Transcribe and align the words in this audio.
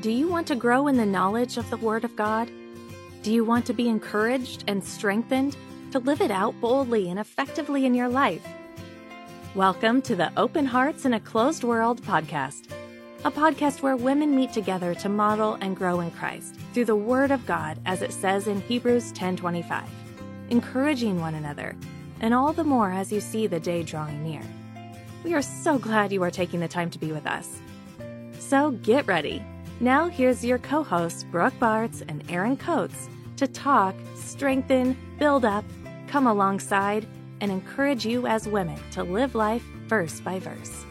Do 0.00 0.12
you 0.12 0.28
want 0.28 0.46
to 0.46 0.54
grow 0.54 0.86
in 0.86 0.96
the 0.96 1.04
knowledge 1.04 1.56
of 1.56 1.68
the 1.70 1.76
Word 1.76 2.04
of 2.04 2.14
God? 2.14 2.48
Do 3.24 3.32
you 3.32 3.44
want 3.44 3.66
to 3.66 3.72
be 3.72 3.88
encouraged 3.88 4.62
and 4.68 4.84
strengthened 4.84 5.56
to 5.90 5.98
live 5.98 6.20
it 6.20 6.30
out 6.30 6.54
boldly 6.60 7.10
and 7.10 7.18
effectively 7.18 7.84
in 7.84 7.94
your 7.94 8.08
life? 8.08 8.46
Welcome 9.56 10.00
to 10.02 10.14
the 10.14 10.30
Open 10.36 10.66
Hearts 10.66 11.04
in 11.04 11.14
a 11.14 11.20
Closed 11.20 11.64
World 11.64 12.00
podcast, 12.02 12.70
a 13.24 13.30
podcast 13.32 13.82
where 13.82 13.96
women 13.96 14.36
meet 14.36 14.52
together 14.52 14.94
to 14.94 15.08
model 15.08 15.58
and 15.60 15.76
grow 15.76 15.98
in 15.98 16.12
Christ 16.12 16.54
through 16.72 16.84
the 16.84 16.94
Word 16.94 17.32
of 17.32 17.44
God 17.44 17.80
as 17.84 18.00
it 18.00 18.12
says 18.12 18.46
in 18.46 18.60
Hebrews 18.60 19.10
10:25, 19.14 19.82
encouraging 20.50 21.18
one 21.18 21.34
another, 21.34 21.74
and 22.20 22.32
all 22.32 22.52
the 22.52 22.62
more 22.62 22.92
as 22.92 23.10
you 23.10 23.20
see 23.20 23.48
the 23.48 23.58
day 23.58 23.82
drawing 23.82 24.22
near. 24.22 24.42
We 25.24 25.34
are 25.34 25.42
so 25.42 25.76
glad 25.76 26.12
you 26.12 26.22
are 26.22 26.30
taking 26.30 26.60
the 26.60 26.68
time 26.68 26.90
to 26.90 27.00
be 27.00 27.10
with 27.10 27.26
us. 27.26 27.58
So 28.38 28.70
get 28.70 29.08
ready 29.08 29.42
now, 29.80 30.08
here's 30.08 30.44
your 30.44 30.58
co 30.58 30.82
hosts, 30.82 31.22
Brooke 31.22 31.54
Bartz 31.60 32.02
and 32.08 32.28
Erin 32.28 32.56
Coates, 32.56 33.08
to 33.36 33.46
talk, 33.46 33.94
strengthen, 34.16 34.96
build 35.20 35.44
up, 35.44 35.64
come 36.08 36.26
alongside, 36.26 37.06
and 37.40 37.52
encourage 37.52 38.04
you 38.04 38.26
as 38.26 38.48
women 38.48 38.76
to 38.90 39.04
live 39.04 39.36
life 39.36 39.62
verse 39.86 40.20
by 40.20 40.40
verse. 40.40 40.84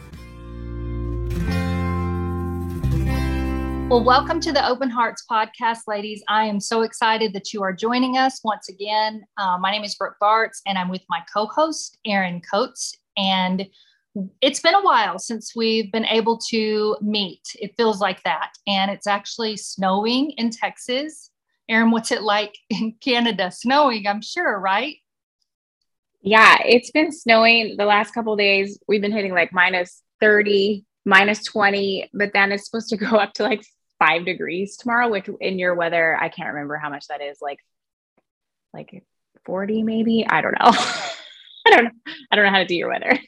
Well, 3.90 4.04
welcome 4.04 4.40
to 4.40 4.52
the 4.52 4.66
Open 4.66 4.88
Hearts 4.88 5.22
podcast, 5.30 5.80
ladies. 5.86 6.22
I 6.28 6.46
am 6.46 6.58
so 6.58 6.80
excited 6.80 7.34
that 7.34 7.52
you 7.52 7.62
are 7.62 7.74
joining 7.74 8.16
us 8.16 8.40
once 8.42 8.70
again. 8.70 9.22
Uh, 9.36 9.58
my 9.58 9.70
name 9.70 9.84
is 9.84 9.94
Brooke 9.96 10.16
Bartz, 10.22 10.62
and 10.66 10.78
I'm 10.78 10.88
with 10.88 11.02
my 11.10 11.20
co 11.30 11.46
host, 11.46 11.98
Erin 12.06 12.40
Coates. 12.50 12.94
And 13.18 13.66
it's 14.40 14.60
been 14.60 14.74
a 14.74 14.82
while 14.82 15.18
since 15.18 15.54
we've 15.54 15.90
been 15.92 16.06
able 16.06 16.38
to 16.50 16.96
meet. 17.00 17.42
It 17.54 17.76
feels 17.76 18.00
like 18.00 18.22
that. 18.24 18.52
And 18.66 18.90
it's 18.90 19.06
actually 19.06 19.56
snowing 19.56 20.32
in 20.32 20.50
Texas. 20.50 21.30
Erin, 21.68 21.90
what's 21.90 22.10
it 22.10 22.22
like 22.22 22.56
in 22.70 22.94
Canada? 23.00 23.50
Snowing, 23.50 24.06
I'm 24.06 24.22
sure, 24.22 24.58
right? 24.58 24.96
Yeah, 26.20 26.58
it's 26.64 26.90
been 26.90 27.12
snowing 27.12 27.76
the 27.76 27.84
last 27.84 28.12
couple 28.12 28.34
days. 28.36 28.78
We've 28.88 29.00
been 29.00 29.12
hitting 29.12 29.32
like 29.32 29.52
minus 29.52 30.02
30, 30.20 30.84
minus 31.04 31.44
20, 31.44 32.10
but 32.12 32.32
then 32.32 32.50
it's 32.50 32.66
supposed 32.66 32.88
to 32.88 32.96
go 32.96 33.16
up 33.16 33.34
to 33.34 33.44
like 33.44 33.62
five 33.98 34.24
degrees 34.24 34.76
tomorrow, 34.76 35.08
which 35.08 35.28
in 35.40 35.58
your 35.58 35.74
weather, 35.74 36.16
I 36.20 36.28
can't 36.28 36.52
remember 36.52 36.76
how 36.76 36.90
much 36.90 37.06
that 37.08 37.22
is, 37.22 37.38
like 37.40 37.58
like 38.74 39.04
40 39.46 39.82
maybe. 39.82 40.26
I 40.28 40.40
don't 40.40 40.52
know. 40.52 40.58
I 41.66 41.70
don't 41.70 41.84
know. 41.84 42.12
I 42.30 42.36
don't 42.36 42.44
know 42.44 42.50
how 42.50 42.58
to 42.58 42.66
do 42.66 42.74
your 42.74 42.88
weather. 42.88 43.18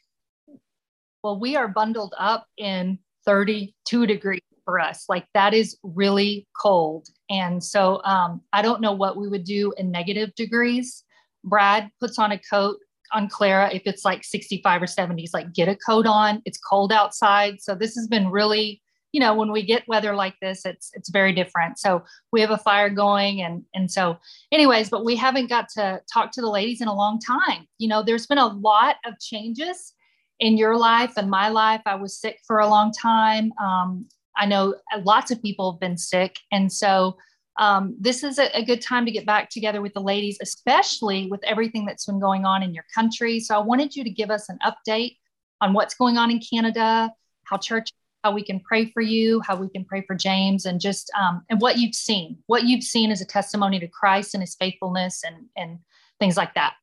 Well, 1.22 1.38
we 1.38 1.56
are 1.56 1.68
bundled 1.68 2.14
up 2.18 2.46
in 2.56 2.98
32 3.26 4.06
degrees 4.06 4.40
for 4.64 4.78
us. 4.78 5.04
Like 5.08 5.26
that 5.34 5.52
is 5.52 5.76
really 5.82 6.46
cold. 6.60 7.08
And 7.28 7.62
so 7.62 8.00
um, 8.04 8.40
I 8.52 8.62
don't 8.62 8.80
know 8.80 8.92
what 8.92 9.16
we 9.16 9.28
would 9.28 9.44
do 9.44 9.72
in 9.76 9.90
negative 9.90 10.34
degrees. 10.34 11.04
Brad 11.44 11.90
puts 12.00 12.18
on 12.18 12.32
a 12.32 12.38
coat 12.38 12.76
on 13.12 13.28
Clara 13.28 13.70
if 13.72 13.82
it's 13.86 14.04
like 14.04 14.24
65 14.24 14.82
or 14.82 14.86
70. 14.86 15.20
He's 15.20 15.34
like, 15.34 15.52
get 15.52 15.68
a 15.68 15.76
coat 15.76 16.06
on. 16.06 16.42
It's 16.44 16.58
cold 16.58 16.92
outside. 16.92 17.60
So 17.60 17.74
this 17.74 17.94
has 17.96 18.06
been 18.06 18.30
really, 18.30 18.80
you 19.12 19.20
know, 19.20 19.34
when 19.34 19.50
we 19.50 19.64
get 19.64 19.88
weather 19.88 20.14
like 20.14 20.36
this, 20.40 20.64
it's 20.64 20.90
it's 20.94 21.10
very 21.10 21.32
different. 21.32 21.78
So 21.78 22.04
we 22.32 22.40
have 22.40 22.50
a 22.50 22.58
fire 22.58 22.90
going 22.90 23.42
and 23.42 23.64
and 23.74 23.90
so 23.90 24.18
anyways, 24.52 24.88
but 24.88 25.04
we 25.04 25.16
haven't 25.16 25.48
got 25.48 25.68
to 25.70 26.00
talk 26.12 26.30
to 26.32 26.40
the 26.40 26.50
ladies 26.50 26.80
in 26.80 26.88
a 26.88 26.94
long 26.94 27.18
time. 27.18 27.66
You 27.78 27.88
know, 27.88 28.02
there's 28.04 28.26
been 28.26 28.38
a 28.38 28.46
lot 28.46 28.96
of 29.04 29.18
changes 29.18 29.94
in 30.40 30.56
your 30.56 30.76
life 30.76 31.12
and 31.16 31.30
my 31.30 31.48
life. 31.48 31.82
I 31.86 31.94
was 31.94 32.18
sick 32.18 32.38
for 32.46 32.58
a 32.58 32.66
long 32.66 32.92
time. 32.92 33.52
Um, 33.62 34.06
I 34.36 34.46
know 34.46 34.74
lots 35.04 35.30
of 35.30 35.40
people 35.42 35.72
have 35.72 35.80
been 35.80 35.98
sick. 35.98 36.36
And 36.50 36.72
so 36.72 37.16
um, 37.58 37.94
this 38.00 38.24
is 38.24 38.38
a, 38.38 38.56
a, 38.56 38.64
good 38.64 38.80
time 38.80 39.04
to 39.04 39.10
get 39.10 39.26
back 39.26 39.50
together 39.50 39.82
with 39.82 39.92
the 39.92 40.00
ladies, 40.00 40.38
especially 40.40 41.26
with 41.26 41.44
everything 41.44 41.84
that's 41.84 42.06
been 42.06 42.20
going 42.20 42.46
on 42.46 42.62
in 42.62 42.72
your 42.72 42.84
country. 42.94 43.38
So 43.38 43.54
I 43.54 43.58
wanted 43.58 43.94
you 43.94 44.02
to 44.02 44.08
give 44.08 44.30
us 44.30 44.48
an 44.48 44.58
update 44.64 45.18
on 45.60 45.74
what's 45.74 45.94
going 45.94 46.16
on 46.16 46.30
in 46.30 46.40
Canada, 46.40 47.12
how 47.44 47.58
church, 47.58 47.90
how 48.24 48.32
we 48.32 48.42
can 48.42 48.60
pray 48.60 48.86
for 48.86 49.02
you, 49.02 49.42
how 49.42 49.56
we 49.56 49.68
can 49.68 49.84
pray 49.84 50.02
for 50.06 50.14
James, 50.14 50.64
and 50.64 50.80
just 50.80 51.10
um, 51.18 51.42
and 51.50 51.60
what 51.60 51.76
you've 51.76 51.94
seen. 51.94 52.38
What 52.46 52.64
you've 52.64 52.84
seen 52.84 53.10
is 53.10 53.20
a 53.20 53.26
testimony 53.26 53.78
to 53.80 53.88
Christ 53.88 54.34
and 54.34 54.42
His 54.42 54.54
faithfulness, 54.54 55.22
and 55.24 55.46
and 55.56 55.80
things 56.18 56.36
like 56.36 56.54
that. 56.54 56.74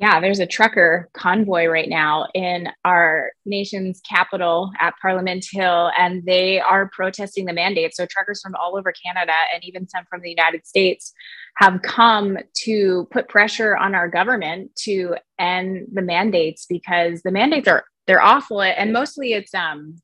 Yeah, 0.00 0.18
there's 0.18 0.40
a 0.40 0.46
trucker 0.46 1.10
convoy 1.12 1.66
right 1.66 1.88
now 1.88 2.26
in 2.32 2.68
our 2.86 3.32
nation's 3.44 4.00
capital 4.00 4.72
at 4.80 4.94
Parliament 5.02 5.44
Hill, 5.52 5.90
and 5.96 6.24
they 6.24 6.58
are 6.58 6.88
protesting 6.88 7.44
the 7.44 7.52
mandate. 7.52 7.94
So, 7.94 8.06
truckers 8.06 8.40
from 8.40 8.54
all 8.54 8.78
over 8.78 8.92
Canada 8.92 9.34
and 9.52 9.62
even 9.62 9.86
some 9.86 10.06
from 10.08 10.22
the 10.22 10.30
United 10.30 10.66
States 10.66 11.12
have 11.56 11.82
come 11.82 12.38
to 12.62 13.08
put 13.10 13.28
pressure 13.28 13.76
on 13.76 13.94
our 13.94 14.08
government 14.08 14.74
to 14.84 15.16
end 15.38 15.88
the 15.92 16.00
mandates 16.00 16.64
because 16.66 17.20
the 17.20 17.30
mandates 17.30 17.68
are 17.68 17.84
they're 18.06 18.22
awful, 18.22 18.62
and 18.62 18.94
mostly 18.94 19.34
it's 19.34 19.52
um, 19.52 19.96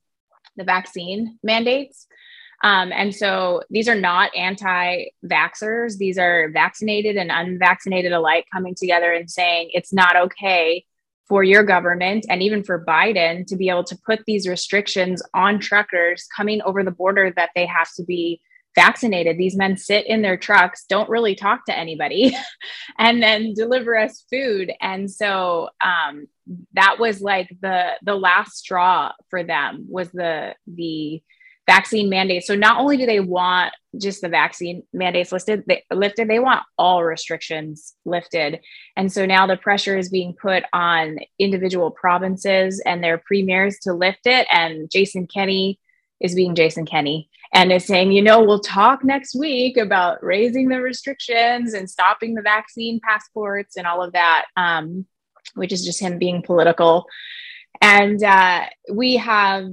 the 0.57 0.63
vaccine 0.63 1.39
mandates. 1.41 2.06
Um, 2.63 2.91
and 2.91 3.13
so 3.13 3.61
these 3.69 3.87
are 3.87 3.99
not 3.99 4.35
anti 4.35 5.05
vaxxers, 5.25 5.97
these 5.97 6.17
are 6.17 6.49
vaccinated 6.49 7.15
and 7.15 7.31
unvaccinated 7.31 8.11
alike 8.11 8.45
coming 8.51 8.75
together 8.75 9.11
and 9.11 9.29
saying 9.29 9.69
it's 9.73 9.93
not 9.93 10.15
okay 10.15 10.85
for 11.27 11.43
your 11.43 11.63
government 11.63 12.25
and 12.29 12.41
even 12.41 12.63
for 12.63 12.83
Biden 12.85 13.45
to 13.47 13.55
be 13.55 13.69
able 13.69 13.83
to 13.83 13.97
put 14.05 14.23
these 14.25 14.47
restrictions 14.47 15.21
on 15.33 15.59
truckers 15.59 16.25
coming 16.35 16.61
over 16.61 16.83
the 16.83 16.91
border 16.91 17.33
that 17.35 17.49
they 17.53 17.65
have 17.65 17.91
to 17.95 18.03
be 18.03 18.41
vaccinated. 18.75 19.37
These 19.37 19.57
men 19.57 19.75
sit 19.75 20.05
in 20.05 20.21
their 20.21 20.37
trucks, 20.37 20.85
don't 20.87 21.09
really 21.09 21.35
talk 21.35 21.65
to 21.65 21.77
anybody, 21.77 22.35
and 22.97 23.21
then 23.21 23.53
deliver 23.53 23.97
us 23.97 24.23
food. 24.29 24.71
And 24.79 25.11
so 25.11 25.69
um, 25.83 26.27
that 26.73 26.97
was 26.99 27.19
like 27.19 27.49
the 27.61 27.93
the 28.03 28.15
last 28.15 28.57
straw 28.57 29.11
for 29.29 29.43
them 29.43 29.87
was 29.89 30.09
the 30.11 30.55
the 30.67 31.21
vaccine 31.67 32.09
mandates. 32.09 32.47
So 32.47 32.55
not 32.55 32.79
only 32.79 32.97
do 32.97 33.05
they 33.05 33.19
want 33.19 33.73
just 34.01 34.21
the 34.21 34.29
vaccine 34.29 34.83
mandates 34.93 35.31
listed, 35.31 35.63
they, 35.67 35.83
lifted, 35.91 36.29
they 36.29 36.39
want 36.39 36.63
all 36.77 37.03
restrictions 37.03 37.93
lifted. 38.05 38.61
And 38.95 39.11
so 39.11 39.25
now 39.25 39.45
the 39.45 39.57
pressure 39.57 39.97
is 39.97 40.09
being 40.09 40.33
put 40.33 40.63
on 40.71 41.17
individual 41.39 41.91
provinces 41.91 42.81
and 42.85 43.03
their 43.03 43.17
premiers 43.17 43.79
to 43.79 43.93
lift 43.93 44.25
it. 44.25 44.47
And 44.49 44.89
Jason 44.89 45.27
Kenney 45.27 45.79
is 46.21 46.33
being 46.33 46.55
Jason 46.55 46.85
Kenney 46.85 47.29
and 47.53 47.71
is 47.71 47.85
saying, 47.85 48.13
you 48.13 48.21
know, 48.21 48.41
we'll 48.41 48.59
talk 48.59 49.03
next 49.03 49.35
week 49.35 49.77
about 49.77 50.23
raising 50.23 50.69
the 50.69 50.81
restrictions 50.81 51.73
and 51.73 51.89
stopping 51.89 52.33
the 52.33 52.41
vaccine 52.41 52.99
passports 53.03 53.75
and 53.75 53.85
all 53.85 54.01
of 54.01 54.13
that, 54.13 54.45
um, 54.55 55.05
which 55.55 55.73
is 55.73 55.85
just 55.85 56.01
him 56.01 56.17
being 56.17 56.41
political. 56.41 57.05
And 57.81 58.23
uh, 58.23 58.65
we 58.91 59.17
have 59.17 59.69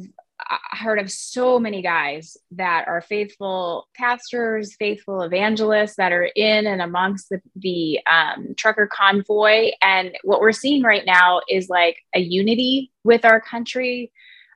I 0.51 0.77
heard 0.77 0.99
of 0.99 1.11
so 1.11 1.59
many 1.59 1.83
guys 1.83 2.37
that 2.53 2.87
are 2.89 3.01
faithful 3.01 3.89
pastors, 3.95 4.75
faithful 4.77 5.23
evangelists 5.23 5.97
that 5.97 6.13
are 6.13 6.31
in 6.37 6.67
and 6.67 6.83
amongst 6.83 7.31
the, 7.31 7.41
the 7.57 8.01
um, 8.07 8.55
trucker 8.57 8.87
convoy. 8.87 9.71
And 9.81 10.17
what 10.23 10.41
we're 10.41 10.53
seeing 10.53 10.83
right 10.83 11.05
now 11.07 11.41
is 11.49 11.69
like 11.69 11.99
a 12.15 12.21
unity 12.21 12.93
with 13.05 13.25
our 13.25 13.41
country, 13.41 14.13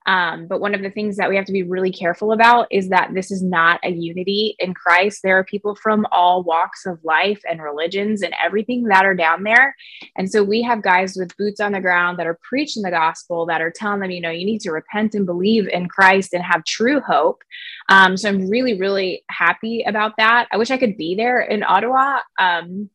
um, 0.09 0.47
but 0.47 0.63
one 0.63 0.75
of 0.75 0.81
the 0.81 0.91
things 0.91 1.19
that 1.19 1.29
we 1.29 1.37
have 1.37 1.45
to 1.45 1.53
be 1.53 1.63
really 1.63 1.93
careful 1.93 2.33
about 2.33 2.67
is 2.71 2.89
that 2.89 3.11
this 3.13 3.31
is 3.31 3.43
not 3.43 3.79
a 3.85 3.91
unity 3.91 4.57
in 4.59 4.73
Christ. 4.73 5.21
There 5.23 5.39
are 5.39 5.45
people 5.45 5.75
from 5.75 6.07
all 6.11 6.43
walks 6.43 6.87
of 6.87 6.99
life 7.05 7.43
and 7.47 7.63
religions 7.63 8.23
and 8.23 8.35
everything 8.43 8.85
that 8.85 9.05
are 9.05 9.15
down 9.15 9.43
there. 9.43 9.77
And 10.17 10.31
so 10.31 10.43
we 10.43 10.63
have 10.63 10.81
guys 10.81 11.15
with 11.15 11.37
boots 11.37 11.61
on 11.61 11.73
the 11.73 11.83
ground 11.83 12.19
that 12.19 12.27
are 12.27 12.39
preaching 12.43 12.83
the 12.83 12.91
gospel, 12.91 13.45
that 13.47 13.61
are 13.61 13.71
telling 13.71 14.01
them, 14.01 14.11
you 14.11 14.23
know, 14.23 14.31
you 14.31 14.47
need 14.47 14.63
to 14.63 14.73
repent 14.73 15.15
and 15.15 15.27
believe 15.27 15.69
in 15.69 15.91
Christ 15.91 16.33
and 16.33 16.43
have 16.43 16.65
true 16.65 17.01
hope. 17.01 17.43
Um, 17.91 18.17
so 18.17 18.31
I'm 18.31 18.49
really, 18.49 18.79
really 18.81 19.25
happy 19.31 19.83
about 19.87 20.15
that. 20.17 20.49
I 20.51 20.57
wish 20.57 20.71
I 20.71 20.79
could 20.79 20.97
be 20.97 21.17
there 21.17 21.43
in 21.43 21.63
Ottawa. 21.63 22.21
Um, 22.39 22.89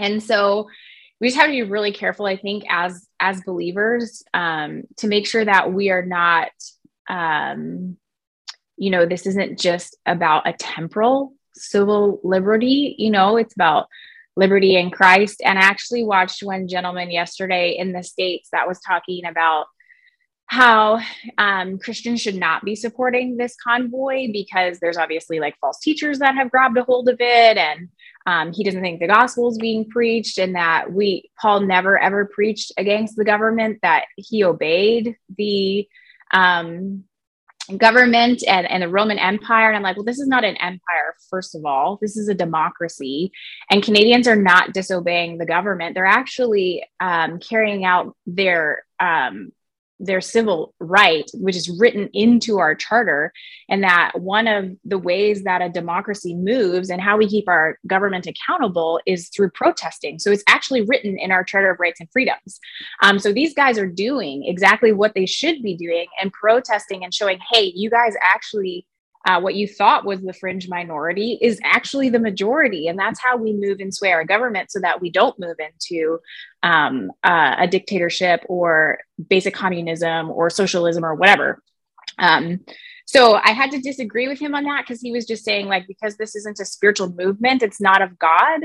and 0.00 0.20
so 0.20 0.66
we 1.20 1.28
just 1.28 1.38
have 1.38 1.46
to 1.46 1.52
be 1.52 1.62
really 1.62 1.92
careful 1.92 2.26
i 2.26 2.36
think 2.36 2.64
as 2.68 3.06
as 3.20 3.40
believers 3.42 4.22
um, 4.34 4.82
to 4.96 5.08
make 5.08 5.26
sure 5.26 5.44
that 5.44 5.72
we 5.72 5.90
are 5.90 6.04
not 6.04 6.50
um, 7.08 7.96
you 8.76 8.90
know 8.90 9.06
this 9.06 9.26
isn't 9.26 9.58
just 9.58 9.96
about 10.06 10.48
a 10.48 10.52
temporal 10.52 11.32
civil 11.54 12.20
liberty 12.22 12.94
you 12.98 13.10
know 13.10 13.36
it's 13.36 13.54
about 13.54 13.86
liberty 14.36 14.76
in 14.76 14.90
christ. 14.90 15.40
And 15.44 15.58
i 15.58 15.62
actually 15.62 16.04
watched 16.04 16.42
one 16.42 16.68
gentleman 16.68 17.10
yesterday 17.10 17.76
in 17.78 17.92
the 17.92 18.02
states 18.02 18.50
that 18.52 18.68
was 18.68 18.80
talking 18.80 19.24
about 19.24 19.66
how 20.46 21.00
um, 21.38 21.78
Christians 21.78 22.22
should 22.22 22.36
not 22.36 22.64
be 22.64 22.76
supporting 22.76 23.36
this 23.36 23.56
convoy 23.62 24.28
because 24.32 24.78
there's 24.78 24.96
obviously 24.96 25.40
like 25.40 25.58
false 25.60 25.80
teachers 25.80 26.20
that 26.20 26.36
have 26.36 26.50
grabbed 26.50 26.78
a 26.78 26.84
hold 26.84 27.08
of 27.08 27.16
it, 27.18 27.56
and 27.56 27.88
um, 28.26 28.52
he 28.52 28.64
doesn't 28.64 28.82
think 28.82 29.00
the 29.00 29.06
gospel 29.06 29.48
is 29.48 29.58
being 29.58 29.88
preached, 29.88 30.38
and 30.38 30.54
that 30.54 30.92
we 30.92 31.30
Paul 31.40 31.60
never 31.60 31.98
ever 31.98 32.26
preached 32.26 32.72
against 32.76 33.16
the 33.16 33.24
government; 33.24 33.78
that 33.82 34.06
he 34.16 34.44
obeyed 34.44 35.16
the 35.36 35.88
um, 36.32 37.04
government 37.76 38.42
and, 38.46 38.70
and 38.70 38.82
the 38.82 38.88
Roman 38.88 39.18
Empire. 39.18 39.68
And 39.68 39.76
I'm 39.76 39.82
like, 39.82 39.96
well, 39.96 40.04
this 40.04 40.18
is 40.18 40.28
not 40.28 40.44
an 40.44 40.56
empire, 40.56 41.14
first 41.30 41.54
of 41.54 41.64
all. 41.64 41.98
This 42.00 42.16
is 42.16 42.28
a 42.28 42.34
democracy. 42.34 43.32
And 43.70 43.82
Canadians 43.82 44.28
are 44.28 44.36
not 44.36 44.72
disobeying 44.72 45.38
the 45.38 45.46
government. 45.46 45.94
They're 45.94 46.06
actually 46.06 46.84
um, 47.00 47.38
carrying 47.38 47.84
out 47.84 48.16
their 48.26 48.84
um, 49.00 49.52
their 49.98 50.20
civil 50.20 50.74
right, 50.78 51.30
which 51.34 51.56
is 51.56 51.68
written 51.80 52.08
into 52.12 52.58
our 52.58 52.74
charter, 52.74 53.32
and 53.68 53.82
that 53.82 54.12
one 54.20 54.46
of 54.46 54.70
the 54.84 54.98
ways 54.98 55.44
that 55.44 55.62
a 55.62 55.68
democracy 55.68 56.34
moves 56.34 56.90
and 56.90 57.00
how 57.00 57.16
we 57.16 57.28
keep 57.28 57.48
our 57.48 57.78
government 57.86 58.26
accountable 58.26 59.00
is 59.06 59.28
through 59.28 59.50
protesting. 59.50 60.18
So 60.18 60.30
it's 60.30 60.44
actually 60.48 60.82
written 60.82 61.18
in 61.18 61.30
our 61.30 61.44
Charter 61.44 61.70
of 61.70 61.80
Rights 61.80 62.00
and 62.00 62.10
Freedoms. 62.12 62.60
Um, 63.02 63.18
so 63.18 63.32
these 63.32 63.54
guys 63.54 63.78
are 63.78 63.86
doing 63.86 64.44
exactly 64.46 64.92
what 64.92 65.14
they 65.14 65.26
should 65.26 65.62
be 65.62 65.76
doing 65.76 66.06
and 66.20 66.32
protesting 66.32 67.04
and 67.04 67.14
showing, 67.14 67.38
hey, 67.52 67.72
you 67.74 67.90
guys 67.90 68.14
actually 68.22 68.86
uh, 69.26 69.40
what 69.40 69.56
you 69.56 69.66
thought 69.66 70.04
was 70.04 70.22
the 70.22 70.32
fringe 70.32 70.68
minority 70.68 71.36
is 71.42 71.58
actually 71.64 72.08
the 72.08 72.20
majority. 72.20 72.86
And 72.86 72.96
that's 72.96 73.20
how 73.20 73.36
we 73.36 73.52
move 73.52 73.80
and 73.80 73.92
sway 73.92 74.12
our 74.12 74.24
government 74.24 74.70
so 74.70 74.78
that 74.80 75.00
we 75.00 75.10
don't 75.10 75.38
move 75.38 75.56
into 75.58 76.20
um, 76.62 77.10
uh, 77.24 77.56
a 77.58 77.66
dictatorship 77.66 78.44
or 78.48 78.98
basic 79.28 79.52
communism 79.52 80.30
or 80.30 80.48
socialism 80.48 81.04
or 81.04 81.16
whatever. 81.16 81.60
Um, 82.18 82.60
so 83.04 83.34
I 83.34 83.50
had 83.50 83.72
to 83.72 83.80
disagree 83.80 84.28
with 84.28 84.38
him 84.38 84.54
on 84.54 84.64
that 84.64 84.84
because 84.86 85.00
he 85.00 85.10
was 85.10 85.26
just 85.26 85.44
saying, 85.44 85.66
like, 85.66 85.88
because 85.88 86.16
this 86.16 86.36
isn't 86.36 86.60
a 86.60 86.64
spiritual 86.64 87.12
movement, 87.12 87.62
it's 87.62 87.80
not 87.80 88.02
of 88.02 88.18
God. 88.18 88.60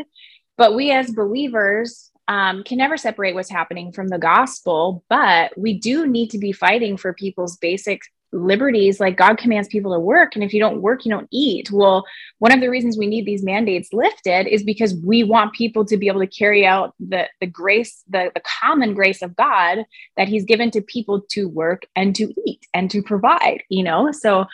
But 0.57 0.75
we 0.75 0.91
as 0.91 1.11
believers 1.11 2.11
um, 2.27 2.63
can 2.63 2.77
never 2.77 2.97
separate 2.97 3.33
what's 3.33 3.49
happening 3.49 3.91
from 3.91 4.09
the 4.09 4.19
gospel, 4.19 5.03
but 5.09 5.57
we 5.57 5.79
do 5.79 6.05
need 6.05 6.29
to 6.31 6.37
be 6.37 6.51
fighting 6.51 6.97
for 6.97 7.13
people's 7.13 7.57
basic 7.57 8.01
liberties 8.33 8.99
like 8.99 9.17
god 9.17 9.37
commands 9.37 9.67
people 9.67 9.93
to 9.93 9.99
work 9.99 10.35
and 10.35 10.43
if 10.43 10.53
you 10.53 10.59
don't 10.59 10.81
work 10.81 11.05
you 11.05 11.11
don't 11.11 11.27
eat. 11.31 11.69
Well 11.71 12.05
one 12.39 12.51
of 12.51 12.61
the 12.61 12.69
reasons 12.69 12.97
we 12.97 13.07
need 13.07 13.25
these 13.25 13.43
mandates 13.43 13.93
lifted 13.93 14.47
is 14.47 14.63
because 14.63 14.95
we 14.95 15.23
want 15.23 15.53
people 15.53 15.85
to 15.85 15.97
be 15.97 16.07
able 16.07 16.21
to 16.21 16.27
carry 16.27 16.65
out 16.65 16.93
the 16.99 17.27
the 17.39 17.47
grace 17.47 18.03
the, 18.09 18.31
the 18.33 18.41
common 18.61 18.93
grace 18.93 19.21
of 19.21 19.35
god 19.35 19.79
that 20.17 20.27
he's 20.27 20.45
given 20.45 20.71
to 20.71 20.81
people 20.81 21.21
to 21.31 21.47
work 21.47 21.83
and 21.95 22.15
to 22.15 22.33
eat 22.45 22.65
and 22.73 22.89
to 22.91 23.01
provide 23.01 23.63
you 23.69 23.83
know? 23.83 24.11
So 24.11 24.45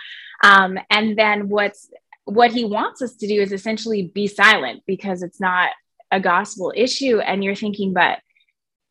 um 0.43 0.79
and 0.89 1.17
then 1.17 1.49
what's 1.49 1.89
what 2.25 2.51
he 2.51 2.65
wants 2.65 3.01
us 3.01 3.15
to 3.15 3.27
do 3.27 3.41
is 3.41 3.51
essentially 3.53 4.11
be 4.13 4.27
silent 4.27 4.83
because 4.85 5.23
it's 5.23 5.39
not 5.39 5.69
a 6.11 6.19
gospel 6.19 6.73
issue 6.75 7.19
and 7.19 7.43
you're 7.43 7.55
thinking 7.55 7.93
but 7.93 8.19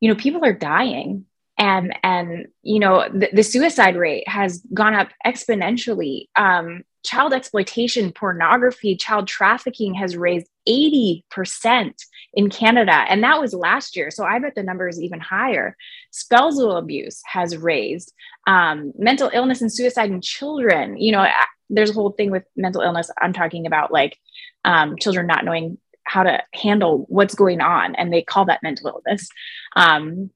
you 0.01 0.09
know 0.09 0.15
people 0.15 0.45
are 0.45 0.53
dying 0.53 1.25
and 1.59 1.95
and 2.03 2.47
you 2.63 2.79
know 2.79 3.09
the, 3.13 3.29
the 3.33 3.43
suicide 3.43 3.97
rate 3.97 4.29
has 4.29 4.63
gone 4.73 4.95
up 4.95 5.09
exponentially. 5.25 6.29
Um, 6.37 6.83
child 7.05 7.33
exploitation 7.33 8.11
pornography 8.11 8.97
child 8.97 9.29
trafficking 9.29 9.95
has 9.95 10.17
raised 10.17 10.49
80% 10.69 11.23
in 12.35 12.51
canada 12.51 13.05
and 13.09 13.23
that 13.23 13.41
was 13.41 13.55
last 13.55 13.95
year. 13.95 14.11
So 14.11 14.25
i 14.25 14.39
bet 14.41 14.57
the 14.57 14.65
number 14.65 14.89
is 14.89 15.01
even 15.01 15.21
higher. 15.21 15.77
Spousal 16.11 16.77
abuse 16.77 17.23
has 17.25 17.57
raised 17.57 18.13
um, 18.49 18.93
mental 18.99 19.31
illness 19.33 19.61
and 19.61 19.73
suicide 19.73 20.11
in 20.11 20.21
children. 20.21 20.97
You 20.97 21.13
know 21.13 21.27
there's 21.71 21.91
a 21.91 21.95
whole 21.95 22.11
thing 22.11 22.31
with 22.31 22.45
mental 22.57 22.83
illness. 22.83 23.11
I'm 23.21 23.33
talking 23.33 23.67
about 23.67 23.93
like 23.93 24.19
um, 24.65 24.97
children 24.99 25.27
not 25.27 25.45
knowing 25.45 25.79
how 26.05 26.23
to 26.23 26.43
handle 26.55 27.05
what's 27.09 27.35
going 27.35 27.61
on 27.61 27.95
and 27.97 28.13
they 28.13 28.23
call 28.23 28.45
that 28.47 28.63
mental 28.63 28.89
illness. 28.89 29.29
Um, 29.75 30.31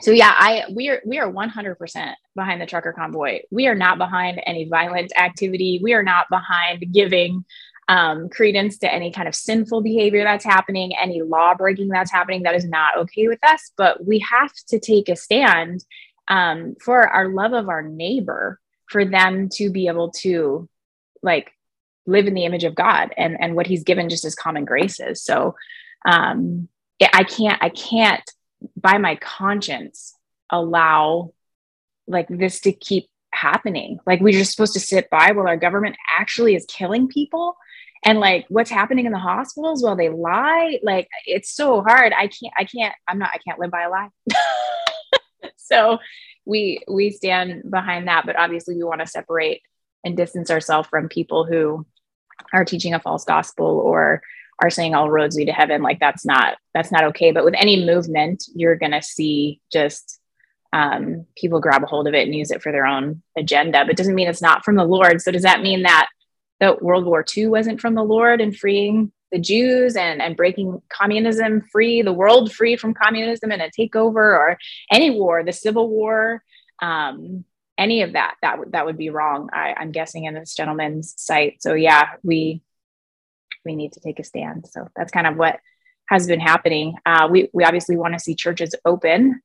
so 0.00 0.10
yeah 0.10 0.34
i 0.36 0.64
we 0.74 0.88
are 0.88 1.00
we 1.04 1.18
are 1.18 1.30
100% 1.30 2.14
behind 2.34 2.60
the 2.60 2.66
trucker 2.66 2.92
convoy. 2.92 3.40
We 3.50 3.66
are 3.66 3.74
not 3.74 3.98
behind 3.98 4.40
any 4.46 4.64
violent 4.68 5.12
activity. 5.16 5.80
We 5.82 5.94
are 5.94 6.02
not 6.02 6.28
behind 6.28 6.92
giving 6.92 7.44
um, 7.88 8.28
credence 8.30 8.78
to 8.78 8.92
any 8.92 9.12
kind 9.12 9.28
of 9.28 9.34
sinful 9.34 9.82
behavior 9.82 10.24
that's 10.24 10.44
happening 10.44 10.92
any 10.96 11.22
law 11.22 11.54
breaking 11.54 11.88
that's 11.88 12.10
happening 12.10 12.44
that 12.44 12.54
is 12.54 12.64
not 12.64 12.96
okay 12.96 13.28
with 13.28 13.40
us. 13.44 13.72
But 13.76 14.04
we 14.04 14.20
have 14.20 14.52
to 14.68 14.80
take 14.80 15.08
a 15.08 15.16
stand 15.16 15.84
um, 16.28 16.76
for 16.82 17.06
our 17.06 17.28
love 17.28 17.52
of 17.52 17.68
our 17.68 17.82
neighbor 17.82 18.58
for 18.88 19.04
them 19.04 19.48
to 19.54 19.70
be 19.70 19.88
able 19.88 20.10
to 20.10 20.68
like 21.22 21.52
live 22.06 22.26
in 22.26 22.34
the 22.34 22.44
image 22.44 22.64
of 22.64 22.74
god 22.74 23.14
and 23.16 23.36
and 23.40 23.54
what 23.54 23.66
he's 23.66 23.82
given 23.82 24.08
just 24.08 24.24
as 24.24 24.34
common 24.34 24.64
graces. 24.64 25.22
So 25.22 25.54
um 26.06 26.68
i 27.12 27.24
can't 27.24 27.62
i 27.62 27.70
can't 27.70 28.30
by 28.76 28.98
my 28.98 29.16
conscience 29.16 30.14
allow 30.50 31.32
like 32.06 32.28
this 32.28 32.60
to 32.60 32.72
keep 32.72 33.08
happening. 33.32 33.98
Like 34.06 34.20
we're 34.20 34.38
just 34.38 34.52
supposed 34.52 34.74
to 34.74 34.80
sit 34.80 35.10
by 35.10 35.32
while 35.32 35.48
our 35.48 35.56
government 35.56 35.96
actually 36.18 36.54
is 36.54 36.66
killing 36.66 37.08
people. 37.08 37.56
And 38.04 38.20
like 38.20 38.44
what's 38.48 38.70
happening 38.70 39.06
in 39.06 39.12
the 39.12 39.18
hospitals? 39.18 39.82
While 39.82 39.96
they 39.96 40.10
lie. 40.10 40.78
Like 40.82 41.08
it's 41.26 41.54
so 41.54 41.82
hard. 41.82 42.12
I 42.12 42.28
can't 42.28 42.52
i 42.58 42.64
can't 42.64 42.94
i'm 43.08 43.18
not 43.18 43.30
i 43.32 43.38
can't 43.38 43.58
live 43.58 43.70
by 43.70 43.82
a 43.82 43.90
lie. 43.90 44.08
So 45.64 45.98
we 46.44 46.82
we 46.88 47.10
stand 47.10 47.70
behind 47.70 48.08
that. 48.08 48.26
But 48.26 48.36
obviously 48.36 48.76
we 48.76 48.84
want 48.84 49.00
to 49.00 49.06
separate 49.06 49.62
and 50.04 50.16
distance 50.16 50.50
ourselves 50.50 50.88
from 50.88 51.08
people 51.08 51.44
who 51.44 51.86
are 52.52 52.64
teaching 52.64 52.94
a 52.94 53.00
false 53.00 53.24
gospel 53.24 53.66
or 53.66 54.22
are 54.60 54.70
saying 54.70 54.94
all 54.94 55.10
roads 55.10 55.36
lead 55.36 55.46
to 55.46 55.52
heaven 55.52 55.82
like 55.82 56.00
that's 56.00 56.24
not 56.24 56.56
that's 56.72 56.92
not 56.92 57.04
okay. 57.04 57.32
But 57.32 57.44
with 57.44 57.54
any 57.56 57.84
movement 57.84 58.44
you're 58.54 58.76
going 58.76 58.92
to 58.92 59.02
see 59.02 59.60
just 59.72 60.20
um, 60.72 61.26
people 61.36 61.60
grab 61.60 61.84
a 61.84 61.86
hold 61.86 62.08
of 62.08 62.14
it 62.14 62.26
and 62.26 62.34
use 62.34 62.50
it 62.50 62.62
for 62.62 62.72
their 62.72 62.86
own 62.86 63.22
agenda. 63.38 63.84
But 63.86 63.96
doesn't 63.96 64.14
mean 64.14 64.28
it's 64.28 64.42
not 64.42 64.64
from 64.64 64.76
the 64.76 64.84
lord. 64.84 65.22
So 65.22 65.30
does 65.30 65.42
that 65.42 65.62
mean 65.62 65.82
that 65.82 66.08
that 66.60 66.82
world 66.82 67.04
war 67.04 67.24
ii 67.36 67.46
wasn't 67.46 67.80
from 67.80 67.94
the 67.94 68.02
lord 68.02 68.40
and 68.40 68.56
freeing 68.56 69.12
the 69.32 69.38
jews 69.38 69.96
and 69.96 70.22
and 70.22 70.36
breaking 70.36 70.80
communism 70.88 71.62
free 71.72 72.02
the 72.02 72.12
world 72.12 72.52
free 72.52 72.76
from 72.76 72.94
communism 72.94 73.50
and 73.50 73.62
a 73.62 73.70
takeover 73.70 74.14
or 74.14 74.56
any 74.90 75.10
war 75.10 75.42
the 75.42 75.52
civil 75.52 75.88
war 75.88 76.42
um, 76.80 77.44
any 77.76 78.02
of 78.02 78.12
that 78.12 78.36
that 78.42 78.58
would 78.58 78.72
that 78.72 78.86
would 78.86 78.96
be 78.96 79.10
wrong 79.10 79.50
I, 79.52 79.74
i'm 79.76 79.90
guessing 79.90 80.24
in 80.24 80.34
this 80.34 80.54
gentleman's 80.54 81.14
site 81.16 81.60
so 81.60 81.74
yeah 81.74 82.10
we 82.22 82.62
we 83.64 83.74
need 83.74 83.92
to 83.92 84.00
take 84.00 84.18
a 84.18 84.24
stand. 84.24 84.66
So 84.70 84.88
that's 84.96 85.12
kind 85.12 85.26
of 85.26 85.36
what 85.36 85.60
has 86.06 86.26
been 86.26 86.40
happening. 86.40 86.96
Uh, 87.06 87.28
we, 87.30 87.48
we 87.52 87.64
obviously 87.64 87.96
want 87.96 88.14
to 88.14 88.20
see 88.20 88.34
churches 88.34 88.74
open. 88.84 89.40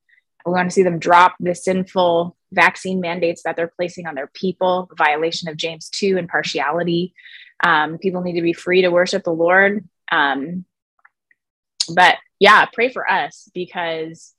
We 0.45 0.51
want 0.51 0.69
to 0.69 0.73
see 0.73 0.83
them 0.83 0.99
drop 0.99 1.35
the 1.39 1.55
sinful 1.55 2.35
vaccine 2.51 2.99
mandates 2.99 3.43
that 3.43 3.55
they're 3.55 3.71
placing 3.75 4.07
on 4.07 4.15
their 4.15 4.27
people, 4.27 4.89
violation 4.97 5.49
of 5.49 5.57
James 5.57 5.89
2 5.89 6.17
and 6.17 6.27
partiality. 6.27 7.13
Um, 7.63 7.97
people 7.97 8.21
need 8.21 8.35
to 8.35 8.41
be 8.41 8.53
free 8.53 8.81
to 8.81 8.89
worship 8.89 9.23
the 9.23 9.31
Lord. 9.31 9.87
Um, 10.11 10.65
but 11.93 12.15
yeah, 12.39 12.65
pray 12.65 12.89
for 12.89 13.09
us 13.09 13.49
because 13.53 14.33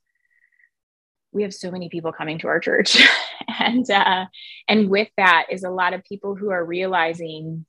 we 1.33 1.43
have 1.43 1.55
so 1.55 1.71
many 1.71 1.89
people 1.89 2.13
coming 2.13 2.39
to 2.41 2.49
our 2.49 2.61
church 2.61 3.01
and 3.59 3.89
uh, 3.91 4.27
and 4.69 4.89
with 4.89 5.09
that 5.17 5.47
is 5.51 5.65
a 5.65 5.71
lot 5.71 5.95
of 5.95 6.05
people 6.05 6.35
who 6.35 6.51
are 6.51 6.65
realizing 6.65 7.65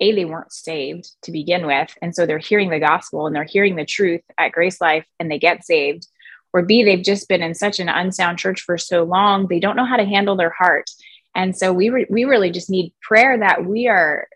a 0.00 0.12
they 0.12 0.24
weren't 0.24 0.52
saved 0.52 1.10
to 1.22 1.32
begin 1.32 1.66
with 1.66 1.96
and 2.02 2.14
so 2.14 2.26
they're 2.26 2.38
hearing 2.38 2.70
the 2.70 2.80
gospel 2.80 3.26
and 3.26 3.36
they're 3.36 3.44
hearing 3.44 3.76
the 3.76 3.84
truth 3.84 4.22
at 4.38 4.52
GraceLife 4.52 5.04
and 5.18 5.30
they 5.30 5.38
get 5.38 5.64
saved. 5.64 6.06
Or 6.52 6.62
b 6.62 6.82
they've 6.82 7.04
just 7.04 7.28
been 7.28 7.42
in 7.42 7.54
such 7.54 7.78
an 7.78 7.88
unsound 7.88 8.38
church 8.38 8.62
for 8.62 8.76
so 8.76 9.04
long 9.04 9.46
they 9.46 9.60
don't 9.60 9.76
know 9.76 9.84
how 9.84 9.96
to 9.96 10.04
handle 10.04 10.36
their 10.36 10.50
heart. 10.50 10.90
And 11.34 11.56
so 11.56 11.72
we 11.72 11.90
re- 11.90 12.06
we 12.10 12.24
really 12.24 12.50
just 12.50 12.70
need 12.70 12.92
prayer 13.00 13.38
that 13.38 13.64
we 13.64 13.86
are 13.86 14.26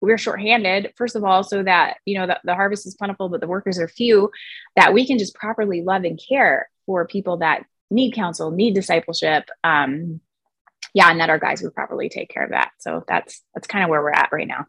we're 0.00 0.18
shorthanded 0.18 0.92
first 0.96 1.14
of 1.14 1.24
all 1.24 1.44
so 1.44 1.62
that 1.62 1.98
you 2.06 2.18
know 2.18 2.26
the, 2.26 2.40
the 2.44 2.54
harvest 2.54 2.86
is 2.86 2.94
plentiful 2.94 3.28
but 3.28 3.40
the 3.40 3.46
workers 3.46 3.78
are 3.78 3.86
few 3.86 4.30
that 4.74 4.94
we 4.94 5.06
can 5.06 5.18
just 5.18 5.34
properly 5.34 5.82
love 5.82 6.04
and 6.04 6.18
care 6.26 6.70
for 6.86 7.06
people 7.06 7.36
that 7.36 7.66
need 7.90 8.14
counsel 8.14 8.50
need 8.50 8.74
discipleship 8.74 9.48
um 9.62 10.18
yeah 10.94 11.10
and 11.10 11.20
that 11.20 11.30
our 11.30 11.38
guys 11.38 11.62
would 11.62 11.74
properly 11.74 12.08
take 12.08 12.30
care 12.30 12.44
of 12.44 12.50
that. 12.50 12.70
So 12.78 13.04
that's 13.06 13.42
that's 13.54 13.66
kind 13.66 13.84
of 13.84 13.90
where 13.90 14.02
we're 14.02 14.10
at 14.10 14.32
right 14.32 14.48
now 14.48 14.66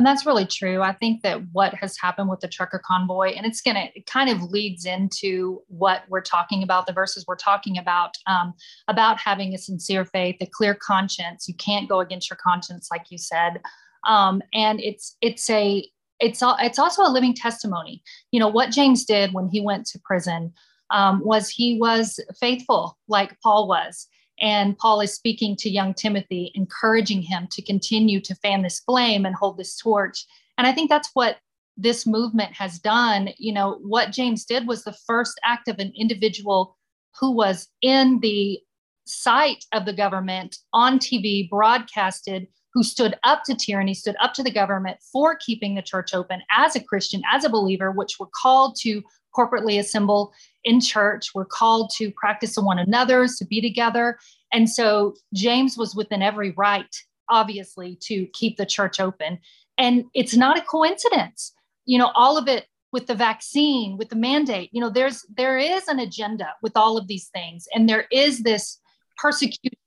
and 0.00 0.06
that's 0.06 0.24
really 0.24 0.46
true. 0.46 0.80
I 0.80 0.94
think 0.94 1.20
that 1.24 1.42
what 1.52 1.74
has 1.74 1.94
happened 1.98 2.30
with 2.30 2.40
the 2.40 2.48
trucker 2.48 2.80
convoy, 2.82 3.32
and 3.36 3.44
it's 3.44 3.60
going 3.60 3.74
to, 3.74 3.82
it 3.94 4.06
kind 4.06 4.30
of 4.30 4.42
leads 4.42 4.86
into 4.86 5.60
what 5.68 6.04
we're 6.08 6.22
talking 6.22 6.62
about, 6.62 6.86
the 6.86 6.94
verses 6.94 7.26
we're 7.28 7.36
talking 7.36 7.76
about, 7.76 8.14
um, 8.26 8.54
about 8.88 9.20
having 9.20 9.52
a 9.52 9.58
sincere 9.58 10.06
faith, 10.06 10.36
a 10.40 10.46
clear 10.46 10.74
conscience. 10.74 11.46
You 11.46 11.54
can't 11.56 11.86
go 11.86 12.00
against 12.00 12.30
your 12.30 12.38
conscience, 12.42 12.88
like 12.90 13.10
you 13.10 13.18
said. 13.18 13.60
Um, 14.08 14.40
and 14.54 14.80
it's, 14.80 15.18
it's 15.20 15.50
a, 15.50 15.86
it's, 16.18 16.42
all, 16.42 16.56
it's 16.60 16.78
also 16.78 17.02
a 17.02 17.12
living 17.12 17.34
testimony. 17.34 18.02
You 18.30 18.40
know, 18.40 18.48
what 18.48 18.70
James 18.70 19.04
did 19.04 19.34
when 19.34 19.50
he 19.50 19.60
went 19.60 19.84
to 19.88 20.00
prison 20.02 20.54
um, 20.88 21.20
was 21.22 21.50
he 21.50 21.78
was 21.78 22.18
faithful, 22.40 22.96
like 23.06 23.38
Paul 23.42 23.68
was. 23.68 24.08
And 24.40 24.76
Paul 24.78 25.00
is 25.00 25.14
speaking 25.14 25.56
to 25.56 25.70
young 25.70 25.94
Timothy, 25.94 26.50
encouraging 26.54 27.22
him 27.22 27.46
to 27.50 27.62
continue 27.62 28.20
to 28.20 28.34
fan 28.36 28.62
this 28.62 28.80
flame 28.80 29.26
and 29.26 29.34
hold 29.34 29.58
this 29.58 29.76
torch. 29.76 30.24
And 30.56 30.66
I 30.66 30.72
think 30.72 30.88
that's 30.88 31.10
what 31.14 31.38
this 31.76 32.06
movement 32.06 32.52
has 32.54 32.78
done. 32.78 33.30
You 33.38 33.52
know, 33.52 33.78
what 33.82 34.12
James 34.12 34.44
did 34.44 34.66
was 34.66 34.84
the 34.84 34.96
first 35.06 35.38
act 35.44 35.68
of 35.68 35.78
an 35.78 35.92
individual 35.96 36.76
who 37.18 37.32
was 37.32 37.68
in 37.82 38.20
the 38.20 38.58
sight 39.06 39.64
of 39.72 39.84
the 39.84 39.92
government 39.92 40.58
on 40.72 40.98
TV 40.98 41.48
broadcasted 41.48 42.46
who 42.72 42.82
stood 42.84 43.16
up 43.24 43.42
to 43.44 43.54
tyranny, 43.54 43.94
stood 43.94 44.14
up 44.22 44.32
to 44.34 44.42
the 44.42 44.50
government 44.50 44.98
for 45.12 45.36
keeping 45.36 45.74
the 45.74 45.82
church 45.82 46.14
open 46.14 46.40
as 46.56 46.76
a 46.76 46.84
Christian, 46.84 47.20
as 47.30 47.44
a 47.44 47.50
believer, 47.50 47.90
which 47.90 48.20
were 48.20 48.28
called 48.40 48.76
to 48.80 49.02
corporately 49.36 49.78
assemble 49.78 50.32
in 50.64 50.80
church. 50.80 51.30
We're 51.34 51.44
called 51.44 51.90
to 51.96 52.10
practice 52.12 52.56
on 52.58 52.64
one 52.64 52.78
another's, 52.78 53.36
to 53.36 53.46
be 53.46 53.60
together. 53.60 54.18
And 54.52 54.68
so 54.68 55.14
James 55.34 55.76
was 55.76 55.94
within 55.94 56.22
every 56.22 56.50
right, 56.52 56.94
obviously, 57.28 57.96
to 58.02 58.26
keep 58.32 58.56
the 58.56 58.66
church 58.66 59.00
open. 59.00 59.38
And 59.78 60.04
it's 60.14 60.36
not 60.36 60.58
a 60.58 60.62
coincidence. 60.62 61.52
You 61.86 61.98
know, 61.98 62.10
all 62.14 62.36
of 62.36 62.48
it 62.48 62.66
with 62.92 63.06
the 63.06 63.14
vaccine, 63.14 63.96
with 63.96 64.08
the 64.08 64.16
mandate, 64.16 64.70
you 64.72 64.80
know, 64.80 64.90
there's 64.90 65.24
there 65.36 65.58
is 65.58 65.86
an 65.88 66.00
agenda 66.00 66.48
with 66.62 66.76
all 66.76 66.98
of 66.98 67.06
these 67.06 67.28
things. 67.28 67.66
And 67.74 67.88
there 67.88 68.06
is 68.10 68.42
this 68.42 68.78
persecution 69.16 69.78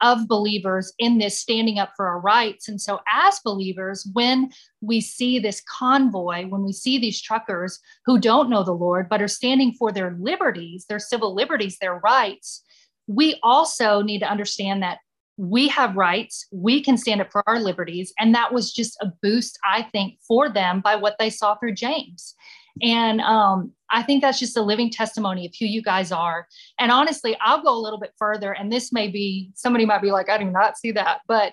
of 0.00 0.28
believers 0.28 0.92
in 0.98 1.18
this 1.18 1.38
standing 1.38 1.78
up 1.78 1.90
for 1.96 2.08
our 2.08 2.20
rights. 2.20 2.68
And 2.68 2.80
so, 2.80 3.00
as 3.12 3.38
believers, 3.44 4.08
when 4.12 4.50
we 4.80 5.00
see 5.00 5.38
this 5.38 5.62
convoy, 5.68 6.46
when 6.46 6.64
we 6.64 6.72
see 6.72 6.98
these 6.98 7.20
truckers 7.20 7.78
who 8.06 8.18
don't 8.18 8.50
know 8.50 8.64
the 8.64 8.72
Lord, 8.72 9.08
but 9.08 9.22
are 9.22 9.28
standing 9.28 9.72
for 9.72 9.92
their 9.92 10.16
liberties, 10.20 10.86
their 10.88 10.98
civil 10.98 11.34
liberties, 11.34 11.78
their 11.78 11.98
rights, 11.98 12.62
we 13.06 13.38
also 13.42 14.02
need 14.02 14.20
to 14.20 14.30
understand 14.30 14.82
that 14.82 14.98
we 15.36 15.68
have 15.68 15.96
rights, 15.96 16.46
we 16.52 16.82
can 16.82 16.98
stand 16.98 17.22
up 17.22 17.32
for 17.32 17.42
our 17.48 17.58
liberties. 17.58 18.12
And 18.18 18.34
that 18.34 18.52
was 18.52 18.72
just 18.72 18.96
a 19.00 19.10
boost, 19.22 19.58
I 19.64 19.82
think, 19.82 20.18
for 20.28 20.50
them 20.50 20.80
by 20.80 20.96
what 20.96 21.16
they 21.18 21.30
saw 21.30 21.54
through 21.54 21.74
James. 21.74 22.34
And 22.82 23.22
um, 23.22 23.72
I 23.90 24.02
think 24.02 24.22
that's 24.22 24.38
just 24.38 24.56
a 24.56 24.62
living 24.62 24.90
testimony 24.90 25.46
of 25.46 25.52
who 25.58 25.66
you 25.66 25.82
guys 25.82 26.12
are. 26.12 26.46
And 26.78 26.92
honestly, 26.92 27.36
I'll 27.40 27.62
go 27.62 27.76
a 27.76 27.80
little 27.80 27.98
bit 27.98 28.12
further. 28.18 28.52
And 28.52 28.72
this 28.72 28.92
may 28.92 29.08
be 29.08 29.50
somebody 29.54 29.84
might 29.84 30.02
be 30.02 30.12
like, 30.12 30.28
I 30.28 30.38
do 30.38 30.44
not 30.44 30.78
see 30.78 30.92
that. 30.92 31.20
But 31.26 31.52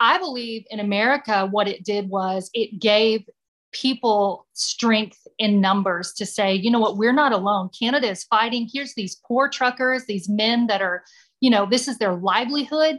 I 0.00 0.18
believe 0.18 0.64
in 0.70 0.80
America, 0.80 1.48
what 1.50 1.68
it 1.68 1.84
did 1.84 2.08
was 2.08 2.50
it 2.54 2.80
gave 2.80 3.24
people 3.72 4.46
strength 4.54 5.18
in 5.38 5.60
numbers 5.60 6.12
to 6.14 6.24
say, 6.24 6.54
you 6.54 6.70
know 6.70 6.78
what, 6.78 6.96
we're 6.96 7.12
not 7.12 7.32
alone. 7.32 7.68
Canada 7.78 8.08
is 8.08 8.24
fighting. 8.24 8.68
Here's 8.72 8.94
these 8.94 9.20
poor 9.26 9.48
truckers, 9.48 10.04
these 10.06 10.28
men 10.28 10.66
that 10.68 10.80
are, 10.80 11.04
you 11.40 11.50
know, 11.50 11.66
this 11.66 11.88
is 11.88 11.98
their 11.98 12.14
livelihood. 12.14 12.98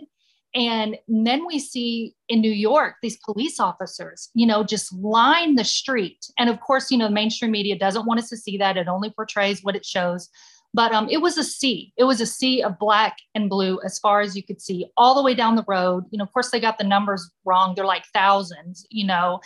And 0.56 0.98
then 1.08 1.46
we 1.46 1.60
see 1.60 2.16
in 2.28 2.42
New 2.42 2.52
York 2.52 2.96
these 3.02 3.18
police 3.24 3.60
officers, 3.60 4.30
you 4.34 4.48
know, 4.48 4.64
just 4.64 4.92
line 4.94 5.56
the 5.56 5.64
street. 5.64 6.26
And 6.40 6.50
of 6.50 6.60
course, 6.60 6.90
you 6.90 6.98
know, 6.98 7.10
mainstream 7.10 7.52
media 7.52 7.78
doesn't 7.78 8.06
want 8.06 8.20
us 8.20 8.30
to 8.30 8.38
see 8.38 8.58
that. 8.58 8.78
It 8.78 8.88
only 8.88 9.12
portrays 9.12 9.64
what 9.64 9.76
it 9.76 9.86
shows. 9.86 10.30
But 10.74 10.92
um, 10.92 11.08
it 11.10 11.22
was 11.22 11.38
a 11.38 11.44
sea. 11.44 11.94
It 11.98 12.04
was 12.04 12.22
a 12.22 12.26
sea 12.26 12.62
of 12.62 12.78
black 12.78 13.18
and 13.34 13.50
blue 13.50 13.80
as 13.84 13.98
far 14.00 14.22
as 14.22 14.36
you 14.36 14.44
could 14.44 14.62
see, 14.62 14.86
all 14.98 15.16
the 15.16 15.24
way 15.24 15.34
down 15.34 15.56
the 15.56 15.66
road. 15.68 16.06
You 16.12 16.20
know, 16.20 16.24
of 16.24 16.32
course, 16.32 16.52
they 16.52 16.60
got 16.60 16.78
the 16.78 16.84
numbers 16.84 17.28
wrong. 17.44 17.74
They're 17.76 17.86
like 17.86 18.06
thousands, 18.14 18.86
you 18.92 19.06
know. 19.06 19.40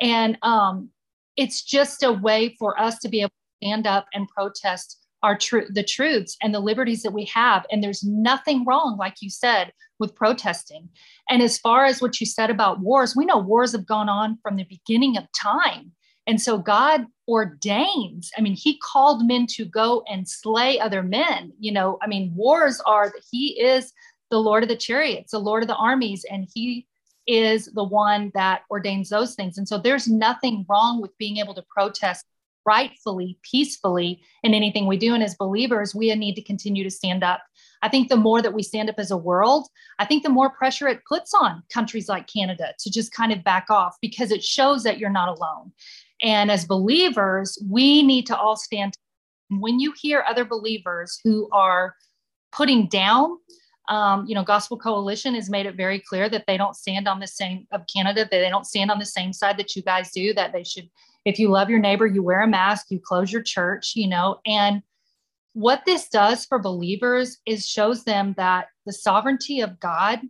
And 0.00 0.38
um, 0.42 0.90
it's 1.36 1.62
just 1.62 2.02
a 2.02 2.12
way 2.12 2.54
for 2.58 2.78
us 2.80 2.98
to 3.00 3.08
be 3.08 3.22
able 3.22 3.30
to 3.30 3.66
stand 3.66 3.86
up 3.86 4.06
and 4.12 4.28
protest 4.28 4.98
our 5.24 5.36
truth 5.36 5.68
the 5.74 5.82
truths 5.82 6.36
and 6.42 6.54
the 6.54 6.60
liberties 6.60 7.02
that 7.02 7.12
we 7.12 7.24
have 7.24 7.66
and 7.72 7.82
there's 7.82 8.04
nothing 8.04 8.64
wrong 8.64 8.96
like 8.98 9.16
you 9.20 9.28
said 9.28 9.72
with 9.98 10.14
protesting 10.14 10.88
and 11.28 11.42
as 11.42 11.58
far 11.58 11.84
as 11.84 12.00
what 12.00 12.20
you 12.20 12.26
said 12.26 12.50
about 12.50 12.80
wars 12.80 13.14
we 13.16 13.24
know 13.24 13.38
wars 13.38 13.72
have 13.72 13.86
gone 13.86 14.08
on 14.08 14.38
from 14.42 14.56
the 14.56 14.64
beginning 14.64 15.16
of 15.16 15.30
time 15.32 15.92
and 16.26 16.40
so 16.40 16.58
god 16.58 17.06
ordains 17.26 18.30
i 18.36 18.40
mean 18.40 18.54
he 18.54 18.78
called 18.78 19.26
men 19.26 19.46
to 19.46 19.64
go 19.64 20.02
and 20.08 20.28
slay 20.28 20.78
other 20.78 21.02
men 21.02 21.52
you 21.58 21.72
know 21.72 21.98
i 22.02 22.06
mean 22.06 22.32
wars 22.34 22.80
are 22.86 23.12
he 23.30 23.60
is 23.60 23.92
the 24.30 24.38
lord 24.38 24.62
of 24.62 24.68
the 24.68 24.76
chariots 24.76 25.32
the 25.32 25.38
lord 25.38 25.62
of 25.62 25.68
the 25.68 25.76
armies 25.76 26.24
and 26.30 26.48
he 26.54 26.86
is 27.26 27.66
the 27.74 27.84
one 27.84 28.30
that 28.34 28.62
ordains 28.70 29.10
those 29.10 29.34
things 29.34 29.58
and 29.58 29.68
so 29.68 29.78
there's 29.78 30.08
nothing 30.08 30.64
wrong 30.68 31.00
with 31.00 31.16
being 31.18 31.36
able 31.36 31.54
to 31.54 31.64
protest 31.68 32.24
rightfully, 32.68 33.38
peacefully 33.42 34.20
in 34.42 34.52
anything 34.52 34.86
we 34.86 34.98
do. 34.98 35.14
And 35.14 35.22
as 35.22 35.34
believers, 35.34 35.94
we 35.94 36.14
need 36.14 36.34
to 36.34 36.42
continue 36.42 36.84
to 36.84 36.90
stand 36.90 37.24
up. 37.24 37.40
I 37.82 37.88
think 37.88 38.08
the 38.08 38.16
more 38.16 38.42
that 38.42 38.54
we 38.54 38.62
stand 38.62 38.90
up 38.90 38.98
as 38.98 39.10
a 39.10 39.16
world, 39.16 39.68
I 39.98 40.04
think 40.04 40.22
the 40.22 40.28
more 40.28 40.50
pressure 40.50 40.88
it 40.88 41.04
puts 41.08 41.32
on 41.34 41.62
countries 41.72 42.08
like 42.08 42.26
Canada 42.26 42.74
to 42.78 42.90
just 42.90 43.12
kind 43.12 43.32
of 43.32 43.44
back 43.44 43.70
off 43.70 43.96
because 44.00 44.30
it 44.30 44.42
shows 44.42 44.82
that 44.82 44.98
you're 44.98 45.10
not 45.10 45.28
alone. 45.28 45.72
And 46.22 46.50
as 46.50 46.64
believers, 46.64 47.58
we 47.68 48.02
need 48.02 48.26
to 48.26 48.36
all 48.36 48.56
stand. 48.56 48.94
When 49.50 49.80
you 49.80 49.94
hear 50.00 50.24
other 50.28 50.44
believers 50.44 51.20
who 51.22 51.48
are 51.52 51.94
putting 52.52 52.88
down, 52.88 53.38
um, 53.88 54.26
you 54.26 54.34
know, 54.34 54.44
Gospel 54.44 54.76
Coalition 54.76 55.34
has 55.34 55.48
made 55.48 55.64
it 55.64 55.74
very 55.74 55.98
clear 55.98 56.28
that 56.28 56.44
they 56.46 56.58
don't 56.58 56.76
stand 56.76 57.08
on 57.08 57.20
the 57.20 57.26
same 57.26 57.66
of 57.72 57.86
Canada, 57.92 58.24
that 58.24 58.30
they 58.30 58.50
don't 58.50 58.66
stand 58.66 58.90
on 58.90 58.98
the 58.98 59.06
same 59.06 59.32
side 59.32 59.56
that 59.58 59.74
you 59.74 59.82
guys 59.82 60.10
do, 60.10 60.34
that 60.34 60.52
they 60.52 60.64
should 60.64 60.90
if 61.24 61.38
you 61.38 61.50
love 61.50 61.68
your 61.68 61.78
neighbor, 61.78 62.06
you 62.06 62.22
wear 62.22 62.40
a 62.40 62.46
mask, 62.46 62.86
you 62.90 62.98
close 62.98 63.30
your 63.30 63.42
church, 63.42 63.92
you 63.94 64.08
know, 64.08 64.40
and 64.46 64.82
what 65.58 65.84
this 65.84 66.08
does 66.08 66.44
for 66.44 66.60
believers 66.60 67.38
is 67.44 67.68
shows 67.68 68.04
them 68.04 68.32
that 68.36 68.66
the 68.86 68.92
sovereignty 68.92 69.60
of 69.60 69.80
God 69.80 70.20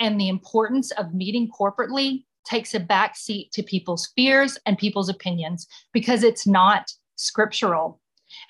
and 0.00 0.18
the 0.18 0.30
importance 0.30 0.92
of 0.92 1.12
meeting 1.12 1.50
corporately 1.50 2.24
takes 2.46 2.72
a 2.72 2.80
back 2.80 3.14
seat 3.14 3.52
to 3.52 3.62
people's 3.62 4.10
fears 4.16 4.56
and 4.64 4.78
people's 4.78 5.10
opinions 5.10 5.66
because 5.92 6.24
it's 6.24 6.46
not 6.46 6.90
scriptural. 7.16 8.00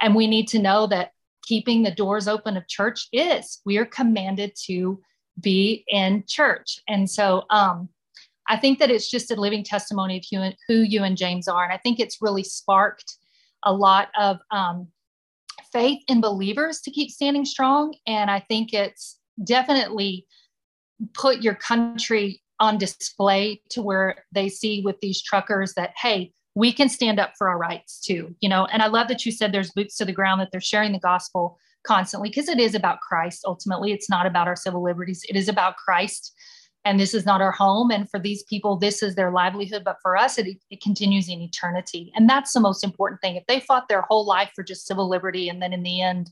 And 0.00 0.14
we 0.14 0.29
need 0.29 0.47
to 0.50 0.61
know 0.61 0.87
that 0.87 1.11
keeping 1.43 1.83
the 1.83 1.91
doors 1.91 2.29
open 2.29 2.57
of 2.57 2.69
church 2.69 3.09
is. 3.12 3.61
We 3.67 3.79
are 3.79 3.85
commanded 3.85 4.52
to 4.67 5.00
be 5.41 5.85
in 5.88 6.23
church. 6.29 6.79
And 6.87 7.11
so 7.11 7.43
um, 7.50 7.88
I 8.49 8.57
think 8.57 8.79
that 8.79 8.93
it's 8.93 9.11
just 9.11 9.33
a 9.33 9.41
living 9.41 9.64
testimony 9.64 10.19
of 10.19 10.25
who, 10.31 10.52
who 10.69 10.83
you 10.83 11.02
and 11.02 11.17
James 11.17 11.49
are. 11.49 11.64
And 11.64 11.73
I 11.73 11.79
think 11.79 11.99
it's 11.99 12.23
really 12.23 12.45
sparked 12.45 13.17
a 13.64 13.73
lot 13.73 14.11
of 14.17 14.38
um, 14.52 14.87
faith 15.73 16.02
in 16.09 16.21
believers 16.21 16.81
to 16.83 16.91
keep 16.91 17.11
standing 17.11 17.45
strong. 17.45 17.95
And 18.07 18.31
I 18.31 18.41
think 18.41 18.73
it's 18.73 19.19
definitely 19.43 20.26
put 21.14 21.43
your 21.43 21.55
country 21.55 22.43
on 22.61 22.79
display 22.79 23.61
to 23.71 23.83
where 23.83 24.25
they 24.33 24.49
see 24.49 24.83
with 24.85 24.97
these 25.00 25.23
truckers 25.23 25.75
that, 25.75 25.93
hey, 25.97 26.33
we 26.55 26.73
can 26.73 26.88
stand 26.88 27.19
up 27.19 27.33
for 27.37 27.49
our 27.49 27.59
rights 27.59 28.00
too, 28.00 28.35
you 28.41 28.49
know. 28.49 28.67
And 28.67 28.83
I 28.83 28.87
love 28.87 29.09
that 29.09 29.25
you 29.25 29.33
said 29.33 29.52
there's 29.52 29.73
boots 29.73 29.97
to 29.97 30.05
the 30.05 30.12
ground, 30.12 30.41
that 30.41 30.50
they're 30.52 30.61
sharing 30.61 30.93
the 30.93 30.99
gospel 30.99 31.59
constantly 31.85 32.29
because 32.29 32.49
it 32.49 32.61
is 32.61 32.75
about 32.75 33.00
Christ 33.00 33.43
ultimately. 33.47 33.93
It's 33.93 34.11
not 34.11 34.26
about 34.26 34.47
our 34.47 34.57
civil 34.57 34.83
liberties, 34.83 35.25
it 35.29 35.37
is 35.37 35.49
about 35.49 35.76
Christ 35.76 36.33
and 36.85 36.99
this 36.99 37.15
is 37.15 37.25
not 37.25 37.41
our 37.41 37.53
home. 37.53 37.91
And 37.91 38.11
for 38.11 38.19
these 38.19 38.43
people 38.45 38.77
this 38.77 39.03
is 39.03 39.15
their 39.15 39.31
livelihood. 39.31 39.83
But 39.85 39.99
for 40.03 40.17
us 40.17 40.39
it, 40.39 40.57
it 40.71 40.81
continues 40.81 41.29
in 41.29 41.41
eternity. 41.41 42.12
And 42.15 42.29
that's 42.29 42.53
the 42.53 42.61
most 42.61 42.85
important 42.85 43.21
thing. 43.21 43.37
If 43.37 43.47
they 43.47 43.61
fought 43.61 43.89
their 43.89 44.03
whole 44.03 44.27
life 44.27 44.51
for 44.55 44.62
just 44.62 44.87
civil 44.87 45.09
liberty 45.09 45.49
and 45.49 45.62
then 45.62 45.73
in 45.73 45.83
the 45.83 46.01
end 46.01 46.31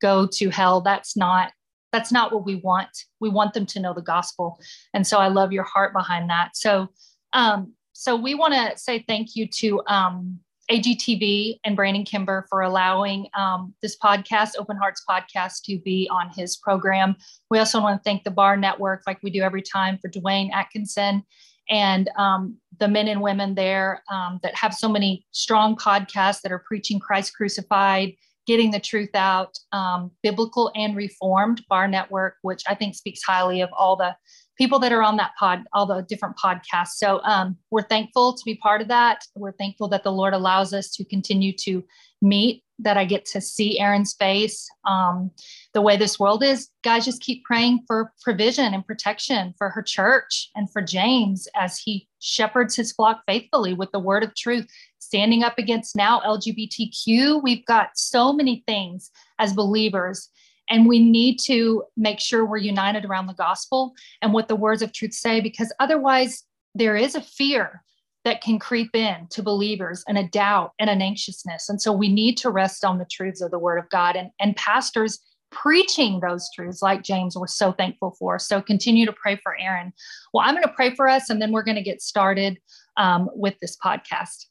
go 0.00 0.26
to 0.26 0.48
hell 0.50 0.80
that's 0.80 1.16
not 1.16 1.52
that's 1.92 2.12
not 2.12 2.32
what 2.32 2.46
we 2.46 2.54
want. 2.56 3.04
We 3.18 3.30
want 3.30 3.52
them 3.52 3.66
to 3.66 3.80
know 3.80 3.92
the 3.92 4.02
gospel. 4.02 4.60
And 4.94 5.06
so 5.06 5.18
i 5.18 5.28
love 5.28 5.52
your 5.52 5.64
heart 5.64 5.92
behind 5.92 6.30
that. 6.30 6.50
So 6.54 6.88
um 7.32 7.74
so 7.92 8.16
we 8.16 8.34
want 8.34 8.54
to 8.54 8.78
say 8.78 9.04
thank 9.06 9.36
you 9.36 9.46
to 9.58 9.82
um 9.86 10.40
AGTV 10.70 11.58
and 11.64 11.74
Brandon 11.74 12.04
Kimber 12.04 12.46
for 12.48 12.62
allowing 12.62 13.26
um, 13.36 13.74
this 13.82 13.96
podcast, 13.98 14.50
Open 14.58 14.76
Hearts 14.76 15.02
Podcast, 15.08 15.62
to 15.64 15.78
be 15.80 16.08
on 16.12 16.30
his 16.30 16.56
program. 16.56 17.16
We 17.50 17.58
also 17.58 17.80
want 17.80 18.00
to 18.00 18.08
thank 18.08 18.24
the 18.24 18.30
Bar 18.30 18.56
Network, 18.56 19.02
like 19.06 19.18
we 19.22 19.30
do 19.30 19.42
every 19.42 19.62
time, 19.62 19.98
for 20.00 20.08
Dwayne 20.08 20.50
Atkinson 20.52 21.24
and 21.70 22.10
um, 22.16 22.56
the 22.78 22.88
men 22.88 23.08
and 23.08 23.22
women 23.22 23.54
there 23.54 24.02
um, 24.10 24.40
that 24.42 24.54
have 24.56 24.74
so 24.74 24.88
many 24.88 25.24
strong 25.30 25.76
podcasts 25.76 26.40
that 26.42 26.52
are 26.52 26.64
preaching 26.66 26.98
Christ 26.98 27.34
crucified, 27.34 28.14
getting 28.46 28.70
the 28.70 28.80
truth 28.80 29.10
out, 29.14 29.58
um, 29.72 30.10
biblical 30.22 30.70
and 30.74 30.96
reformed 30.96 31.62
Bar 31.68 31.88
Network, 31.88 32.36
which 32.42 32.62
I 32.68 32.74
think 32.74 32.94
speaks 32.94 33.22
highly 33.22 33.60
of 33.60 33.70
all 33.76 33.96
the 33.96 34.16
people 34.58 34.78
that 34.78 34.92
are 34.92 35.02
on 35.02 35.16
that 35.16 35.32
pod, 35.38 35.62
all 35.72 35.86
the 35.86 36.02
different 36.02 36.36
podcasts. 36.36 36.96
So 36.96 37.22
um, 37.22 37.56
we're 37.70 37.82
thankful 37.82 38.34
to 38.34 38.42
be 38.44 38.56
part 38.56 38.82
of 38.82 38.88
that. 38.88 39.24
We're 39.34 39.52
thankful 39.52 39.88
that 39.88 40.04
the 40.04 40.12
Lord 40.12 40.34
allows 40.34 40.74
us 40.74 40.90
to 40.92 41.04
continue 41.04 41.54
to 41.60 41.82
meet, 42.20 42.62
that 42.78 42.98
I 42.98 43.06
get 43.06 43.24
to 43.26 43.40
see 43.40 43.78
Erin's 43.78 44.14
face. 44.14 44.68
Um, 44.86 45.30
the 45.72 45.80
way 45.80 45.96
this 45.96 46.18
world 46.18 46.42
is, 46.42 46.68
guys, 46.84 47.06
just 47.06 47.22
keep 47.22 47.42
praying 47.44 47.84
for 47.86 48.12
provision 48.22 48.74
and 48.74 48.86
protection 48.86 49.54
for 49.56 49.70
her 49.70 49.82
church 49.82 50.50
and 50.54 50.70
for 50.70 50.82
James 50.82 51.48
as 51.54 51.78
he 51.78 52.06
shepherds 52.18 52.76
his 52.76 52.92
flock 52.92 53.22
faithfully 53.26 53.72
with 53.72 53.90
the 53.92 53.98
word 53.98 54.22
of 54.22 54.34
truth, 54.34 54.66
standing 55.10 55.42
up 55.42 55.58
against 55.58 55.96
now 55.96 56.20
LGBTQ. 56.20 57.42
We've 57.42 57.66
got 57.66 57.90
so 57.96 58.32
many 58.32 58.62
things 58.68 59.10
as 59.40 59.52
believers 59.52 60.28
and 60.70 60.86
we 60.86 61.00
need 61.00 61.40
to 61.46 61.82
make 61.96 62.20
sure 62.20 62.46
we're 62.46 62.58
united 62.58 63.04
around 63.04 63.26
the 63.26 63.34
gospel 63.34 63.92
and 64.22 64.32
what 64.32 64.46
the 64.46 64.54
words 64.54 64.82
of 64.82 64.92
truth 64.92 65.12
say, 65.12 65.40
because 65.40 65.72
otherwise, 65.80 66.44
there 66.76 66.94
is 66.94 67.16
a 67.16 67.20
fear 67.20 67.82
that 68.24 68.40
can 68.40 68.60
creep 68.60 68.94
in 68.94 69.26
to 69.30 69.42
believers 69.42 70.04
and 70.06 70.16
a 70.16 70.28
doubt 70.28 70.74
and 70.78 70.88
an 70.88 71.02
anxiousness. 71.02 71.68
And 71.68 71.82
so 71.82 71.92
we 71.92 72.08
need 72.08 72.36
to 72.36 72.50
rest 72.50 72.84
on 72.84 72.98
the 72.98 73.08
truths 73.10 73.40
of 73.40 73.50
the 73.50 73.58
word 73.58 73.78
of 73.78 73.90
God. 73.90 74.14
And, 74.14 74.30
and 74.38 74.54
pastors 74.54 75.18
preaching 75.50 76.20
those 76.20 76.48
truths 76.54 76.82
like 76.82 77.02
James 77.02 77.36
we're 77.36 77.48
so 77.48 77.72
thankful 77.72 78.14
for. 78.16 78.38
So 78.38 78.62
continue 78.62 79.06
to 79.06 79.12
pray 79.12 79.40
for 79.42 79.58
Erin. 79.58 79.92
Well, 80.32 80.46
I'm 80.46 80.54
going 80.54 80.62
to 80.62 80.72
pray 80.72 80.94
for 80.94 81.08
us 81.08 81.30
and 81.30 81.42
then 81.42 81.50
we're 81.50 81.64
going 81.64 81.78
to 81.78 81.82
get 81.82 82.00
started 82.00 82.58
um, 82.96 83.28
with 83.34 83.58
this 83.60 83.76
podcast. 83.84 84.46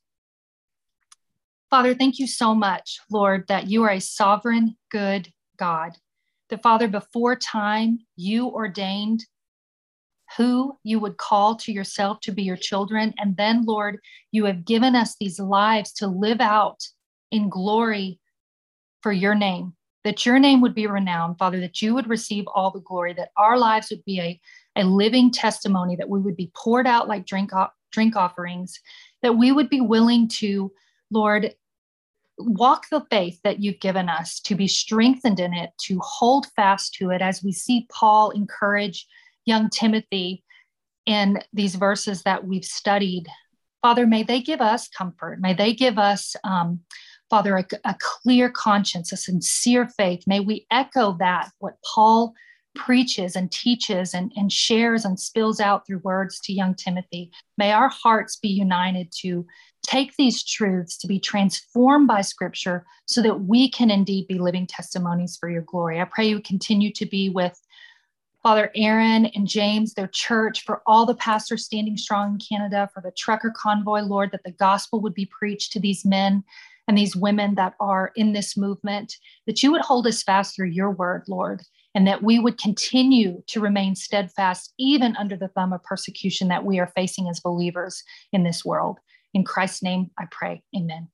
Father, 1.70 1.94
thank 1.94 2.18
you 2.18 2.26
so 2.26 2.56
much, 2.56 3.00
Lord, 3.12 3.46
that 3.48 3.70
you 3.70 3.84
are 3.84 3.92
a 3.92 4.02
sovereign, 4.02 4.76
good 4.90 5.32
God. 5.58 5.92
That, 6.50 6.64
Father, 6.64 6.88
before 6.88 7.36
time, 7.36 8.00
you 8.16 8.48
ordained 8.48 9.24
who 10.38 10.78
you 10.84 11.00
would 11.00 11.18
call 11.18 11.56
to 11.58 11.72
yourself 11.72 12.22
to 12.22 12.32
be 12.32 12.42
your 12.42 12.58
children. 12.58 13.14
And 13.20 13.38
then, 13.38 13.66
Lord, 13.66 14.00
you 14.32 14.46
have 14.46 14.66
given 14.66 14.96
us 14.96 15.16
these 15.20 15.40
lives 15.40 15.94
to 15.94 16.08
live 16.08 16.42
out 16.42 16.80
in 17.32 17.50
glory 17.50 18.20
for 19.02 19.12
your 19.12 19.36
name, 19.36 19.74
that 20.04 20.26
your 20.26 20.40
name 20.40 20.62
would 20.62 20.74
be 20.74 20.88
renowned, 20.88 21.38
Father, 21.38 21.60
that 21.60 21.84
you 21.84 21.94
would 21.94 22.10
receive 22.10 22.46
all 22.48 22.72
the 22.72 22.82
glory, 22.82 23.14
that 23.14 23.30
our 23.38 23.60
lives 23.60 23.92
would 23.92 24.04
be 24.06 24.20
a, 24.20 24.40
a 24.76 24.84
living 24.84 25.32
testimony, 25.32 25.96
that 25.96 26.10
we 26.10 26.20
would 26.20 26.36
be 26.36 26.52
poured 26.56 26.88
out 26.88 27.08
like 27.08 27.28
drink, 27.28 27.52
drink 27.92 28.16
offerings, 28.16 28.80
that 29.22 29.38
we 29.38 29.52
would 29.52 29.70
be 29.70 29.82
willing 29.82 30.28
to, 30.28 30.72
Lord, 31.12 31.54
walk 32.38 32.86
the 32.90 33.06
faith 33.10 33.40
that 33.44 33.60
you've 33.60 33.80
given 33.80 34.10
us, 34.10 34.40
to 34.42 34.56
be 34.56 34.68
strengthened 34.68 35.40
in 35.40 35.54
it, 35.54 35.72
to 35.86 36.00
hold 36.02 36.48
fast 36.56 36.94
to 36.96 37.10
it, 37.10 37.22
as 37.22 37.44
we 37.44 37.52
see 37.52 37.88
Paul 37.92 38.32
encourage 38.32 39.08
young 39.46 39.70
Timothy 39.70 40.44
in 41.06 41.40
these 41.54 41.76
verses 41.76 42.24
that 42.24 42.46
we've 42.46 42.66
studied. 42.66 43.26
Father, 43.82 44.06
may 44.06 44.24
they 44.24 44.42
give 44.42 44.62
us 44.62 44.88
comfort. 44.88 45.40
May 45.40 45.54
they 45.54 45.74
give 45.74 45.98
us, 45.98 46.36
um, 46.44 46.82
Father, 47.30 47.58
a, 47.58 47.66
a 47.84 47.96
clear 48.00 48.50
conscience, 48.50 49.12
a 49.12 49.18
sincere 49.18 49.88
faith. 49.98 50.24
May 50.28 50.40
we 50.40 50.66
echo 50.70 51.18
that, 51.20 51.50
what 51.60 51.76
Paul 51.84 52.34
preaches 52.76 53.36
and 53.36 53.52
teaches 53.52 54.14
and, 54.14 54.32
and 54.36 54.52
shares 54.52 55.06
and 55.06 55.20
spills 55.20 55.60
out 55.60 55.86
through 55.86 56.00
words 56.00 56.40
to 56.42 56.54
young 56.54 56.76
Timothy. 56.76 57.32
May 57.58 57.72
our 57.72 57.90
hearts 57.90 58.38
be 58.38 58.50
united 58.50 59.12
to 59.22 59.46
take 59.84 60.16
these 60.18 60.44
truths 60.44 60.98
to 60.98 61.08
be 61.08 61.20
transformed 61.20 62.08
by 62.08 62.22
scripture 62.22 62.86
so 63.06 63.22
that 63.22 63.42
we 63.42 63.70
can 63.70 63.90
indeed 63.90 64.28
be 64.28 64.38
living 64.38 64.68
testimonies 64.68 65.38
for 65.40 65.50
your 65.50 65.64
glory. 65.64 66.00
I 66.00 66.06
pray 66.06 66.28
you 66.28 66.42
continue 66.42 66.92
to 66.94 67.06
be 67.06 67.30
with 67.30 67.60
Father 68.44 68.72
Erin 68.76 69.26
and 69.28 69.48
James, 69.48 69.94
their 69.94 70.08
church, 70.08 70.64
for 70.64 70.82
all 70.86 71.06
the 71.06 71.16
pastors 71.16 71.66
standing 71.66 71.98
strong 71.98 72.34
in 72.34 72.40
Canada, 72.40 72.90
for 72.94 73.02
the 73.02 73.12
trucker 73.12 73.52
convoy, 73.56 74.02
Lord, 74.02 74.32
that 74.32 74.44
the 74.46 74.52
gospel 74.52 75.02
would 75.02 75.14
be 75.14 75.26
preached 75.26 75.74
to 75.74 75.80
these 75.80 76.06
men 76.06 76.44
and 76.88 76.98
these 76.98 77.16
women 77.16 77.56
that 77.56 77.74
are 77.80 78.12
in 78.16 78.32
this 78.32 78.56
movement, 78.56 79.16
that 79.46 79.62
you 79.62 79.72
would 79.72 79.82
hold 79.82 80.08
us 80.08 80.24
fast 80.24 80.56
through 80.56 80.70
your 80.70 80.92
word, 80.92 81.24
Lord, 81.28 81.64
and 81.96 82.08
that 82.08 82.24
we 82.24 82.40
would 82.40 82.58
continue 82.58 83.44
to 83.48 83.60
remain 83.60 83.96
steadfast 83.96 84.74
even 84.78 85.16
under 85.18 85.36
the 85.36 85.48
thumb 85.50 85.74
of 85.74 85.84
persecution 85.84 86.48
that 86.50 86.66
we 86.66 86.80
are 86.80 86.92
facing 86.96 87.28
as 87.28 87.40
believers 87.40 88.04
in 88.32 88.44
this 88.44 88.64
world. 88.64 89.00
In 89.34 89.44
Christ's 89.44 89.84
name, 89.84 90.12
I 90.18 90.26
pray. 90.32 90.64
Amen. 90.76 91.10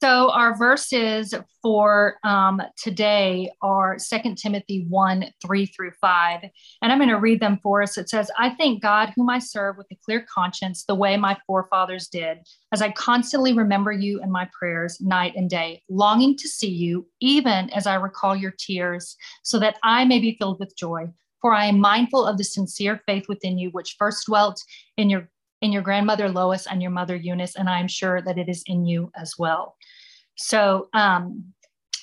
So 0.00 0.30
our 0.30 0.56
verses 0.56 1.34
for 1.60 2.18
um, 2.22 2.62
today 2.76 3.50
are 3.62 3.96
2 3.98 4.36
Timothy 4.36 4.86
1, 4.88 5.24
3 5.44 5.66
through 5.66 5.90
5. 6.00 6.40
And 6.82 6.92
I'm 6.92 6.98
going 6.98 7.08
to 7.08 7.18
read 7.18 7.40
them 7.40 7.58
for 7.64 7.82
us. 7.82 7.98
It 7.98 8.08
says, 8.08 8.30
I 8.38 8.54
thank 8.54 8.80
God 8.80 9.12
whom 9.16 9.28
I 9.28 9.40
serve 9.40 9.76
with 9.76 9.88
a 9.90 9.98
clear 10.04 10.24
conscience, 10.32 10.84
the 10.84 10.94
way 10.94 11.16
my 11.16 11.36
forefathers 11.48 12.06
did, 12.06 12.38
as 12.72 12.80
I 12.80 12.92
constantly 12.92 13.52
remember 13.52 13.90
you 13.90 14.22
in 14.22 14.30
my 14.30 14.48
prayers 14.56 15.00
night 15.00 15.32
and 15.34 15.50
day, 15.50 15.82
longing 15.88 16.36
to 16.36 16.48
see 16.48 16.70
you, 16.70 17.08
even 17.18 17.68
as 17.70 17.88
I 17.88 17.96
recall 17.96 18.36
your 18.36 18.54
tears, 18.56 19.16
so 19.42 19.58
that 19.58 19.78
I 19.82 20.04
may 20.04 20.20
be 20.20 20.36
filled 20.38 20.60
with 20.60 20.76
joy. 20.76 21.08
For 21.40 21.52
I 21.52 21.66
am 21.66 21.80
mindful 21.80 22.24
of 22.24 22.38
the 22.38 22.44
sincere 22.44 23.02
faith 23.06 23.26
within 23.28 23.58
you, 23.58 23.70
which 23.70 23.96
first 23.98 24.26
dwelt 24.26 24.62
in 24.96 25.10
your 25.10 25.28
in 25.60 25.72
your 25.72 25.82
grandmother 25.82 26.28
Lois 26.28 26.66
and 26.66 26.80
your 26.80 26.90
mother 26.90 27.16
Eunice, 27.16 27.56
and 27.56 27.68
I 27.68 27.80
am 27.80 27.88
sure 27.88 28.22
that 28.22 28.38
it 28.38 28.48
is 28.48 28.62
in 28.66 28.86
you 28.86 29.10
as 29.16 29.34
well. 29.38 29.76
So, 30.36 30.88
um, 30.92 31.52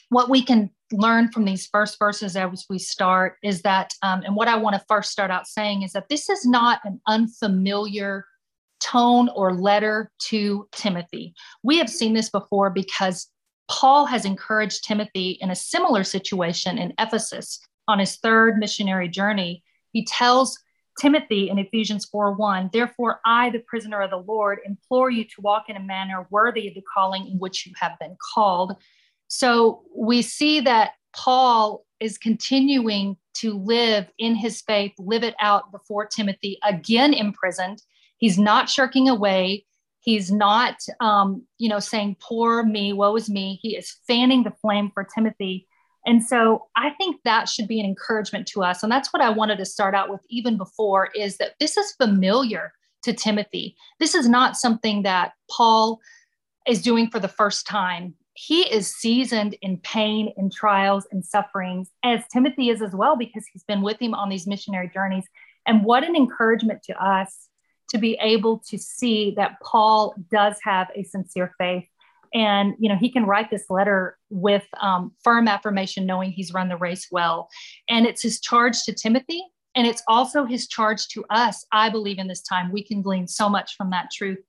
what 0.09 0.29
we 0.29 0.43
can 0.43 0.69
learn 0.91 1.31
from 1.31 1.45
these 1.45 1.67
first 1.67 1.97
verses 1.97 2.35
as 2.35 2.65
we 2.69 2.77
start 2.77 3.37
is 3.43 3.61
that, 3.63 3.93
um, 4.03 4.21
and 4.23 4.35
what 4.35 4.47
I 4.47 4.57
want 4.57 4.75
to 4.75 4.85
first 4.87 5.11
start 5.11 5.31
out 5.31 5.47
saying 5.47 5.81
is 5.81 5.93
that 5.93 6.09
this 6.09 6.29
is 6.29 6.45
not 6.45 6.79
an 6.83 7.01
unfamiliar 7.07 8.25
tone 8.79 9.29
or 9.29 9.53
letter 9.53 10.11
to 10.19 10.67
Timothy. 10.71 11.33
We 11.63 11.77
have 11.77 11.89
seen 11.89 12.13
this 12.13 12.29
before 12.29 12.69
because 12.69 13.27
Paul 13.67 14.05
has 14.05 14.25
encouraged 14.25 14.83
Timothy 14.83 15.37
in 15.41 15.49
a 15.49 15.55
similar 15.55 16.03
situation 16.03 16.77
in 16.77 16.93
Ephesus 16.99 17.59
on 17.87 17.99
his 17.99 18.17
third 18.17 18.57
missionary 18.57 19.09
journey. 19.09 19.63
He 19.91 20.05
tells 20.05 20.59
Timothy 20.99 21.49
in 21.49 21.59
Ephesians 21.59 22.05
4 22.05 22.33
1, 22.33 22.69
therefore, 22.71 23.19
I, 23.25 23.49
the 23.49 23.59
prisoner 23.59 24.01
of 24.01 24.11
the 24.11 24.17
Lord, 24.17 24.59
implore 24.65 25.09
you 25.09 25.25
to 25.25 25.41
walk 25.41 25.65
in 25.69 25.75
a 25.75 25.81
manner 25.81 26.27
worthy 26.29 26.67
of 26.67 26.73
the 26.73 26.83
calling 26.93 27.27
in 27.27 27.37
which 27.37 27.65
you 27.65 27.73
have 27.79 27.99
been 27.99 28.15
called. 28.33 28.75
So 29.27 29.83
we 29.95 30.21
see 30.21 30.61
that 30.61 30.91
Paul 31.15 31.85
is 31.99 32.17
continuing 32.17 33.17
to 33.35 33.57
live 33.57 34.07
in 34.17 34.35
his 34.35 34.61
faith, 34.61 34.93
live 34.97 35.23
it 35.23 35.35
out 35.39 35.71
before 35.71 36.05
Timothy, 36.05 36.57
again 36.63 37.13
imprisoned. 37.13 37.81
He's 38.17 38.37
not 38.37 38.69
shirking 38.69 39.09
away. 39.09 39.65
He's 39.99 40.31
not, 40.31 40.77
um, 40.99 41.43
you 41.57 41.67
know, 41.67 41.79
saying, 41.79 42.17
poor 42.21 42.63
me, 42.63 42.93
woe 42.93 43.15
is 43.15 43.29
me. 43.29 43.59
He 43.61 43.75
is 43.75 43.97
fanning 44.07 44.43
the 44.43 44.53
flame 44.61 44.91
for 44.93 45.03
Timothy 45.03 45.67
and 46.05 46.23
so 46.23 46.67
I 46.75 46.91
think 46.91 47.21
that 47.25 47.49
should 47.49 47.67
be 47.67 47.79
an 47.79 47.85
encouragement 47.85 48.47
to 48.47 48.63
us. 48.63 48.83
And 48.83 48.91
that's 48.91 49.11
what 49.11 49.21
I 49.21 49.29
wanted 49.29 49.57
to 49.57 49.65
start 49.65 49.95
out 49.95 50.09
with 50.09 50.21
even 50.29 50.57
before 50.57 51.09
is 51.15 51.37
that 51.37 51.53
this 51.59 51.77
is 51.77 51.93
familiar 51.93 52.73
to 53.03 53.13
Timothy. 53.13 53.75
This 53.99 54.13
is 54.13 54.29
not 54.29 54.55
something 54.55 55.03
that 55.03 55.33
Paul 55.49 55.99
is 56.67 56.81
doing 56.81 57.09
for 57.09 57.19
the 57.19 57.27
first 57.27 57.65
time. 57.65 58.15
He 58.33 58.61
is 58.63 58.93
seasoned 58.93 59.55
in 59.61 59.77
pain 59.77 60.33
and 60.37 60.51
trials 60.51 61.07
and 61.11 61.23
sufferings, 61.23 61.89
as 62.03 62.21
Timothy 62.31 62.69
is 62.69 62.81
as 62.81 62.93
well, 62.93 63.15
because 63.15 63.45
he's 63.51 63.63
been 63.63 63.81
with 63.81 63.99
him 63.99 64.13
on 64.13 64.29
these 64.29 64.45
missionary 64.45 64.91
journeys. 64.93 65.25
And 65.65 65.83
what 65.83 66.03
an 66.03 66.15
encouragement 66.15 66.83
to 66.83 67.03
us 67.03 67.47
to 67.89 67.97
be 67.97 68.17
able 68.21 68.61
to 68.67 68.77
see 68.77 69.33
that 69.37 69.57
Paul 69.63 70.15
does 70.31 70.57
have 70.63 70.89
a 70.95 71.03
sincere 71.03 71.53
faith 71.57 71.87
and 72.35 72.75
you 72.77 72.89
know 72.89 72.97
he 72.97 73.09
can 73.09 73.25
write 73.25 73.49
this 73.49 73.65
letter 73.69 74.17
with 74.29 74.65
um, 74.81 75.11
firm 75.23 75.47
affirmation 75.47 76.05
knowing 76.05 76.31
he's 76.31 76.53
run 76.53 76.69
the 76.69 76.77
race 76.77 77.07
well. 77.09 77.47
And 77.89 78.05
it's 78.05 78.21
his 78.21 78.39
charge 78.39 78.83
to 78.83 78.93
timothy 78.93 79.41
and 79.73 79.87
it's 79.87 80.03
also 80.07 80.45
his 80.45 80.67
charge 80.67 81.07
to 81.07 81.23
us 81.31 81.65
i 81.71 81.89
believe 81.89 82.19
in 82.19 82.27
this 82.27 82.41
time. 82.41 82.71
We 82.71 82.83
can 82.83 83.01
glean 83.01 83.27
so 83.27 83.49
much 83.49 83.75
from 83.75 83.89
that 83.91 84.09
truth. 84.11 84.39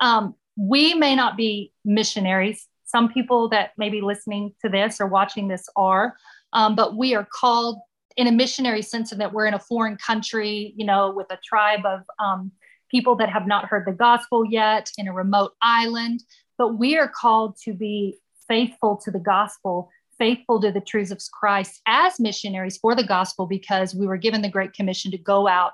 Um, 0.00 0.34
we 0.56 0.94
may 0.94 1.16
not 1.16 1.36
be 1.36 1.72
missionaries. 1.84 2.66
Some 2.84 3.12
people 3.12 3.48
that 3.48 3.72
may 3.76 3.90
be 3.90 4.00
listening 4.00 4.54
to 4.62 4.68
this 4.68 5.00
or 5.00 5.06
watching 5.06 5.48
this 5.48 5.68
are 5.76 6.14
um, 6.52 6.76
but 6.76 6.96
we 6.96 7.16
are 7.16 7.26
called 7.32 7.78
in 8.16 8.28
a 8.28 8.32
missionary 8.32 8.82
sense 8.82 9.10
in 9.10 9.18
that 9.18 9.32
we're 9.32 9.46
in 9.46 9.54
a 9.54 9.58
foreign 9.58 9.96
country 9.96 10.72
you 10.76 10.86
know 10.86 11.12
with 11.12 11.26
a 11.30 11.38
tribe 11.44 11.84
of 11.84 12.00
um, 12.20 12.52
people 12.90 13.16
that 13.16 13.28
have 13.28 13.46
not 13.46 13.64
heard 13.64 13.84
the 13.86 13.92
gospel 13.92 14.44
yet 14.44 14.88
in 14.98 15.08
a 15.08 15.12
remote 15.12 15.52
island 15.60 16.22
but 16.58 16.78
we 16.78 16.96
are 16.96 17.08
called 17.08 17.56
to 17.64 17.72
be 17.72 18.18
faithful 18.48 18.96
to 19.04 19.10
the 19.10 19.18
gospel, 19.18 19.90
faithful 20.18 20.60
to 20.60 20.70
the 20.70 20.80
truths 20.80 21.10
of 21.10 21.20
Christ 21.32 21.80
as 21.86 22.20
missionaries 22.20 22.76
for 22.76 22.94
the 22.94 23.06
gospel 23.06 23.46
because 23.46 23.94
we 23.94 24.06
were 24.06 24.16
given 24.16 24.42
the 24.42 24.48
Great 24.48 24.72
Commission 24.72 25.10
to 25.10 25.18
go 25.18 25.48
out 25.48 25.72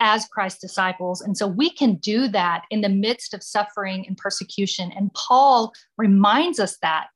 as 0.00 0.26
Christ's 0.26 0.60
disciples. 0.60 1.20
And 1.20 1.36
so 1.36 1.46
we 1.46 1.70
can 1.70 1.96
do 1.96 2.28
that 2.28 2.62
in 2.70 2.82
the 2.82 2.88
midst 2.88 3.34
of 3.34 3.42
suffering 3.42 4.04
and 4.06 4.16
persecution. 4.16 4.92
And 4.92 5.12
Paul 5.14 5.72
reminds 5.96 6.60
us 6.60 6.78
that 6.82 7.08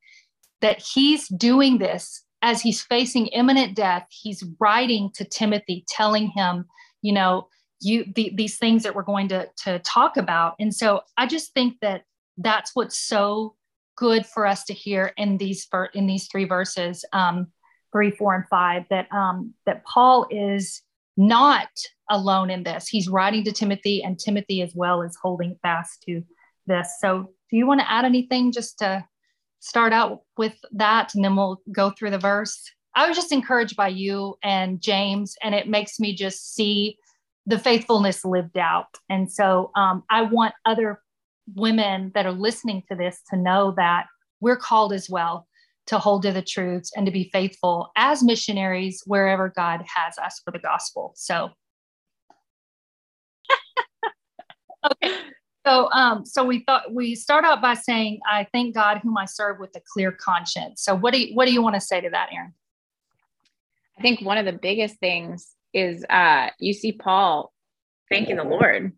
that 0.61 0.81
he's 0.95 1.27
doing 1.29 1.79
this 1.79 2.25
as 2.41 2.61
he's 2.61 2.83
facing 2.83 3.27
imminent 3.29 3.75
death. 3.75 4.07
He's 4.11 4.45
writing 4.61 5.11
to 5.15 5.25
Timothy, 5.25 5.85
telling 5.89 6.29
him, 6.29 6.67
you 7.03 7.13
know, 7.13 7.49
you 7.81 8.05
the, 8.15 8.33
these 8.35 8.59
things 8.59 8.85
that 8.85 8.95
we're 8.95 9.03
going 9.03 9.29
to, 9.29 9.49
to 9.65 9.81
talk 9.81 10.17
about. 10.17 10.55
And 10.59 10.75
so 10.75 11.03
I 11.17 11.27
just 11.27 11.53
think 11.53 11.77
that 11.83 12.03
that's 12.43 12.73
what's 12.75 12.99
so 12.99 13.55
good 13.97 14.27
for 14.27 14.47
us 14.47 14.65
to 14.65 14.75
hear 14.75 15.13
in 15.17 15.39
these 15.39 15.69
in 15.95 16.07
these 16.07 16.29
three 16.31 16.45
verses, 16.45 17.05
um, 17.13 17.49
three, 17.93 18.11
four, 18.11 18.35
and 18.35 18.49
five, 18.49 18.85
that 18.91 19.13
um, 19.13 19.55
that 19.67 19.85
Paul 19.85 20.27
is 20.31 20.83
not 21.17 21.69
alone 22.11 22.51
in 22.51 22.63
this. 22.63 22.89
He's 22.89 23.09
writing 23.09 23.45
to 23.45 23.53
Timothy, 23.53 24.03
and 24.03 24.19
Timothy 24.19 24.63
as 24.63 24.73
well 24.75 25.03
is 25.03 25.19
holding 25.21 25.57
fast 25.63 26.03
to 26.07 26.23
this. 26.67 26.97
So, 27.01 27.31
do 27.51 27.57
you 27.57 27.67
want 27.67 27.81
to 27.81 27.91
add 27.91 28.05
anything 28.05 28.53
just 28.53 28.79
to 28.79 29.05
start 29.61 29.93
out 29.93 30.23
with 30.37 30.57
that, 30.73 31.15
and 31.15 31.25
then 31.25 31.37
we'll 31.37 31.61
go 31.71 31.91
through 31.91 32.11
the 32.11 32.19
verse? 32.19 32.71
I 32.95 33.09
was 33.09 33.17
just 33.17 33.33
encouraged 33.33 33.77
by 33.77 33.89
you 33.89 34.37
and 34.43 34.81
James, 34.81 35.37
and 35.43 35.55
it 35.55 35.69
makes 35.69 35.99
me 35.99 36.15
just 36.15 36.55
see 36.55 36.99
the 37.47 37.59
faithfulness 37.59 38.25
lived 38.25 38.59
out. 38.59 38.87
And 39.09 39.31
so 39.31 39.71
um, 39.75 40.05
I 40.11 40.23
want 40.23 40.55
other 40.65 41.01
women 41.55 42.13
that 42.15 42.27
are 42.27 42.33
listening 42.33 42.83
to 42.89 42.97
this 42.97 43.21
to 43.31 43.37
know 43.37 43.75
that 43.77 44.07
we're 44.41 44.57
called 44.57 44.93
as 44.93 45.09
well 45.09 45.47
to 45.87 45.99
hold 45.99 46.23
to 46.23 46.33
the 46.33 46.43
truths 46.43 46.93
and 46.97 47.07
to 47.07 47.13
be 47.13 47.31
faithful 47.33 47.91
as 47.97 48.23
missionaries 48.23 49.03
wherever 49.07 49.53
God 49.55 49.85
has 49.95 50.17
us 50.19 50.41
for 50.45 50.53
the 50.53 50.59
gospel. 50.59 51.13
So, 51.17 51.51
okay. 54.93 55.17
So, 55.67 55.89
um, 55.93 56.25
so 56.27 56.43
we 56.45 56.65
thought 56.65 56.93
we 56.93 57.15
start 57.15 57.45
out 57.45 57.63
by 57.63 57.75
saying, 57.75 58.21
"I 58.29 58.47
thank 58.53 58.75
God 58.75 58.99
whom 58.99 59.17
I 59.17 59.27
serve 59.27 59.61
with 59.61 59.71
a 59.77 59.81
clear 59.93 60.11
conscience." 60.11 60.83
So, 60.83 60.95
what 60.95 61.15
do 61.15 61.21
you, 61.21 61.35
what 61.37 61.47
do 61.47 61.53
you 61.53 61.63
want 61.63 61.75
to 61.75 61.81
say 61.81 62.01
to 62.01 62.11
that, 62.11 62.31
Erin? 62.33 62.53
I 63.99 64.03
think 64.03 64.23
one 64.23 64.39
of 64.39 64.45
the 64.45 64.53
biggest 64.53 64.97
things 64.97 65.55
is 65.73 66.05
uh, 66.11 66.49
you 66.59 66.73
see 66.73 66.93
Paul 66.93 67.53
thanking 68.11 68.37
the 68.37 68.45
Lord, 68.45 68.93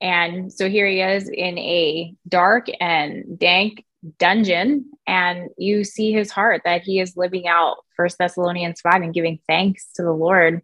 and 0.00 0.52
so 0.52 0.68
here 0.68 0.86
he 0.86 1.00
is 1.00 1.28
in 1.28 1.58
a 1.58 2.14
dark 2.28 2.66
and 2.80 3.38
dank 3.38 3.84
dungeon, 4.18 4.90
and 5.06 5.50
you 5.56 5.84
see 5.84 6.12
his 6.12 6.30
heart 6.30 6.62
that 6.64 6.82
he 6.82 7.00
is 7.00 7.16
living 7.16 7.48
out 7.48 7.78
First 7.96 8.18
Thessalonians 8.18 8.80
five 8.80 9.02
and 9.02 9.14
giving 9.14 9.40
thanks 9.48 9.86
to 9.96 10.02
the 10.02 10.12
Lord 10.12 10.62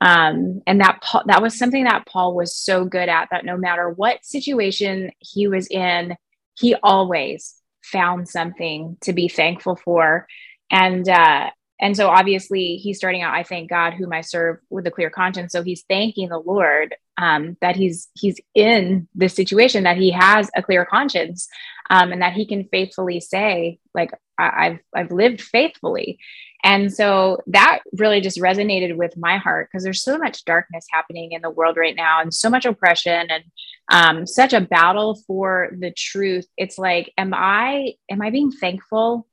um, 0.00 0.62
and 0.66 0.80
that 0.80 1.00
Paul, 1.02 1.22
that 1.26 1.42
was 1.42 1.58
something 1.58 1.84
that 1.84 2.06
Paul 2.06 2.34
was 2.34 2.54
so 2.54 2.84
good 2.84 3.08
at 3.08 3.28
that 3.30 3.44
no 3.44 3.56
matter 3.56 3.88
what 3.88 4.24
situation 4.24 5.10
he 5.18 5.48
was 5.48 5.68
in, 5.68 6.16
he 6.58 6.74
always 6.82 7.54
found 7.82 8.28
something 8.28 8.96
to 9.02 9.12
be 9.12 9.28
thankful 9.28 9.76
for. 9.76 10.26
And 10.70 11.08
uh, 11.08 11.50
and 11.80 11.96
so 11.96 12.08
obviously 12.08 12.76
he's 12.76 12.96
starting 12.96 13.22
out, 13.22 13.34
I 13.34 13.42
thank 13.42 13.68
God 13.68 13.92
whom 13.94 14.12
I 14.12 14.22
serve 14.22 14.58
with 14.70 14.86
a 14.86 14.90
clear 14.90 15.10
conscience. 15.10 15.52
So 15.52 15.62
he's 15.62 15.84
thanking 15.88 16.28
the 16.28 16.38
Lord 16.38 16.94
um, 17.18 17.56
that 17.60 17.76
he's 17.76 18.08
he's 18.14 18.40
in 18.54 19.08
this 19.14 19.34
situation, 19.34 19.84
that 19.84 19.96
he 19.96 20.10
has 20.10 20.50
a 20.56 20.62
clear 20.62 20.84
conscience, 20.84 21.48
um, 21.90 22.12
and 22.12 22.22
that 22.22 22.32
he 22.32 22.46
can 22.46 22.64
faithfully 22.64 23.20
say, 23.20 23.78
like, 23.94 24.10
I- 24.38 24.66
I've 24.66 24.78
I've 24.94 25.12
lived 25.12 25.40
faithfully. 25.40 26.18
And 26.64 26.92
so 26.92 27.42
that 27.48 27.80
really 27.92 28.20
just 28.20 28.40
resonated 28.40 28.96
with 28.96 29.16
my 29.16 29.36
heart 29.36 29.68
because 29.70 29.84
there's 29.84 30.02
so 30.02 30.18
much 30.18 30.44
darkness 30.44 30.86
happening 30.90 31.32
in 31.32 31.42
the 31.42 31.50
world 31.50 31.76
right 31.76 31.94
now 31.94 32.20
and 32.20 32.34
so 32.34 32.50
much 32.50 32.64
oppression 32.64 33.28
and 33.30 33.44
um, 33.88 34.26
such 34.26 34.52
a 34.52 34.60
battle 34.60 35.22
for 35.26 35.70
the 35.78 35.92
truth. 35.92 36.46
It's 36.56 36.78
like, 36.78 37.12
am 37.16 37.32
I 37.34 37.94
am 38.10 38.20
I 38.22 38.30
being 38.30 38.50
thankful? 38.50 39.26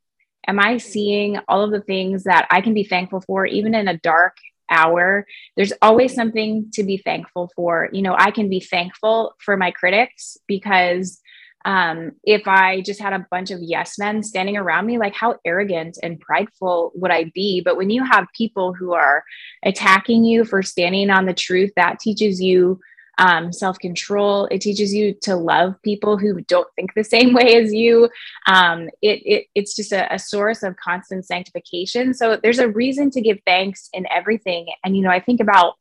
Am 0.48 0.60
I 0.60 0.78
seeing 0.78 1.40
all 1.48 1.64
of 1.64 1.72
the 1.72 1.82
things 1.82 2.24
that 2.24 2.48
I 2.52 2.62
can 2.62 2.74
be 2.74 2.84
thankful 2.84 3.22
for, 3.22 3.46
even 3.46 3.76
in 3.76 3.88
a 3.88 3.98
dark 3.98 4.38
hour? 4.70 5.26
There's 5.56 5.74
always 5.82 6.14
something 6.14 6.70
to 6.74 6.84
be 6.84 6.98
thankful 6.98 7.52
for. 7.56 7.90
You 7.92 8.02
know, 8.02 8.16
I 8.18 8.32
can 8.32 8.50
be 8.50 8.60
thankful 8.60 9.36
for 9.40 9.58
my 9.58 9.72
critics 9.72 10.38
because 10.48 11.22
um, 11.66 12.12
if 12.24 12.48
I 12.48 12.82
just 12.82 13.00
had 13.00 13.14
a 13.14 13.26
bunch 13.32 13.52
of 13.52 13.62
yes 13.62 13.98
men 13.98 14.22
standing 14.22 14.58
around 14.58 14.86
me, 14.86 14.98
like 14.98 15.14
how 15.14 15.40
arrogant 15.46 15.98
and 16.04 16.20
prideful 16.20 16.92
would 16.96 17.12
I 17.12 17.32
be? 17.34 17.62
But 17.64 17.78
when 17.78 17.90
you 17.90 18.04
have 18.04 18.28
people 18.36 18.74
who 18.74 18.94
are 18.94 19.24
attacking 19.64 20.26
you 20.26 20.44
for 20.44 20.62
standing 20.62 21.10
on 21.10 21.26
the 21.26 21.34
truth, 21.34 21.72
that 21.78 22.00
teaches 22.00 22.42
you 22.42 22.80
um, 23.18 23.54
self 23.54 23.78
control. 23.80 24.46
It 24.46 24.62
teaches 24.62 24.94
you 24.94 25.14
to 25.24 25.36
love 25.36 25.76
people 25.84 26.18
who 26.18 26.42
don't 26.42 26.68
think 26.76 26.94
the 26.94 27.04
same 27.04 27.34
way 27.34 27.56
as 27.56 27.74
you. 27.74 28.10
Um, 28.48 28.90
it, 29.02 29.22
it, 29.26 29.48
it's 29.56 29.76
just 29.76 29.92
a, 29.92 30.12
a 30.14 30.20
source 30.20 30.64
of 30.64 30.76
constant 30.78 31.26
sanctification. 31.26 32.14
So 32.14 32.38
there's 32.42 32.60
a 32.60 32.70
reason 32.70 33.12
to 33.12 33.22
give 33.22 33.40
thanks 33.46 33.90
in 33.94 34.08
everything. 34.12 34.68
And, 34.84 34.96
you 34.96 35.04
know, 35.04 35.12
I 35.12 35.20
think 35.20 35.40
about 35.40 35.76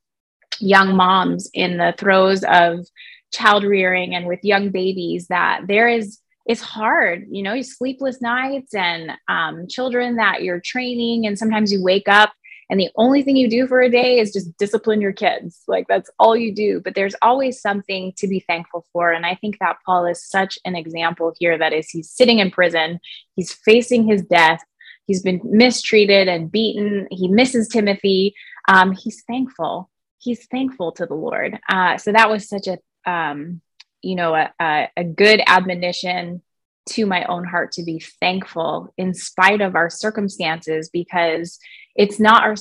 young 0.60 0.94
moms 0.94 1.50
in 1.54 1.76
the 1.78 1.94
throes 1.98 2.44
of 2.44 2.86
child 3.32 3.64
rearing 3.64 4.14
and 4.14 4.26
with 4.26 4.40
young 4.42 4.70
babies 4.70 5.26
that 5.28 5.62
there 5.66 5.88
is 5.88 6.18
it's 6.44 6.60
hard 6.60 7.24
you 7.30 7.42
know 7.42 7.60
sleepless 7.62 8.20
nights 8.20 8.74
and 8.74 9.12
um, 9.28 9.66
children 9.68 10.16
that 10.16 10.42
you're 10.42 10.60
training 10.60 11.26
and 11.26 11.38
sometimes 11.38 11.72
you 11.72 11.82
wake 11.82 12.08
up 12.08 12.32
and 12.70 12.78
the 12.78 12.90
only 12.96 13.22
thing 13.22 13.36
you 13.36 13.48
do 13.48 13.66
for 13.66 13.80
a 13.80 13.90
day 13.90 14.18
is 14.18 14.32
just 14.32 14.56
discipline 14.56 15.00
your 15.00 15.12
kids. 15.12 15.62
Like 15.68 15.86
that's 15.88 16.10
all 16.18 16.36
you 16.36 16.54
do. 16.54 16.80
But 16.80 16.94
there's 16.94 17.14
always 17.22 17.60
something 17.60 18.12
to 18.18 18.26
be 18.26 18.40
thankful 18.40 18.86
for. 18.92 19.12
And 19.12 19.26
i 19.26 19.34
think 19.34 19.58
that 19.58 19.76
paul 19.84 20.06
is 20.06 20.24
such 20.24 20.58
an 20.64 20.74
example 20.74 21.34
here 21.38 21.58
that 21.58 21.72
is 21.72 21.88
he's 21.90 22.10
sitting 22.10 22.38
in 22.38 22.50
prison 22.50 23.00
he's 23.34 23.52
facing 23.52 24.06
his 24.06 24.22
death. 24.22 24.62
He's 25.06 25.22
been 25.22 25.40
mistreated 25.44 26.28
and 26.28 26.50
beaten. 26.50 27.08
He 27.10 27.28
misses 27.28 27.68
timothy. 27.68 28.34
Um, 28.68 28.92
he's 28.92 29.24
thankful. 29.24 29.90
He's 30.18 30.46
thankful 30.46 30.92
to 30.92 31.06
the 31.06 31.14
lord. 31.14 31.58
Uh, 31.68 31.96
so 31.98 32.12
that 32.12 32.30
was 32.30 32.48
such 32.48 32.68
a 32.68 32.78
um, 33.10 33.60
you 34.02 34.16
know, 34.16 34.34
a, 34.34 34.52
a, 34.60 34.88
a 34.96 35.04
good 35.04 35.40
admonition 35.46 36.42
to 36.90 37.06
my 37.06 37.24
own 37.24 37.44
heart 37.44 37.72
to 37.72 37.82
be 37.84 38.00
thankful 38.20 38.92
in 38.96 39.14
spite 39.14 39.60
of 39.60 39.76
our 39.76 39.88
circumstances 39.88 40.90
because 40.92 41.58
it's 41.94 42.18
not 42.18 42.42
our 42.42 42.54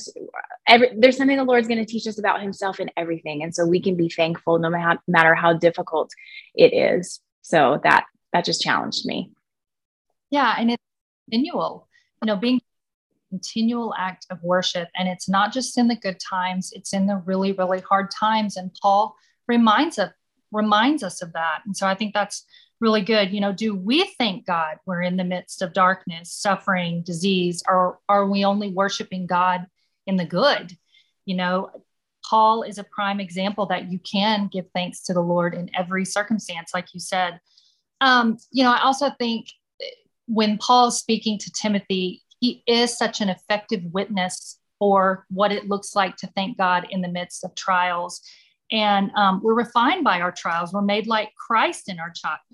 every, 0.66 0.90
there's 0.96 1.16
something 1.16 1.36
the 1.36 1.44
lord's 1.44 1.66
going 1.66 1.84
to 1.84 1.90
teach 1.90 2.06
us 2.06 2.18
about 2.18 2.40
himself 2.40 2.78
in 2.78 2.90
everything 2.96 3.42
and 3.42 3.54
so 3.54 3.66
we 3.66 3.80
can 3.80 3.96
be 3.96 4.08
thankful 4.08 4.58
no 4.58 4.70
matter, 4.70 5.00
matter 5.08 5.34
how 5.34 5.52
difficult 5.52 6.10
it 6.54 6.72
is 6.72 7.20
so 7.42 7.80
that 7.82 8.04
that 8.32 8.44
just 8.44 8.62
challenged 8.62 9.04
me 9.04 9.32
yeah 10.30 10.54
and 10.58 10.70
it's 10.70 10.82
continual 11.30 11.88
you 12.22 12.26
know 12.26 12.36
being 12.36 12.60
continual 13.30 13.94
act 13.98 14.26
of 14.30 14.42
worship 14.42 14.88
and 14.96 15.08
it's 15.08 15.28
not 15.28 15.52
just 15.52 15.76
in 15.78 15.88
the 15.88 15.96
good 15.96 16.20
times 16.20 16.70
it's 16.74 16.92
in 16.92 17.06
the 17.06 17.16
really 17.24 17.52
really 17.52 17.80
hard 17.80 18.10
times 18.10 18.56
and 18.56 18.70
paul 18.80 19.16
reminds 19.48 19.98
us 19.98 20.10
reminds 20.52 21.02
us 21.02 21.22
of 21.22 21.32
that. 21.32 21.60
And 21.66 21.76
so 21.76 21.86
I 21.86 21.94
think 21.94 22.14
that's 22.14 22.44
really 22.82 23.00
good. 23.00 23.32
You 23.32 23.40
know, 23.40 23.52
do 23.52 23.74
we 23.74 24.04
thank 24.18 24.44
God 24.44 24.76
we're 24.84 25.02
in 25.02 25.16
the 25.16 25.24
midst 25.24 25.62
of 25.62 25.72
darkness, 25.72 26.32
suffering, 26.32 27.02
disease, 27.02 27.62
or 27.66 28.00
are 28.08 28.26
we 28.26 28.44
only 28.44 28.68
worshiping 28.70 29.26
God 29.26 29.66
in 30.06 30.16
the 30.16 30.26
good? 30.26 30.76
You 31.24 31.36
know, 31.36 31.70
Paul 32.28 32.64
is 32.64 32.78
a 32.78 32.84
prime 32.84 33.20
example 33.20 33.66
that 33.66 33.90
you 33.90 34.00
can 34.00 34.48
give 34.52 34.66
thanks 34.74 35.04
to 35.04 35.14
the 35.14 35.20
Lord 35.20 35.54
in 35.54 35.70
every 35.74 36.04
circumstance, 36.04 36.72
like 36.74 36.92
you 36.92 36.98
said. 36.98 37.40
Um, 38.00 38.36
you 38.50 38.64
know, 38.64 38.72
I 38.72 38.82
also 38.82 39.10
think 39.16 39.46
when 40.26 40.58
Paul's 40.58 40.98
speaking 40.98 41.38
to 41.38 41.52
Timothy, 41.52 42.22
he 42.40 42.64
is 42.66 42.98
such 42.98 43.20
an 43.20 43.28
effective 43.28 43.82
witness 43.92 44.58
for 44.80 45.24
what 45.30 45.52
it 45.52 45.68
looks 45.68 45.94
like 45.94 46.16
to 46.16 46.26
thank 46.34 46.58
God 46.58 46.88
in 46.90 47.00
the 47.00 47.08
midst 47.08 47.44
of 47.44 47.54
trials 47.54 48.20
and 48.72 49.10
um, 49.14 49.40
we're 49.42 49.54
refined 49.54 50.02
by 50.02 50.20
our 50.20 50.32
trials. 50.32 50.72
We're 50.72 50.82
made 50.82 51.06
like 51.06 51.30
Christ 51.34 51.88
in 51.88 52.00
our 52.00 52.12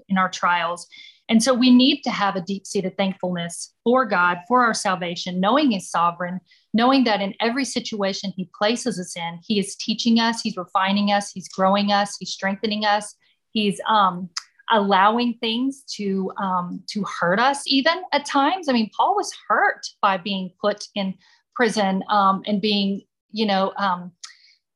in 0.09 0.19
our 0.19 0.29
trials, 0.29 0.87
and 1.29 1.43
so 1.43 1.55
we 1.55 1.71
need 1.71 2.03
to 2.03 2.11
have 2.11 2.37
a 2.37 2.41
deep 2.41 2.67
seated 2.67 2.97
thankfulness 2.97 3.73
for 3.85 4.05
God 4.05 4.39
for 4.49 4.63
our 4.63 4.75
salvation, 4.75 5.41
knowing 5.41 5.71
He's 5.71 5.91
sovereign, 5.91 6.41
knowing 6.75 7.05
that 7.05 7.21
in 7.21 7.35
every 7.41 7.65
situation 7.65 8.33
He 8.37 8.51
places 8.59 8.99
us 8.99 9.17
in, 9.17 9.39
He 9.47 9.59
is 9.59 9.77
teaching 9.77 10.19
us, 10.19 10.43
He's 10.43 10.57
refining 10.57 11.13
us, 11.13 11.31
He's 11.33 11.49
growing 11.49 11.93
us, 11.93 12.17
He's 12.19 12.31
strengthening 12.31 12.85
us, 12.85 13.15
He's 13.53 13.81
um, 13.89 14.29
allowing 14.71 15.35
things 15.35 15.85
to 15.97 16.33
um, 16.41 16.83
to 16.89 17.05
hurt 17.05 17.39
us 17.39 17.63
even 17.67 18.03
at 18.13 18.25
times. 18.25 18.69
I 18.69 18.73
mean, 18.73 18.91
Paul 18.97 19.15
was 19.15 19.33
hurt 19.49 19.87
by 20.03 20.17
being 20.17 20.51
put 20.61 20.87
in 20.95 21.15
prison 21.55 22.03
um, 22.09 22.43
and 22.47 22.61
being, 22.61 23.03
you 23.33 23.45
know, 23.45 23.73
um, 23.77 24.13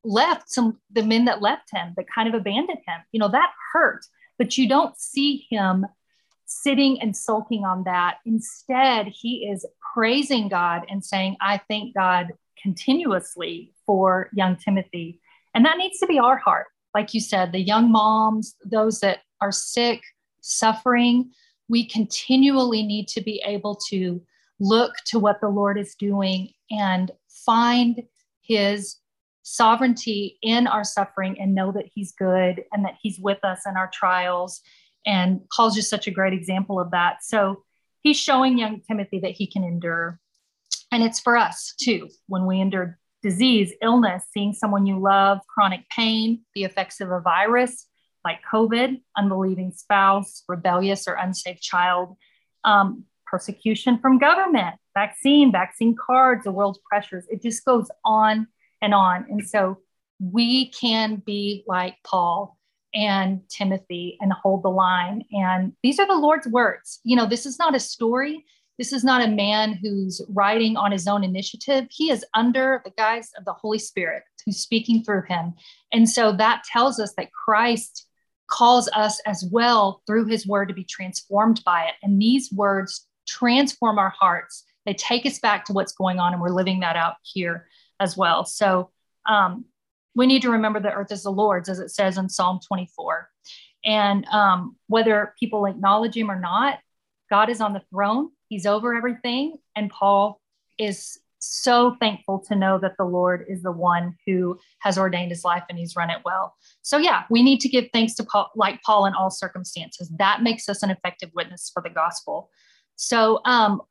left 0.04 0.50
some 0.50 0.78
the 0.90 1.02
men 1.02 1.24
that 1.24 1.42
left 1.42 1.70
him 1.72 1.92
that 1.96 2.06
kind 2.12 2.28
of 2.28 2.34
abandoned 2.34 2.78
him 2.86 3.00
you 3.12 3.20
know 3.20 3.28
that 3.28 3.52
hurt 3.72 4.04
but 4.38 4.58
you 4.58 4.68
don't 4.68 4.98
see 4.98 5.46
him 5.50 5.86
sitting 6.52 7.00
and 7.00 7.16
sulking 7.16 7.64
on 7.64 7.84
that. 7.84 8.18
Instead 8.26 9.06
he 9.08 9.48
is 9.50 9.66
praising 9.94 10.48
god 10.48 10.82
and 10.88 11.04
saying 11.04 11.36
i 11.40 11.60
thank 11.68 11.94
god 11.94 12.28
continuously 12.60 13.72
for 13.86 14.30
young 14.34 14.56
timothy. 14.56 15.20
And 15.54 15.64
that 15.66 15.76
needs 15.76 15.98
to 15.98 16.06
be 16.06 16.18
our 16.18 16.36
heart. 16.36 16.66
Like 16.94 17.14
you 17.14 17.20
said 17.20 17.52
the 17.52 17.60
young 17.60 17.90
moms 17.90 18.56
those 18.64 19.00
that 19.00 19.20
are 19.40 19.52
sick 19.52 20.02
suffering 20.40 21.30
we 21.68 21.86
continually 21.86 22.82
need 22.82 23.06
to 23.08 23.22
be 23.22 23.40
able 23.46 23.76
to 23.88 24.20
look 24.58 24.92
to 25.06 25.18
what 25.18 25.40
the 25.40 25.48
lord 25.48 25.78
is 25.78 25.94
doing 25.94 26.50
and 26.70 27.12
find 27.28 28.02
his 28.42 28.96
sovereignty 29.42 30.38
in 30.42 30.66
our 30.66 30.84
suffering 30.84 31.40
and 31.40 31.54
know 31.54 31.72
that 31.72 31.86
he's 31.92 32.12
good 32.12 32.64
and 32.72 32.84
that 32.84 32.96
he's 33.00 33.18
with 33.18 33.44
us 33.44 33.60
in 33.66 33.76
our 33.76 33.90
trials. 33.92 34.60
And 35.04 35.40
Paul's 35.50 35.74
just 35.74 35.90
such 35.90 36.06
a 36.06 36.12
great 36.12 36.32
example 36.32 36.78
of 36.78 36.92
that. 36.92 37.24
So 37.24 37.64
he's 38.02 38.18
showing 38.18 38.58
young 38.58 38.80
Timothy 38.80 39.20
that 39.20 39.32
he 39.32 39.46
can 39.46 39.64
endure. 39.64 40.20
And 40.92 41.02
it's 41.02 41.20
for 41.20 41.36
us 41.36 41.74
too, 41.80 42.08
when 42.28 42.46
we 42.46 42.60
endure 42.60 42.98
disease, 43.22 43.72
illness, 43.82 44.24
seeing 44.32 44.52
someone 44.52 44.86
you 44.86 44.98
love, 44.98 45.38
chronic 45.48 45.88
pain, 45.88 46.42
the 46.54 46.64
effects 46.64 47.00
of 47.00 47.10
a 47.10 47.20
virus 47.20 47.86
like 48.24 48.40
COVID, 48.52 49.00
unbelieving 49.16 49.72
spouse, 49.72 50.44
rebellious 50.48 51.08
or 51.08 51.14
unsafe 51.14 51.60
child, 51.60 52.16
um, 52.64 53.04
persecution 53.26 53.98
from 53.98 54.18
government, 54.18 54.76
vaccine, 54.94 55.50
vaccine 55.50 55.96
cards, 55.96 56.44
the 56.44 56.52
world's 56.52 56.78
pressures. 56.88 57.26
It 57.28 57.42
just 57.42 57.64
goes 57.64 57.88
on 58.04 58.46
and 58.82 58.92
on. 58.92 59.24
And 59.30 59.48
so 59.48 59.78
we 60.20 60.70
can 60.70 61.22
be 61.24 61.64
like 61.66 61.96
Paul 62.04 62.58
and 62.94 63.40
Timothy 63.48 64.18
and 64.20 64.32
hold 64.32 64.62
the 64.62 64.68
line. 64.68 65.24
And 65.32 65.72
these 65.82 65.98
are 65.98 66.06
the 66.06 66.14
Lord's 66.14 66.46
words. 66.46 67.00
You 67.04 67.16
know, 67.16 67.26
this 67.26 67.46
is 67.46 67.58
not 67.58 67.74
a 67.74 67.80
story. 67.80 68.44
this 68.78 68.92
is 68.92 69.04
not 69.04 69.22
a 69.22 69.30
man 69.30 69.74
who's 69.74 70.20
writing 70.28 70.76
on 70.76 70.92
his 70.92 71.06
own 71.06 71.22
initiative. 71.22 71.86
He 71.90 72.10
is 72.10 72.24
under 72.34 72.82
the 72.84 72.92
guise 72.98 73.30
of 73.38 73.44
the 73.44 73.52
Holy 73.52 73.78
Spirit 73.78 74.24
who's 74.44 74.58
speaking 74.58 75.04
through 75.04 75.22
him. 75.28 75.54
And 75.92 76.08
so 76.08 76.32
that 76.32 76.64
tells 76.64 76.98
us 76.98 77.14
that 77.16 77.32
Christ 77.32 78.06
calls 78.48 78.88
us 78.88 79.20
as 79.24 79.44
well 79.50 80.02
through 80.06 80.26
his 80.26 80.46
word 80.46 80.68
to 80.68 80.74
be 80.74 80.84
transformed 80.84 81.62
by 81.64 81.84
it. 81.84 81.94
And 82.02 82.20
these 82.20 82.50
words 82.52 83.06
transform 83.26 83.98
our 83.98 84.10
hearts. 84.18 84.64
They 84.84 84.94
take 84.94 85.26
us 85.26 85.38
back 85.38 85.64
to 85.66 85.72
what's 85.72 85.92
going 85.92 86.18
on, 86.18 86.32
and 86.32 86.42
we're 86.42 86.50
living 86.50 86.80
that 86.80 86.96
out 86.96 87.14
here 87.22 87.68
as 88.00 88.16
well. 88.16 88.44
So 88.44 88.90
um, 89.28 89.64
we 90.14 90.26
need 90.26 90.42
to 90.42 90.50
remember 90.50 90.80
the 90.80 90.92
earth 90.92 91.12
is 91.12 91.22
the 91.22 91.30
Lord's, 91.30 91.68
as 91.68 91.78
it 91.78 91.90
says 91.90 92.18
in 92.18 92.28
Psalm 92.28 92.60
24. 92.66 93.28
And 93.84 94.26
um, 94.26 94.76
whether 94.86 95.34
people 95.38 95.66
acknowledge 95.66 96.16
him 96.16 96.30
or 96.30 96.38
not, 96.38 96.78
God 97.30 97.48
is 97.48 97.60
on 97.60 97.72
the 97.72 97.82
throne, 97.90 98.30
he's 98.48 98.66
over 98.66 98.94
everything. 98.94 99.56
And 99.74 99.90
Paul 99.90 100.40
is 100.78 101.18
so 101.38 101.96
thankful 101.98 102.38
to 102.38 102.54
know 102.54 102.78
that 102.78 102.96
the 102.98 103.04
Lord 103.04 103.46
is 103.48 103.62
the 103.62 103.72
one 103.72 104.14
who 104.26 104.58
has 104.78 104.96
ordained 104.96 105.30
his 105.30 105.44
life 105.44 105.64
and 105.68 105.76
he's 105.76 105.96
run 105.96 106.10
it 106.10 106.18
well. 106.24 106.54
So, 106.82 106.98
yeah, 106.98 107.24
we 107.30 107.42
need 107.42 107.60
to 107.60 107.68
give 107.68 107.86
thanks 107.92 108.14
to 108.14 108.24
Paul, 108.24 108.50
like 108.54 108.80
Paul 108.82 109.06
in 109.06 109.14
all 109.14 109.30
circumstances. 109.30 110.08
That 110.18 110.42
makes 110.42 110.68
us 110.68 110.82
an 110.82 110.90
effective 110.90 111.30
witness 111.34 111.70
for 111.72 111.82
the 111.82 111.90
gospel. 111.90 112.50
So, 112.96 113.40
um, 113.44 113.82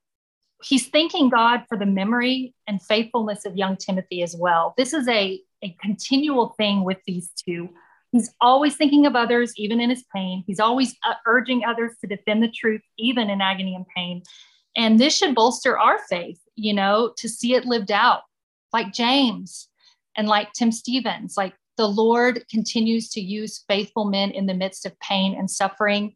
he's 0.63 0.87
thanking 0.89 1.29
God 1.29 1.63
for 1.67 1.77
the 1.77 1.85
memory 1.85 2.53
and 2.67 2.81
faithfulness 2.81 3.45
of 3.45 3.57
young 3.57 3.77
Timothy 3.77 4.21
as 4.23 4.35
well. 4.37 4.73
This 4.77 4.93
is 4.93 5.07
a, 5.07 5.39
a 5.63 5.75
continual 5.81 6.49
thing 6.57 6.83
with 6.83 6.97
these 7.05 7.31
two. 7.35 7.69
He's 8.11 8.33
always 8.41 8.75
thinking 8.75 9.05
of 9.05 9.15
others, 9.15 9.53
even 9.55 9.79
in 9.79 9.89
his 9.89 10.03
pain. 10.13 10.43
He's 10.45 10.59
always 10.59 10.95
uh, 11.03 11.13
urging 11.25 11.63
others 11.63 11.93
to 12.01 12.07
defend 12.07 12.43
the 12.43 12.51
truth, 12.51 12.81
even 12.97 13.29
in 13.29 13.39
agony 13.41 13.75
and 13.75 13.85
pain. 13.95 14.23
And 14.75 14.99
this 14.99 15.15
should 15.17 15.35
bolster 15.35 15.77
our 15.77 15.99
faith, 16.09 16.39
you 16.55 16.73
know, 16.73 17.13
to 17.17 17.29
see 17.29 17.55
it 17.55 17.65
lived 17.65 17.91
out, 17.91 18.21
like 18.73 18.93
James 18.93 19.69
and 20.17 20.27
like 20.27 20.51
Tim 20.53 20.71
Stephens. 20.71 21.35
Like 21.37 21.53
the 21.77 21.87
Lord 21.87 22.43
continues 22.49 23.09
to 23.11 23.21
use 23.21 23.63
faithful 23.67 24.05
men 24.05 24.31
in 24.31 24.45
the 24.45 24.53
midst 24.53 24.85
of 24.85 24.99
pain 24.99 25.33
and 25.37 25.49
suffering. 25.49 26.13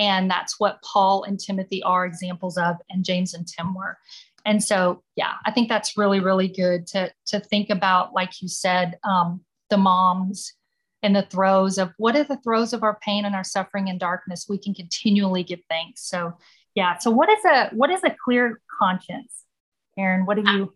And 0.00 0.28
that's 0.28 0.58
what 0.58 0.82
Paul 0.82 1.22
and 1.22 1.38
Timothy 1.38 1.80
are 1.84 2.04
examples 2.04 2.58
of, 2.58 2.76
and 2.90 3.04
James 3.04 3.34
and 3.34 3.46
Tim 3.46 3.74
were. 3.74 3.98
And 4.44 4.64
so, 4.64 5.04
yeah, 5.14 5.34
I 5.44 5.52
think 5.52 5.68
that's 5.68 5.96
really, 5.96 6.18
really 6.18 6.48
good 6.48 6.88
to, 6.88 7.12
to 7.26 7.38
think 7.38 7.70
about, 7.70 8.12
like 8.12 8.42
you 8.42 8.48
said, 8.48 8.98
um, 9.04 9.42
the 9.68 9.76
moms 9.76 10.54
in 11.02 11.12
the 11.12 11.22
throes 11.22 11.78
of 11.78 11.92
what 11.98 12.16
are 12.16 12.24
the 12.24 12.38
throes 12.38 12.72
of 12.72 12.82
our 12.82 12.98
pain 13.02 13.24
and 13.24 13.34
our 13.34 13.44
suffering 13.44 13.88
and 13.88 14.00
darkness, 14.00 14.46
we 14.48 14.58
can 14.58 14.74
continually 14.74 15.44
give 15.44 15.60
thanks. 15.68 16.02
So 16.02 16.34
yeah 16.74 16.98
so 16.98 17.10
what 17.10 17.28
is 17.28 17.44
a 17.44 17.70
what 17.72 17.90
is 17.90 18.02
a 18.04 18.14
clear 18.24 18.60
conscience 18.78 19.44
Erin 19.98 20.26
what 20.26 20.36
do 20.36 20.50
you 20.52 20.74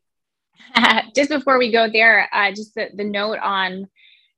just 1.16 1.30
before 1.30 1.58
we 1.58 1.72
go 1.72 1.88
there 1.90 2.28
uh, 2.32 2.50
just 2.50 2.74
the, 2.74 2.90
the 2.94 3.04
note 3.04 3.38
on 3.38 3.88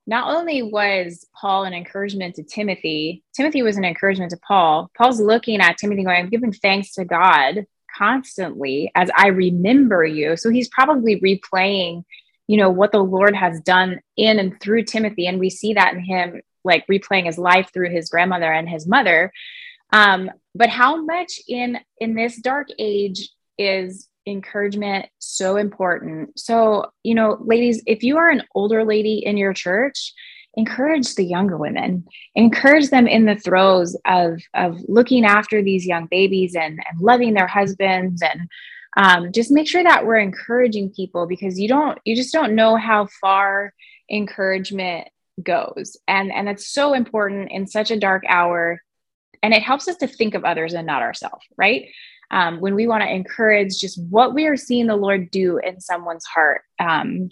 not 0.06 0.34
only 0.34 0.62
was 0.62 1.26
paul 1.34 1.64
an 1.64 1.74
encouragement 1.74 2.34
to 2.34 2.42
timothy 2.42 3.22
timothy 3.34 3.62
was 3.62 3.76
an 3.76 3.84
encouragement 3.84 4.30
to 4.30 4.38
paul. 4.38 4.90
Paul's 4.96 5.20
looking 5.20 5.60
at 5.60 5.78
timothy 5.78 6.04
going 6.04 6.24
i'm 6.24 6.30
giving 6.30 6.52
thanks 6.52 6.92
to 6.92 7.04
god 7.04 7.66
constantly 7.96 8.90
as 8.94 9.10
i 9.16 9.28
remember 9.28 10.04
you. 10.04 10.36
So 10.36 10.50
he's 10.50 10.68
probably 10.68 11.20
replaying 11.20 12.04
you 12.46 12.56
know 12.56 12.70
what 12.70 12.92
the 12.92 13.02
lord 13.02 13.34
has 13.34 13.60
done 13.60 14.00
in 14.16 14.38
and 14.38 14.60
through 14.60 14.84
timothy. 14.84 15.26
And 15.26 15.38
we 15.38 15.50
see 15.50 15.74
that 15.74 15.94
in 15.94 16.00
him 16.00 16.40
like 16.66 16.86
replaying 16.88 17.26
his 17.26 17.38
life 17.38 17.70
through 17.72 17.90
his 17.90 18.10
grandmother 18.10 18.52
and 18.52 18.68
his 18.68 18.86
mother. 18.86 19.32
Um, 19.92 20.30
but 20.54 20.68
how 20.68 21.02
much 21.02 21.40
in 21.48 21.78
in 21.98 22.14
this 22.14 22.36
dark 22.36 22.68
age 22.78 23.30
is 23.56 24.08
encouragement 24.26 25.06
so 25.18 25.56
important. 25.56 26.38
So 26.38 26.92
you 27.02 27.14
know 27.14 27.38
ladies 27.40 27.82
if 27.86 28.02
you 28.02 28.18
are 28.18 28.28
an 28.28 28.42
older 28.54 28.84
lady 28.84 29.24
in 29.24 29.36
your 29.36 29.52
church 29.52 30.12
encourage 30.56 31.14
the 31.14 31.24
younger 31.24 31.56
women. 31.56 32.06
Encourage 32.34 32.88
them 32.88 33.06
in 33.06 33.26
the 33.26 33.36
throes 33.36 33.96
of 34.06 34.40
of 34.54 34.78
looking 34.88 35.24
after 35.24 35.62
these 35.62 35.86
young 35.86 36.06
babies 36.06 36.56
and, 36.56 36.80
and 36.88 37.00
loving 37.00 37.34
their 37.34 37.46
husbands. 37.46 38.22
And 38.22 38.48
um, 38.96 39.32
just 39.32 39.50
make 39.50 39.68
sure 39.68 39.82
that 39.82 40.06
we're 40.06 40.16
encouraging 40.16 40.90
people 40.90 41.26
because 41.26 41.60
you 41.60 41.68
don't 41.68 41.98
you 42.04 42.16
just 42.16 42.32
don't 42.32 42.54
know 42.54 42.76
how 42.76 43.06
far 43.20 43.72
encouragement 44.10 45.08
goes. 45.42 45.96
And 46.08 46.32
and 46.32 46.48
it's 46.48 46.68
so 46.68 46.94
important 46.94 47.52
in 47.52 47.66
such 47.66 47.90
a 47.90 48.00
dark 48.00 48.24
hour. 48.28 48.82
And 49.42 49.52
it 49.52 49.62
helps 49.62 49.86
us 49.86 49.96
to 49.98 50.08
think 50.08 50.34
of 50.34 50.44
others 50.44 50.72
and 50.72 50.86
not 50.86 51.02
ourselves, 51.02 51.44
right? 51.56 51.88
Um, 52.30 52.60
when 52.60 52.74
we 52.74 52.86
want 52.86 53.02
to 53.02 53.12
encourage 53.12 53.78
just 53.78 54.02
what 54.10 54.34
we 54.34 54.46
are 54.46 54.56
seeing 54.56 54.86
the 54.86 54.96
Lord 54.96 55.30
do 55.30 55.58
in 55.58 55.80
someone's 55.80 56.24
heart. 56.24 56.62
Um, 56.78 57.30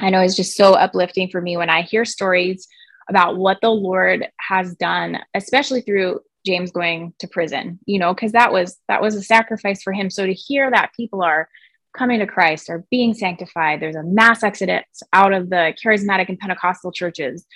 I 0.00 0.10
know 0.10 0.20
it's 0.20 0.36
just 0.36 0.56
so 0.56 0.74
uplifting 0.74 1.28
for 1.28 1.40
me 1.40 1.56
when 1.56 1.68
I 1.68 1.82
hear 1.82 2.04
stories 2.04 2.66
about 3.08 3.36
what 3.36 3.58
the 3.60 3.70
Lord 3.70 4.26
has 4.40 4.74
done, 4.76 5.18
especially 5.34 5.82
through 5.82 6.20
James 6.46 6.70
going 6.70 7.12
to 7.18 7.28
prison, 7.28 7.78
you 7.84 7.98
know, 7.98 8.14
because 8.14 8.32
that 8.32 8.52
was 8.52 8.78
that 8.88 9.02
was 9.02 9.14
a 9.14 9.22
sacrifice 9.22 9.82
for 9.82 9.92
him. 9.92 10.08
So 10.08 10.24
to 10.24 10.32
hear 10.32 10.70
that 10.70 10.94
people 10.96 11.22
are 11.22 11.48
coming 11.96 12.20
to 12.20 12.26
Christ, 12.26 12.70
are 12.70 12.84
being 12.90 13.14
sanctified, 13.14 13.80
there's 13.80 13.96
a 13.96 14.02
mass 14.02 14.42
exodus 14.42 14.84
out 15.12 15.32
of 15.32 15.50
the 15.50 15.74
charismatic 15.84 16.28
and 16.28 16.38
Pentecostal 16.38 16.92
churches 16.92 17.46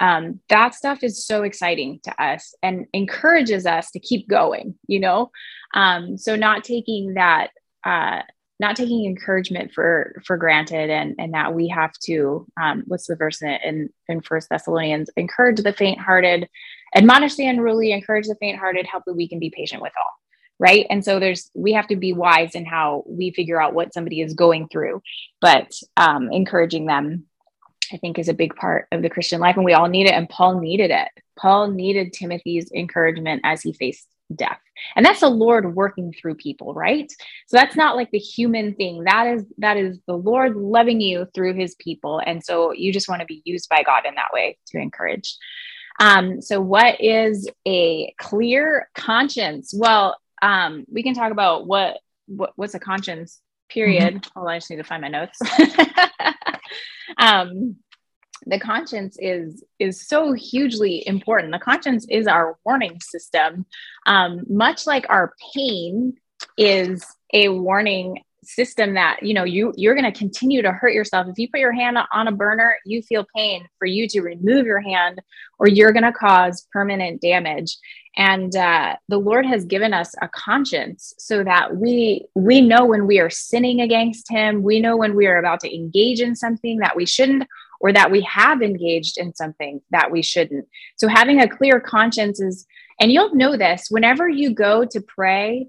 um, 0.00 0.40
that 0.48 0.74
stuff 0.74 1.02
is 1.02 1.24
so 1.24 1.42
exciting 1.42 2.00
to 2.04 2.22
us 2.22 2.54
and 2.62 2.86
encourages 2.92 3.66
us 3.66 3.90
to 3.92 4.00
keep 4.00 4.28
going 4.28 4.74
you 4.86 5.00
know? 5.00 5.30
Um, 5.74 6.16
so 6.18 6.36
not 6.36 6.64
taking 6.64 7.14
that 7.14 7.50
uh, 7.84 8.22
not 8.60 8.76
taking 8.76 9.04
encouragement 9.04 9.72
for 9.72 10.20
for 10.24 10.36
granted 10.36 10.90
and 10.90 11.16
and 11.18 11.34
that 11.34 11.54
we 11.54 11.68
have 11.68 11.92
to 12.04 12.46
um, 12.60 12.84
what's 12.86 13.06
the 13.06 13.16
verse 13.16 13.42
in 13.42 13.90
in 14.08 14.20
first 14.20 14.48
thessalonians? 14.48 15.10
Encourage 15.16 15.60
the 15.60 15.72
faint 15.72 16.00
hearted 16.00 16.48
admonish 16.94 17.34
the 17.34 17.46
unruly 17.46 17.92
encourage 17.92 18.26
the 18.26 18.36
faint 18.36 18.58
hearted 18.58 18.86
help 18.86 19.02
the 19.06 19.14
weak 19.14 19.32
and 19.32 19.40
be 19.40 19.50
patient 19.50 19.82
with 19.82 19.92
all 19.98 20.10
right? 20.60 20.86
And 20.88 21.04
so 21.04 21.18
there's 21.18 21.50
we 21.54 21.72
have 21.72 21.88
to 21.88 21.96
be 21.96 22.12
wise 22.12 22.54
in 22.54 22.64
how 22.64 23.02
we 23.08 23.32
figure 23.32 23.60
out 23.60 23.74
what 23.74 23.92
somebody 23.92 24.20
is 24.20 24.34
going 24.34 24.68
through 24.68 25.02
but 25.40 25.72
um, 25.96 26.30
encouraging 26.32 26.86
them 26.86 27.24
I 27.94 27.98
think 27.98 28.18
is 28.18 28.28
a 28.28 28.34
big 28.34 28.54
part 28.56 28.88
of 28.92 29.02
the 29.02 29.10
Christian 29.10 29.40
life. 29.40 29.56
And 29.56 29.64
we 29.64 29.72
all 29.72 29.88
need 29.88 30.06
it. 30.06 30.14
And 30.14 30.28
Paul 30.28 30.60
needed 30.60 30.90
it. 30.90 31.08
Paul 31.38 31.70
needed 31.70 32.12
Timothy's 32.12 32.70
encouragement 32.72 33.42
as 33.44 33.62
he 33.62 33.72
faced 33.72 34.08
death. 34.34 34.58
And 34.96 35.06
that's 35.06 35.20
the 35.20 35.28
Lord 35.28 35.74
working 35.74 36.12
through 36.12 36.34
people, 36.36 36.74
right? 36.74 37.10
So 37.46 37.56
that's 37.56 37.76
not 37.76 37.96
like 37.96 38.10
the 38.10 38.18
human 38.18 38.74
thing. 38.74 39.04
That 39.04 39.26
is 39.26 39.44
that 39.58 39.76
is 39.76 40.00
the 40.06 40.16
Lord 40.16 40.56
loving 40.56 41.00
you 41.00 41.26
through 41.34 41.54
his 41.54 41.74
people. 41.76 42.20
And 42.24 42.42
so 42.42 42.72
you 42.72 42.92
just 42.92 43.08
want 43.08 43.20
to 43.20 43.26
be 43.26 43.42
used 43.44 43.68
by 43.68 43.82
God 43.82 44.04
in 44.06 44.14
that 44.16 44.32
way 44.32 44.58
to 44.68 44.78
encourage. 44.78 45.36
Um, 46.00 46.42
so 46.42 46.60
what 46.60 47.00
is 47.00 47.48
a 47.66 48.12
clear 48.18 48.88
conscience? 48.94 49.72
Well, 49.76 50.16
um, 50.42 50.84
we 50.90 51.04
can 51.04 51.14
talk 51.14 51.30
about 51.30 51.66
what, 51.66 51.98
what 52.26 52.52
what's 52.56 52.74
a 52.74 52.80
conscience 52.80 53.40
period. 53.68 54.14
Mm-hmm. 54.14 54.38
Hold 54.38 54.48
on, 54.48 54.54
I 54.54 54.58
just 54.58 54.70
need 54.70 54.76
to 54.76 54.84
find 54.84 55.02
my 55.02 55.08
notes. 55.08 55.38
um, 57.18 57.76
the 58.46 58.58
conscience 58.58 59.16
is 59.20 59.64
is 59.78 60.06
so 60.06 60.32
hugely 60.32 61.06
important. 61.06 61.52
The 61.52 61.58
conscience 61.58 62.06
is 62.08 62.26
our 62.26 62.58
warning 62.64 63.00
system. 63.00 63.66
Um, 64.06 64.42
much 64.48 64.86
like 64.86 65.06
our 65.08 65.34
pain 65.54 66.14
is 66.58 67.04
a 67.32 67.48
warning 67.48 68.22
system 68.44 68.94
that 68.94 69.22
you 69.22 69.34
know 69.34 69.44
you 69.44 69.72
you're 69.76 69.94
going 69.94 70.10
to 70.10 70.18
continue 70.18 70.62
to 70.62 70.72
hurt 70.72 70.92
yourself. 70.92 71.26
If 71.28 71.38
you 71.38 71.48
put 71.48 71.60
your 71.60 71.72
hand 71.72 71.98
on 72.12 72.28
a 72.28 72.32
burner 72.32 72.76
you 72.84 73.02
feel 73.02 73.26
pain 73.34 73.66
for 73.78 73.86
you 73.86 74.06
to 74.08 74.20
remove 74.20 74.66
your 74.66 74.80
hand 74.80 75.20
or 75.58 75.66
you're 75.66 75.92
going 75.92 76.04
to 76.04 76.12
cause 76.12 76.66
permanent 76.72 77.20
damage. 77.20 77.76
And 78.16 78.54
uh, 78.54 78.96
the 79.08 79.18
lord 79.18 79.46
has 79.46 79.64
given 79.64 79.94
us 79.94 80.14
a 80.20 80.28
conscience 80.28 81.14
so 81.18 81.42
that 81.42 81.76
we 81.76 82.26
we 82.34 82.60
know 82.60 82.84
when 82.84 83.06
we 83.06 83.18
are 83.18 83.30
sinning 83.30 83.80
against 83.80 84.30
him. 84.30 84.62
We 84.62 84.78
know 84.78 84.96
when 84.96 85.16
we 85.16 85.26
are 85.26 85.38
about 85.38 85.60
to 85.60 85.74
engage 85.74 86.20
in 86.20 86.36
something 86.36 86.78
that 86.78 86.96
we 86.96 87.06
shouldn't 87.06 87.48
or 87.84 87.92
that 87.92 88.10
we 88.10 88.22
have 88.22 88.62
engaged 88.62 89.18
in 89.18 89.34
something 89.34 89.78
that 89.90 90.10
we 90.10 90.22
shouldn't. 90.22 90.66
So 90.96 91.06
having 91.06 91.42
a 91.42 91.48
clear 91.48 91.78
conscience 91.78 92.40
is 92.40 92.66
and 92.98 93.12
you'll 93.12 93.34
know 93.34 93.58
this 93.58 93.88
whenever 93.90 94.26
you 94.26 94.54
go 94.54 94.86
to 94.86 95.02
pray 95.02 95.68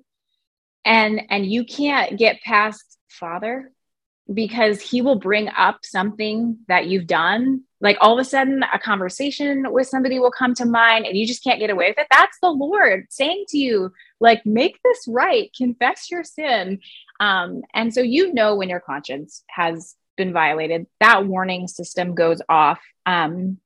and 0.85 1.23
and 1.29 1.45
you 1.45 1.65
can't 1.65 2.17
get 2.17 2.41
past 2.41 2.97
father 3.09 3.69
because 4.33 4.81
he 4.81 5.01
will 5.01 5.19
bring 5.19 5.49
up 5.57 5.79
something 5.83 6.57
that 6.69 6.87
you've 6.87 7.05
done 7.05 7.63
like 7.81 7.97
all 7.99 8.13
of 8.13 8.19
a 8.19 8.27
sudden 8.27 8.63
a 8.73 8.79
conversation 8.79 9.71
with 9.71 9.87
somebody 9.87 10.17
will 10.17 10.31
come 10.31 10.53
to 10.53 10.65
mind 10.65 11.05
and 11.05 11.17
you 11.17 11.27
just 11.27 11.43
can't 11.43 11.59
get 11.59 11.69
away 11.69 11.89
with 11.89 11.97
it 11.97 12.07
that's 12.11 12.37
the 12.41 12.49
lord 12.49 13.05
saying 13.09 13.43
to 13.49 13.57
you 13.57 13.91
like 14.19 14.45
make 14.45 14.79
this 14.83 15.05
right 15.07 15.51
confess 15.57 16.09
your 16.09 16.23
sin 16.23 16.79
um, 17.19 17.61
and 17.73 17.93
so 17.93 18.01
you 18.01 18.33
know 18.33 18.55
when 18.55 18.69
your 18.69 18.79
conscience 18.79 19.43
has 19.49 19.95
been 20.15 20.33
violated, 20.33 20.87
that 20.99 21.25
warning 21.25 21.67
system 21.67 22.15
goes 22.15 22.41
off. 22.49 22.79
Um, 23.05 23.59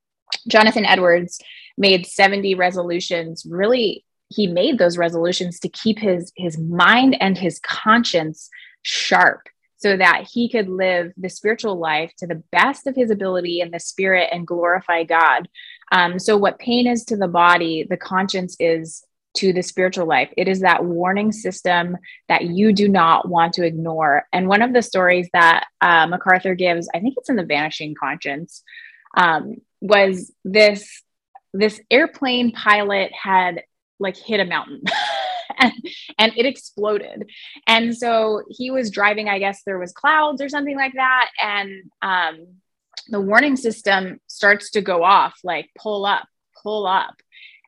Jonathan 0.48 0.84
Edwards 0.84 1.40
made 1.76 2.06
70 2.06 2.54
resolutions 2.54 3.44
really 3.48 4.04
he 4.28 4.46
made 4.46 4.78
those 4.78 4.96
resolutions 4.96 5.58
to 5.60 5.68
keep 5.68 5.98
his 5.98 6.32
his 6.36 6.56
mind 6.56 7.16
and 7.20 7.36
his 7.36 7.58
conscience 7.58 8.48
sharp 8.82 9.48
so 9.76 9.96
that 9.96 10.28
he 10.30 10.48
could 10.48 10.68
live 10.68 11.12
the 11.16 11.28
spiritual 11.28 11.78
life 11.78 12.12
to 12.18 12.26
the 12.26 12.42
best 12.52 12.86
of 12.86 12.94
his 12.94 13.10
ability 13.10 13.60
in 13.60 13.70
the 13.70 13.80
spirit 13.80 14.28
and 14.30 14.46
glorify 14.46 15.04
God. 15.04 15.48
Um, 15.90 16.18
so, 16.18 16.36
what 16.36 16.58
pain 16.58 16.86
is 16.86 17.04
to 17.06 17.16
the 17.16 17.28
body, 17.28 17.86
the 17.88 17.96
conscience 17.96 18.56
is 18.60 19.04
to 19.34 19.52
the 19.52 19.62
spiritual 19.62 20.06
life. 20.06 20.32
It 20.36 20.48
is 20.48 20.60
that 20.60 20.84
warning 20.84 21.32
system 21.32 21.96
that 22.28 22.46
you 22.46 22.72
do 22.72 22.88
not 22.88 23.28
want 23.28 23.54
to 23.54 23.64
ignore. 23.64 24.26
And 24.32 24.48
one 24.48 24.62
of 24.62 24.72
the 24.72 24.82
stories 24.82 25.28
that 25.32 25.66
uh, 25.80 26.06
MacArthur 26.06 26.54
gives, 26.54 26.88
I 26.94 27.00
think 27.00 27.14
it's 27.16 27.30
in 27.30 27.36
The 27.36 27.44
Vanishing 27.44 27.94
Conscience, 27.94 28.62
um, 29.16 29.56
was 29.80 30.32
this 30.44 31.02
this 31.52 31.80
airplane 31.90 32.52
pilot 32.52 33.10
had 33.12 33.62
like 33.98 34.16
hit 34.16 34.40
a 34.40 34.44
mountain. 34.44 34.82
and, 35.58 35.72
and 36.18 36.32
it 36.36 36.46
exploded. 36.46 37.30
And 37.66 37.96
so 37.96 38.42
he 38.48 38.70
was 38.70 38.90
driving, 38.90 39.28
I 39.28 39.38
guess 39.38 39.62
there 39.64 39.78
was 39.78 39.92
clouds 39.92 40.40
or 40.40 40.48
something 40.48 40.76
like 40.76 40.94
that. 40.94 41.30
And 41.42 41.90
um, 42.02 42.46
the 43.08 43.20
warning 43.20 43.56
system 43.56 44.20
starts 44.26 44.70
to 44.70 44.80
go 44.80 45.02
off, 45.04 45.38
like 45.44 45.70
pull 45.78 46.06
up, 46.06 46.26
pull 46.62 46.86
up. 46.86 47.14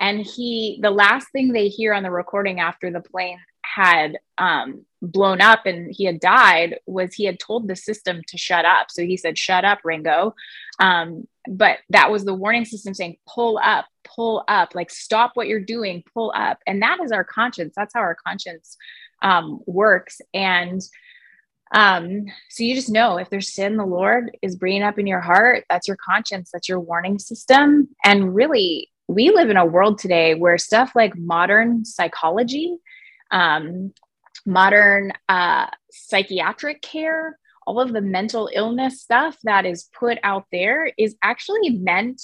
And 0.02 0.20
he, 0.20 0.80
the 0.82 0.90
last 0.90 1.28
thing 1.30 1.52
they 1.52 1.68
hear 1.68 1.94
on 1.94 2.02
the 2.02 2.10
recording 2.10 2.58
after 2.58 2.90
the 2.90 3.00
plane 3.00 3.38
had 3.62 4.18
um, 4.36 4.84
blown 5.00 5.40
up 5.40 5.64
and 5.64 5.94
he 5.94 6.04
had 6.04 6.18
died 6.18 6.80
was 6.86 7.14
he 7.14 7.24
had 7.24 7.38
told 7.38 7.68
the 7.68 7.76
system 7.76 8.20
to 8.26 8.36
shut 8.36 8.64
up. 8.64 8.88
So 8.90 9.02
he 9.02 9.16
said, 9.16 9.38
Shut 9.38 9.64
up, 9.64 9.82
gringo. 9.82 10.34
Um, 10.80 11.28
but 11.48 11.78
that 11.90 12.10
was 12.10 12.24
the 12.24 12.34
warning 12.34 12.64
system 12.64 12.94
saying, 12.94 13.18
Pull 13.32 13.60
up, 13.62 13.86
pull 14.04 14.42
up, 14.48 14.74
like 14.74 14.90
stop 14.90 15.30
what 15.34 15.46
you're 15.46 15.60
doing, 15.60 16.02
pull 16.12 16.32
up. 16.34 16.58
And 16.66 16.82
that 16.82 16.98
is 17.00 17.12
our 17.12 17.24
conscience. 17.24 17.72
That's 17.76 17.94
how 17.94 18.00
our 18.00 18.16
conscience 18.26 18.76
um, 19.22 19.60
works. 19.66 20.20
And 20.34 20.80
um, 21.72 22.26
so 22.50 22.64
you 22.64 22.74
just 22.74 22.90
know 22.90 23.18
if 23.18 23.30
there's 23.30 23.54
sin 23.54 23.76
the 23.76 23.86
Lord 23.86 24.36
is 24.42 24.56
bringing 24.56 24.82
up 24.82 24.98
in 24.98 25.06
your 25.06 25.20
heart, 25.20 25.64
that's 25.70 25.86
your 25.86 25.96
conscience, 25.96 26.50
that's 26.52 26.68
your 26.68 26.80
warning 26.80 27.20
system. 27.20 27.88
And 28.04 28.34
really, 28.34 28.91
we 29.08 29.30
live 29.30 29.50
in 29.50 29.56
a 29.56 29.66
world 29.66 29.98
today 29.98 30.34
where 30.34 30.58
stuff 30.58 30.92
like 30.94 31.16
modern 31.16 31.84
psychology, 31.84 32.76
um, 33.30 33.92
modern 34.46 35.12
uh, 35.28 35.66
psychiatric 35.90 36.82
care, 36.82 37.38
all 37.66 37.80
of 37.80 37.92
the 37.92 38.00
mental 38.00 38.50
illness 38.52 39.00
stuff 39.00 39.36
that 39.44 39.66
is 39.66 39.88
put 39.98 40.18
out 40.22 40.46
there 40.50 40.90
is 40.98 41.16
actually 41.22 41.70
meant 41.70 42.22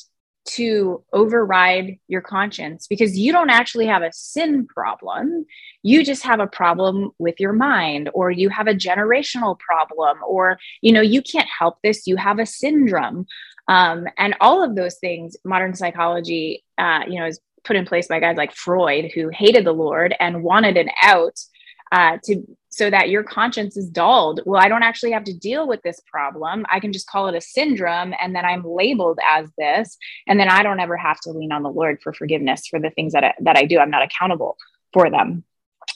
to 0.49 1.05
override 1.13 1.99
your 2.09 2.23
conscience 2.23 2.87
because 2.87 3.19
you 3.19 3.33
don't 3.33 3.51
actually 3.51 3.87
have 3.87 4.03
a 4.03 4.13
sin 4.13 4.67
problem. 4.67 5.45
You 5.83 6.03
just 6.03 6.23
have 6.23 6.41
a 6.41 6.47
problem 6.47 7.11
with 7.19 7.39
your 7.39 7.53
mind, 7.53 8.09
or 8.15 8.31
you 8.31 8.49
have 8.49 8.67
a 8.67 8.75
generational 8.75 9.59
problem, 9.59 10.19
or 10.27 10.59
you 10.81 10.93
know, 10.93 11.03
you 11.03 11.23
can't 11.23 11.49
help 11.49 11.77
this, 11.83 12.07
you 12.07 12.17
have 12.17 12.39
a 12.39 12.47
syndrome. 12.47 13.27
Um, 13.69 14.07
and 14.17 14.35
all 14.41 14.65
of 14.65 14.75
those 14.75 14.97
things, 14.97 15.37
modern 15.45 15.75
psychology, 15.75 16.65
uh, 16.79 17.03
you 17.07 17.21
know, 17.21 17.27
is 17.27 17.41
put 17.65 17.77
in 17.77 17.85
place 17.85 18.09
by 18.09 18.19
guys 18.19 18.37
like 18.37 18.55
Freud, 18.55 19.11
who 19.15 19.29
hated 19.29 19.65
the 19.65 19.73
Lord 19.73 20.15
and 20.19 20.43
wanted 20.43 20.77
an 20.77 20.89
out 21.03 21.39
uh, 21.93 22.19
to 22.25 22.45
so 22.71 22.89
that 22.89 23.09
your 23.09 23.23
conscience 23.23 23.77
is 23.77 23.89
dulled. 23.89 24.41
Well, 24.47 24.61
I 24.63 24.69
don't 24.69 24.83
actually 24.83 25.13
have 25.13 25.25
to 25.25 25.33
deal 25.37 25.67
with 25.67 25.83
this 25.83 26.01
problem. 26.11 26.65
I 26.71 26.81
can 26.81 26.93
just 26.93 27.09
call 27.09 27.29
it 27.29 27.35
a 27.35 27.41
syndrome, 27.41 28.15
and 28.21 28.35
then 28.35 28.45
I'm 28.45 28.63
labeled 28.65 29.19
as 29.29 29.49
this, 29.59 29.97
and 30.27 30.39
then 30.39 30.49
I 30.49 30.63
don't 30.63 30.81
ever 30.81 30.97
have 30.97 31.21
to 31.23 31.31
lean 31.31 31.51
on 31.51 31.63
the 31.63 31.71
Lord 31.71 32.01
for 32.03 32.13
forgiveness 32.13 32.67
for 32.67 32.79
the 32.79 32.91
things 32.91 33.15
that 33.15 33.25
I, 33.25 33.35
that 33.41 33.57
I 33.57 33.65
do. 33.65 33.79
I'm 33.79 33.91
not 33.91 34.03
accountable 34.03 34.57
for 34.93 35.11
them. 35.11 35.45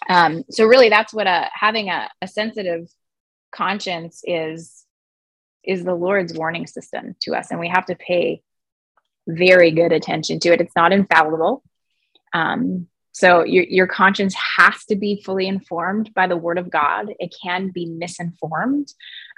Um, 0.09 0.45
so 0.51 0.65
really, 0.67 0.89
that's 0.89 1.15
what 1.15 1.27
a 1.27 1.49
having 1.53 1.89
a, 1.89 2.09
a 2.21 2.27
sensitive 2.27 2.89
conscience 3.53 4.23
is 4.25 4.85
is 5.65 5.85
the 5.85 5.95
Lord's 5.95 6.35
warning 6.35 6.67
system 6.67 7.15
to 7.21 7.35
us, 7.35 7.51
and 7.51 7.61
we 7.61 7.69
have 7.69 7.87
to 7.87 7.95
pay 7.95 8.43
very 9.27 9.71
good 9.71 9.93
attention 9.93 10.41
to 10.41 10.53
it. 10.53 10.61
It's 10.61 10.77
not 10.77 10.93
infallible. 10.93 11.63
Um, 12.33 12.89
so 13.13 13.45
your, 13.45 13.65
your 13.65 13.87
conscience 13.87 14.35
has 14.57 14.85
to 14.87 14.97
be 14.97 15.23
fully 15.23 15.47
informed 15.47 16.13
by 16.15 16.27
the 16.27 16.37
word 16.37 16.59
of 16.59 16.71
God. 16.71 17.13
It 17.19 17.35
can 17.43 17.69
be 17.69 17.87
misinformed. 17.87 18.89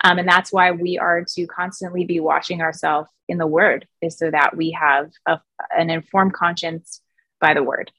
Um, 0.05 0.19
and 0.19 0.29
that's 0.29 0.53
why 0.53 0.71
we 0.71 0.97
are 0.97 1.25
to 1.35 1.47
constantly 1.49 2.05
be 2.05 2.21
watching 2.21 2.63
ourselves 2.63 3.11
in 3.29 3.39
the 3.39 3.47
word, 3.47 3.87
is 4.01 4.17
so 4.17 4.31
that 4.31 4.57
we 4.57 4.71
have 4.71 5.11
a, 5.27 5.41
an 5.77 5.91
informed 5.91 6.35
conscience 6.35 7.01
by 7.41 7.55
the 7.55 7.63
word. 7.63 7.91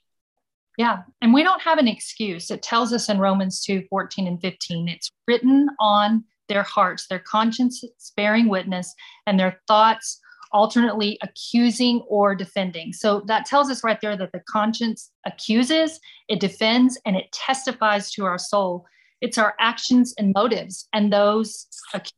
Yeah. 0.78 1.04
And 1.22 1.34
we 1.34 1.44
don't 1.44 1.62
have 1.62 1.78
an 1.78 1.88
excuse. 1.88 2.52
It 2.52 2.62
tells 2.62 2.94
us 2.94 3.10
in 3.10 3.20
Romans 3.20 3.64
2 3.64 3.86
14 3.90 4.28
and 4.28 4.42
15, 4.42 4.90
it's 4.90 5.12
written 5.28 5.68
on 5.80 6.26
their 6.48 6.64
hearts, 6.64 7.08
their 7.08 7.20
conscience 7.20 7.84
bearing 8.16 8.50
witness, 8.50 8.94
and 9.28 9.40
their 9.40 9.62
thoughts 9.68 10.20
alternately 10.52 11.18
accusing 11.22 12.00
or 12.08 12.34
defending. 12.36 12.94
So 12.94 13.24
that 13.28 13.46
tells 13.46 13.70
us 13.70 13.84
right 13.84 14.00
there 14.02 14.16
that 14.16 14.32
the 14.32 14.42
conscience 14.50 15.12
accuses, 15.26 16.00
it 16.30 16.40
defends, 16.40 17.00
and 17.06 17.16
it 17.16 17.32
testifies 17.32 18.12
to 18.12 18.26
our 18.26 18.38
soul. 18.38 18.86
It's 19.22 19.38
our 19.38 19.56
actions 19.60 20.14
and 20.18 20.34
motives, 20.36 20.88
and 20.94 21.12
those 21.12 21.68
accuse 21.94 22.14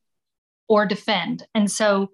or 0.68 0.86
defend. 0.86 1.48
And 1.56 1.72
so 1.72 2.10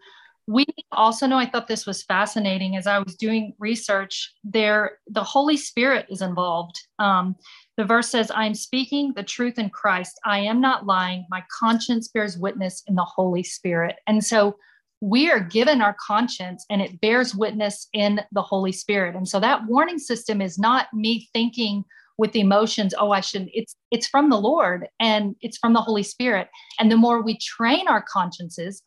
we 0.47 0.65
also 0.91 1.25
know, 1.25 1.37
I 1.37 1.45
thought 1.45 1.67
this 1.67 1.85
was 1.85 2.03
fascinating 2.03 2.75
as 2.75 2.85
I 2.85 2.99
was 2.99 3.15
doing 3.15 3.53
research, 3.59 4.33
there, 4.43 4.99
the 5.07 5.23
Holy 5.23 5.55
Spirit 5.55 6.05
is 6.09 6.21
involved. 6.21 6.79
Um, 6.99 7.35
the 7.77 7.85
verse 7.85 8.09
says, 8.09 8.29
I 8.29 8.45
am 8.45 8.53
speaking 8.53 9.13
the 9.15 9.23
truth 9.23 9.57
in 9.57 9.69
Christ. 9.69 10.19
I 10.25 10.39
am 10.39 10.59
not 10.59 10.85
lying. 10.85 11.25
My 11.29 11.43
conscience 11.59 12.09
bears 12.09 12.37
witness 12.37 12.83
in 12.87 12.95
the 12.95 13.05
Holy 13.05 13.43
Spirit. 13.43 13.95
And 14.05 14.23
so 14.23 14.57
we 14.99 15.29
are 15.31 15.39
given 15.39 15.81
our 15.81 15.95
conscience 16.05 16.65
and 16.69 16.81
it 16.81 16.99
bears 17.01 17.35
witness 17.35 17.87
in 17.93 18.21
the 18.31 18.41
Holy 18.41 18.71
Spirit. 18.71 19.15
And 19.15 19.27
so 19.27 19.39
that 19.39 19.65
warning 19.67 19.99
system 19.99 20.41
is 20.41 20.57
not 20.57 20.87
me 20.93 21.29
thinking 21.33 21.83
with 22.17 22.35
emotions, 22.35 22.93
oh, 22.97 23.11
I 23.11 23.21
shouldn't. 23.21 23.51
It's 23.53 23.75
it's 23.91 24.07
from 24.07 24.29
the 24.29 24.39
Lord 24.39 24.87
and 24.99 25.35
it's 25.41 25.57
from 25.57 25.73
the 25.73 25.81
Holy 25.81 26.03
Spirit. 26.03 26.47
And 26.79 26.91
the 26.91 26.97
more 26.97 27.21
we 27.21 27.37
train 27.39 27.87
our 27.87 28.03
consciences 28.07 28.83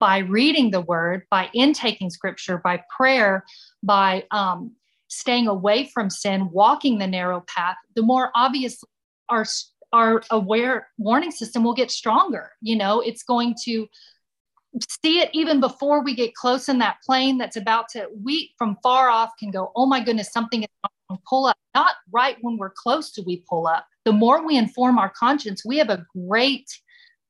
by 0.00 0.18
reading 0.18 0.70
the 0.70 0.80
word, 0.80 1.26
by 1.30 1.48
intaking 1.54 2.10
scripture, 2.10 2.58
by 2.58 2.82
prayer, 2.96 3.44
by 3.82 4.24
um, 4.30 4.72
staying 5.08 5.46
away 5.46 5.90
from 5.92 6.10
sin, 6.10 6.50
walking 6.50 6.98
the 6.98 7.06
narrow 7.06 7.44
path, 7.54 7.76
the 7.94 8.02
more 8.02 8.30
obviously 8.34 8.88
our 9.28 9.46
our 9.92 10.22
aware 10.30 10.88
warning 10.98 11.32
system 11.32 11.64
will 11.64 11.74
get 11.74 11.90
stronger. 11.90 12.52
You 12.62 12.76
know, 12.76 13.00
it's 13.00 13.22
going 13.24 13.54
to 13.64 13.88
see 15.02 15.20
it 15.20 15.30
even 15.32 15.60
before 15.60 16.02
we 16.02 16.14
get 16.14 16.34
close 16.34 16.68
in 16.68 16.78
that 16.78 16.96
plane 17.04 17.38
that's 17.38 17.56
about 17.56 17.88
to 17.88 18.06
we 18.22 18.52
from 18.56 18.76
far 18.84 19.08
off 19.08 19.30
can 19.36 19.50
go 19.50 19.72
oh 19.74 19.84
my 19.84 20.00
goodness 20.00 20.32
something 20.32 20.62
is 20.62 20.68
pull 21.28 21.46
up 21.46 21.56
not 21.74 21.96
right 22.12 22.36
when 22.40 22.56
we're 22.56 22.70
close 22.70 23.10
to 23.10 23.20
we 23.26 23.42
pull 23.48 23.66
up 23.66 23.84
the 24.04 24.12
more 24.12 24.46
we 24.46 24.56
inform 24.56 24.96
our 24.96 25.10
conscience 25.10 25.64
we 25.64 25.76
have 25.76 25.90
a 25.90 26.06
great 26.28 26.70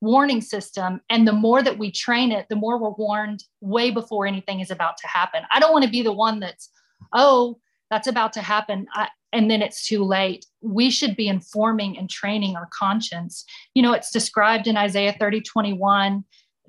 warning 0.01 0.41
system 0.41 1.01
and 1.11 1.29
the 1.29 1.33
more 1.33 1.63
that 1.63 1.79
we 1.79 1.91
train 1.91 2.33
it 2.33 2.47
the 2.49 2.57
more 2.57 2.79
we're 2.79 2.91
warned 2.91 3.45
way 3.61 3.91
before 3.91 4.27
anything 4.27 4.61
is 4.61 4.71
about 4.71 4.97
to 4.97 5.07
happen. 5.07 5.43
I 5.51 5.61
don't 5.61 5.73
want 5.73 5.85
to 5.85 5.91
be 5.91 6.03
the 6.03 6.13
one 6.13 6.41
that's 6.41 6.71
oh 7.13 7.59
that's 7.91 8.07
about 8.07 8.33
to 8.35 8.41
happen 8.41 8.87
I, 8.95 9.09
and 9.33 9.49
then 9.49 9.63
it's 9.63 9.87
too 9.87 10.03
late. 10.03 10.45
We 10.61 10.91
should 10.91 11.15
be 11.15 11.29
informing 11.29 11.97
and 11.97 12.11
training 12.11 12.57
our 12.57 12.69
conscience. 12.77 13.45
You 13.75 13.83
know 13.83 13.93
it's 13.93 14.11
described 14.11 14.67
in 14.67 14.77
isaiah 14.77 15.17
30 15.19 15.43
21 15.43 16.25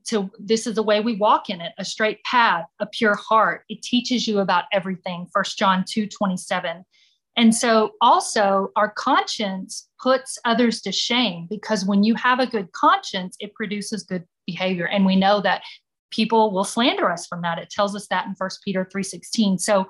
to 0.08 0.32
this 0.40 0.66
is 0.66 0.76
the 0.76 0.84
way 0.84 1.00
we 1.00 1.16
walk 1.16 1.50
in 1.50 1.62
it 1.62 1.74
a 1.78 1.86
straight 1.86 2.24
path 2.24 2.66
a 2.80 2.86
pure 2.86 3.16
heart. 3.16 3.64
It 3.70 3.82
teaches 3.82 4.28
you 4.28 4.40
about 4.40 4.66
everything 4.74 5.28
first 5.32 5.58
john 5.58 5.86
2 5.88 6.08
27 6.08 6.84
and 7.38 7.56
so 7.56 7.92
also 8.02 8.72
our 8.76 8.90
conscience 8.90 9.88
puts 10.02 10.38
others 10.46 10.82
to 10.82 10.92
shame 10.92 11.48
because 11.50 11.86
when 11.86 12.04
you 12.04 12.16
have 12.16 12.40
a 12.40 12.48
good 12.48 12.72
conscience 12.74 13.36
it 13.40 13.54
produces 13.54 14.04
good 14.04 14.26
behavior. 14.46 14.88
And 14.88 15.06
we 15.06 15.16
know 15.16 15.42
that 15.42 15.62
people 16.12 16.52
will 16.52 16.64
slander 16.64 17.10
us 17.10 17.28
from 17.28 17.42
that. 17.44 17.58
It 17.58 17.70
tells 17.70 17.96
us 17.96 18.08
that 18.08 18.26
in 18.26 18.36
first 18.36 18.62
peter 18.64 18.86
3.16 18.94 19.60
so 19.60 19.88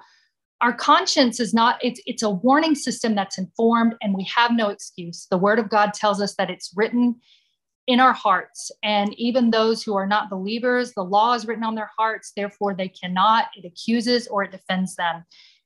our 0.62 0.74
conscience 0.74 1.40
is 1.40 1.54
not 1.54 1.84
it's 1.84 2.00
it's 2.06 2.22
a 2.22 2.30
warning 2.30 2.76
system 2.76 3.16
that's 3.16 3.38
informed 3.38 3.96
and 4.02 4.14
we 4.14 4.24
have 4.36 4.52
no 4.52 4.70
excuse. 4.70 5.28
The 5.32 5.38
word 5.38 5.60
of 5.60 5.70
god 5.70 5.94
tells 5.94 6.22
us 6.22 6.36
that 6.36 6.52
it's 6.52 6.72
written 6.76 7.16
in 7.88 8.00
our 8.00 8.14
hearts. 8.14 8.72
And 8.84 9.14
even 9.20 9.50
those 9.50 9.82
who 9.82 9.96
are 9.96 10.06
not 10.06 10.30
believers, 10.30 10.94
the 10.94 11.04
law 11.04 11.34
is 11.34 11.48
written 11.48 11.64
on 11.64 11.76
their 11.76 11.90
hearts, 11.98 12.32
therefore 12.36 12.76
they 12.76 12.88
cannot, 12.88 13.48
it 13.56 13.66
accuses 13.66 14.28
or 14.28 14.44
it 14.44 14.52
defends 14.52 14.96
them. 14.96 15.26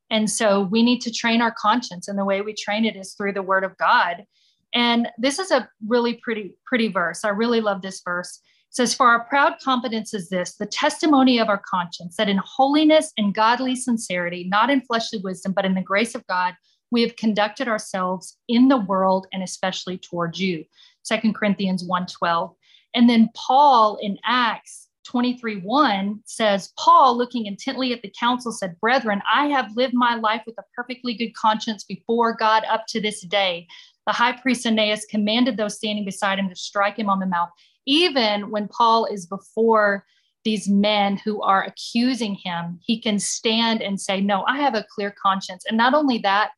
And 0.10 0.30
so 0.30 0.62
we 0.62 0.84
need 0.84 1.02
to 1.02 1.12
train 1.12 1.42
our 1.42 1.54
conscience. 1.58 2.08
And 2.08 2.18
the 2.18 2.26
way 2.26 2.42
we 2.42 2.54
train 2.54 2.86
it 2.86 2.96
is 2.96 3.14
through 3.14 3.34
the 3.34 3.42
word 3.42 3.64
of 3.64 3.78
God. 3.78 4.26
And 4.74 5.08
this 5.18 5.40
is 5.40 5.52
a 5.52 5.70
really 5.88 6.16
pretty, 6.16 6.56
pretty 6.66 6.90
verse. 6.90 7.24
I 7.24 7.30
really 7.30 7.62
love 7.62 7.82
this 7.82 8.02
verse. 8.04 8.40
It 8.70 8.76
says, 8.76 8.94
For 8.94 9.08
our 9.08 9.24
proud 9.26 9.54
confidence 9.64 10.14
is 10.14 10.30
this, 10.30 10.56
the 10.56 10.66
testimony 10.66 11.40
of 11.40 11.48
our 11.48 11.62
conscience, 11.70 12.18
that 12.18 12.30
in 12.30 12.40
holiness 12.44 13.12
and 13.18 13.34
godly 13.34 13.76
sincerity, 13.76 14.46
not 14.48 14.70
in 14.70 14.82
fleshly 14.82 15.20
wisdom, 15.24 15.54
but 15.54 15.66
in 15.66 15.76
the 15.76 15.82
grace 15.82 16.14
of 16.14 16.28
God, 16.28 16.56
we 16.92 17.02
have 17.02 17.16
conducted 17.16 17.68
ourselves 17.68 18.38
in 18.48 18.68
the 18.68 18.78
world 18.78 19.28
and 19.34 19.42
especially 19.42 19.98
towards 19.98 20.40
you. 20.40 20.66
Second 21.04 21.36
Corinthians 21.36 21.84
1:12. 21.84 22.56
And 22.94 23.10
then 23.10 23.30
Paul 23.34 23.98
in 24.02 24.18
Acts 24.26 24.85
23 25.06 25.58
1 25.58 26.20
says, 26.26 26.74
Paul, 26.78 27.18
looking 27.18 27.46
intently 27.46 27.94
at 27.94 28.02
the 28.02 28.14
council, 28.20 28.52
said, 28.52 28.80
Brethren, 28.80 29.22
I 29.32 29.48
have 29.48 29.76
lived 29.76 29.94
my 29.94 30.16
life 30.16 30.42
with 30.46 30.58
a 30.58 30.64
perfectly 30.76 31.14
good 31.14 31.34
conscience 31.36 31.84
before 31.84 32.36
God 32.36 32.64
up 32.70 32.86
to 32.88 33.00
this 33.00 33.22
day. 33.22 33.68
The 34.08 34.14
high 34.14 34.34
priest 34.34 34.66
Ananias 34.66 35.06
commanded 35.06 35.58
those 35.58 35.78
standing 35.78 36.06
beside 36.06 36.40
him 36.40 36.50
to 36.50 36.56
strike 36.56 36.98
him 36.98 37.10
on 37.10 37.20
the 37.20 37.26
mouth. 37.26 37.50
Even 37.86 38.50
when 38.52 38.68
Paul 38.68 39.06
is 39.06 39.26
before 39.26 40.06
these 40.44 40.68
men 40.68 41.18
who 41.18 41.42
are 41.42 41.64
accusing 41.64 42.36
him, 42.36 42.80
he 42.84 43.00
can 43.00 43.20
stand 43.20 43.82
and 43.82 44.00
say, 44.00 44.22
No, 44.22 44.44
I 44.48 44.58
have 44.60 44.76
a 44.76 44.86
clear 44.90 45.14
conscience. 45.22 45.66
And 45.68 45.78
not 45.78 45.94
only 45.94 46.20
that, 46.20 46.52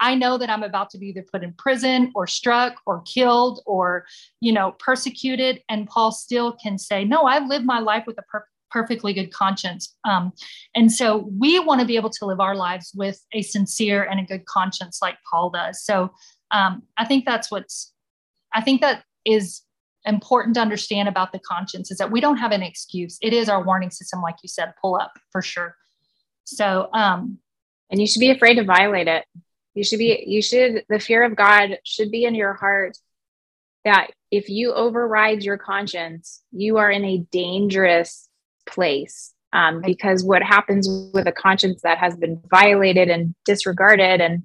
I 0.00 0.14
know 0.14 0.38
that 0.38 0.50
I'm 0.50 0.62
about 0.62 0.90
to 0.90 0.98
be 0.98 1.08
either 1.08 1.24
put 1.30 1.44
in 1.44 1.52
prison 1.52 2.10
or 2.14 2.26
struck 2.26 2.74
or 2.86 3.02
killed 3.02 3.60
or, 3.66 4.06
you 4.40 4.52
know, 4.52 4.72
persecuted. 4.78 5.62
And 5.68 5.86
Paul 5.86 6.10
still 6.10 6.52
can 6.52 6.78
say, 6.78 7.04
No, 7.04 7.24
I've 7.24 7.46
lived 7.46 7.66
my 7.66 7.80
life 7.80 8.04
with 8.06 8.18
a 8.18 8.22
per- 8.22 8.46
perfectly 8.70 9.12
good 9.12 9.32
conscience. 9.32 9.96
Um, 10.04 10.32
and 10.74 10.90
so 10.90 11.28
we 11.38 11.58
want 11.58 11.80
to 11.80 11.86
be 11.86 11.96
able 11.96 12.10
to 12.10 12.24
live 12.24 12.40
our 12.40 12.54
lives 12.54 12.92
with 12.94 13.20
a 13.32 13.42
sincere 13.42 14.04
and 14.04 14.20
a 14.20 14.24
good 14.24 14.46
conscience 14.46 15.00
like 15.02 15.16
Paul 15.30 15.50
does. 15.50 15.84
So 15.84 16.10
um, 16.50 16.84
I 16.96 17.04
think 17.04 17.24
that's 17.26 17.50
what's, 17.50 17.92
I 18.54 18.60
think 18.60 18.80
that 18.80 19.04
is 19.24 19.62
important 20.06 20.54
to 20.54 20.60
understand 20.60 21.08
about 21.08 21.32
the 21.32 21.38
conscience 21.40 21.90
is 21.90 21.98
that 21.98 22.10
we 22.10 22.20
don't 22.20 22.38
have 22.38 22.52
an 22.52 22.62
excuse. 22.62 23.18
It 23.20 23.32
is 23.32 23.48
our 23.48 23.62
warning 23.62 23.90
system, 23.90 24.22
like 24.22 24.36
you 24.42 24.48
said, 24.48 24.72
pull 24.80 24.96
up 24.96 25.12
for 25.30 25.42
sure. 25.42 25.76
So, 26.44 26.88
um, 26.92 27.38
and 27.90 28.00
you 28.00 28.06
should 28.06 28.20
be 28.20 28.30
afraid 28.30 28.54
to 28.54 28.64
violate 28.64 29.08
it. 29.08 29.24
You 29.74 29.84
should 29.84 29.98
be, 29.98 30.24
you 30.26 30.42
should, 30.42 30.84
the 30.88 30.98
fear 30.98 31.22
of 31.22 31.36
God 31.36 31.78
should 31.84 32.10
be 32.10 32.24
in 32.24 32.34
your 32.34 32.54
heart 32.54 32.96
that 33.84 34.08
if 34.30 34.48
you 34.48 34.72
override 34.72 35.42
your 35.42 35.56
conscience, 35.56 36.42
you 36.52 36.78
are 36.78 36.90
in 36.90 37.04
a 37.04 37.18
dangerous 37.30 38.28
place. 38.66 39.32
Um, 39.52 39.82
because 39.84 40.22
what 40.22 40.42
happens 40.42 40.88
with 41.12 41.26
a 41.26 41.32
conscience 41.32 41.82
that 41.82 41.98
has 41.98 42.16
been 42.16 42.40
violated 42.48 43.08
and 43.08 43.34
disregarded 43.44 44.20
and 44.20 44.44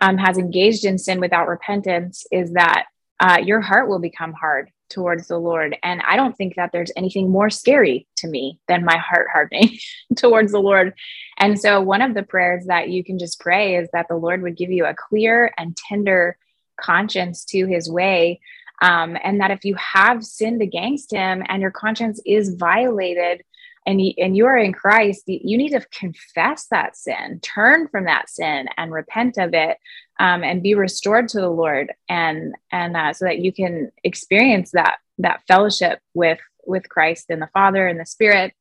um, 0.00 0.18
has 0.18 0.38
engaged 0.38 0.84
in 0.84 0.98
sin 0.98 1.18
without 1.18 1.48
repentance 1.48 2.26
is 2.30 2.52
that 2.52 2.86
uh, 3.18 3.38
your 3.42 3.60
heart 3.60 3.88
will 3.88 3.98
become 3.98 4.32
hard 4.32 4.70
towards 4.88 5.28
the 5.28 5.38
Lord. 5.38 5.76
And 5.82 6.00
I 6.06 6.16
don't 6.16 6.36
think 6.36 6.56
that 6.56 6.70
there's 6.72 6.92
anything 6.96 7.30
more 7.30 7.50
scary 7.50 8.06
to 8.18 8.28
me 8.28 8.58
than 8.68 8.84
my 8.84 8.96
heart 8.96 9.28
hardening 9.32 9.78
towards 10.16 10.52
the 10.52 10.60
Lord. 10.60 10.94
And 11.38 11.58
so, 11.60 11.80
one 11.80 12.02
of 12.02 12.14
the 12.14 12.22
prayers 12.22 12.66
that 12.66 12.88
you 12.88 13.04
can 13.04 13.18
just 13.18 13.40
pray 13.40 13.76
is 13.76 13.88
that 13.92 14.06
the 14.08 14.16
Lord 14.16 14.42
would 14.42 14.56
give 14.56 14.70
you 14.70 14.86
a 14.86 14.94
clear 14.94 15.52
and 15.58 15.76
tender 15.76 16.38
conscience 16.80 17.44
to 17.46 17.66
his 17.66 17.90
way. 17.90 18.40
Um, 18.82 19.16
and 19.22 19.40
that 19.40 19.50
if 19.50 19.64
you 19.64 19.74
have 19.76 20.22
sinned 20.22 20.60
against 20.60 21.10
him 21.10 21.42
and 21.48 21.62
your 21.62 21.70
conscience 21.70 22.20
is 22.26 22.54
violated, 22.54 23.42
and 23.86 24.04
you, 24.04 24.12
and 24.18 24.36
you 24.36 24.46
are 24.46 24.58
in 24.58 24.72
Christ, 24.72 25.22
you 25.26 25.56
need 25.56 25.70
to 25.70 25.86
confess 25.92 26.66
that 26.72 26.96
sin, 26.96 27.38
turn 27.40 27.86
from 27.86 28.06
that 28.06 28.28
sin, 28.28 28.68
and 28.76 28.92
repent 28.92 29.38
of 29.38 29.54
it, 29.54 29.78
um, 30.18 30.42
and 30.42 30.62
be 30.62 30.74
restored 30.74 31.28
to 31.28 31.40
the 31.40 31.48
Lord, 31.48 31.92
and 32.08 32.54
and 32.72 32.96
uh, 32.96 33.12
so 33.12 33.26
that 33.26 33.38
you 33.38 33.52
can 33.52 33.92
experience 34.02 34.72
that 34.72 34.96
that 35.18 35.42
fellowship 35.46 36.00
with 36.14 36.40
with 36.66 36.88
Christ 36.88 37.26
and 37.30 37.40
the 37.40 37.50
Father 37.54 37.86
and 37.86 38.00
the 38.00 38.06
Spirit, 38.06 38.54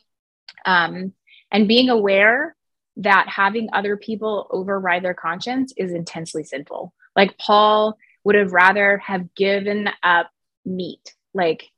um, 0.66 1.14
and 1.52 1.68
being 1.68 1.90
aware 1.90 2.56
that 2.98 3.28
having 3.28 3.70
other 3.74 3.98
people 3.98 4.48
override 4.52 5.04
their 5.04 5.16
conscience 5.16 5.74
is 5.76 5.92
intensely 5.92 6.44
sinful. 6.44 6.94
Like 7.16 7.38
Paul 7.40 7.98
would 8.24 8.36
have 8.36 8.54
rather 8.54 9.00
have 9.00 9.34
given 9.34 9.90
up 10.04 10.30
meat, 10.66 11.16
like 11.34 11.72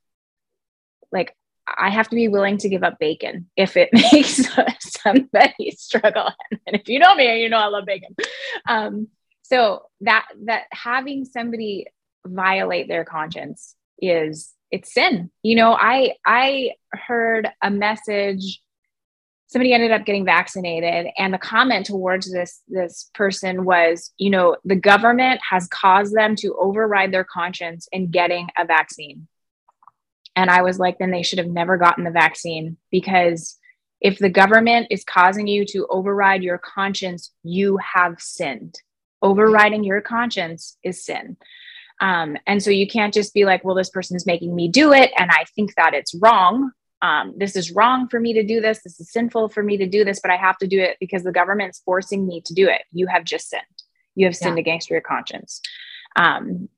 like 1.11 1.36
I 1.77 1.89
have 1.89 2.07
to 2.09 2.15
be 2.15 2.27
willing 2.27 2.57
to 2.59 2.69
give 2.69 2.83
up 2.83 2.99
bacon 2.99 3.49
if 3.57 3.75
it 3.75 3.89
makes 4.13 4.47
somebody 4.79 5.71
struggle. 5.77 6.31
And 6.65 6.75
if 6.75 6.87
you 6.87 6.99
know 6.99 7.13
me, 7.15 7.41
you 7.41 7.49
know 7.49 7.57
I 7.57 7.67
love 7.67 7.85
bacon. 7.85 8.15
Um, 8.67 9.07
so 9.43 9.83
that 10.01 10.27
that 10.45 10.63
having 10.71 11.25
somebody 11.25 11.87
violate 12.25 12.87
their 12.87 13.05
conscience 13.05 13.75
is 13.99 14.53
it's 14.71 14.93
sin. 14.93 15.31
You 15.43 15.55
know, 15.55 15.73
I 15.73 16.15
I 16.25 16.71
heard 16.91 17.49
a 17.61 17.71
message. 17.71 18.61
Somebody 19.49 19.71
ended 19.71 19.91
up 19.91 20.05
getting 20.05 20.25
vaccinated, 20.25 21.07
and 21.17 21.33
the 21.33 21.37
comment 21.37 21.85
towards 21.85 22.31
this 22.31 22.61
this 22.67 23.09
person 23.13 23.63
was, 23.63 24.11
you 24.17 24.29
know, 24.29 24.57
the 24.65 24.75
government 24.75 25.39
has 25.49 25.67
caused 25.69 26.13
them 26.13 26.35
to 26.37 26.57
override 26.59 27.13
their 27.13 27.23
conscience 27.23 27.87
in 27.93 28.11
getting 28.11 28.49
a 28.57 28.65
vaccine 28.65 29.27
and 30.37 30.51
I 30.51 30.61
was 30.61 30.77
like, 30.77 30.99
then 30.99 31.09
they 31.09 31.23
should 31.23 31.39
have 31.39 31.47
never 31.47 31.77
gotten 31.77 32.03
the 32.03 32.11
vaccine 32.11 32.77
because 32.91 33.57
if 33.99 34.19
the 34.19 34.29
government 34.29 34.87
is 34.91 35.03
causing 35.03 35.47
you 35.47 35.65
to 35.65 35.87
override 35.89 36.43
your 36.43 36.59
conscience, 36.59 37.33
you 37.43 37.77
have 37.77 38.21
sinned. 38.21 38.79
Overriding 39.23 39.83
your 39.83 39.99
conscience 39.99 40.77
is 40.83 41.03
sin. 41.03 41.37
Um, 41.99 42.37
and 42.45 42.61
so 42.61 42.69
you 42.69 42.87
can't 42.87 43.15
just 43.15 43.33
be 43.33 43.45
like, 43.45 43.63
well, 43.63 43.73
this 43.73 43.89
person 43.89 44.15
is 44.15 44.27
making 44.27 44.55
me 44.55 44.67
do 44.67 44.93
it. 44.93 45.11
And 45.17 45.31
I 45.31 45.45
think 45.55 45.73
that 45.73 45.95
it's 45.95 46.13
wrong. 46.13 46.69
Um, 47.01 47.33
this 47.35 47.55
is 47.55 47.71
wrong 47.71 48.07
for 48.07 48.19
me 48.19 48.33
to 48.33 48.43
do 48.43 48.61
this. 48.61 48.83
This 48.83 48.99
is 48.99 49.11
sinful 49.11 49.49
for 49.49 49.63
me 49.63 49.77
to 49.77 49.87
do 49.87 50.05
this, 50.05 50.19
but 50.19 50.29
I 50.29 50.37
have 50.37 50.59
to 50.59 50.67
do 50.67 50.79
it 50.79 50.97
because 50.99 51.23
the 51.23 51.31
government's 51.31 51.81
forcing 51.83 52.27
me 52.27 52.41
to 52.41 52.53
do 52.53 52.69
it. 52.69 52.83
You 52.91 53.07
have 53.07 53.23
just 53.23 53.49
sinned. 53.49 53.63
You 54.13 54.27
have 54.27 54.35
sinned 54.35 54.57
yeah. 54.57 54.61
against 54.61 54.91
your 54.91 55.01
conscience. 55.01 55.61
Um, 56.15 56.69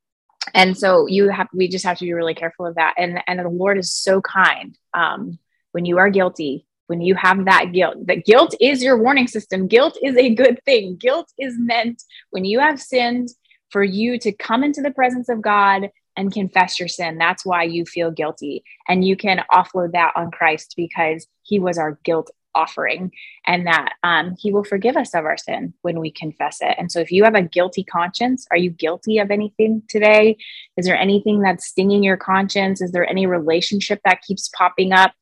and 0.54 0.78
so 0.78 1.08
you 1.08 1.30
have 1.30 1.48
we 1.54 1.68
just 1.68 1.86
have 1.86 1.98
to 1.98 2.06
be 2.06 2.14
really 2.14 2.34
careful 2.34 2.66
of 2.66 2.76
that. 2.76 2.96
And 2.98 3.22
and 3.28 3.40
the 3.40 3.50
lord 3.50 3.78
is 3.78 3.92
so 3.92 4.22
kind 4.22 4.78
um, 4.94 5.38
when 5.72 5.86
you 5.86 5.98
are 5.98 6.10
guilty 6.10 6.66
when 6.90 7.02
you 7.02 7.14
have 7.14 7.46
that 7.46 7.72
guilt 7.72 7.98
that 8.08 8.26
guilt 8.26 8.56
is 8.60 8.84
your 8.84 8.98
warning 8.98 9.28
system. 9.28 9.68
Guilt 9.68 9.96
is 10.02 10.18
a 10.18 10.34
good 10.34 10.60
thing. 10.66 10.96
Guilt 10.96 11.32
is 11.38 11.54
meant 11.58 12.02
when 12.32 12.46
you 12.46 12.60
have 12.60 12.82
sinned 12.82 13.30
for 13.70 13.84
you 13.84 14.18
to 14.18 14.32
come 14.32 14.64
into 14.64 14.82
the 14.82 14.90
presence 14.90 15.30
of 15.30 15.42
god 15.42 15.92
and 16.18 16.34
confess 16.34 16.80
your 16.80 16.90
sin. 16.90 17.20
That's 17.20 17.46
why 17.46 17.64
you 17.64 17.86
feel 17.86 18.10
guilty. 18.10 18.64
And 18.88 19.06
you 19.06 19.16
can 19.16 19.44
offload 19.52 19.92
that 19.92 20.14
on 20.16 20.32
christ 20.32 20.74
because 20.76 21.28
he 21.44 21.60
was 21.60 21.78
our 21.78 22.00
guilt 22.04 22.32
offering 22.56 23.12
and 23.46 23.68
that 23.68 23.94
um, 24.04 24.36
he 24.38 24.52
will 24.52 24.64
forgive 24.64 24.98
us 24.98 25.14
of 25.14 25.26
our 25.26 25.38
sin 25.38 25.74
when 25.82 26.00
we 26.00 26.12
confess 26.12 26.60
it. 26.62 26.76
And 26.78 26.92
so, 26.92 27.00
if 27.00 27.12
you 27.12 27.24
have 27.24 27.36
a 27.36 27.42
guilty 27.42 27.84
conscience, 27.84 28.46
are 28.52 28.58
you 28.58 28.70
guilty 28.70 29.20
of 29.20 29.32
anything 29.32 29.84
today? 29.88 30.38
Is 30.78 30.86
there 30.86 30.98
anything 30.98 31.42
that's 31.42 31.66
stinging 31.66 32.04
your 32.04 32.18
conscience? 32.18 32.82
Is 32.82 32.92
there 32.92 33.08
any 33.08 33.26
relationship 33.26 34.02
that 34.06 34.22
keeps 34.22 34.50
popping 34.50 34.92
up 34.92 35.14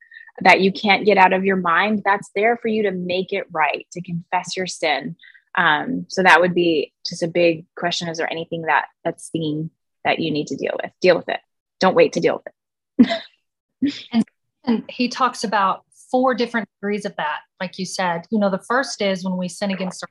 that 0.41 0.61
you 0.61 0.71
can't 0.71 1.05
get 1.05 1.17
out 1.17 1.33
of 1.33 1.45
your 1.45 1.55
mind? 1.55 2.01
That's 2.05 2.29
there 2.35 2.57
for 2.57 2.67
you 2.67 2.83
to 2.83 2.91
make 2.91 3.33
it 3.33 3.45
right, 3.51 3.87
to 3.93 4.01
confess 4.01 4.55
your 4.55 4.67
sin. 4.67 5.15
Um, 5.55 6.05
so 6.07 6.21
that 6.21 6.39
would 6.39 6.53
be 6.53 6.93
just 7.07 7.23
a 7.23 7.27
big 7.27 7.65
question. 7.75 8.07
Is 8.09 8.17
there 8.17 8.31
anything 8.31 8.63
that 8.63 8.85
that's 9.03 9.25
stinging 9.25 9.71
that 10.05 10.19
you 10.19 10.31
need 10.31 10.47
to 10.47 10.55
deal 10.55 10.77
with? 10.81 10.91
Deal 11.01 11.17
with 11.17 11.27
it. 11.29 11.39
Don't 11.79 11.95
wait 11.95 12.13
to 12.13 12.19
deal 12.19 12.43
with 12.43 13.09
it. 13.09 13.23
and, 14.11 14.25
and 14.63 14.83
he 14.89 15.09
talks 15.09 15.43
about 15.43 15.83
four 16.11 16.33
different 16.33 16.69
degrees 16.79 17.05
of 17.05 17.15
that, 17.17 17.39
like 17.59 17.77
you 17.77 17.85
said. 17.85 18.25
You 18.31 18.39
know, 18.39 18.49
the 18.49 18.63
first 18.67 19.01
is 19.01 19.23
when 19.23 19.37
we 19.37 19.47
sin 19.47 19.71
against 19.71 20.03
our 20.03 20.09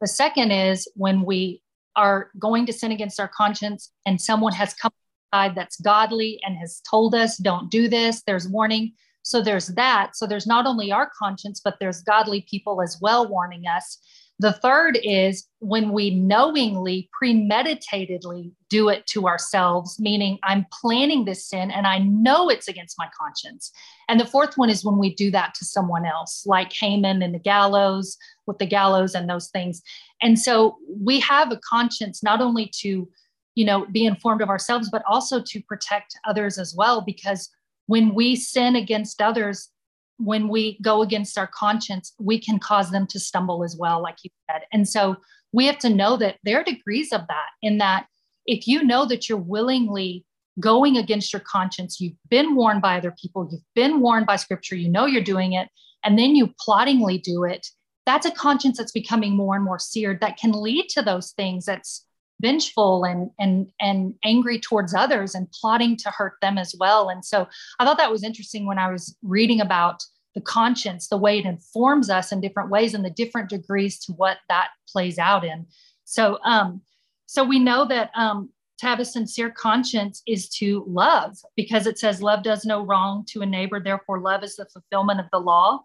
the 0.00 0.06
second 0.06 0.50
is 0.50 0.86
when 0.94 1.24
we 1.24 1.62
are 1.96 2.30
going 2.38 2.66
to 2.66 2.72
sin 2.72 2.92
against 2.92 3.18
our 3.18 3.28
conscience 3.28 3.90
and 4.04 4.20
someone 4.20 4.52
has 4.52 4.74
come 4.74 4.92
that's 5.32 5.78
godly 5.80 6.40
and 6.44 6.56
has 6.56 6.80
told 6.88 7.14
us 7.14 7.36
don't 7.36 7.70
do 7.70 7.88
this 7.88 8.22
there's 8.22 8.48
warning. 8.48 8.92
So 9.22 9.42
there's 9.42 9.66
that. 9.68 10.16
So 10.16 10.26
there's 10.26 10.46
not 10.46 10.66
only 10.66 10.92
our 10.92 11.10
conscience 11.18 11.60
but 11.62 11.76
there's 11.80 12.02
godly 12.02 12.46
people 12.48 12.80
as 12.80 12.98
well 13.00 13.28
warning 13.28 13.64
us 13.66 13.98
the 14.38 14.52
third 14.52 14.98
is 15.02 15.46
when 15.60 15.92
we 15.92 16.10
knowingly, 16.10 17.08
premeditatedly 17.20 18.52
do 18.68 18.90
it 18.90 19.06
to 19.06 19.26
ourselves, 19.26 19.98
meaning 19.98 20.38
I'm 20.42 20.66
planning 20.80 21.24
this 21.24 21.48
sin 21.48 21.70
and 21.70 21.86
I 21.86 21.98
know 21.98 22.50
it's 22.50 22.68
against 22.68 22.98
my 22.98 23.08
conscience. 23.18 23.72
And 24.08 24.20
the 24.20 24.26
fourth 24.26 24.58
one 24.58 24.68
is 24.68 24.84
when 24.84 24.98
we 24.98 25.14
do 25.14 25.30
that 25.30 25.54
to 25.54 25.64
someone 25.64 26.04
else, 26.04 26.44
like 26.44 26.72
Haman 26.74 27.22
and 27.22 27.34
the 27.34 27.38
gallows, 27.38 28.18
with 28.46 28.58
the 28.58 28.66
gallows 28.66 29.14
and 29.14 29.28
those 29.28 29.48
things. 29.48 29.80
And 30.20 30.38
so 30.38 30.76
we 31.00 31.18
have 31.20 31.50
a 31.50 31.60
conscience 31.68 32.22
not 32.22 32.42
only 32.42 32.70
to, 32.80 33.08
you 33.54 33.64
know, 33.64 33.86
be 33.86 34.04
informed 34.04 34.42
of 34.42 34.50
ourselves, 34.50 34.90
but 34.90 35.02
also 35.08 35.42
to 35.42 35.62
protect 35.62 36.14
others 36.28 36.58
as 36.58 36.74
well, 36.76 37.00
because 37.00 37.48
when 37.86 38.14
we 38.14 38.36
sin 38.36 38.76
against 38.76 39.22
others, 39.22 39.70
when 40.18 40.48
we 40.48 40.78
go 40.80 41.02
against 41.02 41.36
our 41.38 41.46
conscience, 41.46 42.14
we 42.18 42.38
can 42.38 42.58
cause 42.58 42.90
them 42.90 43.06
to 43.08 43.20
stumble 43.20 43.64
as 43.64 43.76
well, 43.78 44.02
like 44.02 44.16
you 44.22 44.30
said. 44.50 44.62
And 44.72 44.88
so 44.88 45.16
we 45.52 45.66
have 45.66 45.78
to 45.78 45.88
know 45.88 46.16
that 46.16 46.36
there 46.42 46.60
are 46.60 46.64
degrees 46.64 47.12
of 47.12 47.22
that, 47.28 47.48
in 47.62 47.78
that 47.78 48.06
if 48.46 48.66
you 48.66 48.82
know 48.82 49.04
that 49.06 49.28
you're 49.28 49.38
willingly 49.38 50.24
going 50.58 50.96
against 50.96 51.32
your 51.32 51.40
conscience, 51.40 52.00
you've 52.00 52.16
been 52.30 52.54
warned 52.54 52.80
by 52.80 52.96
other 52.96 53.14
people, 53.20 53.48
you've 53.50 53.60
been 53.74 54.00
warned 54.00 54.26
by 54.26 54.36
scripture, 54.36 54.76
you 54.76 54.88
know 54.88 55.06
you're 55.06 55.22
doing 55.22 55.52
it, 55.52 55.68
and 56.02 56.18
then 56.18 56.34
you 56.34 56.54
plottingly 56.66 57.22
do 57.22 57.44
it, 57.44 57.66
that's 58.06 58.24
a 58.24 58.30
conscience 58.30 58.78
that's 58.78 58.92
becoming 58.92 59.36
more 59.36 59.56
and 59.56 59.64
more 59.64 59.78
seared 59.78 60.20
that 60.20 60.38
can 60.38 60.52
lead 60.52 60.88
to 60.90 61.02
those 61.02 61.32
things 61.32 61.66
that's 61.66 62.06
vengeful 62.40 63.04
and 63.04 63.30
and 63.38 63.68
and 63.80 64.14
angry 64.24 64.60
towards 64.60 64.94
others 64.94 65.34
and 65.34 65.50
plotting 65.52 65.96
to 65.96 66.10
hurt 66.10 66.34
them 66.42 66.58
as 66.58 66.74
well. 66.78 67.08
And 67.08 67.24
so 67.24 67.46
i 67.78 67.84
thought 67.84 67.98
that 67.98 68.10
was 68.10 68.22
interesting 68.22 68.66
when 68.66 68.78
i 68.78 68.90
was 68.90 69.16
reading 69.22 69.60
about 69.60 70.02
the 70.34 70.40
conscience 70.42 71.08
the 71.08 71.16
way 71.16 71.38
it 71.38 71.46
informs 71.46 72.10
us 72.10 72.30
in 72.32 72.40
different 72.42 72.70
ways 72.70 72.92
and 72.92 73.04
the 73.04 73.10
different 73.10 73.48
degrees 73.48 73.98
to 74.00 74.12
what 74.12 74.38
that 74.48 74.68
plays 74.88 75.18
out 75.18 75.44
in. 75.44 75.66
So 76.04 76.38
um 76.44 76.82
so 77.26 77.42
we 77.42 77.58
know 77.58 77.86
that 77.86 78.10
um 78.14 78.50
to 78.78 78.86
have 78.86 79.00
a 79.00 79.04
sincere 79.04 79.50
conscience 79.50 80.22
is 80.26 80.48
to 80.50 80.84
love 80.86 81.36
because 81.56 81.86
it 81.86 81.98
says 81.98 82.20
love 82.20 82.42
does 82.42 82.64
no 82.64 82.84
wrong 82.84 83.24
to 83.28 83.42
a 83.42 83.46
neighbor. 83.46 83.80
Therefore 83.80 84.20
love 84.20 84.44
is 84.44 84.56
the 84.56 84.66
fulfillment 84.66 85.20
of 85.20 85.26
the 85.32 85.38
law. 85.38 85.80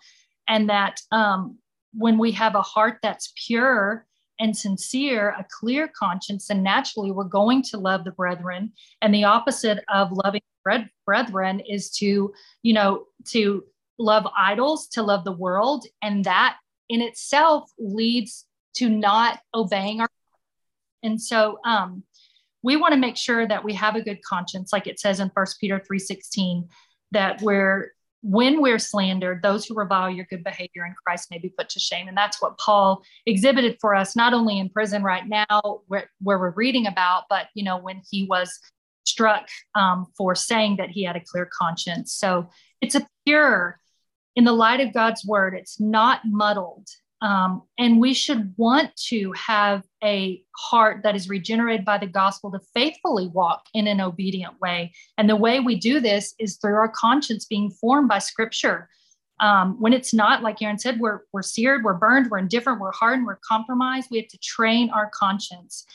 And 0.47 0.70
that 0.70 0.99
um, 1.12 1.58
when 1.93 2.18
we 2.18 2.32
have 2.32 2.56
a 2.56 2.62
heart 2.62 2.97
that's 3.02 3.34
pure 3.47 4.06
and 4.42 4.58
sincere 4.58 5.30
a 5.38 5.46
clear 5.50 5.88
conscience 5.88 6.48
then 6.48 6.64
naturally 6.64 7.12
we're 7.12 7.24
going 7.24 7.62
to 7.62 7.78
love 7.78 8.04
the 8.04 8.12
brethren. 8.12 8.74
And 9.02 9.14
the 9.14 9.24
opposite 9.24 9.84
of 9.94 10.12
loving 10.12 10.42
brethren 11.06 11.60
is 11.62 11.92
to 11.92 12.34
you 12.64 12.74
know 12.74 13.06
to 13.30 13.64
love 13.98 14.28
idols 14.36 14.88
to 14.89 15.04
love 15.04 15.24
the 15.24 15.32
world. 15.32 15.86
And 16.02 16.26
that 16.26 16.58
in 16.89 17.02
itself 17.02 17.72
leads 17.80 18.46
to 18.76 18.89
not 18.89 19.39
obeying 19.54 20.02
our 20.02 20.10
and 21.04 21.22
so 21.22 21.58
um, 21.66 22.04
we 22.64 22.76
want 22.76 22.94
to 22.94 23.00
make 23.00 23.18
sure 23.18 23.48
that 23.48 23.64
we 23.64 23.74
have 23.74 23.96
a 23.96 24.02
good 24.02 24.22
conscience 24.24 24.74
like 24.74 24.88
it 24.88 25.00
says 25.00 25.20
in 25.20 25.30
first 25.34 25.60
peter 25.60 25.80
3.16 25.80 26.68
that 27.12 27.42
we're 27.42 27.92
when 28.22 28.62
we're 28.62 28.80
slandered 28.80 29.42
those 29.42 29.66
who 29.66 29.76
revile 29.76 30.10
your 30.10 30.26
good 30.30 30.44
behavior 30.44 30.86
in 30.86 30.94
christ 31.06 31.30
may 31.32 31.40
be 31.40 31.50
put 31.50 31.70
to 31.70 31.80
shame. 31.80 32.08
And 32.08 32.18
that's 32.18 32.42
what 32.42 32.58
paul 32.58 33.02
exhibited 33.26 33.78
for 33.82 33.96
us 33.96 34.16
not 34.16 34.34
only 34.34 34.60
in 34.60 34.70
prison 34.70 35.04
right 35.04 35.28
now 35.28 35.82
where, 35.88 36.10
where 36.22 36.40
we're 36.40 36.52
reading 36.52 36.88
about 36.88 37.24
but 37.30 37.48
you 37.54 37.64
know 37.64 37.78
when 37.78 38.02
he 38.10 38.26
was 38.26 38.60
struck 39.04 39.48
um, 39.76 40.06
for 40.16 40.36
saying 40.36 40.78
that 40.78 40.90
he 40.90 41.04
had 41.04 41.16
a 41.16 41.24
clear 41.26 41.50
conscience. 41.60 42.14
So 42.14 42.50
it's 42.82 42.96
a 42.96 43.08
pure 43.26 43.80
in 44.36 44.44
the 44.46 44.54
light 44.54 44.80
of 44.80 44.94
god's 44.94 45.26
word 45.26 45.54
it's 45.54 45.80
not 45.80 46.22
muddled 46.24 46.88
um, 47.22 47.62
and 47.78 48.00
we 48.00 48.14
should 48.14 48.54
want 48.58 48.96
to 49.10 49.32
have 49.34 49.84
a 50.04 50.44
heart 50.58 51.02
that 51.04 51.16
is 51.16 51.30
regenerated 51.30 51.86
by 51.86 52.00
the 52.00 52.08
gospel 52.08 52.52
to 52.52 52.60
faithfully 52.74 53.28
walk 53.28 53.66
in 53.74 53.88
an 53.88 54.02
obedient 54.02 54.60
way. 54.60 54.92
And 55.18 55.30
the 55.30 55.36
way 55.36 55.60
we 55.60 55.76
do 55.80 56.00
this 56.00 56.34
is 56.40 56.58
through 56.58 56.74
our 56.74 56.90
conscience 56.90 57.46
being 57.46 57.70
formed 57.70 58.10
by 58.10 58.18
scripture. 58.18 58.90
Um, 59.40 59.80
when 59.80 59.94
it's 59.94 60.14
not, 60.14 60.42
like 60.44 60.62
Erin 60.62 60.80
said, 60.80 61.00
we're, 61.00 61.22
we're 61.32 61.42
seared, 61.42 61.84
we're 61.84 61.94
burned, 61.94 62.30
we're 62.30 62.40
indifferent, 62.40 62.80
we're 62.80 62.92
hardened, 62.92 63.28
we're 63.28 63.40
compromised. 63.48 64.10
We 64.12 64.18
have 64.18 64.28
to 64.30 64.40
train 64.40 64.90
our 64.92 65.10
conscience. 65.14 65.86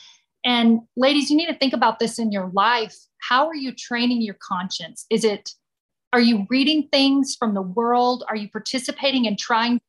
And 0.45 0.81
ladies, 0.97 1.31
you 1.31 1.37
need 1.37 1.47
to 1.47 1.59
think 1.59 1.73
about 1.73 1.99
this 1.99 2.19
in 2.21 2.31
your 2.31 2.51
life. 2.53 2.97
How 3.19 3.47
are 3.49 3.55
you 3.55 3.73
training 3.73 4.23
your 4.23 4.37
conscience? 4.41 5.07
Is 5.11 5.25
it, 5.25 5.51
are 6.13 6.21
you 6.21 6.47
reading 6.51 6.89
things 6.93 7.37
from 7.37 7.55
the 7.55 7.63
world? 7.63 8.25
Are 8.29 8.37
you 8.37 8.49
participating 8.49 9.25
in 9.25 9.37
trying 9.37 9.81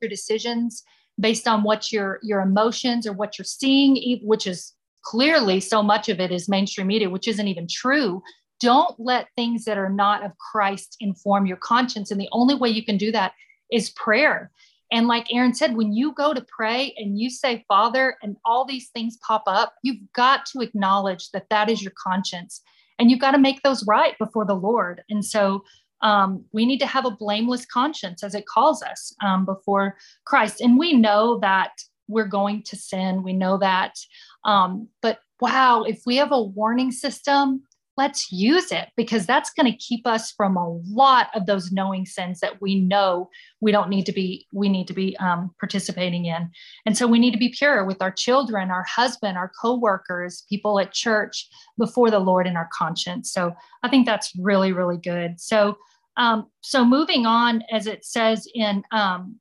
your 0.00 0.08
decisions 0.08 0.82
based 1.20 1.48
on 1.48 1.62
what 1.62 1.90
your 1.92 2.18
your 2.22 2.40
emotions 2.40 3.06
or 3.06 3.12
what 3.12 3.38
you're 3.38 3.44
seeing 3.44 4.20
which 4.22 4.46
is 4.46 4.74
clearly 5.02 5.60
so 5.60 5.82
much 5.82 6.08
of 6.08 6.20
it 6.20 6.30
is 6.30 6.48
mainstream 6.48 6.86
media 6.86 7.10
which 7.10 7.28
isn't 7.28 7.48
even 7.48 7.66
true. 7.68 8.22
Don't 8.60 8.98
let 8.98 9.28
things 9.36 9.64
that 9.64 9.78
are 9.78 9.88
not 9.88 10.24
of 10.24 10.32
christ 10.38 10.96
inform 11.00 11.46
your 11.46 11.56
conscience. 11.58 12.10
And 12.10 12.20
the 12.20 12.28
only 12.32 12.54
way 12.54 12.68
you 12.68 12.84
can 12.84 12.96
do 12.96 13.12
that 13.12 13.32
is 13.72 13.90
prayer. 13.90 14.50
And 14.90 15.06
like 15.06 15.32
Erin 15.32 15.54
said 15.54 15.76
when 15.76 15.92
you 15.92 16.12
go 16.14 16.32
to 16.32 16.44
pray 16.48 16.94
and 16.96 17.18
you 17.18 17.30
say 17.30 17.64
father 17.68 18.16
and 18.22 18.36
all 18.44 18.64
these 18.64 18.88
things 18.90 19.18
pop 19.18 19.44
up 19.46 19.74
you've 19.82 20.12
got 20.14 20.46
to 20.46 20.60
acknowledge 20.60 21.30
that 21.30 21.46
that 21.50 21.68
is 21.70 21.82
your 21.82 21.92
conscience. 22.02 22.62
And 22.98 23.10
you've 23.10 23.20
got 23.20 23.30
to 23.32 23.38
make 23.38 23.62
those 23.62 23.86
right 23.86 24.18
before 24.18 24.44
the 24.44 24.54
lord. 24.54 25.02
And 25.08 25.24
so 25.24 25.62
um, 26.02 26.44
we 26.52 26.66
need 26.66 26.78
to 26.78 26.86
have 26.86 27.04
a 27.04 27.10
blameless 27.10 27.66
conscience, 27.66 28.22
as 28.22 28.34
it 28.34 28.46
calls 28.46 28.82
us, 28.82 29.14
um, 29.22 29.44
before 29.44 29.96
Christ. 30.24 30.60
And 30.60 30.78
we 30.78 30.92
know 30.92 31.38
that 31.40 31.72
we're 32.08 32.26
going 32.26 32.62
to 32.64 32.76
sin. 32.76 33.22
We 33.22 33.32
know 33.32 33.58
that. 33.58 33.98
Um, 34.44 34.88
but 35.02 35.18
wow, 35.40 35.82
if 35.82 36.02
we 36.06 36.16
have 36.16 36.32
a 36.32 36.42
warning 36.42 36.90
system, 36.90 37.62
let's 37.98 38.30
use 38.30 38.70
it 38.70 38.90
because 38.96 39.26
that's 39.26 39.50
going 39.50 39.70
to 39.70 39.76
keep 39.76 40.06
us 40.06 40.30
from 40.30 40.56
a 40.56 40.80
lot 40.86 41.26
of 41.34 41.46
those 41.46 41.72
knowing 41.72 42.06
sins 42.06 42.38
that 42.38 42.62
we 42.62 42.80
know 42.80 43.28
we 43.60 43.72
don't 43.72 43.90
need 43.90 44.06
to 44.06 44.12
be 44.12 44.46
we 44.54 44.68
need 44.68 44.86
to 44.86 44.94
be 44.94 45.16
um, 45.18 45.50
participating 45.58 46.24
in. 46.26 46.48
And 46.86 46.96
so 46.96 47.08
we 47.08 47.18
need 47.18 47.32
to 47.32 47.38
be 47.38 47.52
pure 47.58 47.84
with 47.84 48.00
our 48.00 48.12
children 48.12 48.70
our 48.70 48.84
husband 48.84 49.36
our 49.36 49.50
co-workers 49.60 50.44
people 50.48 50.78
at 50.78 50.92
church 50.92 51.48
before 51.76 52.10
the 52.10 52.20
lord 52.20 52.46
in 52.46 52.56
our 52.56 52.68
conscience. 52.72 53.32
So 53.32 53.52
i 53.82 53.88
think 53.88 54.06
that's 54.06 54.32
really 54.38 54.72
really 54.72 54.98
good. 54.98 55.40
So 55.40 55.76
um, 56.16 56.46
so 56.60 56.84
moving 56.84 57.26
on 57.26 57.62
as 57.70 57.86
it 57.88 58.04
says 58.04 58.46
in 58.54 58.84
um, 58.92 59.40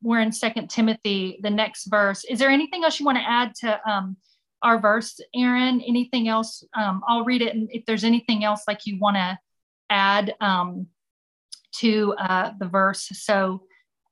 we're 0.00 0.20
in 0.20 0.30
second 0.30 0.70
timothy 0.70 1.40
the 1.42 1.50
next 1.50 1.86
verse. 1.86 2.24
Is 2.30 2.38
there 2.38 2.50
anything 2.50 2.84
else 2.84 3.00
you 3.00 3.06
want 3.06 3.18
to 3.18 3.28
add 3.28 3.52
to 3.62 3.80
um, 3.90 4.16
our 4.62 4.80
verse, 4.80 5.20
Erin? 5.34 5.80
Anything 5.86 6.28
else? 6.28 6.64
Um, 6.76 7.02
I'll 7.08 7.24
read 7.24 7.42
it. 7.42 7.54
And 7.54 7.68
if 7.72 7.84
there's 7.86 8.04
anything 8.04 8.44
else 8.44 8.62
like 8.66 8.86
you 8.86 8.98
want 8.98 9.16
to 9.16 9.38
add 9.90 10.34
um, 10.40 10.86
to 11.76 12.14
uh, 12.18 12.52
the 12.58 12.66
verse. 12.66 13.08
So 13.12 13.62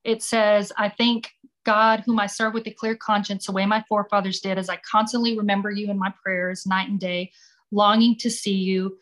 it 0.04 0.22
says, 0.22 0.72
I 0.76 0.88
thank 0.88 1.30
God, 1.64 2.02
whom 2.04 2.20
I 2.20 2.26
serve 2.26 2.54
with 2.54 2.66
a 2.66 2.70
clear 2.70 2.94
conscience, 2.94 3.46
the 3.46 3.52
way 3.52 3.64
my 3.64 3.82
forefathers 3.88 4.40
did, 4.40 4.58
as 4.58 4.68
I 4.68 4.78
constantly 4.90 5.36
remember 5.36 5.70
you 5.70 5.90
in 5.90 5.98
my 5.98 6.12
prayers 6.22 6.66
night 6.66 6.90
and 6.90 7.00
day, 7.00 7.32
longing 7.72 8.16
to 8.18 8.30
see 8.30 8.54
you, 8.54 8.98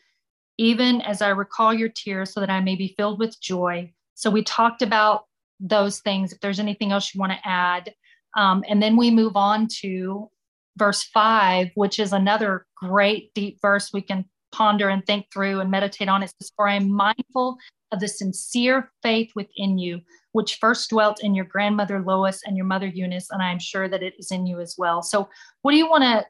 even 0.57 1.01
as 1.01 1.21
I 1.21 1.29
recall 1.29 1.73
your 1.73 1.89
tears, 1.89 2.33
so 2.33 2.39
that 2.39 2.49
I 2.49 2.61
may 2.61 2.75
be 2.75 2.95
filled 2.97 3.19
with 3.19 3.39
joy. 3.41 3.91
So 4.15 4.29
we 4.29 4.43
talked 4.43 4.81
about 4.81 5.25
those 5.59 5.99
things. 5.99 6.31
If 6.31 6.39
there's 6.39 6.59
anything 6.59 6.91
else 6.91 7.13
you 7.13 7.19
want 7.19 7.33
to 7.33 7.47
add, 7.47 7.93
um, 8.35 8.63
and 8.67 8.81
then 8.81 8.95
we 8.95 9.11
move 9.11 9.35
on 9.35 9.67
to 9.81 10.29
verse 10.77 11.03
5, 11.03 11.69
which 11.75 11.99
is 11.99 12.13
another 12.13 12.65
great 12.75 13.33
deep 13.33 13.59
verse 13.61 13.91
we 13.93 14.01
can 14.01 14.25
ponder 14.51 14.89
and 14.89 15.05
think 15.05 15.25
through 15.33 15.59
and 15.59 15.69
meditate 15.69 16.07
on. 16.07 16.23
It 16.23 16.33
says, 16.39 16.51
For 16.55 16.67
I 16.67 16.75
am 16.75 16.91
mindful 16.91 17.57
of 17.91 17.99
the 17.99 18.07
sincere 18.07 18.91
faith 19.01 19.31
within 19.35 19.77
you, 19.77 20.01
which 20.31 20.55
first 20.55 20.89
dwelt 20.89 21.23
in 21.23 21.35
your 21.35 21.45
grandmother 21.45 22.01
Lois 22.01 22.41
and 22.45 22.55
your 22.55 22.65
mother 22.65 22.87
Eunice, 22.87 23.29
and 23.31 23.41
I 23.41 23.51
am 23.51 23.59
sure 23.59 23.87
that 23.89 24.03
it 24.03 24.13
is 24.17 24.31
in 24.31 24.45
you 24.45 24.59
as 24.59 24.75
well. 24.77 25.01
So, 25.01 25.29
what 25.61 25.71
do 25.71 25.77
you 25.77 25.89
want 25.89 26.03
to 26.03 26.25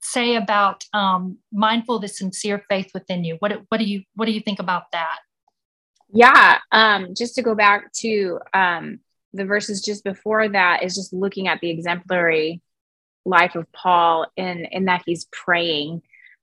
say 0.00 0.36
about 0.36 0.84
um, 0.92 1.38
mindful 1.52 1.96
of 1.96 2.02
the 2.02 2.08
sincere 2.08 2.64
faith 2.68 2.90
within 2.94 3.24
you? 3.24 3.36
What, 3.38 3.62
what 3.68 3.78
do 3.78 3.84
you 3.84 4.02
what 4.14 4.26
do 4.26 4.32
you 4.32 4.40
think 4.40 4.58
about 4.58 4.84
that? 4.92 5.18
Yeah, 6.10 6.58
um, 6.72 7.14
just 7.16 7.34
to 7.34 7.42
go 7.42 7.54
back 7.54 7.92
to 8.00 8.38
um, 8.54 9.00
the 9.34 9.44
verses 9.44 9.82
just 9.82 10.04
before 10.04 10.48
that 10.48 10.82
is 10.82 10.94
just 10.94 11.12
looking 11.12 11.48
at 11.48 11.60
the 11.60 11.70
exemplary 11.70 12.62
life 13.28 13.54
of 13.54 13.70
Paul 13.72 14.26
in 14.36 14.64
in 14.70 14.86
that 14.86 15.02
he's 15.06 15.26
praying 15.26 16.02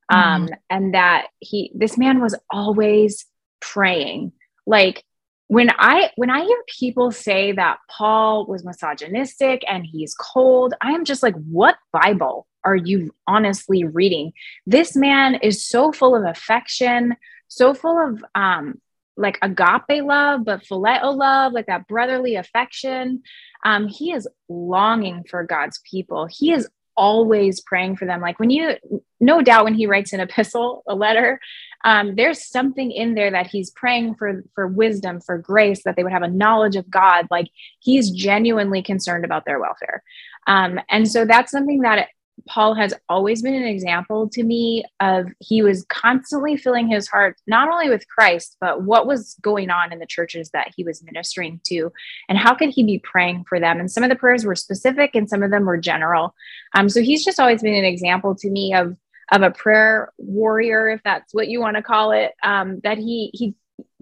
um 0.10 0.46
mm-hmm. 0.46 0.54
and 0.70 0.94
that 0.94 1.28
he 1.40 1.72
this 1.74 1.98
man 1.98 2.22
was 2.22 2.36
always 2.52 3.26
praying 3.60 4.32
like 4.66 5.04
when 5.48 5.70
i 5.78 6.12
when 6.16 6.30
i 6.30 6.44
hear 6.44 6.64
people 6.68 7.12
say 7.12 7.52
that 7.52 7.80
paul 7.90 8.46
was 8.46 8.64
misogynistic 8.64 9.64
and 9.68 9.86
he's 9.86 10.14
cold 10.16 10.74
i 10.82 10.92
am 10.92 11.06
just 11.06 11.24
like 11.24 11.36
what 11.36 11.78
bible 11.92 12.48
are 12.64 12.76
you 12.76 13.14
honestly 13.28 13.84
reading 13.84 14.32
this 14.66 14.96
man 14.96 15.36
is 15.36 15.64
so 15.64 15.92
full 15.92 16.16
of 16.16 16.24
affection 16.24 17.16
so 17.48 17.74
full 17.74 17.98
of 17.98 18.24
um 18.36 18.80
like 19.18 19.40
agape 19.42 20.04
love 20.04 20.44
but 20.44 20.64
phileo 20.64 21.16
love 21.16 21.54
like 21.54 21.68
that 21.68 21.88
brotherly 21.88 22.36
affection 22.36 23.24
um, 23.66 23.88
he 23.88 24.14
is 24.14 24.28
longing 24.48 25.24
for 25.28 25.44
God's 25.44 25.82
people. 25.90 26.28
He 26.28 26.54
is 26.54 26.70
always 26.98 27.62
praying 27.62 27.98
for 27.98 28.06
them. 28.06 28.22
Like 28.22 28.40
when 28.40 28.50
you, 28.50 28.76
no 29.20 29.42
doubt, 29.42 29.64
when 29.64 29.74
he 29.74 29.88
writes 29.88 30.14
an 30.14 30.20
epistle, 30.20 30.84
a 30.88 30.96
letter, 30.96 31.40
um, 31.84 32.16
there's 32.16 32.44
something 32.44 32.92
in 32.92 33.14
there 33.14 33.32
that 33.32 33.48
he's 33.48 33.70
praying 33.72 34.16
for 34.16 34.44
for 34.56 34.68
wisdom, 34.68 35.22
for 35.22 35.38
grace, 35.38 35.84
that 35.84 35.96
they 35.96 36.04
would 36.04 36.12
have 36.12 36.24
a 36.24 36.28
knowledge 36.28 36.76
of 36.76 36.90
God. 36.90 37.28
Like 37.30 37.48
he's 37.80 38.10
genuinely 38.10 38.82
concerned 38.82 39.24
about 39.24 39.46
their 39.46 39.60
welfare, 39.60 40.04
um, 40.48 40.80
and 40.90 41.08
so 41.08 41.26
that's 41.26 41.52
something 41.52 41.82
that 41.82 42.08
Paul 42.48 42.76
has 42.76 42.94
always 43.10 43.42
been 43.42 43.54
an 43.54 43.66
example 43.66 44.30
to 44.30 44.44
me 44.44 44.84
of 45.00 45.28
he 45.40 45.62
was 45.62 45.86
constantly 45.86 46.58
filling 46.58 46.88
his 46.88 47.08
heart 47.08 47.40
not 47.48 47.70
only 47.70 47.90
with 47.90 48.08
Christ, 48.08 48.58
but 48.60 48.84
what 48.84 49.08
was 49.08 49.36
going 49.42 49.70
on 49.70 49.92
in 49.92 50.00
the 50.00 50.06
churches 50.06 50.50
that 50.52 50.72
he 50.76 50.84
was 50.84 51.04
ministering 51.04 51.62
to, 51.68 51.92
and 52.30 52.38
how 52.38 52.54
could 52.54 52.70
he 52.70 52.84
be 52.84 53.00
praying 53.00 53.46
for 53.48 53.60
them? 53.60 53.80
And 53.80 53.90
some 53.90 54.04
of 54.04 54.10
the 54.10 54.16
prayers 54.16 54.46
were 54.46 54.56
specific, 54.56 55.16
and 55.16 55.30
some 55.30 55.44
of 55.44 55.52
them 55.52 55.66
were 55.66 55.78
general. 55.78 56.36
Um, 56.74 56.90
so 56.90 57.02
he's 57.02 57.24
just 57.24 57.40
always 57.40 57.62
been 57.62 57.74
an 57.74 57.86
example 57.86 58.36
to 58.36 58.50
me 58.50 58.74
of 58.74 58.98
of 59.32 59.42
a 59.42 59.50
prayer 59.50 60.12
warrior, 60.20 60.90
if 60.90 61.02
that's 61.04 61.34
what 61.34 61.48
you 61.48 61.60
want 61.60 61.78
to 61.78 61.84
call 61.84 62.12
it. 62.12 62.34
Um, 62.44 62.80
that 62.84 62.98
he 62.98 63.32
he 63.34 63.56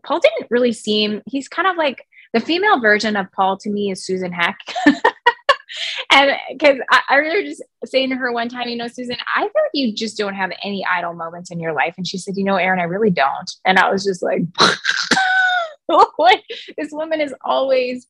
Paul 0.03 0.19
didn't 0.19 0.51
really 0.51 0.73
seem. 0.73 1.21
He's 1.25 1.47
kind 1.47 1.67
of 1.67 1.77
like 1.77 2.05
the 2.34 2.39
female 2.39 2.79
version 2.79 3.15
of 3.15 3.31
Paul 3.31 3.57
to 3.57 3.69
me 3.69 3.91
is 3.91 4.03
Susan 4.03 4.31
Heck. 4.31 4.57
and 6.14 6.32
because 6.51 6.78
I, 6.91 7.01
I 7.09 7.16
remember 7.16 7.43
just 7.43 7.64
saying 7.86 8.09
to 8.09 8.16
her 8.16 8.32
one 8.32 8.47
time, 8.47 8.70
you 8.70 8.76
know, 8.76 8.88
Susan, 8.88 9.18
I 9.36 9.41
feel 9.41 9.51
like 9.55 9.72
you 9.74 9.93
just 9.93 10.18
don't 10.18 10.36
have 10.36 10.51
any 10.64 10.86
idle 10.86 11.14
moments 11.14 11.51
in 11.51 11.59
your 11.59 11.74
life. 11.74 11.95
And 11.97 12.07
she 12.07 12.18
said, 12.18 12.38
you 12.38 12.43
know, 12.43 12.55
Erin, 12.55 12.80
I 12.80 12.84
really 12.84 13.09
don't. 13.09 13.51
And 13.66 13.80
I 13.80 13.89
was 13.91 14.03
just 14.03 14.22
like, 14.22 14.43
like 16.20 16.43
this 16.78 16.91
woman 16.91 17.20
is 17.20 17.34
always 17.43 18.07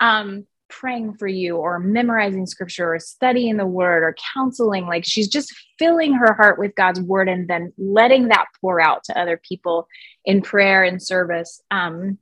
um, 0.00 0.46
praying 0.68 1.14
for 1.14 1.28
you 1.28 1.56
or 1.56 1.78
memorizing 1.78 2.46
scripture 2.46 2.94
or 2.94 2.98
studying 2.98 3.56
the 3.56 3.66
word 3.66 4.02
or 4.02 4.16
counseling. 4.34 4.86
Like 4.86 5.04
she's 5.04 5.28
just 5.28 5.54
filling 5.78 6.14
her 6.14 6.34
heart 6.34 6.58
with 6.58 6.74
God's 6.74 7.00
word 7.00 7.28
and 7.28 7.46
then 7.46 7.72
letting 7.78 8.28
that 8.28 8.46
pour 8.60 8.80
out 8.80 9.04
to 9.04 9.18
other 9.18 9.40
people 9.48 9.86
in 10.24 10.42
prayer 10.42 10.82
and 10.82 11.00
service. 11.00 11.62
Um, 11.70 12.18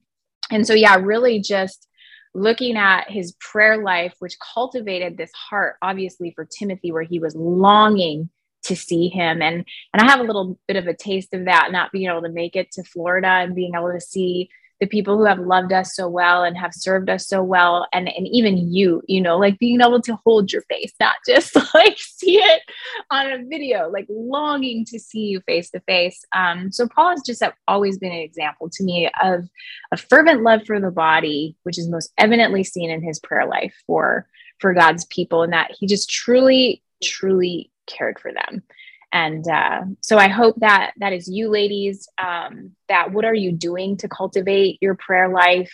and 0.50 0.66
so, 0.66 0.74
yeah, 0.74 0.96
really 0.96 1.40
just 1.40 1.88
looking 2.34 2.76
at 2.76 3.10
his 3.10 3.32
prayer 3.40 3.82
life, 3.82 4.14
which 4.18 4.38
cultivated 4.54 5.16
this 5.16 5.32
heart, 5.32 5.76
obviously, 5.82 6.32
for 6.34 6.44
Timothy, 6.46 6.92
where 6.92 7.02
he 7.02 7.18
was 7.18 7.34
longing 7.34 8.30
to 8.64 8.76
see 8.76 9.08
him. 9.08 9.42
And 9.42 9.64
and 9.92 10.02
I 10.02 10.10
have 10.10 10.20
a 10.20 10.24
little 10.24 10.58
bit 10.66 10.76
of 10.76 10.86
a 10.86 10.94
taste 10.94 11.34
of 11.34 11.46
that, 11.46 11.72
not 11.72 11.92
being 11.92 12.08
able 12.08 12.22
to 12.22 12.28
make 12.28 12.56
it 12.56 12.72
to 12.72 12.84
Florida 12.84 13.28
and 13.28 13.54
being 13.54 13.72
able 13.74 13.92
to 13.92 14.00
see 14.00 14.48
the 14.82 14.88
people 14.88 15.16
who 15.16 15.24
have 15.24 15.38
loved 15.38 15.72
us 15.72 15.94
so 15.94 16.08
well 16.08 16.42
and 16.42 16.56
have 16.56 16.74
served 16.74 17.08
us 17.08 17.28
so 17.28 17.40
well 17.40 17.86
and 17.92 18.08
and 18.08 18.26
even 18.26 18.74
you 18.74 19.00
you 19.06 19.20
know 19.20 19.38
like 19.38 19.56
being 19.60 19.80
able 19.80 20.02
to 20.02 20.18
hold 20.24 20.52
your 20.52 20.62
face 20.62 20.92
not 20.98 21.14
just 21.26 21.54
like 21.72 21.96
see 21.96 22.38
it 22.38 22.62
on 23.08 23.30
a 23.30 23.44
video 23.44 23.88
like 23.88 24.06
longing 24.10 24.84
to 24.84 24.98
see 24.98 25.20
you 25.20 25.40
face 25.42 25.70
to 25.70 25.78
face. 25.86 26.24
Um 26.34 26.72
so 26.72 26.88
paul 26.88 27.10
has 27.10 27.22
just 27.24 27.44
always 27.68 27.96
been 27.96 28.10
an 28.10 28.18
example 28.18 28.68
to 28.70 28.82
me 28.82 29.08
of 29.22 29.48
a 29.92 29.96
fervent 29.96 30.42
love 30.42 30.62
for 30.66 30.80
the 30.80 30.90
body 30.90 31.56
which 31.62 31.78
is 31.78 31.88
most 31.88 32.12
evidently 32.18 32.64
seen 32.64 32.90
in 32.90 33.04
his 33.04 33.20
prayer 33.20 33.46
life 33.46 33.74
for 33.86 34.26
for 34.58 34.74
god's 34.74 35.04
people 35.04 35.44
and 35.44 35.52
that 35.52 35.70
he 35.78 35.86
just 35.86 36.10
truly 36.10 36.82
truly 37.00 37.70
cared 37.86 38.18
for 38.18 38.32
them 38.32 38.64
and 39.12 39.46
uh, 39.46 39.82
so 40.00 40.16
i 40.18 40.28
hope 40.28 40.56
that 40.60 40.92
that 40.98 41.12
is 41.12 41.28
you 41.28 41.50
ladies 41.50 42.08
um, 42.18 42.72
that 42.88 43.12
what 43.12 43.24
are 43.24 43.34
you 43.34 43.52
doing 43.52 43.96
to 43.98 44.08
cultivate 44.08 44.78
your 44.80 44.94
prayer 44.94 45.28
life? 45.28 45.72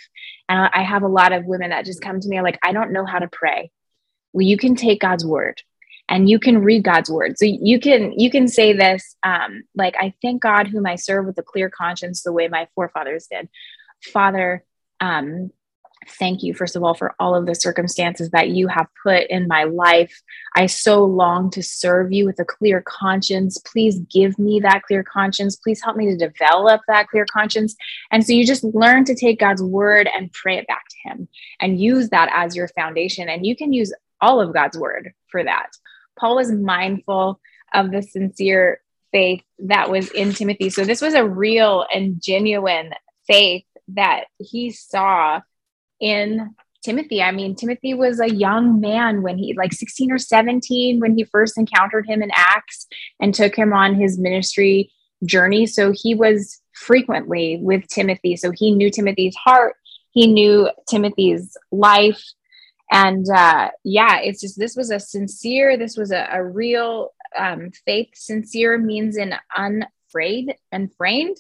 And 0.48 0.70
i 0.74 0.82
have 0.82 1.02
a 1.02 1.08
lot 1.08 1.32
of 1.32 1.44
women 1.44 1.70
that 1.70 1.84
just 1.84 2.02
come 2.02 2.20
to 2.20 2.28
me 2.28 2.40
like 2.40 2.58
i 2.62 2.72
don't 2.72 2.92
know 2.92 3.06
how 3.06 3.18
to 3.18 3.28
pray. 3.28 3.70
Well 4.32 4.46
you 4.46 4.56
can 4.56 4.74
take 4.74 5.00
god's 5.00 5.24
word 5.24 5.62
and 6.08 6.28
you 6.28 6.38
can 6.38 6.62
read 6.62 6.84
god's 6.84 7.10
word. 7.10 7.38
So 7.38 7.44
you 7.44 7.78
can 7.78 8.18
you 8.18 8.30
can 8.30 8.48
say 8.48 8.72
this 8.72 9.16
um, 9.22 9.62
like 9.74 9.94
i 9.98 10.14
thank 10.22 10.42
god 10.42 10.68
whom 10.68 10.86
i 10.86 10.96
serve 10.96 11.26
with 11.26 11.38
a 11.38 11.42
clear 11.42 11.70
conscience 11.70 12.22
the 12.22 12.32
way 12.32 12.48
my 12.48 12.68
forefathers 12.74 13.28
did. 13.30 13.48
Father 14.12 14.64
um, 15.00 15.50
thank 16.08 16.42
you, 16.42 16.54
first 16.54 16.76
of 16.76 16.82
all, 16.82 16.94
for 16.94 17.14
all 17.18 17.34
of 17.34 17.46
the 17.46 17.54
circumstances 17.54 18.30
that 18.30 18.50
you 18.50 18.68
have 18.68 18.86
put 19.02 19.26
in 19.28 19.46
my 19.48 19.64
life. 19.64 20.22
I 20.56 20.66
so 20.66 21.04
long 21.04 21.50
to 21.50 21.62
serve 21.62 22.12
you 22.12 22.24
with 22.24 22.38
a 22.40 22.44
clear 22.44 22.82
conscience. 22.82 23.58
Please 23.58 24.00
give 24.12 24.38
me 24.38 24.60
that 24.60 24.82
clear 24.82 25.02
conscience. 25.02 25.56
Please 25.56 25.82
help 25.82 25.96
me 25.96 26.06
to 26.06 26.16
develop 26.16 26.80
that 26.88 27.08
clear 27.08 27.26
conscience. 27.30 27.76
And 28.10 28.24
so 28.24 28.32
you 28.32 28.46
just 28.46 28.64
learn 28.64 29.04
to 29.04 29.14
take 29.14 29.40
God's 29.40 29.62
word 29.62 30.08
and 30.14 30.32
pray 30.32 30.56
it 30.58 30.66
back 30.66 30.84
to 30.88 31.08
Him 31.08 31.28
and 31.60 31.80
use 31.80 32.08
that 32.10 32.30
as 32.32 32.56
your 32.56 32.68
foundation. 32.68 33.28
And 33.28 33.46
you 33.46 33.56
can 33.56 33.72
use 33.72 33.92
all 34.20 34.40
of 34.40 34.52
God's 34.52 34.78
word 34.78 35.12
for 35.30 35.44
that. 35.44 35.68
Paul 36.18 36.36
was 36.36 36.50
mindful 36.50 37.40
of 37.72 37.90
the 37.90 38.02
sincere 38.02 38.80
faith 39.12 39.42
that 39.60 39.90
was 39.90 40.10
in 40.10 40.32
Timothy. 40.32 40.70
So 40.70 40.84
this 40.84 41.00
was 41.00 41.14
a 41.14 41.24
real 41.24 41.86
and 41.92 42.20
genuine 42.20 42.92
faith 43.26 43.64
that 43.88 44.24
he 44.38 44.70
saw 44.70 45.40
in 46.00 46.54
Timothy. 46.82 47.22
I 47.22 47.32
mean, 47.32 47.54
Timothy 47.54 47.94
was 47.94 48.20
a 48.20 48.32
young 48.32 48.80
man 48.80 49.22
when 49.22 49.36
he, 49.36 49.54
like 49.54 49.72
16 49.72 50.12
or 50.12 50.18
17, 50.18 51.00
when 51.00 51.16
he 51.16 51.24
first 51.24 51.58
encountered 51.58 52.06
him 52.06 52.22
in 52.22 52.30
Acts 52.32 52.86
and 53.20 53.34
took 53.34 53.56
him 53.56 53.72
on 53.72 53.94
his 53.94 54.18
ministry 54.18 54.92
journey. 55.24 55.66
So 55.66 55.92
he 55.94 56.14
was 56.14 56.60
frequently 56.72 57.58
with 57.60 57.86
Timothy. 57.88 58.36
So 58.36 58.52
he 58.52 58.70
knew 58.70 58.90
Timothy's 58.90 59.36
heart, 59.36 59.74
he 60.12 60.26
knew 60.26 60.70
Timothy's 60.88 61.56
life. 61.72 62.22
And 62.90 63.26
uh, 63.28 63.70
yeah, 63.84 64.20
it's 64.20 64.40
just 64.40 64.58
this 64.58 64.76
was 64.76 64.90
a 64.90 65.00
sincere, 65.00 65.76
this 65.76 65.96
was 65.96 66.10
a, 66.10 66.26
a 66.30 66.42
real 66.42 67.12
um, 67.36 67.70
faith. 67.84 68.10
Sincere 68.14 68.78
means 68.78 69.16
an 69.16 69.34
unafraid 69.56 70.54
unframed. 70.72 71.36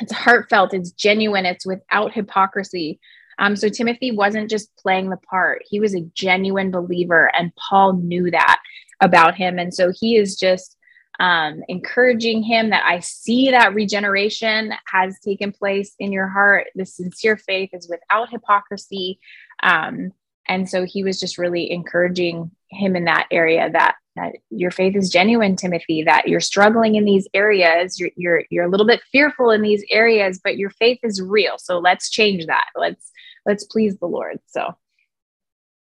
It's 0.00 0.12
heartfelt, 0.12 0.72
it's 0.72 0.92
genuine, 0.92 1.44
it's 1.44 1.66
without 1.66 2.14
hypocrisy. 2.14 2.98
Um, 3.40 3.56
so 3.56 3.68
Timothy 3.68 4.12
wasn't 4.12 4.50
just 4.50 4.74
playing 4.76 5.10
the 5.10 5.16
part, 5.16 5.62
he 5.68 5.80
was 5.80 5.94
a 5.94 6.08
genuine 6.14 6.70
believer, 6.70 7.34
and 7.34 7.52
Paul 7.56 7.94
knew 7.94 8.30
that 8.30 8.60
about 9.00 9.34
him. 9.34 9.58
And 9.58 9.74
so 9.74 9.90
he 9.98 10.16
is 10.16 10.36
just 10.36 10.76
um, 11.18 11.62
encouraging 11.68 12.42
him 12.42 12.70
that 12.70 12.84
I 12.84 13.00
see 13.00 13.50
that 13.50 13.74
regeneration 13.74 14.72
has 14.86 15.18
taken 15.20 15.52
place 15.52 15.94
in 15.98 16.12
your 16.12 16.28
heart. 16.28 16.68
The 16.74 16.86
sincere 16.86 17.36
faith 17.36 17.70
is 17.72 17.88
without 17.88 18.30
hypocrisy. 18.30 19.18
Um, 19.62 20.12
and 20.48 20.68
so 20.68 20.84
he 20.84 21.02
was 21.02 21.20
just 21.20 21.38
really 21.38 21.70
encouraging 21.70 22.50
him 22.70 22.96
in 22.96 23.04
that 23.04 23.26
area 23.30 23.70
that 23.70 23.96
that 24.16 24.32
your 24.50 24.70
faith 24.70 24.96
is 24.96 25.08
genuine 25.08 25.56
timothy 25.56 26.02
that 26.04 26.28
you're 26.28 26.40
struggling 26.40 26.94
in 26.96 27.04
these 27.04 27.26
areas 27.34 27.98
you're, 27.98 28.10
you're 28.16 28.44
you're 28.50 28.64
a 28.64 28.68
little 28.68 28.86
bit 28.86 29.00
fearful 29.10 29.50
in 29.50 29.62
these 29.62 29.84
areas 29.90 30.40
but 30.42 30.56
your 30.56 30.70
faith 30.70 30.98
is 31.02 31.20
real 31.20 31.58
so 31.58 31.78
let's 31.78 32.10
change 32.10 32.46
that 32.46 32.66
let's 32.76 33.10
let's 33.46 33.64
please 33.64 33.96
the 33.98 34.06
Lord. 34.06 34.38
So 34.46 34.74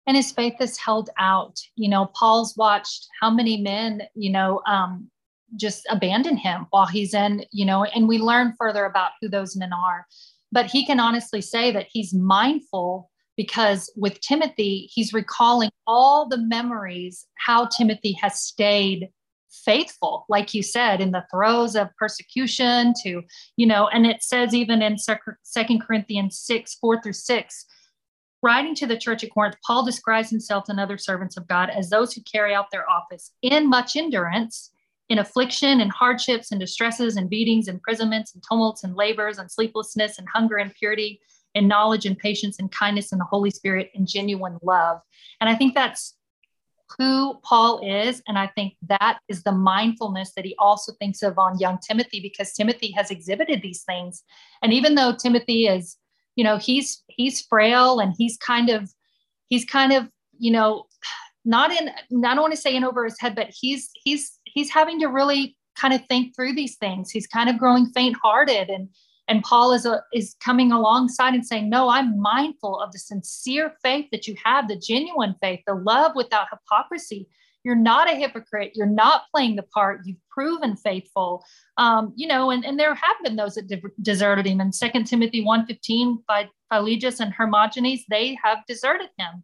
and 0.06 0.16
his 0.16 0.32
faith 0.32 0.56
is 0.60 0.76
held 0.76 1.10
out. 1.18 1.58
You 1.76 1.88
know, 1.88 2.06
Paul's 2.14 2.56
watched 2.56 3.06
how 3.20 3.30
many 3.30 3.60
men, 3.60 4.02
you 4.14 4.30
know, 4.30 4.60
um, 4.66 5.10
just 5.56 5.86
abandon 5.90 6.36
him 6.36 6.66
while 6.70 6.86
he's 6.86 7.14
in, 7.14 7.44
you 7.52 7.64
know, 7.64 7.84
and 7.84 8.08
we 8.08 8.18
learn 8.18 8.54
further 8.58 8.84
about 8.84 9.12
who 9.20 9.28
those 9.28 9.56
men 9.56 9.72
are. 9.72 10.06
But 10.52 10.66
he 10.66 10.84
can 10.84 11.00
honestly 11.00 11.40
say 11.40 11.72
that 11.72 11.86
he's 11.90 12.12
mindful 12.12 13.10
because 13.36 13.92
with 13.96 14.20
Timothy, 14.20 14.88
he's 14.92 15.12
recalling 15.12 15.70
all 15.86 16.28
the 16.28 16.38
memories, 16.38 17.26
how 17.36 17.66
Timothy 17.66 18.12
has 18.20 18.40
stayed 18.40 19.08
faithful, 19.64 20.24
like 20.28 20.54
you 20.54 20.62
said, 20.62 21.00
in 21.00 21.10
the 21.10 21.24
throes 21.30 21.76
of 21.76 21.94
persecution 21.96 22.94
to, 23.02 23.22
you 23.56 23.66
know, 23.66 23.88
and 23.88 24.06
it 24.06 24.22
says 24.22 24.54
even 24.54 24.82
in 24.82 24.96
Second 24.98 25.80
Corinthians 25.80 26.38
6, 26.40 26.74
4 26.74 27.02
through 27.02 27.12
6, 27.12 27.66
writing 28.42 28.74
to 28.74 28.86
the 28.86 28.98
church 28.98 29.24
at 29.24 29.32
Corinth, 29.32 29.56
Paul 29.66 29.84
describes 29.84 30.30
himself 30.30 30.64
and 30.68 30.78
other 30.78 30.98
servants 30.98 31.36
of 31.36 31.48
God 31.48 31.70
as 31.70 31.88
those 31.88 32.12
who 32.12 32.20
carry 32.22 32.54
out 32.54 32.70
their 32.70 32.88
office 32.90 33.32
in 33.42 33.68
much 33.68 33.96
endurance, 33.96 34.70
in 35.08 35.18
affliction 35.18 35.80
and 35.80 35.92
hardships 35.92 36.50
and 36.50 36.60
distresses 36.60 37.16
and 37.16 37.30
beatings, 37.30 37.68
imprisonments 37.68 38.34
and 38.34 38.42
tumults 38.46 38.84
and 38.84 38.96
labors 38.96 39.38
and 39.38 39.50
sleeplessness 39.50 40.18
and 40.18 40.28
hunger 40.32 40.56
and 40.56 40.74
purity 40.74 41.20
and 41.54 41.68
knowledge 41.68 42.04
and 42.04 42.18
patience 42.18 42.58
and 42.58 42.72
kindness 42.72 43.12
and 43.12 43.20
the 43.20 43.26
Holy 43.26 43.50
Spirit 43.50 43.90
and 43.94 44.08
genuine 44.08 44.58
love. 44.62 45.00
And 45.40 45.48
I 45.48 45.54
think 45.54 45.74
that's 45.74 46.14
who 46.98 47.40
Paul 47.42 47.80
is. 47.82 48.22
And 48.28 48.38
I 48.38 48.46
think 48.48 48.74
that 48.88 49.18
is 49.28 49.42
the 49.42 49.52
mindfulness 49.52 50.32
that 50.36 50.44
he 50.44 50.54
also 50.58 50.92
thinks 51.00 51.22
of 51.22 51.38
on 51.38 51.58
young 51.58 51.78
Timothy, 51.78 52.20
because 52.20 52.52
Timothy 52.52 52.92
has 52.92 53.10
exhibited 53.10 53.62
these 53.62 53.82
things. 53.82 54.22
And 54.62 54.72
even 54.72 54.94
though 54.94 55.14
Timothy 55.14 55.66
is, 55.66 55.96
you 56.36 56.44
know, 56.44 56.58
he's 56.58 57.02
he's 57.08 57.40
frail 57.42 58.00
and 58.00 58.14
he's 58.18 58.36
kind 58.36 58.68
of, 58.68 58.90
he's 59.48 59.64
kind 59.64 59.92
of, 59.92 60.08
you 60.38 60.50
know, 60.50 60.84
not 61.44 61.70
in, 61.70 61.88
I 61.88 62.34
don't 62.34 62.40
want 62.40 62.54
to 62.54 62.60
say 62.60 62.74
in 62.74 62.84
over 62.84 63.04
his 63.04 63.20
head, 63.20 63.34
but 63.34 63.48
he's 63.50 63.90
he's 63.94 64.38
he's 64.44 64.70
having 64.70 65.00
to 65.00 65.06
really 65.06 65.56
kind 65.76 65.94
of 65.94 66.04
think 66.06 66.34
through 66.34 66.54
these 66.54 66.76
things. 66.76 67.10
He's 67.10 67.26
kind 67.26 67.48
of 67.48 67.58
growing 67.58 67.86
faint-hearted 67.86 68.68
and 68.68 68.88
and 69.28 69.42
paul 69.42 69.72
is 69.72 69.86
a, 69.86 70.02
is 70.12 70.36
coming 70.40 70.72
alongside 70.72 71.34
and 71.34 71.46
saying 71.46 71.68
no 71.68 71.88
i'm 71.88 72.20
mindful 72.20 72.80
of 72.80 72.92
the 72.92 72.98
sincere 72.98 73.72
faith 73.82 74.06
that 74.12 74.26
you 74.26 74.34
have 74.42 74.68
the 74.68 74.76
genuine 74.76 75.34
faith 75.40 75.60
the 75.66 75.74
love 75.74 76.12
without 76.14 76.46
hypocrisy. 76.50 77.28
You're 77.64 77.74
not 77.74 78.12
a 78.12 78.14
hypocrite. 78.14 78.72
You're 78.74 78.86
not 78.86 79.22
playing 79.34 79.56
the 79.56 79.62
part. 79.62 80.02
You've 80.04 80.18
proven 80.30 80.76
faithful. 80.76 81.44
Um, 81.78 82.12
you 82.16 82.26
know 82.26 82.50
and, 82.50 82.64
and 82.64 82.78
there 82.78 82.94
have 82.94 83.16
been 83.22 83.36
those 83.36 83.54
that 83.54 83.68
de- 83.68 83.80
deserted 84.02 84.46
him. 84.46 84.60
In 84.60 84.72
Second 84.72 85.04
timothy 85.04 85.44
1.15 85.44 86.18
by 86.28 86.48
Phygelus 86.72 87.20
and 87.20 87.32
hermogenes 87.32 88.04
they 88.10 88.38
have 88.42 88.58
deserted 88.68 89.08
him. 89.18 89.42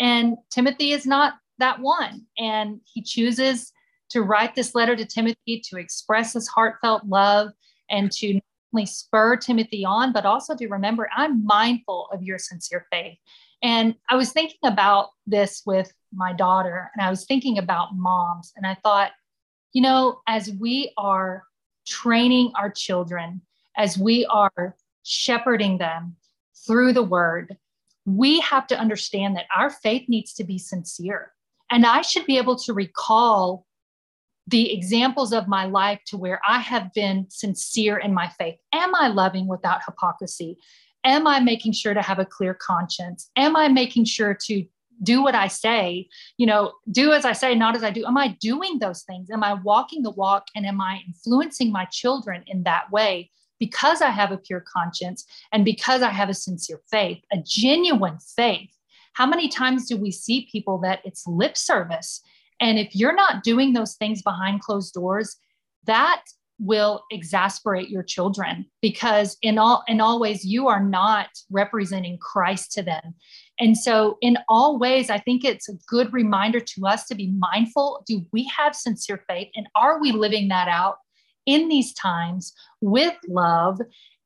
And 0.00 0.36
timothy 0.50 0.92
is 0.92 1.06
not 1.06 1.34
that 1.58 1.80
one. 1.80 2.26
And 2.38 2.80
he 2.84 3.02
chooses 3.02 3.72
to 4.10 4.22
write 4.22 4.54
this 4.54 4.74
letter 4.74 4.96
to 4.96 5.04
timothy 5.04 5.62
to 5.68 5.76
express 5.78 6.32
his 6.32 6.48
heartfelt 6.48 7.04
love 7.04 7.50
and 7.90 8.10
to 8.12 8.40
spur 8.84 9.36
Timothy 9.36 9.84
on, 9.84 10.12
but 10.12 10.26
also 10.26 10.54
to 10.56 10.68
remember 10.68 11.08
I'm 11.16 11.44
mindful 11.44 12.08
of 12.12 12.22
your 12.22 12.38
sincere 12.38 12.86
faith. 12.90 13.18
And 13.62 13.94
I 14.08 14.16
was 14.16 14.32
thinking 14.32 14.58
about 14.64 15.10
this 15.26 15.62
with 15.66 15.92
my 16.14 16.32
daughter, 16.32 16.90
and 16.94 17.04
I 17.04 17.10
was 17.10 17.24
thinking 17.24 17.58
about 17.58 17.96
moms, 17.96 18.52
and 18.56 18.66
I 18.66 18.76
thought, 18.82 19.10
you 19.72 19.82
know, 19.82 20.20
as 20.26 20.50
we 20.60 20.92
are 20.96 21.44
training 21.86 22.52
our 22.56 22.70
children, 22.70 23.42
as 23.76 23.98
we 23.98 24.26
are 24.26 24.76
shepherding 25.02 25.78
them 25.78 26.16
through 26.66 26.92
the 26.92 27.02
word, 27.02 27.56
we 28.04 28.40
have 28.40 28.66
to 28.68 28.78
understand 28.78 29.36
that 29.36 29.46
our 29.54 29.70
faith 29.70 30.08
needs 30.08 30.32
to 30.34 30.44
be 30.44 30.58
sincere. 30.58 31.32
And 31.70 31.84
I 31.84 32.02
should 32.02 32.26
be 32.26 32.38
able 32.38 32.56
to 32.60 32.72
recall 32.72 33.66
the 34.48 34.72
examples 34.72 35.32
of 35.32 35.46
my 35.46 35.66
life 35.66 36.00
to 36.06 36.16
where 36.16 36.40
I 36.48 36.58
have 36.60 36.92
been 36.94 37.26
sincere 37.28 37.98
in 37.98 38.14
my 38.14 38.28
faith. 38.28 38.56
Am 38.72 38.94
I 38.94 39.08
loving 39.08 39.46
without 39.46 39.84
hypocrisy? 39.84 40.56
Am 41.04 41.26
I 41.26 41.38
making 41.38 41.72
sure 41.72 41.92
to 41.92 42.00
have 42.00 42.18
a 42.18 42.24
clear 42.24 42.54
conscience? 42.54 43.30
Am 43.36 43.56
I 43.56 43.68
making 43.68 44.06
sure 44.06 44.34
to 44.46 44.64
do 45.02 45.22
what 45.22 45.34
I 45.34 45.48
say? 45.48 46.08
You 46.38 46.46
know, 46.46 46.72
do 46.90 47.12
as 47.12 47.26
I 47.26 47.32
say, 47.32 47.54
not 47.54 47.76
as 47.76 47.84
I 47.84 47.90
do. 47.90 48.06
Am 48.06 48.16
I 48.16 48.36
doing 48.40 48.78
those 48.78 49.02
things? 49.02 49.30
Am 49.30 49.44
I 49.44 49.52
walking 49.52 50.02
the 50.02 50.10
walk 50.10 50.46
and 50.56 50.64
am 50.64 50.80
I 50.80 51.00
influencing 51.06 51.70
my 51.70 51.84
children 51.84 52.42
in 52.46 52.62
that 52.62 52.90
way? 52.90 53.30
Because 53.60 54.00
I 54.00 54.08
have 54.08 54.32
a 54.32 54.38
pure 54.38 54.64
conscience 54.72 55.26
and 55.52 55.64
because 55.64 56.00
I 56.00 56.10
have 56.10 56.30
a 56.30 56.34
sincere 56.34 56.80
faith, 56.90 57.22
a 57.30 57.36
genuine 57.44 58.18
faith. 58.18 58.70
How 59.12 59.26
many 59.26 59.48
times 59.48 59.86
do 59.86 59.96
we 59.96 60.10
see 60.10 60.48
people 60.50 60.78
that 60.78 61.00
it's 61.04 61.26
lip 61.26 61.56
service? 61.56 62.22
And 62.60 62.78
if 62.78 62.94
you're 62.94 63.14
not 63.14 63.42
doing 63.42 63.72
those 63.72 63.94
things 63.94 64.22
behind 64.22 64.60
closed 64.60 64.94
doors, 64.94 65.36
that 65.84 66.22
will 66.58 67.04
exasperate 67.10 67.88
your 67.88 68.02
children 68.02 68.66
because 68.82 69.36
in 69.42 69.58
all 69.58 69.84
in 69.86 70.00
all 70.00 70.18
ways 70.18 70.44
you 70.44 70.66
are 70.66 70.82
not 70.82 71.28
representing 71.50 72.18
Christ 72.18 72.72
to 72.72 72.82
them. 72.82 73.14
And 73.60 73.78
so 73.78 74.18
in 74.20 74.38
all 74.48 74.78
ways 74.78 75.08
I 75.08 75.18
think 75.18 75.44
it's 75.44 75.68
a 75.68 75.78
good 75.86 76.12
reminder 76.12 76.58
to 76.58 76.86
us 76.86 77.06
to 77.06 77.14
be 77.14 77.32
mindful 77.38 78.02
do 78.06 78.26
we 78.32 78.50
have 78.56 78.74
sincere 78.74 79.22
faith 79.28 79.48
and 79.54 79.68
are 79.76 80.00
we 80.00 80.10
living 80.10 80.48
that 80.48 80.66
out 80.66 80.96
in 81.46 81.68
these 81.68 81.94
times 81.94 82.52
with 82.80 83.14
love 83.28 83.80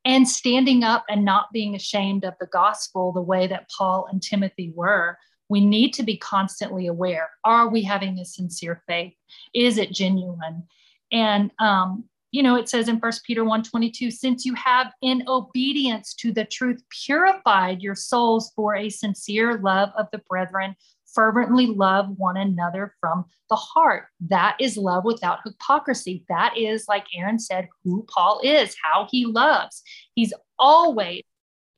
and 0.04 0.26
standing 0.26 0.82
up 0.82 1.04
and 1.08 1.24
not 1.24 1.52
being 1.52 1.74
ashamed 1.74 2.24
of 2.24 2.34
the 2.40 2.46
gospel 2.46 3.12
the 3.12 3.20
way 3.20 3.46
that 3.46 3.70
Paul 3.76 4.08
and 4.10 4.22
Timothy 4.22 4.72
were 4.74 5.18
we 5.52 5.64
need 5.64 5.92
to 5.94 6.02
be 6.02 6.16
constantly 6.16 6.86
aware 6.86 7.30
are 7.44 7.68
we 7.68 7.82
having 7.82 8.18
a 8.18 8.24
sincere 8.24 8.82
faith? 8.86 9.14
Is 9.54 9.78
it 9.78 9.92
genuine? 9.92 10.64
And 11.12 11.50
um, 11.58 12.04
you 12.32 12.42
know 12.42 12.56
it 12.56 12.66
says 12.68 12.88
in 12.88 12.98
first 12.98 13.24
peter 13.24 13.44
1 13.44 13.62
22 13.62 14.10
since 14.10 14.46
you 14.46 14.54
have 14.54 14.90
in 15.02 15.22
obedience 15.28 16.14
to 16.14 16.32
the 16.32 16.46
truth 16.46 16.82
purified 17.04 17.82
your 17.82 17.94
souls 17.94 18.52
for 18.56 18.74
a 18.74 18.88
sincere 18.88 19.58
love 19.58 19.90
of 19.98 20.06
the 20.12 20.22
brethren 20.30 20.74
fervently 21.14 21.66
love 21.66 22.08
one 22.16 22.36
another 22.36 22.94
from 23.00 23.24
the 23.50 23.56
heart. 23.56 24.06
That 24.28 24.56
is 24.58 24.76
love 24.76 25.04
without 25.04 25.40
hypocrisy. 25.44 26.24
That 26.28 26.56
is 26.56 26.86
like 26.88 27.06
Erin 27.14 27.38
said 27.38 27.68
who 27.84 28.06
paul 28.08 28.40
is 28.42 28.74
how 28.82 29.06
he 29.10 29.26
loves. 29.26 29.82
He's 30.14 30.32
always 30.58 31.22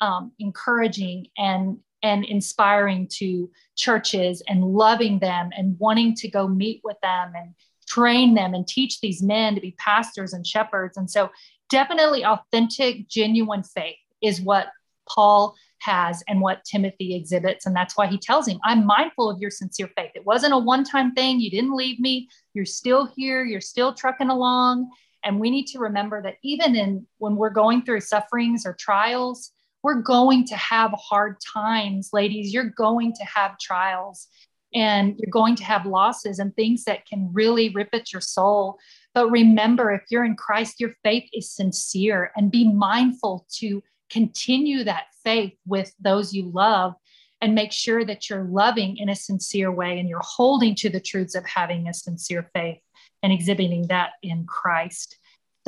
um, 0.01 0.33
encouraging 0.39 1.27
and 1.37 1.79
and 2.05 2.25
inspiring 2.27 3.09
to 3.09 3.51
churches 3.77 4.43
and 4.47 4.63
loving 4.63 5.19
them 5.19 5.51
and 5.57 5.77
wanting 5.81 6.15
to 6.15 6.29
go 6.29 6.47
meet 6.47 6.83
with 6.85 6.99
them 7.03 7.33
and 7.35 7.55
train 7.89 8.35
them 8.35 8.55
and 8.55 8.69
teach 8.69 9.01
these 9.01 9.23
men 9.23 9.55
to 9.55 9.61
be 9.61 9.75
pastors 9.79 10.35
and 10.35 10.47
shepherds. 10.47 10.97
And 10.97 11.11
so, 11.11 11.31
definitely 11.71 12.25
authentic, 12.25 13.09
genuine 13.09 13.63
faith 13.63 13.97
is 14.23 14.41
what 14.41 14.69
Paul 15.09 15.57
has 15.81 16.23
and 16.29 16.41
what 16.41 16.65
Timothy 16.65 17.15
exhibits. 17.15 17.65
And 17.65 17.75
that's 17.75 17.97
why 17.97 18.07
he 18.07 18.19
tells 18.19 18.47
him, 18.47 18.61
I'm 18.65 18.87
mindful 18.87 19.31
of 19.31 19.41
your 19.41 19.51
sincere 19.51 19.91
faith. 19.97 20.11
It 20.15 20.27
wasn't 20.27 20.53
a 20.53 20.59
one 20.59 20.85
time 20.85 21.15
thing. 21.15 21.41
You 21.41 21.51
didn't 21.51 21.77
leave 21.77 21.99
me. 22.01 22.29
You're 22.53 22.67
still 22.67 23.11
here. 23.17 23.45
You're 23.45 23.61
still 23.63 23.95
trucking 23.95 24.29
along. 24.29 24.91
And 25.25 25.41
we 25.41 25.51
need 25.51 25.67
to 25.69 25.79
remember 25.79 26.21
that 26.23 26.37
even 26.43 26.77
in 26.77 27.07
when 27.17 27.37
we're 27.37 27.51
going 27.51 27.83
through 27.83 28.03
sufferings 28.03 28.67
or 28.67 28.75
trials, 28.75 29.53
we're 29.85 30.01
going 30.01 30.47
to 30.47 30.57
have 30.57 30.93
hard 30.99 31.37
times, 31.41 32.09
ladies. 32.15 32.55
You're 32.55 32.71
going 32.71 33.13
to 33.13 33.25
have 33.25 33.59
trials 33.59 34.29
and 34.75 35.15
you're 35.19 35.31
going 35.31 35.55
to 35.57 35.65
have 35.65 35.85
losses 35.85 36.39
and 36.39 36.57
things 36.57 36.85
that 36.85 37.07
can 37.07 37.29
really 37.33 37.69
rip 37.69 37.91
at 37.93 38.11
your 38.11 38.23
soul. 38.23 38.79
But 39.13 39.31
remember, 39.31 39.93
if 39.93 40.01
you're 40.11 40.25
in 40.25 40.37
Christ, 40.37 40.81
your 40.81 40.95
faith 41.05 41.29
is 41.35 41.53
sincere 41.53 42.33
and 42.35 42.51
be 42.51 42.73
mindful 42.73 43.47
to 43.59 43.83
continue 44.09 44.85
that 44.85 45.05
faith 45.23 45.53
with 45.67 45.95
those 46.01 46.33
you 46.33 46.51
love 46.51 46.95
and 47.43 47.55
make 47.55 47.71
sure 47.71 48.07
that 48.07 48.31
you're 48.31 48.45
loving 48.45 48.97
in 48.97 49.11
a 49.11 49.15
sincere 49.15 49.71
way 49.71 50.01
and 50.01 50.09
you're 50.09 50.21
holding 50.25 50.75
to 50.77 50.89
the 50.89 51.01
truths 51.01 51.35
of 51.35 51.45
having 51.45 51.89
a 51.89 51.95
sincere 51.95 52.51
faith 52.55 52.79
and 53.23 53.35
exhibiting 53.35 53.87
that 53.89 54.13
in 54.23 54.47
Christ. 54.47 55.19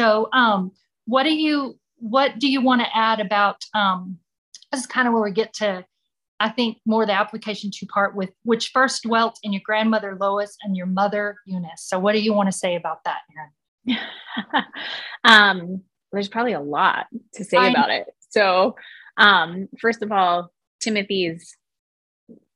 So, 0.01 0.31
um, 0.33 0.73
what 1.05 1.25
do 1.25 1.35
you 1.35 1.79
what 1.99 2.39
do 2.39 2.49
you 2.49 2.61
want 2.61 2.81
to 2.81 2.97
add 2.97 3.21
about 3.21 3.57
um, 3.75 4.19
this 4.71 4.81
is 4.81 4.87
kind 4.87 5.09
of 5.09 5.15
where 5.15 5.23
we 5.23 5.31
get 5.31 5.53
to 5.55 5.85
i 6.39 6.49
think 6.49 6.79
more 6.85 7.07
the 7.07 7.13
application 7.13 7.71
two 7.73 7.87
part 7.87 8.15
with 8.15 8.31
which 8.43 8.71
first 8.73 9.03
dwelt 9.03 9.39
in 9.43 9.53
your 9.53 9.63
grandmother 9.65 10.17
lois 10.21 10.57
and 10.63 10.77
your 10.77 10.87
mother 10.87 11.37
eunice. 11.47 11.83
So 11.83 11.99
what 11.99 12.13
do 12.13 12.21
you 12.21 12.33
want 12.33 12.49
to 12.51 12.57
say 12.57 12.77
about 12.77 13.05
that 13.05 13.21
Erin? 13.87 13.99
um, 15.25 15.83
there's 16.13 16.29
probably 16.29 16.53
a 16.53 16.61
lot 16.61 17.07
to 17.35 17.45
say 17.45 17.57
I, 17.57 17.69
about 17.69 17.91
it. 17.91 18.07
So 18.31 18.77
um, 19.17 19.69
first 19.81 20.03
of 20.03 20.13
all 20.13 20.53
timothy's 20.81 21.57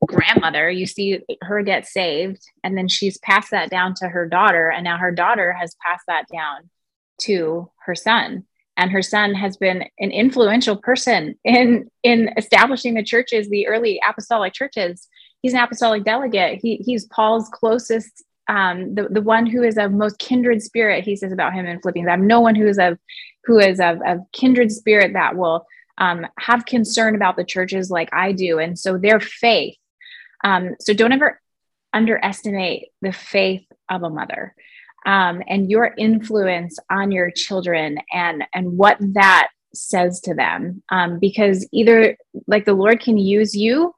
grandmother 0.07 0.71
you 0.71 0.87
see 0.87 1.21
her 1.43 1.63
get 1.63 1.87
saved 1.87 2.43
and 2.65 2.77
then 2.77 2.89
she's 2.89 3.19
passed 3.19 3.51
that 3.51 3.71
down 3.71 3.95
to 3.95 4.09
her 4.09 4.27
daughter 4.27 4.71
and 4.71 4.85
now 4.85 4.99
her 4.99 5.13
daughter 5.13 5.53
has 5.53 5.75
passed 5.85 6.05
that 6.07 6.27
down 6.33 6.69
to 7.19 7.71
her 7.85 7.95
son 7.95 8.45
and 8.81 8.91
her 8.91 9.03
son 9.03 9.35
has 9.35 9.59
been 9.59 9.85
an 9.99 10.11
influential 10.11 10.75
person 10.75 11.39
in 11.45 11.91
in 12.03 12.31
establishing 12.39 12.95
the 12.95 13.03
churches 13.03 13.49
the 13.51 13.67
early 13.67 14.01
apostolic 14.09 14.55
churches. 14.55 15.07
He's 15.43 15.53
an 15.53 15.61
apostolic 15.61 16.03
delegate. 16.05 16.61
He, 16.63 16.77
he's 16.77 17.05
paul's 17.07 17.49
closest 17.51 18.25
um, 18.49 18.95
the, 18.95 19.09
the 19.09 19.21
one 19.21 19.47
who 19.47 19.63
is 19.63 19.77
of 19.77 19.93
most 19.93 20.19
kindred 20.19 20.63
spirit 20.63 21.05
he 21.05 21.15
says 21.15 21.31
about 21.31 21.53
him 21.53 21.67
in 21.67 21.79
philippians. 21.81 22.09
I 22.09 22.13
have 22.13 22.21
no 22.21 22.41
one 22.41 22.55
who 22.55 22.67
is 22.67 22.79
of 22.79 22.99
who 23.45 23.59
is 23.59 23.81
of, 23.81 24.01
of 24.05 24.21
kindred 24.33 24.73
spirit 24.73 25.13
that 25.13 25.37
will 25.37 25.67
um, 25.99 26.27
have 26.39 26.65
concern 26.65 27.15
about 27.15 27.37
the 27.37 27.45
churches 27.45 27.91
like 27.91 28.09
i 28.15 28.33
do 28.33 28.59
and 28.59 28.79
so 28.79 28.97
their 28.97 29.21
faith 29.21 29.77
um, 30.43 30.75
so 30.81 30.95
don't 30.95 31.13
ever 31.13 31.39
underestimate 31.93 32.87
the 33.03 33.13
faith 33.13 33.67
of 33.91 34.03
a 34.03 34.11
mother 34.11 34.55
um, 35.07 35.43
and 35.49 35.71
your 35.71 35.95
influence 35.99 36.79
on 36.91 37.11
your 37.11 37.31
children 37.31 37.99
and 38.13 38.45
and 38.55 38.77
what 38.77 38.97
that 39.01 39.49
says 39.75 40.21
to 40.21 40.35
them. 40.35 40.83
Um, 40.91 41.19
because 41.19 41.69
either 41.73 42.17
like 42.47 42.65
the 42.65 42.75
lord 42.75 43.01
can 43.01 43.17
use 43.17 43.55
you 43.55 43.95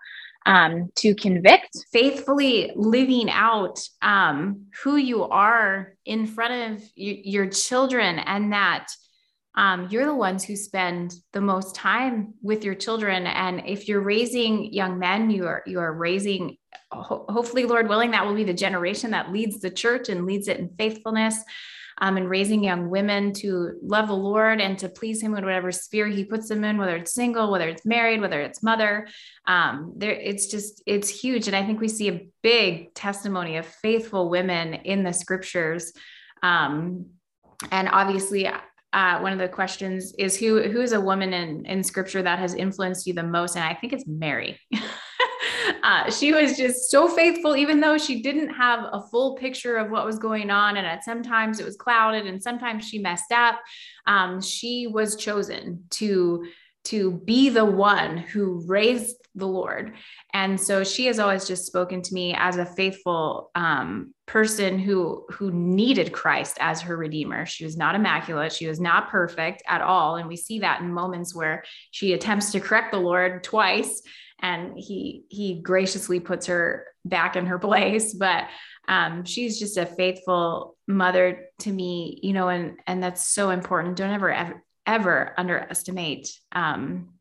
um, 0.46 0.90
to 0.96 1.14
convict 1.14 1.76
faithfully 1.92 2.72
living 2.74 3.30
out 3.30 3.80
um, 4.02 4.66
who 4.82 4.96
you 4.96 5.24
are 5.24 5.94
in 6.04 6.26
front 6.26 6.72
of 6.72 6.82
y- 6.96 7.22
your 7.24 7.46
children 7.46 8.18
and 8.18 8.52
that 8.52 8.88
um, 9.54 9.88
you're 9.90 10.06
the 10.06 10.14
ones 10.14 10.44
who 10.44 10.56
spend 10.56 11.14
the 11.32 11.40
most 11.40 11.74
time 11.74 12.34
with 12.42 12.64
your 12.64 12.74
children. 12.74 13.26
And 13.26 13.62
if 13.66 13.86
you're 13.86 14.00
raising 14.00 14.72
young 14.72 14.98
men 14.98 15.30
you 15.30 15.46
are 15.46 15.62
you 15.66 15.80
are 15.80 15.92
raising 15.92 16.56
ho- 16.90 17.26
hopefully 17.28 17.64
lord 17.64 17.88
willing 17.88 18.12
that 18.12 18.26
will 18.26 18.34
be 18.34 18.44
the 18.44 18.54
generation 18.54 19.10
that 19.10 19.32
leads 19.32 19.60
the 19.60 19.70
church 19.70 20.08
and 20.08 20.26
leads 20.26 20.48
it 20.48 20.58
in 20.58 20.70
faithfulness 20.78 21.42
um, 21.98 22.16
and 22.16 22.28
raising 22.28 22.64
young 22.64 22.88
women 22.88 23.32
to 23.32 23.78
love 23.82 24.08
the 24.08 24.14
lord 24.14 24.60
and 24.60 24.78
to 24.78 24.88
please 24.88 25.22
him 25.22 25.34
in 25.34 25.44
whatever 25.44 25.70
sphere 25.70 26.06
he 26.06 26.24
puts 26.24 26.48
them 26.48 26.64
in 26.64 26.78
whether 26.78 26.96
it's 26.96 27.14
single 27.14 27.50
whether 27.50 27.68
it's 27.68 27.84
married 27.84 28.20
whether 28.20 28.40
it's 28.40 28.62
mother. 28.62 29.06
Um, 29.46 29.94
there 29.96 30.12
it's 30.12 30.46
just 30.46 30.82
it's 30.86 31.08
huge. 31.08 31.46
And 31.46 31.56
i 31.56 31.64
think 31.64 31.80
we 31.80 31.88
see 31.88 32.08
a 32.08 32.26
big 32.42 32.94
testimony 32.94 33.56
of 33.56 33.66
faithful 33.66 34.30
women 34.30 34.74
in 34.74 35.04
the 35.04 35.12
scriptures. 35.12 35.92
Um, 36.42 37.06
and 37.70 37.88
obviously 37.88 38.48
uh, 38.92 39.18
one 39.20 39.32
of 39.32 39.38
the 39.38 39.48
questions 39.48 40.14
is 40.18 40.36
who 40.36 40.62
who 40.68 40.80
is 40.80 40.92
a 40.92 41.00
woman 41.00 41.32
in 41.32 41.64
in 41.66 41.82
scripture 41.82 42.22
that 42.22 42.38
has 42.38 42.54
influenced 42.54 43.06
you 43.06 43.14
the 43.14 43.22
most? 43.22 43.56
And 43.56 43.64
i 43.64 43.74
think 43.74 43.92
it's 43.92 44.06
mary. 44.06 44.58
Uh, 45.82 46.08
she 46.10 46.32
was 46.32 46.56
just 46.56 46.90
so 46.90 47.08
faithful 47.08 47.56
even 47.56 47.80
though 47.80 47.98
she 47.98 48.22
didn't 48.22 48.50
have 48.50 48.84
a 48.92 49.02
full 49.10 49.34
picture 49.36 49.76
of 49.76 49.90
what 49.90 50.06
was 50.06 50.18
going 50.18 50.50
on. 50.50 50.76
And 50.76 50.86
at 50.86 51.02
sometimes 51.02 51.58
it 51.58 51.64
was 51.64 51.76
clouded 51.76 52.26
and 52.26 52.40
sometimes 52.40 52.88
she 52.88 53.00
messed 53.00 53.32
up. 53.32 53.60
Um, 54.06 54.40
she 54.40 54.86
was 54.86 55.16
chosen 55.16 55.84
to 55.90 56.44
to 56.84 57.12
be 57.12 57.48
the 57.48 57.64
one 57.64 58.16
who 58.16 58.64
raised 58.66 59.16
the 59.34 59.46
Lord. 59.46 59.94
And 60.34 60.60
so 60.60 60.84
she 60.84 61.06
has 61.06 61.18
always 61.18 61.46
just 61.46 61.66
spoken 61.66 62.02
to 62.02 62.14
me 62.14 62.34
as 62.36 62.58
a 62.58 62.66
faithful 62.66 63.50
um, 63.54 64.12
person 64.26 64.78
who 64.78 65.24
who 65.30 65.50
needed 65.50 66.12
Christ 66.12 66.58
as 66.60 66.80
her 66.82 66.96
redeemer. 66.96 67.46
She 67.46 67.64
was 67.64 67.76
not 67.76 67.94
immaculate. 67.94 68.52
She 68.52 68.66
was 68.66 68.80
not 68.80 69.10
perfect 69.10 69.62
at 69.66 69.80
all. 69.80 70.16
And 70.16 70.28
we 70.28 70.36
see 70.36 70.60
that 70.60 70.80
in 70.80 70.92
moments 70.92 71.34
where 71.34 71.64
she 71.90 72.12
attempts 72.12 72.52
to 72.52 72.60
correct 72.60 72.92
the 72.92 72.98
Lord 72.98 73.42
twice 73.42 74.02
and 74.42 74.76
he 74.76 75.24
he 75.28 75.60
graciously 75.60 76.20
puts 76.20 76.46
her 76.46 76.86
back 77.04 77.36
in 77.36 77.46
her 77.46 77.58
place. 77.70 78.12
But 78.12 78.48
um, 78.88 79.24
she's 79.24 79.58
just 79.58 79.78
a 79.78 79.86
faithful 79.86 80.76
mother 80.86 81.46
to 81.60 81.72
me, 81.72 82.18
you 82.22 82.32
know, 82.32 82.48
and 82.48 82.78
and 82.86 83.02
that's 83.02 83.26
so 83.26 83.50
important. 83.50 83.96
Don't 83.96 84.10
ever 84.10 84.30
ever 84.30 84.62
ever 84.84 85.32
underestimate 85.38 86.28
um, 86.50 87.14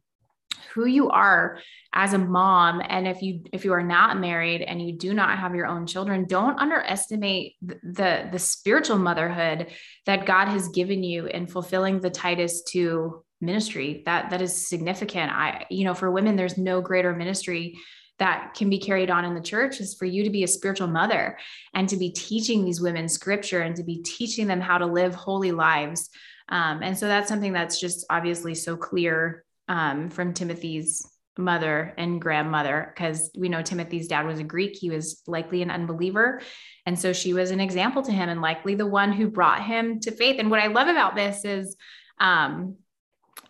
who 0.74 0.86
you 0.86 1.10
are 1.10 1.60
as 1.94 2.14
a 2.14 2.18
mom 2.18 2.82
and 2.88 3.08
if 3.08 3.22
you 3.22 3.44
if 3.52 3.66
you 3.66 3.74
are 3.74 3.84
not 3.84 4.20
married 4.20 4.62
and 4.62 4.82
you 4.82 4.98
do 4.98 5.14
not 5.14 5.38
have 5.38 5.54
your 5.54 5.68
own 5.68 5.86
children 5.86 6.26
don't 6.26 6.58
underestimate 6.60 7.56
the 7.62 8.30
the, 8.32 8.40
spiritual 8.40 8.98
motherhood 8.98 9.68
that 10.06 10.26
god 10.26 10.48
has 10.48 10.70
given 10.70 11.04
you 11.04 11.26
in 11.26 11.46
fulfilling 11.46 12.00
the 12.00 12.10
titus 12.10 12.64
2 12.64 13.24
ministry. 13.42 14.04
That 14.06 14.30
that 14.30 14.42
is 14.42 14.68
significant. 14.68 15.32
I 15.32 15.66
you 15.70 15.84
know 15.84 15.94
for 15.94 16.12
women 16.12 16.36
there's 16.36 16.58
no 16.58 16.80
greater 16.82 17.14
ministry 17.14 17.78
that 18.20 18.54
can 18.56 18.70
be 18.70 18.78
carried 18.78 19.10
on 19.10 19.26
in 19.26 19.34
the 19.34 19.42
church 19.42 19.82
is 19.82 19.96
for 19.96 20.06
you 20.06 20.24
to 20.24 20.30
be 20.30 20.44
a 20.44 20.48
spiritual 20.48 20.88
mother 20.88 21.40
and 21.74 21.90
to 21.90 21.98
be 21.98 22.12
teaching 22.12 22.64
these 22.64 22.80
women 22.80 23.10
scripture 23.10 23.62
and 23.62 23.76
to 23.76 23.84
be 23.84 24.04
teaching 24.04 24.46
them 24.46 24.62
how 24.62 24.78
to 24.78 24.86
live 24.86 25.16
holy 25.16 25.52
lives. 25.52 26.10
Um, 26.48 26.84
and 26.84 26.96
so 26.96 27.08
that's 27.08 27.28
something 27.28 27.52
that's 27.52 27.80
just 27.80 28.06
obviously 28.12 28.54
so 28.54 28.78
clear 28.78 29.44
um, 29.68 30.10
from 30.10 30.34
timothy's 30.34 31.11
mother 31.38 31.94
and 31.98 32.22
grandmother 32.22 32.94
because 32.94 33.32
we 33.38 33.50
know 33.50 33.62
timothy's 33.62 34.08
dad 34.08 34.26
was 34.26 34.40
a 34.40 34.44
greek. 34.44 34.78
He 34.78 34.90
was 34.90 35.22
likely 35.28 35.62
an 35.62 35.72
unbeliever. 35.72 36.42
And 36.86 37.00
so 37.00 37.14
she 37.14 37.34
was 37.34 37.52
an 37.52 37.60
example 37.60 38.02
to 38.04 38.12
him 38.12 38.30
and 38.30 38.42
likely 38.42 38.76
the 38.76 38.88
one 38.88 39.14
who 39.14 39.30
brought 39.30 39.64
him 39.64 40.00
to 40.02 40.12
faith. 40.12 40.38
And 40.40 40.52
what 40.52 40.60
i 40.60 40.68
love 40.68 40.88
about 40.88 41.16
this 41.16 41.46
is 41.46 41.76
um, 42.20 42.76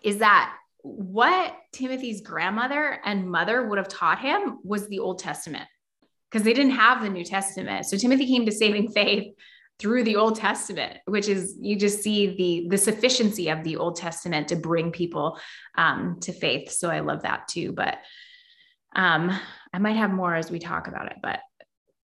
is 0.03 0.19
that 0.19 0.55
what 0.83 1.55
Timothy's 1.71 2.21
grandmother 2.21 2.99
and 3.05 3.29
mother 3.29 3.67
would 3.67 3.77
have 3.77 3.87
taught 3.87 4.19
him 4.19 4.59
was 4.63 4.87
the 4.87 4.99
Old 4.99 5.19
Testament 5.19 5.67
because 6.29 6.43
they 6.43 6.53
didn't 6.53 6.71
have 6.71 7.01
the 7.01 7.09
New 7.09 7.23
Testament. 7.23 7.85
So 7.85 7.97
Timothy 7.97 8.27
came 8.27 8.45
to 8.45 8.51
saving 8.51 8.91
faith 8.93 9.33
through 9.81 10.03
the 10.03 10.15
Old 10.15 10.35
Testament, 10.35 10.99
which 11.05 11.27
is 11.27 11.57
you 11.59 11.75
just 11.75 12.03
see 12.03 12.35
the 12.35 12.69
the 12.69 12.77
sufficiency 12.77 13.49
of 13.49 13.63
the 13.63 13.77
Old 13.77 13.95
Testament 13.95 14.47
to 14.49 14.55
bring 14.55 14.91
people 14.91 15.39
um, 15.77 16.19
to 16.21 16.31
faith. 16.31 16.71
So 16.71 16.89
I 16.89 16.99
love 16.99 17.23
that 17.23 17.47
too. 17.47 17.71
But 17.71 17.97
um, 18.95 19.31
I 19.73 19.79
might 19.79 19.95
have 19.95 20.11
more 20.11 20.35
as 20.35 20.51
we 20.51 20.59
talk 20.59 20.87
about 20.87 21.07
it, 21.07 21.17
but 21.23 21.39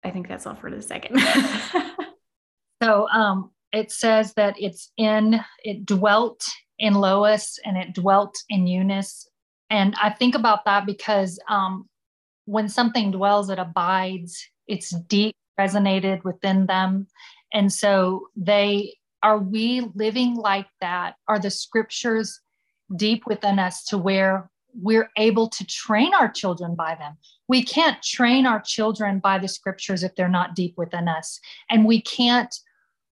I 0.03 0.11
think 0.11 0.27
that's 0.27 0.47
all 0.47 0.55
for 0.55 0.71
the 0.71 0.81
second. 0.81 1.21
so 2.83 3.09
um, 3.09 3.51
it 3.73 3.93
says 3.93 4.33
that 4.35 4.55
it's 4.59 4.91
in 4.97 5.41
it 5.63 5.85
dwelt 5.85 6.43
in 6.79 6.95
Lois 6.95 7.59
and 7.65 7.77
it 7.77 7.95
dwelt 7.95 8.37
in 8.49 8.67
Eunice. 8.67 9.29
And 9.69 9.95
I 10.01 10.11
think 10.11 10.35
about 10.35 10.65
that 10.65 10.87
because 10.87 11.39
um, 11.49 11.89
when 12.45 12.69
something 12.69 13.11
dwells, 13.11 13.51
it 13.51 13.59
abides, 13.59 14.49
it's 14.67 14.91
deep 14.91 15.35
resonated 15.59 16.23
within 16.25 16.67
them. 16.67 17.07
And 17.57 17.73
so 17.73 18.29
they 18.37 18.99
are 19.23 19.39
we 19.39 19.89
living 19.95 20.35
like 20.35 20.67
that? 20.83 21.15
Are 21.27 21.39
the 21.39 21.51
scriptures 21.51 22.39
deep 22.95 23.27
within 23.27 23.59
us 23.59 23.83
to 23.87 23.97
where 23.97 24.51
we're 24.75 25.09
able 25.17 25.49
to 25.49 25.65
train 25.65 26.13
our 26.13 26.31
children 26.31 26.75
by 26.75 26.97
them? 26.97 27.17
We 27.49 27.65
can't 27.65 28.01
train 28.03 28.45
our 28.47 28.61
children 28.61 29.21
by 29.21 29.39
the 29.39 29.49
scriptures 29.49 30.03
if 30.03 30.15
they're 30.15 30.29
not 30.29 30.55
deep 30.55 30.75
within 30.77 31.09
us. 31.09 31.41
And 31.71 31.87
we 31.87 32.03
can't 32.03 32.55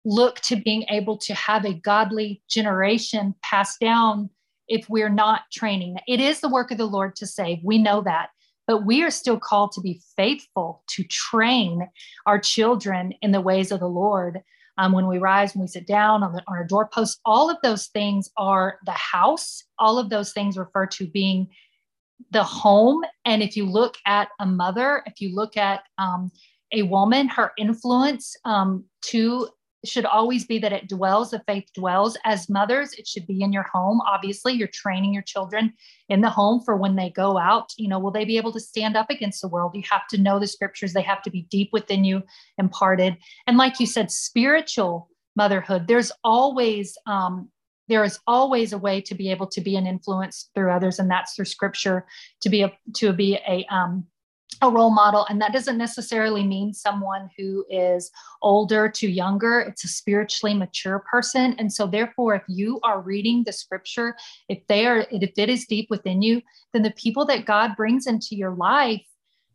look 0.04 0.42
to 0.42 0.58
being 0.58 0.84
able 0.90 1.18
to 1.20 1.34
have 1.34 1.64
a 1.64 1.74
godly 1.74 2.44
generation 2.50 3.36
passed 3.42 3.80
down 3.80 4.30
if 4.68 4.90
we're 4.90 5.08
not 5.08 5.44
training. 5.54 6.00
It 6.06 6.20
is 6.20 6.42
the 6.42 6.50
work 6.50 6.70
of 6.70 6.78
the 6.78 6.86
Lord 6.86 7.16
to 7.16 7.26
save. 7.26 7.60
We 7.64 7.78
know 7.78 8.02
that. 8.02 8.32
But 8.68 8.86
we 8.86 9.04
are 9.04 9.12
still 9.12 9.40
called 9.40 9.72
to 9.74 9.82
be 9.82 10.02
faithful 10.16 10.84
to 10.92 11.04
train 11.04 11.88
our 12.26 12.40
children 12.40 13.14
in 13.22 13.32
the 13.32 13.42
ways 13.42 13.72
of 13.72 13.80
the 13.80 13.88
Lord. 13.88 14.42
Um, 14.78 14.92
when 14.92 15.08
we 15.08 15.20
rise, 15.20 15.54
when 15.54 15.62
we 15.62 15.68
sit 15.68 15.86
down 15.86 16.24
on, 16.24 16.34
the, 16.34 16.42
on 16.48 16.58
our 16.58 16.66
doorpost, 16.66 17.20
all 17.26 17.50
of 17.50 17.58
those 17.62 17.88
things 17.88 18.30
are 18.38 18.80
the 18.86 18.92
house. 18.92 19.64
All 19.78 20.00
of 20.00 20.10
those 20.10 20.34
things 20.34 20.58
refer 20.58 20.88
to 20.88 21.08
being 21.08 21.50
the 22.32 22.44
home. 22.44 23.04
And 23.26 23.44
if 23.44 23.56
you 23.56 23.66
look 23.66 23.98
at 24.06 24.30
a 24.40 24.46
mother, 24.46 25.04
if 25.06 25.22
you 25.22 25.36
look 25.36 25.58
at 25.58 25.84
um, 25.98 26.32
a 26.72 26.84
woman, 26.84 27.28
her 27.28 27.52
influence 27.58 28.36
um, 28.46 28.86
to 29.06 29.48
should 29.90 30.06
always 30.06 30.46
be 30.46 30.60
that 30.60 30.74
it 30.74 30.88
dwells, 30.88 31.32
the 31.32 31.44
faith 31.46 31.66
dwells. 31.74 32.18
As 32.26 32.50
mothers, 32.50 32.94
it 32.94 33.08
should 33.08 33.28
be 33.28 33.42
in 33.42 33.52
your 33.52 33.66
home. 33.74 34.02
Obviously, 34.08 34.54
you're 34.54 34.68
training 34.68 35.14
your 35.14 35.24
children 35.24 35.74
in 36.10 36.22
the 36.22 36.30
home 36.30 36.62
for 36.64 36.76
when 36.76 36.96
they 36.96 37.10
go 37.10 37.38
out. 37.38 37.72
You 37.78 37.90
know, 37.90 38.00
will 38.00 38.12
they 38.12 38.26
be 38.26 38.38
able 38.38 38.54
to 38.54 38.60
stand 38.60 38.96
up 38.96 39.10
against 39.10 39.42
the 39.42 39.48
world? 39.48 39.76
You 39.76 39.84
have 39.92 40.08
to 40.10 40.18
know 40.18 40.40
the 40.40 40.48
scriptures, 40.48 40.94
they 40.94 41.02
have 41.02 41.22
to 41.24 41.32
be 41.32 41.44
deep 41.50 41.70
within 41.74 42.04
you, 42.04 42.24
imparted. 42.58 43.18
And 43.48 43.58
like 43.58 43.80
you 43.80 43.86
said, 43.86 44.12
spiritual 44.12 45.10
motherhood, 45.36 45.88
there's 45.88 46.12
always, 46.24 46.98
um, 47.06 47.50
there 47.90 48.04
is 48.04 48.20
always 48.28 48.72
a 48.72 48.78
way 48.78 49.02
to 49.02 49.16
be 49.16 49.30
able 49.32 49.48
to 49.48 49.62
be 49.62 49.76
an 49.76 49.86
influence 49.86 50.50
through 50.56 50.72
others, 50.72 51.00
and 51.00 51.12
that's 51.12 51.36
through 51.36 51.46
scripture 51.46 52.06
to 52.42 52.50
be 52.50 52.62
a 52.62 52.72
to 52.96 53.12
be 53.12 53.38
a 53.48 53.66
um, 53.70 54.06
a 54.62 54.70
role 54.70 54.92
model 54.92 55.26
and 55.30 55.42
that 55.42 55.54
doesn't 55.54 55.78
necessarily 55.78 56.44
mean 56.44 56.74
someone 56.74 57.30
who 57.38 57.66
is 57.70 58.12
older 58.42 58.90
to 58.90 59.10
younger. 59.10 59.60
It's 59.62 59.84
a 59.84 59.88
spiritually 59.88 60.54
mature 60.54 61.00
person 61.00 61.56
and 61.60 61.72
so 61.72 61.88
therefore 61.88 62.36
if 62.36 62.44
you 62.48 62.80
are 62.84 63.02
reading 63.02 63.44
the 63.44 63.54
scripture 63.54 64.16
if 64.50 64.66
they 64.68 64.86
are 64.86 65.06
if 65.12 65.32
it 65.38 65.50
is 65.50 65.66
deep 65.66 65.90
within 65.90 66.22
you 66.22 66.42
then 66.74 66.84
the 66.84 66.92
people 66.92 67.26
that 67.26 67.46
god 67.46 67.76
brings 67.76 68.08
into 68.08 68.36
your 68.36 68.52
life 68.52 69.02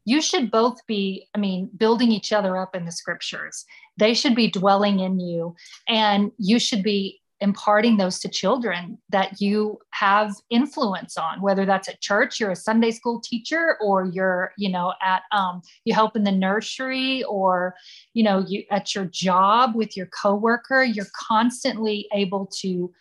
you 0.05 0.23
should 0.23 0.51
both 0.51 0.85
be 0.87 1.29
i 1.35 1.39
mean 1.39 1.71
building 1.77 2.11
each 2.11 2.33
other 2.33 2.57
up 2.57 2.75
in 2.75 2.85
the 2.85 2.93
scriptures. 2.93 3.65
They 3.97 4.15
should 4.15 4.35
be 4.35 4.51
dwelling 4.51 5.01
in 5.01 5.21
you 5.21 5.57
and 5.89 6.33
you 6.39 6.59
should 6.59 6.83
be 6.83 7.21
imparting 7.41 7.97
those 7.97 8.19
to 8.19 8.29
children 8.29 8.99
that 9.11 9.41
you 9.41 9.79
have 9.91 10.35
influence 10.51 11.17
on 11.17 11.41
whether 11.41 11.65
that's 11.65 11.89
at 11.89 12.01
church 12.01 12.41
you're 12.41 12.51
a 12.51 12.57
sunday 12.57 12.91
school 12.91 13.21
teacher 13.21 13.77
or 13.81 14.07
you're 14.07 14.53
you 14.57 14.69
know 14.69 14.93
at 15.03 15.23
um, 15.33 15.63
you 15.85 15.95
help 15.95 16.17
in 16.17 16.25
the 16.25 16.33
nursery 16.33 17.23
or 17.25 17.75
you 18.15 18.25
know 18.25 18.45
you 18.47 18.65
at 18.71 18.95
your 18.95 19.05
job 19.07 19.75
with 19.75 19.97
your 19.97 20.07
coworker 20.07 20.83
you're 20.83 21.07
constantly 21.15 22.09
able 22.13 22.47
to 22.47 22.93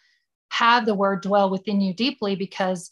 have 0.50 0.86
the 0.86 0.96
word 0.96 1.22
dwell 1.22 1.50
within 1.50 1.82
you 1.82 1.94
deeply 1.94 2.36
because 2.36 2.92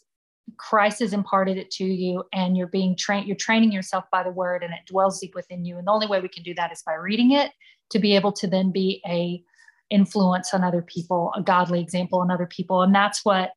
christ 0.56 1.00
has 1.00 1.12
imparted 1.12 1.56
it 1.56 1.70
to 1.70 1.84
you 1.84 2.22
and 2.32 2.56
you're 2.56 2.66
being 2.68 2.96
trained 2.96 3.26
you're 3.26 3.36
training 3.36 3.72
yourself 3.72 4.04
by 4.10 4.22
the 4.22 4.30
word 4.30 4.62
and 4.62 4.72
it 4.72 4.80
dwells 4.86 5.20
deep 5.20 5.34
within 5.34 5.64
you. 5.64 5.78
And 5.78 5.86
the 5.86 5.92
only 5.92 6.06
way 6.06 6.20
we 6.20 6.28
can 6.28 6.42
do 6.42 6.54
that 6.54 6.72
is 6.72 6.82
by 6.82 6.94
reading 6.94 7.32
it 7.32 7.52
to 7.90 7.98
be 7.98 8.14
able 8.14 8.32
to 8.32 8.46
then 8.46 8.70
be 8.70 9.02
a 9.06 9.42
influence 9.90 10.52
on 10.52 10.64
other 10.64 10.82
people, 10.82 11.32
a 11.36 11.42
godly 11.42 11.80
example 11.80 12.20
on 12.20 12.30
other 12.30 12.46
people. 12.46 12.82
And 12.82 12.94
that's 12.94 13.24
what 13.24 13.50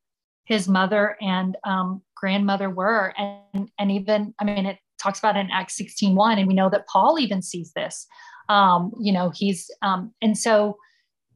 his 0.44 0.68
mother 0.68 1.16
and 1.20 1.56
um, 1.64 2.02
grandmother 2.16 2.70
were. 2.70 3.14
And, 3.16 3.70
and 3.78 3.90
even, 3.90 4.34
I 4.40 4.44
mean, 4.44 4.66
it 4.66 4.78
talks 5.00 5.18
about 5.18 5.36
in 5.36 5.50
Acts 5.50 5.76
16 5.76 6.14
1, 6.14 6.38
and 6.38 6.48
we 6.48 6.54
know 6.54 6.70
that 6.70 6.86
Paul 6.86 7.18
even 7.18 7.42
sees 7.42 7.72
this. 7.74 8.06
Um, 8.48 8.92
you 9.00 9.12
know, 9.12 9.30
he's, 9.34 9.70
um, 9.82 10.12
and 10.20 10.36
so 10.36 10.76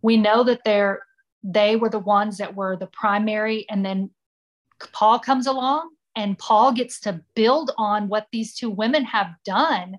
we 0.03 0.17
know 0.17 0.43
that 0.45 0.63
they're, 0.65 1.03
they 1.43 1.77
were 1.77 1.91
the 1.91 1.99
ones 1.99 2.39
that 2.39 2.57
were 2.57 2.77
the 2.77 2.89
primary. 2.89 3.67
And 3.71 3.85
then 3.85 4.11
Paul 4.93 5.19
comes 5.19 5.47
along 5.47 5.91
and 6.17 6.39
Paul 6.39 6.73
gets 6.73 7.01
to 7.01 7.21
build 7.35 7.71
on 7.77 8.09
what 8.09 8.27
these 8.33 8.55
two 8.55 8.71
women 8.71 9.05
have 9.05 9.29
done 9.45 9.97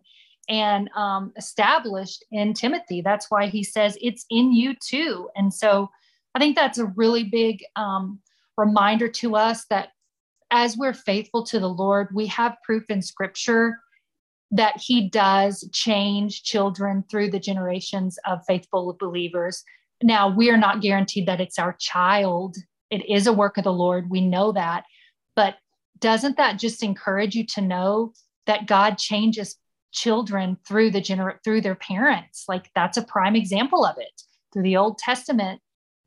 and 0.49 0.89
um, 0.95 1.33
established 1.37 2.23
in 2.31 2.53
Timothy. 2.53 3.01
That's 3.01 3.29
why 3.29 3.47
he 3.47 3.63
says 3.63 3.97
it's 4.01 4.25
in 4.29 4.53
you 4.53 4.75
too. 4.75 5.29
And 5.35 5.53
so 5.53 5.89
I 6.33 6.39
think 6.39 6.55
that's 6.55 6.77
a 6.77 6.85
really 6.95 7.23
big 7.23 7.63
um, 7.75 8.19
reminder 8.57 9.07
to 9.07 9.35
us 9.35 9.65
that 9.69 9.89
as 10.51 10.77
we're 10.77 10.93
faithful 10.93 11.45
to 11.45 11.59
the 11.59 11.69
Lord, 11.69 12.09
we 12.13 12.27
have 12.27 12.57
proof 12.63 12.89
in 12.89 13.01
scripture 13.01 13.79
that 14.51 14.77
he 14.77 15.09
does 15.09 15.67
change 15.73 16.43
children 16.43 17.03
through 17.09 17.31
the 17.31 17.39
generations 17.39 18.17
of 18.25 18.45
faithful 18.47 18.95
believers. 18.99 19.63
Now, 20.03 20.29
we 20.29 20.49
are 20.49 20.57
not 20.57 20.81
guaranteed 20.81 21.27
that 21.27 21.41
it's 21.41 21.57
our 21.57 21.75
child. 21.79 22.55
It 22.91 23.09
is 23.09 23.27
a 23.27 23.33
work 23.33 23.57
of 23.57 23.63
the 23.63 23.73
Lord. 23.73 24.09
We 24.09 24.21
know 24.21 24.51
that. 24.51 24.85
But 25.35 25.55
doesn't 25.99 26.37
that 26.37 26.59
just 26.59 26.83
encourage 26.83 27.35
you 27.35 27.45
to 27.47 27.61
know 27.61 28.13
that 28.45 28.67
God 28.67 28.97
changes 28.97 29.57
children 29.95 30.57
through 30.67 30.91
the 30.91 31.01
gener- 31.01 31.37
through 31.43 31.61
their 31.61 31.75
parents. 31.75 32.45
Like 32.47 32.69
that's 32.75 32.97
a 32.97 33.03
prime 33.03 33.35
example 33.35 33.85
of 33.85 33.97
it. 33.97 34.21
Through 34.53 34.63
the 34.63 34.77
old 34.77 34.97
testament 34.97 35.61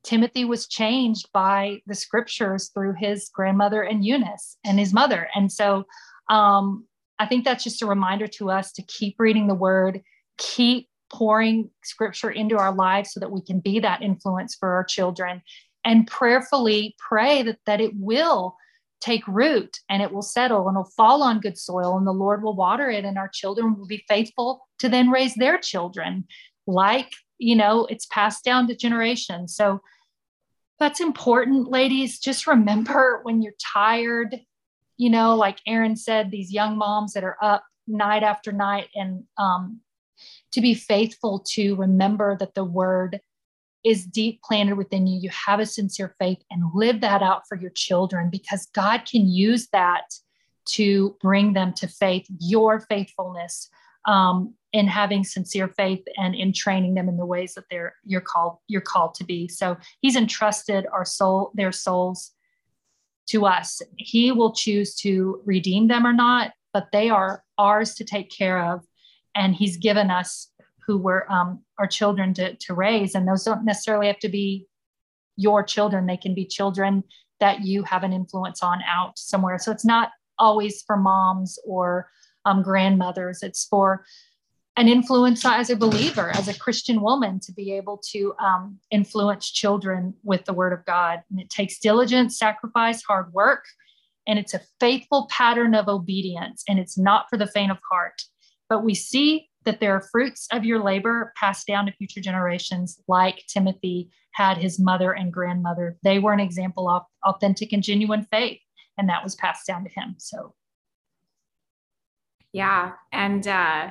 timothy 0.05 0.45
was 0.45 0.69
changed 0.69 1.29
by 1.35 1.83
the 1.87 1.95
scriptures 1.95 2.71
through 2.73 2.95
his 2.99 3.29
grandmother 3.35 3.83
and 3.83 4.05
eunice 4.05 4.57
and 4.65 4.79
his 4.79 4.95
mother. 4.95 5.29
And 5.35 5.51
so 5.51 5.85
um, 6.31 6.87
i 7.19 7.27
think 7.27 7.45
that's 7.45 7.65
just 7.65 7.83
a 7.83 7.87
reminder 7.87 8.27
to 8.27 8.51
us 8.51 8.73
to 8.73 8.83
keep 8.83 9.17
reading 9.19 9.47
the 9.47 9.55
word 9.55 10.03
keep 10.39 10.89
pouring 11.13 11.71
scripture 11.83 12.31
into 12.31 12.57
our 12.57 12.73
lives 12.73 13.13
so 13.13 13.21
that 13.21 13.31
we 13.31 13.41
can 13.41 13.61
be 13.61 13.81
that 13.81 14.03
influence 14.03 14.55
for 14.55 14.73
our 14.75 14.85
children 14.85 15.43
and 15.85 16.07
prayerfully 16.07 16.95
pray 16.99 17.43
that, 17.43 17.59
that 17.67 17.81
it 17.81 17.93
will 17.95 18.57
take 19.01 19.27
root 19.29 19.79
and 19.89 20.03
it 20.03 20.13
will 20.13 20.23
settle 20.23 20.69
and 20.69 20.77
it'll 20.77 20.93
fall 20.97 21.23
on 21.23 21.41
good 21.41 21.57
soil 21.57 21.97
and 21.97 22.07
the 22.07 22.13
Lord 22.13 22.43
will 22.43 22.57
water 22.57 22.91
it 22.91 23.05
and 23.05 23.17
our 23.17 23.29
children 23.33 23.77
will 23.79 23.87
be 23.87 24.05
faithful 24.09 24.67
to 24.79 24.89
then 24.89 25.11
raise 25.11 25.35
their 25.35 25.59
children. 25.59 26.25
Like 26.67 27.13
you 27.39 27.57
know 27.57 27.87
it's 27.87 28.07
passed 28.07 28.45
down 28.45 28.67
to 28.69 28.77
generations. 28.77 29.55
So 29.55 29.81
that's 30.79 31.01
important 31.01 31.71
ladies. 31.71 32.19
Just 32.19 32.47
remember 32.47 33.21
when 33.25 33.43
you're 33.43 33.55
tired 33.75 34.41
you 34.99 35.09
know, 35.09 35.37
like 35.37 35.61
Erin 35.67 35.97
said, 35.97 36.31
these 36.31 36.53
young 36.53 36.77
moms 36.77 37.15
that 37.15 37.25
are 37.25 37.39
up 37.41 37.65
night 37.87 38.25
after 38.25 38.53
night 38.53 38.89
and 38.95 39.25
um, 39.39 39.81
to 40.53 40.61
be 40.61 40.75
faithful 40.75 41.45
to 41.53 41.77
remember 41.77 42.37
that 42.39 42.55
the 42.55 42.65
word 42.65 43.21
is 43.85 44.05
deep 44.05 44.43
planted 44.43 44.77
within 44.77 45.07
you. 45.07 45.21
You 45.21 45.31
have 45.47 45.61
a 45.61 45.67
sincere 45.67 46.15
faith 46.19 46.39
and 46.51 46.63
live 46.75 47.01
that 47.01 47.23
out 47.23 47.43
for 47.49 47.57
your 47.57 47.71
children 47.71 48.29
because 48.31 48.67
God 48.75 49.05
can 49.05 49.29
use 49.29 49.69
that 49.73 50.05
to 50.71 51.17
bring 51.23 51.53
them 51.53 51.73
to 51.75 51.89
faith, 51.89 52.27
your 52.39 52.81
faithfulness 52.81 53.69
um, 54.07 54.55
in 54.73 54.87
having 54.87 55.25
sincere 55.25 55.69
faith 55.69 56.03
and 56.17 56.35
in 56.35 56.53
training 56.53 56.95
them 56.95 57.09
in 57.09 57.17
the 57.17 57.25
ways 57.25 57.55
that 57.55 57.65
they're 57.71 57.95
you're 58.05 58.21
called 58.21 58.57
you're 58.67 58.81
called 58.81 59.15
to 59.15 59.25
be. 59.25 59.49
So 59.49 59.77
he's 60.01 60.17
entrusted 60.17 60.87
our 60.93 61.05
soul, 61.05 61.53
their 61.55 61.73
souls 61.73 62.33
to 63.29 63.47
us. 63.47 63.81
He 63.97 64.33
will 64.33 64.53
choose 64.53 64.95
to 64.97 65.41
redeem 65.45 65.89
them 65.89 66.07
or 66.07 66.13
not, 66.13 66.53
but 66.73 66.89
they 66.93 67.11
are 67.11 67.45
ours 67.57 67.95
to 67.97 68.05
take 68.05 68.31
care 68.31 68.73
of. 68.73 68.85
And 69.35 69.55
he's 69.55 69.77
given 69.77 70.11
us 70.11 70.51
who 70.89 70.97
were 70.97 71.31
um, 71.31 71.63
our 71.79 71.87
children 71.87 72.33
to, 72.33 72.55
to 72.55 72.73
raise. 72.73 73.15
And 73.15 73.29
those 73.29 73.45
don't 73.45 73.65
necessarily 73.65 74.07
have 74.07 74.19
to 74.21 74.29
be 74.29 74.67
your 75.37 75.63
children. 75.63 76.07
They 76.07 76.17
can 76.17 76.35
be 76.35 76.47
children 76.47 77.05
that 77.41 77.61
you 77.61 77.83
have 77.83 78.03
an 78.05 78.13
influence 78.15 78.63
on 78.63 78.81
out 78.89 79.19
somewhere. 79.19 79.59
So 79.59 79.71
it's 79.71 79.85
not 79.85 80.11
always 80.39 80.83
for 80.87 80.97
moms 80.97 81.59
or 81.67 82.09
um, 82.47 82.63
grandmothers. 82.63 83.43
It's 83.43 83.67
for 83.67 84.07
an 84.79 84.89
influence 84.89 85.45
as 85.45 85.69
a 85.69 85.77
believer, 85.77 86.31
as 86.31 86.49
a 86.49 86.59
Christian 86.59 87.03
woman, 87.03 87.39
to 87.41 87.53
be 87.53 87.73
able 87.73 88.01
to 88.13 88.33
um, 88.39 88.79
influence 88.91 89.51
children 89.51 90.15
with 90.23 90.47
the 90.47 90.55
word 90.55 90.73
of 90.73 90.87
God. 90.87 91.21
And 91.31 91.39
it 91.39 91.51
takes 91.51 91.79
diligence, 91.81 92.39
sacrifice, 92.39 93.03
hard 93.03 93.31
work, 93.35 93.65
and 94.27 94.39
it's 94.39 94.55
a 94.55 94.63
faithful 94.81 95.29
pattern 95.31 95.75
of 95.75 95.89
obedience. 95.89 96.65
And 96.67 96.79
it's 96.79 96.97
not 96.97 97.27
for 97.29 97.37
the 97.37 97.47
faint 97.47 97.73
of 97.73 97.79
heart. 97.91 98.23
But 98.71 98.85
we 98.85 98.95
see 98.95 99.49
that 99.65 99.81
there 99.81 99.95
are 99.95 100.09
fruits 100.13 100.49
of 100.53 100.65
your 100.65 100.83
labor 100.83 101.33
passed 101.37 101.67
down 101.67 101.87
to 101.87 101.93
future 101.93 102.21
generations, 102.21 103.03
like 103.09 103.45
Timothy 103.49 104.11
had 104.33 104.57
his 104.57 104.79
mother 104.79 105.13
and 105.13 105.33
grandmother. 105.33 105.97
They 106.03 106.19
were 106.19 106.33
an 106.33 106.41
example 106.41 106.89
of 106.89 107.03
authentic 107.25 107.73
and 107.73 107.83
genuine 107.83 108.27
faith, 108.31 108.61
and 108.97 109.09
that 109.09 109.25
was 109.25 109.35
passed 109.35 109.67
down 109.67 109.85
to 109.85 109.91
him. 109.91 110.15
So, 110.19 110.55
yeah. 112.53 112.93
And, 113.13 113.47
uh, 113.47 113.91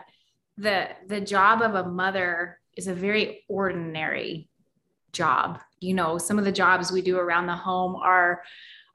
the 0.58 0.90
the 1.08 1.22
job 1.22 1.62
of 1.62 1.76
a 1.76 1.88
mother 1.88 2.60
is 2.76 2.88
a 2.88 2.94
very 2.94 3.44
ordinary 3.48 4.50
job 5.14 5.60
you 5.80 5.94
know 5.94 6.18
some 6.18 6.38
of 6.38 6.46
the 6.46 6.52
jobs 6.52 6.92
we 6.92 7.02
do 7.02 7.18
around 7.18 7.48
the 7.48 7.56
home 7.56 7.96
are 7.96 8.44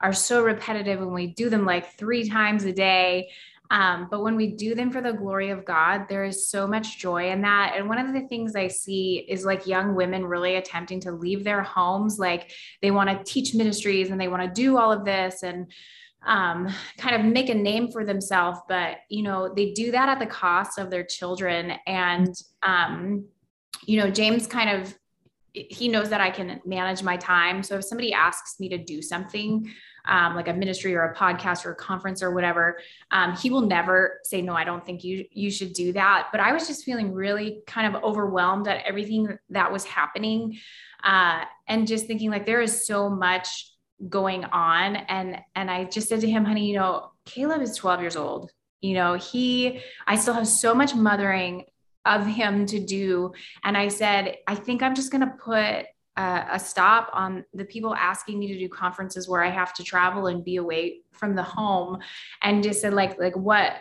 are 0.01 0.13
so 0.13 0.43
repetitive 0.43 1.01
and 1.01 1.13
we 1.13 1.27
do 1.27 1.49
them 1.49 1.65
like 1.65 1.97
three 1.97 2.29
times 2.29 2.65
a 2.65 2.73
day 2.73 3.29
um, 3.73 4.07
but 4.11 4.21
when 4.21 4.35
we 4.35 4.51
do 4.51 4.75
them 4.75 4.91
for 4.91 5.01
the 5.01 5.11
glory 5.11 5.49
of 5.49 5.65
God, 5.65 6.05
there 6.07 6.23
is 6.23 6.47
so 6.47 6.67
much 6.67 6.99
joy 6.99 7.31
in 7.31 7.41
that. 7.41 7.73
And 7.75 7.89
one 7.89 7.97
of 7.97 8.13
the 8.13 8.27
things 8.27 8.55
I 8.55 8.67
see 8.67 9.25
is 9.27 9.45
like 9.45 9.65
young 9.65 9.95
women 9.95 10.23
really 10.23 10.57
attempting 10.57 10.99
to 11.01 11.11
leave 11.11 11.43
their 11.43 11.63
homes. 11.63 12.19
Like 12.19 12.51
they 12.83 12.91
want 12.91 13.09
to 13.09 13.23
teach 13.23 13.55
ministries 13.55 14.11
and 14.11 14.21
they 14.21 14.27
want 14.27 14.43
to 14.43 14.61
do 14.61 14.77
all 14.77 14.91
of 14.91 15.05
this. 15.05 15.41
And 15.41 15.71
um, 16.23 16.69
kind 16.99 17.15
of 17.15 17.25
make 17.33 17.49
a 17.49 17.55
name 17.55 17.91
for 17.91 18.05
themselves, 18.05 18.59
but 18.69 18.99
you 19.09 19.23
know 19.23 19.51
they 19.53 19.71
do 19.71 19.91
that 19.91 20.07
at 20.07 20.19
the 20.19 20.25
cost 20.25 20.77
of 20.77 20.89
their 20.89 21.03
children. 21.03 21.73
And 21.87 22.33
um, 22.61 23.25
you 23.85 23.97
know, 23.97 24.09
James 24.09 24.45
kind 24.45 24.69
of 24.69 24.95
he 25.51 25.87
knows 25.87 26.09
that 26.09 26.21
I 26.21 26.29
can 26.29 26.61
manage 26.65 27.03
my 27.03 27.17
time. 27.17 27.61
So 27.63 27.75
if 27.77 27.85
somebody 27.85 28.13
asks 28.13 28.59
me 28.59 28.69
to 28.69 28.77
do 28.77 29.01
something, 29.01 29.69
um, 30.05 30.35
like 30.35 30.47
a 30.47 30.53
ministry 30.53 30.95
or 30.95 31.03
a 31.03 31.15
podcast 31.15 31.65
or 31.65 31.71
a 31.71 31.75
conference 31.75 32.21
or 32.21 32.31
whatever, 32.33 32.79
um, 33.11 33.35
he 33.35 33.49
will 33.49 33.61
never 33.61 34.19
say 34.23 34.41
no. 34.41 34.53
I 34.53 34.63
don't 34.63 34.85
think 34.85 35.03
you 35.03 35.25
you 35.31 35.49
should 35.49 35.73
do 35.73 35.93
that. 35.93 36.29
But 36.31 36.41
I 36.41 36.51
was 36.53 36.67
just 36.67 36.83
feeling 36.83 37.13
really 37.13 37.61
kind 37.67 37.95
of 37.95 38.03
overwhelmed 38.03 38.67
at 38.67 38.85
everything 38.85 39.37
that 39.49 39.71
was 39.71 39.85
happening, 39.85 40.57
uh, 41.03 41.43
and 41.67 41.87
just 41.87 42.05
thinking 42.05 42.29
like 42.29 42.45
there 42.45 42.61
is 42.61 42.85
so 42.85 43.09
much 43.09 43.73
going 44.09 44.43
on 44.45 44.95
and 44.95 45.37
and 45.55 45.71
i 45.71 45.85
just 45.85 46.09
said 46.09 46.19
to 46.19 46.29
him 46.29 46.43
honey 46.43 46.67
you 46.67 46.75
know 46.75 47.11
caleb 47.25 47.61
is 47.61 47.75
12 47.77 48.01
years 48.01 48.15
old 48.15 48.51
you 48.81 48.93
know 48.93 49.13
he 49.13 49.79
i 50.07 50.15
still 50.15 50.33
have 50.33 50.47
so 50.47 50.73
much 50.73 50.93
mothering 50.93 51.63
of 52.05 52.25
him 52.25 52.65
to 52.65 52.79
do 52.79 53.31
and 53.63 53.77
i 53.77 53.87
said 53.87 54.35
i 54.47 54.55
think 54.55 54.83
i'm 54.83 54.95
just 54.95 55.11
going 55.11 55.21
to 55.21 55.35
put 55.37 55.85
a, 56.17 56.45
a 56.51 56.59
stop 56.59 57.09
on 57.13 57.43
the 57.53 57.65
people 57.65 57.95
asking 57.95 58.39
me 58.39 58.47
to 58.47 58.57
do 58.57 58.69
conferences 58.69 59.27
where 59.27 59.43
i 59.43 59.49
have 59.49 59.73
to 59.73 59.83
travel 59.83 60.27
and 60.27 60.43
be 60.43 60.57
away 60.57 61.01
from 61.11 61.35
the 61.35 61.43
home 61.43 61.99
and 62.41 62.63
just 62.63 62.81
said 62.81 62.93
like 62.93 63.19
like 63.19 63.35
what 63.35 63.73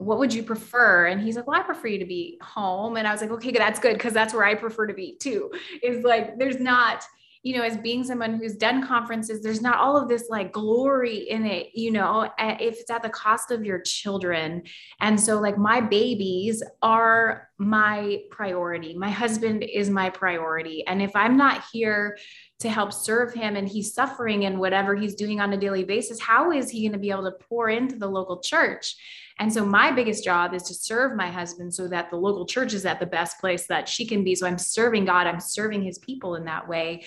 what 0.00 0.18
would 0.18 0.32
you 0.32 0.42
prefer? 0.42 1.08
And 1.08 1.20
he's 1.20 1.36
like, 1.36 1.46
well, 1.46 1.60
I 1.60 1.62
prefer 1.62 1.88
you 1.88 1.98
to 1.98 2.06
be 2.06 2.38
home. 2.42 2.96
And 2.96 3.06
I 3.06 3.12
was 3.12 3.20
like, 3.20 3.30
okay, 3.32 3.50
that's 3.50 3.78
good. 3.78 3.98
Cause 4.00 4.14
that's 4.14 4.32
where 4.32 4.44
I 4.44 4.54
prefer 4.54 4.86
to 4.86 4.94
be 4.94 5.18
too. 5.20 5.52
Is 5.82 6.02
like, 6.02 6.38
there's 6.38 6.58
not, 6.58 7.04
you 7.42 7.56
know, 7.56 7.62
as 7.62 7.78
being 7.78 8.04
someone 8.04 8.34
who's 8.34 8.54
done 8.54 8.86
conferences, 8.86 9.42
there's 9.42 9.62
not 9.62 9.78
all 9.78 9.96
of 9.96 10.08
this 10.08 10.28
like 10.28 10.52
glory 10.52 11.30
in 11.30 11.46
it, 11.46 11.68
you 11.74 11.90
know, 11.90 12.28
if 12.38 12.80
it's 12.80 12.90
at 12.90 13.02
the 13.02 13.08
cost 13.08 13.50
of 13.50 13.64
your 13.64 13.80
children. 13.80 14.62
And 15.00 15.18
so, 15.18 15.40
like, 15.40 15.56
my 15.56 15.80
babies 15.80 16.62
are 16.82 17.48
my 17.56 18.20
priority. 18.30 18.94
My 18.94 19.10
husband 19.10 19.62
is 19.62 19.88
my 19.88 20.10
priority. 20.10 20.86
And 20.86 21.00
if 21.00 21.16
I'm 21.16 21.38
not 21.38 21.64
here 21.72 22.18
to 22.58 22.68
help 22.68 22.92
serve 22.92 23.32
him 23.32 23.56
and 23.56 23.66
he's 23.66 23.94
suffering 23.94 24.42
in 24.42 24.58
whatever 24.58 24.94
he's 24.94 25.14
doing 25.14 25.40
on 25.40 25.52
a 25.54 25.56
daily 25.56 25.84
basis, 25.84 26.20
how 26.20 26.52
is 26.52 26.68
he 26.68 26.82
going 26.82 26.92
to 26.92 26.98
be 26.98 27.10
able 27.10 27.24
to 27.24 27.44
pour 27.48 27.70
into 27.70 27.96
the 27.96 28.08
local 28.08 28.40
church? 28.40 28.96
And 29.40 29.52
so 29.52 29.64
my 29.64 29.90
biggest 29.90 30.22
job 30.22 30.52
is 30.52 30.62
to 30.64 30.74
serve 30.74 31.16
my 31.16 31.28
husband 31.30 31.74
so 31.74 31.88
that 31.88 32.10
the 32.10 32.16
local 32.16 32.44
church 32.44 32.74
is 32.74 32.84
at 32.84 33.00
the 33.00 33.06
best 33.06 33.40
place 33.40 33.66
that 33.68 33.88
she 33.88 34.06
can 34.06 34.22
be. 34.22 34.34
So 34.34 34.46
I'm 34.46 34.58
serving 34.58 35.06
God, 35.06 35.26
I'm 35.26 35.40
serving 35.40 35.82
his 35.82 35.98
people 35.98 36.36
in 36.36 36.44
that 36.44 36.68
way. 36.68 37.04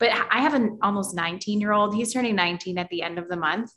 But 0.00 0.10
I 0.30 0.40
have 0.40 0.54
an 0.54 0.78
almost 0.82 1.14
19 1.14 1.60
year 1.60 1.72
old, 1.72 1.94
he's 1.94 2.12
turning 2.12 2.34
19 2.34 2.78
at 2.78 2.88
the 2.88 3.02
end 3.02 3.18
of 3.18 3.28
the 3.28 3.36
month. 3.36 3.70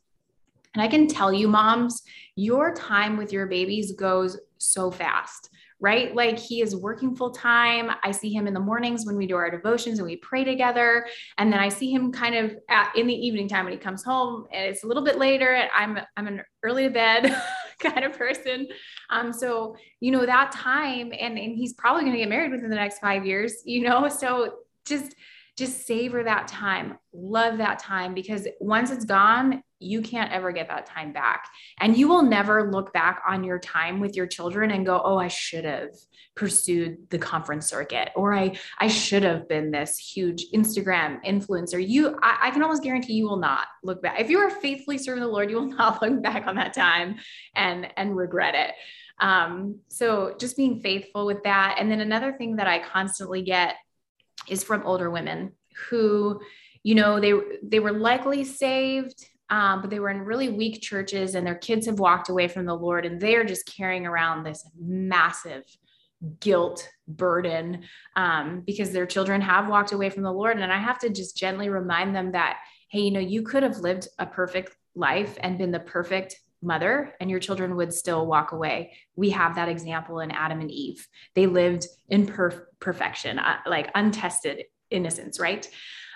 And 0.73 0.81
I 0.81 0.87
can 0.87 1.07
tell 1.07 1.33
you, 1.33 1.47
moms, 1.47 2.01
your 2.35 2.73
time 2.73 3.17
with 3.17 3.33
your 3.33 3.45
babies 3.45 3.91
goes 3.91 4.39
so 4.57 4.89
fast 4.89 5.49
right? 5.79 6.15
Like 6.15 6.39
he 6.39 6.61
is 6.61 6.75
working 6.75 7.15
full 7.15 7.31
time. 7.31 7.91
I 8.03 8.11
see 8.11 8.33
him 8.33 8.47
in 8.47 8.53
the 8.53 8.59
mornings 8.59 9.05
when 9.05 9.15
we 9.15 9.27
do 9.27 9.35
our 9.35 9.51
devotions 9.51 9.99
and 9.99 10.07
we 10.07 10.15
pray 10.17 10.43
together. 10.43 11.05
And 11.37 11.53
then 11.53 11.59
I 11.59 11.69
see 11.69 11.91
him 11.91 12.11
kind 12.11 12.35
of 12.35 12.55
at, 12.69 12.95
in 12.95 13.05
the 13.05 13.13
evening 13.13 13.47
time 13.47 13.65
when 13.65 13.73
he 13.73 13.79
comes 13.79 14.03
home 14.03 14.47
and 14.51 14.65
it's 14.65 14.83
a 14.83 14.87
little 14.87 15.03
bit 15.03 15.17
later. 15.17 15.67
I'm, 15.75 15.99
I'm 16.15 16.27
an 16.27 16.41
early 16.63 16.85
to 16.85 16.89
bed 16.89 17.41
kind 17.93 18.03
of 18.03 18.17
person. 18.17 18.67
Um, 19.09 19.32
so, 19.34 19.75
you 19.99 20.11
know, 20.11 20.25
that 20.25 20.51
time 20.51 21.11
and, 21.17 21.38
and 21.38 21.55
he's 21.55 21.73
probably 21.73 22.03
going 22.03 22.13
to 22.13 22.19
get 22.19 22.30
married 22.30 22.51
within 22.51 22.69
the 22.69 22.75
next 22.75 22.99
five 22.99 23.25
years, 23.25 23.61
you 23.65 23.82
know? 23.84 24.09
So 24.17 24.55
just, 24.86 25.15
just 25.57 25.87
savor 25.87 26.23
that 26.23 26.47
time, 26.47 26.97
love 27.13 27.57
that 27.57 27.79
time 27.79 28.13
because 28.13 28.47
once 28.59 28.91
it's 28.91 29.05
gone, 29.05 29.63
you 29.79 30.01
can't 30.01 30.31
ever 30.31 30.51
get 30.51 30.67
that 30.67 30.85
time 30.85 31.13
back. 31.13 31.47
And 31.79 31.97
you 31.97 32.07
will 32.07 32.23
never 32.23 32.71
look 32.71 32.93
back 32.93 33.21
on 33.27 33.43
your 33.43 33.59
time 33.59 33.99
with 33.99 34.15
your 34.15 34.27
children 34.27 34.71
and 34.71 34.85
go, 34.85 35.01
oh, 35.03 35.17
I 35.17 35.27
should 35.27 35.65
have 35.65 35.89
pursued 36.35 36.97
the 37.09 37.19
conference 37.19 37.67
circuit, 37.67 38.09
or 38.15 38.33
I, 38.33 38.57
I 38.79 38.87
should 38.87 39.23
have 39.23 39.47
been 39.47 39.71
this 39.71 39.97
huge 39.97 40.45
Instagram 40.53 41.23
influencer. 41.25 41.85
You, 41.85 42.17
I, 42.21 42.37
I 42.43 42.51
can 42.51 42.63
almost 42.63 42.83
guarantee 42.83 43.13
you 43.13 43.25
will 43.25 43.37
not 43.37 43.67
look 43.83 44.01
back. 44.01 44.19
If 44.19 44.29
you 44.29 44.39
are 44.39 44.49
faithfully 44.49 44.97
serving 44.97 45.21
the 45.21 45.29
Lord, 45.29 45.49
you 45.49 45.57
will 45.57 45.65
not 45.77 46.01
look 46.01 46.21
back 46.21 46.47
on 46.47 46.55
that 46.55 46.73
time 46.73 47.17
and, 47.55 47.87
and 47.97 48.15
regret 48.15 48.55
it. 48.55 48.75
Um, 49.19 49.79
so 49.87 50.35
just 50.39 50.57
being 50.57 50.79
faithful 50.79 51.25
with 51.25 51.41
that. 51.43 51.77
And 51.79 51.89
then 51.89 52.01
another 52.01 52.33
thing 52.33 52.57
that 52.57 52.67
I 52.67 52.79
constantly 52.79 53.41
get 53.41 53.75
is 54.47 54.63
from 54.63 54.83
older 54.85 55.09
women 55.09 55.53
who, 55.89 56.39
you 56.83 56.95
know, 56.95 57.19
they 57.19 57.33
they 57.63 57.79
were 57.79 57.91
likely 57.91 58.43
saved, 58.43 59.25
um, 59.49 59.81
but 59.81 59.89
they 59.89 59.99
were 59.99 60.09
in 60.09 60.21
really 60.21 60.49
weak 60.49 60.81
churches, 60.81 61.35
and 61.35 61.45
their 61.45 61.55
kids 61.55 61.85
have 61.85 61.99
walked 61.99 62.29
away 62.29 62.47
from 62.47 62.65
the 62.65 62.75
Lord, 62.75 63.05
and 63.05 63.19
they 63.19 63.35
are 63.35 63.43
just 63.43 63.65
carrying 63.65 64.05
around 64.05 64.43
this 64.43 64.69
massive 64.79 65.63
guilt 66.39 66.89
burden 67.07 67.83
um, 68.15 68.63
because 68.65 68.91
their 68.91 69.05
children 69.05 69.41
have 69.41 69.69
walked 69.69 69.91
away 69.91 70.09
from 70.09 70.23
the 70.23 70.31
Lord. 70.31 70.59
And 70.59 70.73
I 70.73 70.79
have 70.79 70.99
to 70.99 71.09
just 71.09 71.38
gently 71.38 71.69
remind 71.69 72.15
them 72.15 72.31
that, 72.31 72.57
hey, 72.89 73.01
you 73.01 73.11
know, 73.11 73.19
you 73.19 73.43
could 73.43 73.63
have 73.63 73.77
lived 73.77 74.07
a 74.17 74.25
perfect 74.25 74.75
life 74.95 75.38
and 75.41 75.57
been 75.57 75.71
the 75.71 75.79
perfect 75.79 76.39
mother 76.61 77.13
and 77.19 77.29
your 77.29 77.39
children 77.39 77.75
would 77.75 77.93
still 77.93 78.25
walk 78.25 78.51
away. 78.51 78.93
We 79.15 79.29
have 79.31 79.55
that 79.55 79.69
example 79.69 80.19
in 80.19 80.31
Adam 80.31 80.59
and 80.59 80.71
Eve. 80.71 81.07
They 81.35 81.47
lived 81.47 81.87
in 82.09 82.25
perf- 82.25 82.63
perfection, 82.79 83.39
uh, 83.39 83.57
like 83.65 83.91
untested 83.95 84.65
innocence, 84.89 85.39
right? 85.39 85.69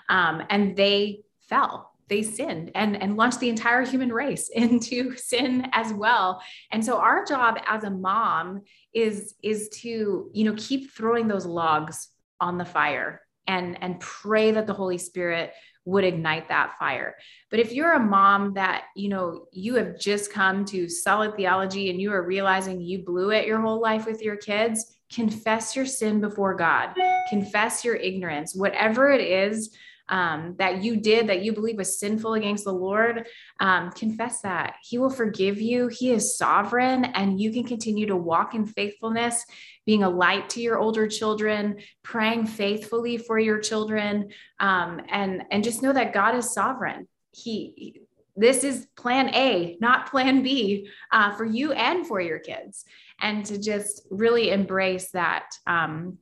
Um, 0.08 0.42
and 0.50 0.76
they 0.76 1.20
fell. 1.48 1.90
They 2.08 2.22
sinned 2.22 2.72
and, 2.74 3.00
and 3.00 3.16
launched 3.16 3.40
the 3.40 3.48
entire 3.48 3.86
human 3.86 4.12
race 4.12 4.48
into 4.54 5.16
sin 5.16 5.68
as 5.72 5.92
well. 5.92 6.42
And 6.70 6.84
so 6.84 6.98
our 6.98 7.24
job 7.24 7.58
as 7.66 7.84
a 7.84 7.90
mom 7.90 8.62
is, 8.92 9.34
is 9.42 9.68
to, 9.80 10.30
you 10.32 10.44
know, 10.44 10.54
keep 10.56 10.92
throwing 10.92 11.28
those 11.28 11.46
logs 11.46 12.08
on 12.40 12.58
the 12.58 12.64
fire 12.64 13.22
and, 13.46 13.82
and 13.82 14.00
pray 14.00 14.50
that 14.52 14.66
the 14.66 14.74
Holy 14.74 14.98
Spirit 14.98 15.52
would 15.84 16.04
ignite 16.04 16.48
that 16.48 16.78
fire. 16.78 17.16
But 17.50 17.60
if 17.60 17.72
you're 17.72 17.94
a 17.94 18.00
mom 18.00 18.54
that, 18.54 18.84
you 18.94 19.08
know, 19.08 19.46
you 19.52 19.74
have 19.76 19.98
just 19.98 20.32
come 20.32 20.64
to 20.66 20.88
solid 20.88 21.36
theology 21.36 21.90
and 21.90 22.00
you 22.00 22.12
are 22.12 22.22
realizing 22.24 22.80
you 22.80 23.04
blew 23.04 23.30
it 23.30 23.46
your 23.46 23.60
whole 23.60 23.80
life 23.80 24.06
with 24.06 24.22
your 24.22 24.36
kids, 24.36 24.96
confess 25.12 25.74
your 25.74 25.86
sin 25.86 26.20
before 26.20 26.54
God, 26.54 26.94
confess 27.28 27.84
your 27.84 27.96
ignorance, 27.96 28.54
whatever 28.54 29.10
it 29.10 29.20
is 29.20 29.76
um, 30.08 30.56
that 30.58 30.82
you 30.82 30.96
did 30.96 31.28
that 31.28 31.42
you 31.42 31.52
believe 31.52 31.76
was 31.76 31.98
sinful 31.98 32.34
against 32.34 32.64
the 32.64 32.72
Lord, 32.72 33.26
um, 33.60 33.90
confess 33.92 34.42
that. 34.42 34.74
He 34.82 34.98
will 34.98 35.10
forgive 35.10 35.60
you. 35.60 35.88
He 35.88 36.10
is 36.10 36.36
sovereign, 36.36 37.06
and 37.06 37.40
you 37.40 37.52
can 37.52 37.64
continue 37.64 38.06
to 38.06 38.16
walk 38.16 38.54
in 38.54 38.66
faithfulness, 38.66 39.44
being 39.84 40.02
a 40.02 40.10
light 40.10 40.50
to 40.50 40.60
your 40.60 40.78
older 40.78 41.08
children, 41.08 41.78
praying 42.02 42.46
faithfully 42.46 43.18
for 43.18 43.38
your 43.38 43.58
children, 43.58 44.30
um, 44.60 45.00
and 45.08 45.44
and 45.50 45.64
just 45.64 45.82
know 45.82 45.92
that 45.92 46.12
God 46.12 46.34
is 46.34 46.52
sovereign. 46.52 47.08
He 47.32 48.02
this 48.36 48.64
is 48.64 48.86
plan 48.96 49.34
A, 49.34 49.76
not 49.80 50.10
plan 50.10 50.42
B 50.42 50.88
uh, 51.10 51.36
for 51.36 51.44
you 51.44 51.72
and 51.72 52.06
for 52.06 52.20
your 52.20 52.38
kids. 52.38 52.84
And 53.20 53.44
to 53.46 53.60
just 53.60 54.06
really 54.10 54.50
embrace 54.50 55.10
that 55.10 55.50
um, 55.66 56.18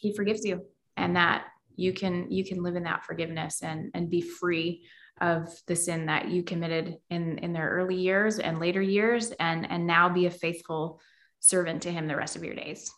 He 0.00 0.14
forgives 0.14 0.44
you 0.44 0.62
and 0.96 1.16
that 1.16 1.44
you 1.76 1.92
can 1.92 2.30
you 2.30 2.44
can 2.44 2.62
live 2.62 2.76
in 2.76 2.84
that 2.84 3.04
forgiveness 3.04 3.62
and 3.62 3.90
and 3.94 4.10
be 4.10 4.20
free 4.20 4.84
of 5.20 5.48
the 5.66 5.76
sin 5.76 6.06
that 6.06 6.28
you 6.28 6.42
committed 6.42 6.96
in 7.10 7.38
in 7.38 7.52
their 7.52 7.68
early 7.70 7.96
years 7.96 8.38
and 8.38 8.58
later 8.58 8.82
years 8.82 9.30
and 9.38 9.70
and 9.70 9.86
now 9.86 10.08
be 10.08 10.26
a 10.26 10.30
faithful 10.30 11.00
servant 11.40 11.82
to 11.82 11.92
him 11.92 12.06
the 12.06 12.16
rest 12.16 12.36
of 12.36 12.44
your 12.44 12.54
days. 12.54 12.90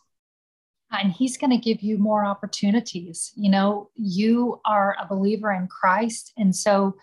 And 0.91 1.11
he's 1.11 1.37
going 1.37 1.51
to 1.51 1.57
give 1.57 1.81
you 1.81 1.97
more 1.97 2.25
opportunities. 2.25 3.31
You 3.35 3.49
know 3.49 3.89
you 3.95 4.59
are 4.65 4.95
a 4.99 5.07
believer 5.07 5.51
in 5.51 5.67
christ 5.67 6.33
and 6.37 6.55
so 6.55 6.95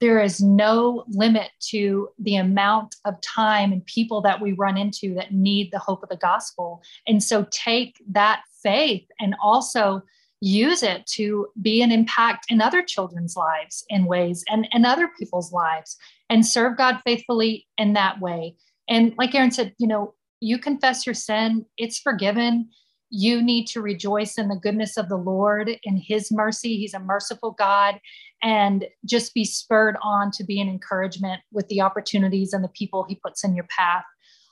there 0.00 0.20
is 0.20 0.42
no 0.42 1.04
limit 1.08 1.50
to 1.60 2.08
the 2.18 2.36
amount 2.36 2.96
of 3.04 3.20
time 3.20 3.72
and 3.72 3.84
people 3.86 4.20
that 4.20 4.40
we 4.40 4.52
run 4.52 4.76
into 4.76 5.14
that 5.14 5.32
need 5.32 5.70
the 5.70 5.78
hope 5.78 6.02
of 6.02 6.08
the 6.08 6.16
gospel. 6.16 6.82
And 7.06 7.22
so 7.22 7.46
take 7.50 8.02
that 8.10 8.42
faith 8.62 9.06
and 9.20 9.34
also 9.42 10.02
use 10.40 10.82
it 10.82 11.06
to 11.06 11.48
be 11.62 11.80
an 11.80 11.90
impact 11.90 12.46
in 12.50 12.60
other 12.60 12.82
children's 12.82 13.36
lives 13.36 13.84
in 13.88 14.04
ways 14.04 14.44
and, 14.50 14.68
and 14.72 14.84
other 14.84 15.08
people's 15.18 15.52
lives 15.52 15.96
and 16.28 16.44
serve 16.44 16.76
God 16.76 17.00
faithfully 17.04 17.66
in 17.78 17.94
that 17.94 18.20
way. 18.20 18.56
And 18.88 19.14
like 19.16 19.34
Erin 19.34 19.52
said, 19.52 19.72
you 19.78 19.86
know, 19.86 20.14
you 20.44 20.58
confess 20.58 21.06
your 21.06 21.14
sin, 21.14 21.66
it's 21.76 21.98
forgiven. 21.98 22.68
You 23.10 23.42
need 23.42 23.66
to 23.68 23.80
rejoice 23.80 24.38
in 24.38 24.48
the 24.48 24.56
goodness 24.56 24.96
of 24.96 25.08
the 25.08 25.16
Lord 25.16 25.70
in 25.84 25.96
his 25.96 26.32
mercy. 26.32 26.76
He's 26.76 26.94
a 26.94 26.98
merciful 26.98 27.52
God. 27.52 28.00
And 28.42 28.86
just 29.06 29.32
be 29.32 29.44
spurred 29.44 29.96
on 30.02 30.30
to 30.32 30.44
be 30.44 30.60
an 30.60 30.68
encouragement 30.68 31.40
with 31.52 31.68
the 31.68 31.80
opportunities 31.80 32.52
and 32.52 32.62
the 32.62 32.68
people 32.68 33.04
he 33.08 33.14
puts 33.14 33.44
in 33.44 33.54
your 33.54 33.66
path. 33.70 34.04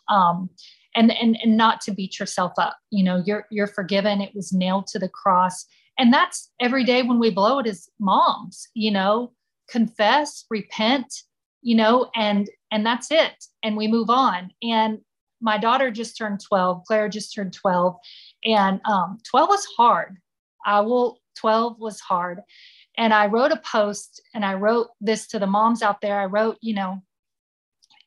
Um, 0.08 0.48
and, 0.94 1.10
and, 1.12 1.38
and 1.42 1.56
not 1.56 1.80
to 1.82 1.92
beat 1.92 2.18
yourself 2.18 2.52
up. 2.58 2.76
You 2.90 3.04
know, 3.04 3.22
you're, 3.24 3.46
you're 3.50 3.66
forgiven. 3.66 4.20
It 4.20 4.34
was 4.34 4.52
nailed 4.52 4.86
to 4.88 4.98
the 4.98 5.08
cross 5.08 5.66
and 5.98 6.12
that's 6.12 6.50
every 6.60 6.84
day 6.84 7.02
when 7.02 7.18
we 7.18 7.30
blow 7.30 7.58
it 7.58 7.66
as 7.66 7.88
moms 8.00 8.68
you 8.74 8.90
know 8.90 9.32
confess 9.68 10.44
repent 10.50 11.12
you 11.62 11.74
know 11.74 12.10
and 12.14 12.50
and 12.70 12.84
that's 12.84 13.10
it 13.10 13.44
and 13.62 13.76
we 13.76 13.86
move 13.86 14.10
on 14.10 14.50
and 14.62 14.98
my 15.42 15.58
daughter 15.58 15.90
just 15.90 16.16
turned 16.16 16.40
12 16.40 16.84
claire 16.86 17.08
just 17.08 17.34
turned 17.34 17.52
12 17.52 17.96
and 18.44 18.80
um, 18.84 19.18
12 19.28 19.48
was 19.48 19.66
hard. 19.76 20.16
I 20.64 20.80
will 20.80 21.18
12 21.38 21.78
was 21.78 22.00
hard. 22.00 22.40
And 22.96 23.12
i 23.12 23.26
wrote 23.26 23.52
a 23.52 23.60
post 23.64 24.22
and 24.34 24.44
i 24.44 24.54
wrote 24.54 24.88
this 25.00 25.26
to 25.28 25.38
the 25.38 25.46
moms 25.46 25.82
out 25.82 26.00
there. 26.00 26.20
I 26.20 26.26
wrote 26.26 26.58
you 26.60 26.74
know 26.74 27.02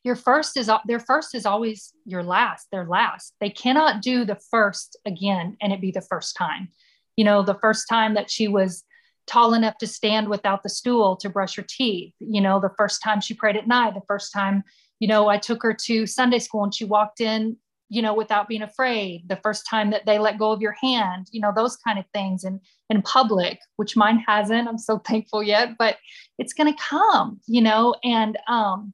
your 0.06 0.16
first 0.16 0.56
is 0.56 0.70
their 0.86 1.00
first 1.00 1.34
is 1.34 1.48
always 1.48 1.92
your 2.06 2.24
last 2.24 2.68
their 2.72 2.86
last. 2.86 3.34
They 3.42 3.50
cannot 3.50 4.04
do 4.04 4.24
the 4.24 4.40
first 4.52 4.98
again 5.06 5.58
and 5.62 5.74
it 5.74 5.82
be 5.82 5.92
the 5.92 6.02
first 6.02 6.36
time. 6.38 6.70
You 7.18 7.26
know, 7.26 7.42
the 7.42 7.56
first 7.56 7.88
time 7.90 8.14
that 8.14 8.30
she 8.30 8.48
was 8.48 8.84
tall 9.26 9.56
enough 9.56 9.78
to 9.80 9.88
stand 9.88 10.30
without 10.30 10.62
the 10.62 10.70
stool 10.70 11.16
to 11.18 11.30
brush 11.30 11.56
her 11.56 11.66
teeth, 11.68 12.14
you 12.20 12.42
know, 12.42 12.60
the 12.60 12.74
first 12.78 13.02
time 13.02 13.20
she 13.20 13.34
prayed 13.34 13.58
at 13.58 13.68
night, 13.68 13.96
the 13.96 14.02
first 14.08 14.32
time, 14.32 14.64
you 15.00 15.08
know, 15.08 15.28
I 15.28 15.38
took 15.38 15.62
her 15.64 15.74
to 15.86 16.06
Sunday 16.06 16.40
school 16.40 16.64
and 16.64 16.74
she 16.74 16.86
walked 16.86 17.22
in, 17.22 17.58
you 17.90 18.02
know, 18.02 18.14
without 18.14 18.48
being 18.48 18.62
afraid, 18.62 19.28
the 19.28 19.36
first 19.38 19.68
time 19.70 19.92
that 19.92 20.06
they 20.06 20.18
let 20.18 20.40
go 20.40 20.52
of 20.52 20.62
your 20.62 20.76
hand, 20.82 21.28
you 21.32 21.42
know, 21.42 21.52
those 21.56 21.76
kind 21.78 22.00
of 22.00 22.06
things 22.14 22.44
and 22.44 22.60
in 22.90 23.02
public, 23.02 23.60
which 23.76 23.96
mine 23.96 24.24
hasn't, 24.28 24.68
I'm 24.68 24.78
so 24.78 24.98
thankful 25.06 25.44
yet, 25.44 25.78
but 25.78 25.98
it's 26.38 26.54
going 26.54 26.74
to 26.74 26.80
come, 26.82 27.40
you 27.48 27.62
know, 27.62 27.96
and 28.04 28.38
um 28.48 28.94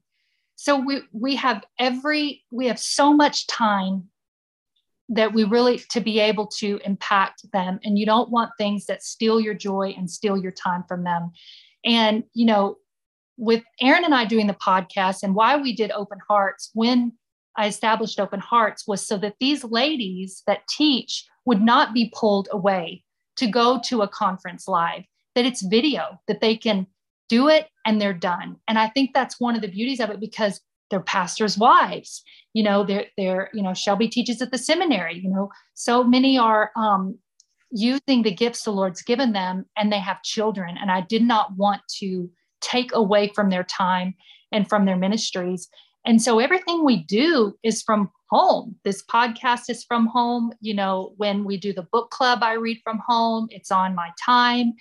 so 0.61 0.77
we 0.77 1.01
we 1.11 1.35
have 1.37 1.63
every 1.79 2.43
we 2.51 2.67
have 2.67 2.79
so 2.79 3.13
much 3.13 3.47
time 3.47 4.09
that 5.09 5.33
we 5.33 5.43
really 5.43 5.79
to 5.89 5.99
be 5.99 6.19
able 6.19 6.45
to 6.45 6.79
impact 6.85 7.51
them 7.51 7.79
and 7.83 7.97
you 7.97 8.05
don't 8.05 8.29
want 8.29 8.51
things 8.59 8.85
that 8.85 9.01
steal 9.01 9.39
your 9.39 9.55
joy 9.55 9.93
and 9.97 10.09
steal 10.09 10.37
your 10.37 10.51
time 10.51 10.83
from 10.87 11.03
them. 11.03 11.31
And 11.83 12.25
you 12.35 12.45
know 12.45 12.77
with 13.41 13.63
erin 13.81 14.05
and 14.05 14.15
i 14.15 14.23
doing 14.23 14.47
the 14.47 14.53
podcast 14.53 15.23
and 15.23 15.35
why 15.35 15.57
we 15.57 15.75
did 15.75 15.91
open 15.91 16.19
hearts 16.29 16.69
when 16.73 17.11
i 17.57 17.67
established 17.67 18.19
open 18.19 18.39
hearts 18.39 18.87
was 18.87 19.05
so 19.05 19.17
that 19.17 19.35
these 19.39 19.63
ladies 19.63 20.43
that 20.47 20.67
teach 20.69 21.25
would 21.45 21.61
not 21.61 21.93
be 21.93 22.13
pulled 22.15 22.47
away 22.51 23.03
to 23.35 23.47
go 23.47 23.81
to 23.83 24.01
a 24.01 24.07
conference 24.07 24.67
live 24.67 25.03
that 25.35 25.45
it's 25.45 25.65
video 25.65 26.19
that 26.27 26.39
they 26.39 26.55
can 26.55 26.85
do 27.29 27.49
it 27.49 27.67
and 27.85 27.99
they're 27.99 28.13
done 28.13 28.55
and 28.67 28.77
i 28.77 28.87
think 28.87 29.09
that's 29.13 29.39
one 29.39 29.55
of 29.55 29.61
the 29.61 29.67
beauties 29.67 29.99
of 29.99 30.09
it 30.11 30.19
because 30.19 30.61
they're 30.91 30.99
pastors' 30.99 31.57
wives. 31.57 32.21
You 32.53 32.61
know, 32.63 32.83
they're 32.83 33.05
they're 33.17 33.49
you 33.53 33.63
know 33.63 33.73
Shelby 33.73 34.09
teaches 34.09 34.41
at 34.41 34.51
the 34.51 34.57
seminary. 34.57 35.17
You 35.17 35.29
know, 35.29 35.49
so 35.73 36.03
many 36.03 36.37
are 36.37 36.69
um, 36.75 37.17
using 37.71 38.21
the 38.21 38.35
gifts 38.35 38.63
the 38.63 38.71
Lord's 38.71 39.01
given 39.01 39.31
them, 39.31 39.65
and 39.75 39.91
they 39.91 39.99
have 39.99 40.21
children. 40.21 40.77
And 40.77 40.91
I 40.91 41.01
did 41.01 41.23
not 41.23 41.55
want 41.55 41.81
to 41.99 42.29
take 42.61 42.93
away 42.93 43.31
from 43.33 43.49
their 43.49 43.63
time 43.63 44.15
and 44.51 44.67
from 44.67 44.85
their 44.85 44.97
ministries. 44.97 45.69
And 46.05 46.21
so 46.21 46.39
everything 46.39 46.83
we 46.83 47.03
do 47.03 47.55
is 47.63 47.81
from 47.81 48.11
home. 48.29 48.75
This 48.83 49.03
podcast 49.03 49.69
is 49.69 49.83
from 49.83 50.07
home. 50.07 50.51
You 50.61 50.73
know, 50.73 51.13
when 51.17 51.43
we 51.43 51.57
do 51.57 51.73
the 51.73 51.87
book 51.91 52.09
club, 52.09 52.39
I 52.41 52.53
read 52.53 52.79
from 52.83 53.01
home. 53.05 53.47
It's 53.51 53.71
on 53.71 53.93
my 53.93 54.09
time. 54.23 54.73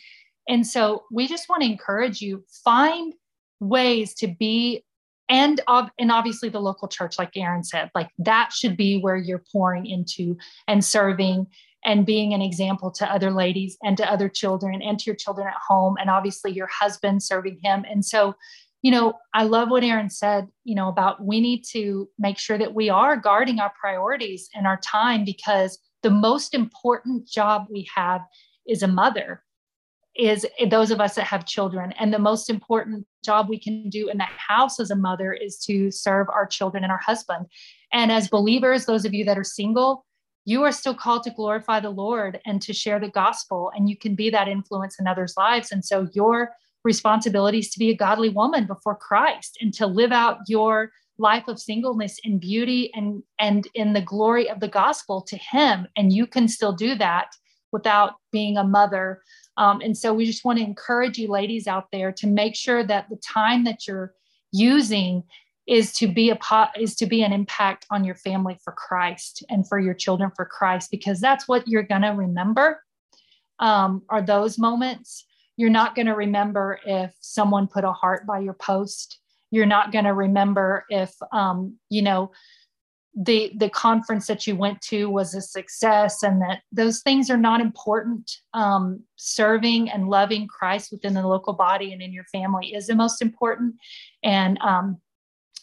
And 0.48 0.66
so 0.66 1.04
we 1.10 1.26
just 1.26 1.48
want 1.48 1.62
to 1.62 1.68
encourage 1.68 2.20
you 2.20 2.44
find 2.64 3.14
ways 3.60 4.14
to 4.14 4.26
be 4.26 4.84
and 5.28 5.60
of 5.68 5.88
and 5.98 6.10
obviously 6.10 6.48
the 6.48 6.60
local 6.60 6.88
church 6.88 7.18
like 7.18 7.36
erin 7.36 7.62
said 7.62 7.90
like 7.94 8.08
that 8.18 8.52
should 8.52 8.76
be 8.76 8.98
where 8.98 9.16
you're 9.16 9.44
pouring 9.52 9.86
into 9.86 10.36
and 10.66 10.84
serving 10.84 11.46
and 11.84 12.06
being 12.06 12.34
an 12.34 12.42
example 12.42 12.90
to 12.90 13.10
other 13.10 13.30
ladies 13.30 13.76
and 13.82 13.96
to 13.96 14.10
other 14.10 14.28
children 14.28 14.82
and 14.82 14.98
to 14.98 15.06
your 15.06 15.16
children 15.16 15.46
at 15.46 15.54
home 15.66 15.96
and 16.00 16.10
obviously 16.10 16.52
your 16.52 16.68
husband 16.68 17.22
serving 17.22 17.58
him 17.62 17.84
and 17.90 18.04
so 18.04 18.34
you 18.82 18.90
know 18.90 19.14
i 19.34 19.44
love 19.44 19.70
what 19.70 19.84
erin 19.84 20.10
said 20.10 20.46
you 20.64 20.74
know 20.74 20.88
about 20.88 21.24
we 21.24 21.40
need 21.40 21.62
to 21.62 22.08
make 22.18 22.38
sure 22.38 22.58
that 22.58 22.74
we 22.74 22.88
are 22.90 23.16
guarding 23.16 23.60
our 23.60 23.72
priorities 23.80 24.48
and 24.54 24.66
our 24.66 24.78
time 24.78 25.24
because 25.24 25.78
the 26.02 26.10
most 26.10 26.54
important 26.54 27.28
job 27.28 27.66
we 27.70 27.88
have 27.94 28.22
is 28.66 28.82
a 28.82 28.88
mother 28.88 29.42
is 30.16 30.44
those 30.68 30.90
of 30.90 31.00
us 31.00 31.14
that 31.14 31.24
have 31.24 31.46
children. 31.46 31.92
And 31.98 32.12
the 32.12 32.18
most 32.18 32.50
important 32.50 33.06
job 33.24 33.48
we 33.48 33.58
can 33.58 33.88
do 33.88 34.08
in 34.08 34.18
the 34.18 34.24
house 34.24 34.80
as 34.80 34.90
a 34.90 34.96
mother 34.96 35.32
is 35.32 35.58
to 35.66 35.90
serve 35.90 36.28
our 36.28 36.46
children 36.46 36.82
and 36.82 36.92
our 36.92 37.00
husband. 37.04 37.46
And 37.92 38.10
as 38.10 38.28
believers, 38.28 38.86
those 38.86 39.04
of 39.04 39.14
you 39.14 39.24
that 39.24 39.38
are 39.38 39.44
single, 39.44 40.04
you 40.50 40.62
are 40.64 40.72
still 40.72 40.94
called 40.94 41.22
to 41.24 41.30
glorify 41.30 41.80
the 41.80 41.90
Lord 41.90 42.40
and 42.44 42.60
to 42.62 42.72
share 42.72 42.98
the 42.98 43.08
gospel, 43.08 43.70
and 43.74 43.88
you 43.88 43.96
can 43.96 44.14
be 44.14 44.30
that 44.30 44.48
influence 44.48 44.98
in 44.98 45.06
others' 45.06 45.34
lives. 45.36 45.72
And 45.72 45.84
so, 45.84 46.08
your 46.12 46.50
responsibility 46.84 47.58
is 47.58 47.70
to 47.70 47.78
be 47.78 47.90
a 47.90 47.96
godly 47.96 48.30
woman 48.30 48.66
before 48.66 48.96
Christ 48.96 49.58
and 49.60 49.72
to 49.74 49.86
live 49.86 50.12
out 50.12 50.38
your 50.48 50.92
life 51.18 51.46
of 51.48 51.58
singleness 51.58 52.18
in 52.24 52.38
beauty 52.38 52.90
and 52.94 53.22
and 53.38 53.68
in 53.74 53.92
the 53.92 54.00
glory 54.00 54.48
of 54.48 54.60
the 54.60 54.68
gospel 54.68 55.20
to 55.20 55.36
him 55.36 55.86
and 55.94 56.14
you 56.14 56.26
can 56.26 56.48
still 56.48 56.72
do 56.72 56.94
that 56.94 57.26
without 57.72 58.14
being 58.32 58.56
a 58.56 58.64
mother 58.64 59.20
um, 59.60 59.82
and 59.82 59.96
so 59.96 60.14
we 60.14 60.24
just 60.24 60.42
want 60.42 60.58
to 60.58 60.64
encourage 60.64 61.18
you, 61.18 61.28
ladies 61.28 61.66
out 61.66 61.88
there, 61.92 62.12
to 62.12 62.26
make 62.26 62.56
sure 62.56 62.82
that 62.82 63.10
the 63.10 63.16
time 63.16 63.64
that 63.64 63.86
you're 63.86 64.14
using 64.52 65.22
is 65.70 65.92
to 65.92 66.08
be 66.08 66.30
a 66.30 66.36
pot 66.36 66.72
is 66.78 66.96
to 66.96 67.06
be 67.06 67.22
an 67.22 67.32
impact 67.32 67.86
on 67.92 68.02
your 68.02 68.16
family 68.16 68.58
for 68.64 68.72
Christ 68.72 69.44
and 69.48 69.66
for 69.66 69.78
your 69.78 69.94
children 69.94 70.32
for 70.34 70.44
Christ, 70.44 70.90
because 70.90 71.20
that's 71.20 71.46
what 71.46 71.66
you're 71.68 71.84
going 71.84 72.02
to 72.02 72.08
remember. 72.08 72.82
Um, 73.60 74.02
are 74.10 74.20
those 74.20 74.58
moments? 74.58 75.24
You're 75.56 75.70
not 75.70 75.94
going 75.94 76.06
to 76.06 76.14
remember 76.14 76.80
if 76.84 77.14
someone 77.20 77.68
put 77.68 77.84
a 77.84 77.92
heart 77.92 78.26
by 78.26 78.40
your 78.40 78.54
post. 78.54 79.20
You're 79.52 79.64
not 79.64 79.92
going 79.92 80.06
to 80.06 80.14
remember 80.14 80.86
if 80.90 81.14
um, 81.32 81.76
you 81.88 82.02
know 82.02 82.32
the 83.14 83.52
the 83.56 83.68
conference 83.68 84.26
that 84.26 84.46
you 84.46 84.56
went 84.56 84.80
to 84.80 85.08
was 85.08 85.34
a 85.34 85.40
success 85.40 86.22
and 86.22 86.40
that 86.40 86.62
those 86.72 87.00
things 87.02 87.28
are 87.28 87.36
not 87.36 87.60
important 87.60 88.30
um, 88.54 89.02
serving 89.16 89.90
and 89.90 90.08
loving 90.08 90.46
christ 90.46 90.92
within 90.92 91.14
the 91.14 91.26
local 91.26 91.52
body 91.52 91.92
and 91.92 92.00
in 92.00 92.12
your 92.12 92.24
family 92.30 92.72
is 92.72 92.86
the 92.86 92.94
most 92.94 93.20
important 93.20 93.74
and 94.22 94.58
um, 94.60 94.96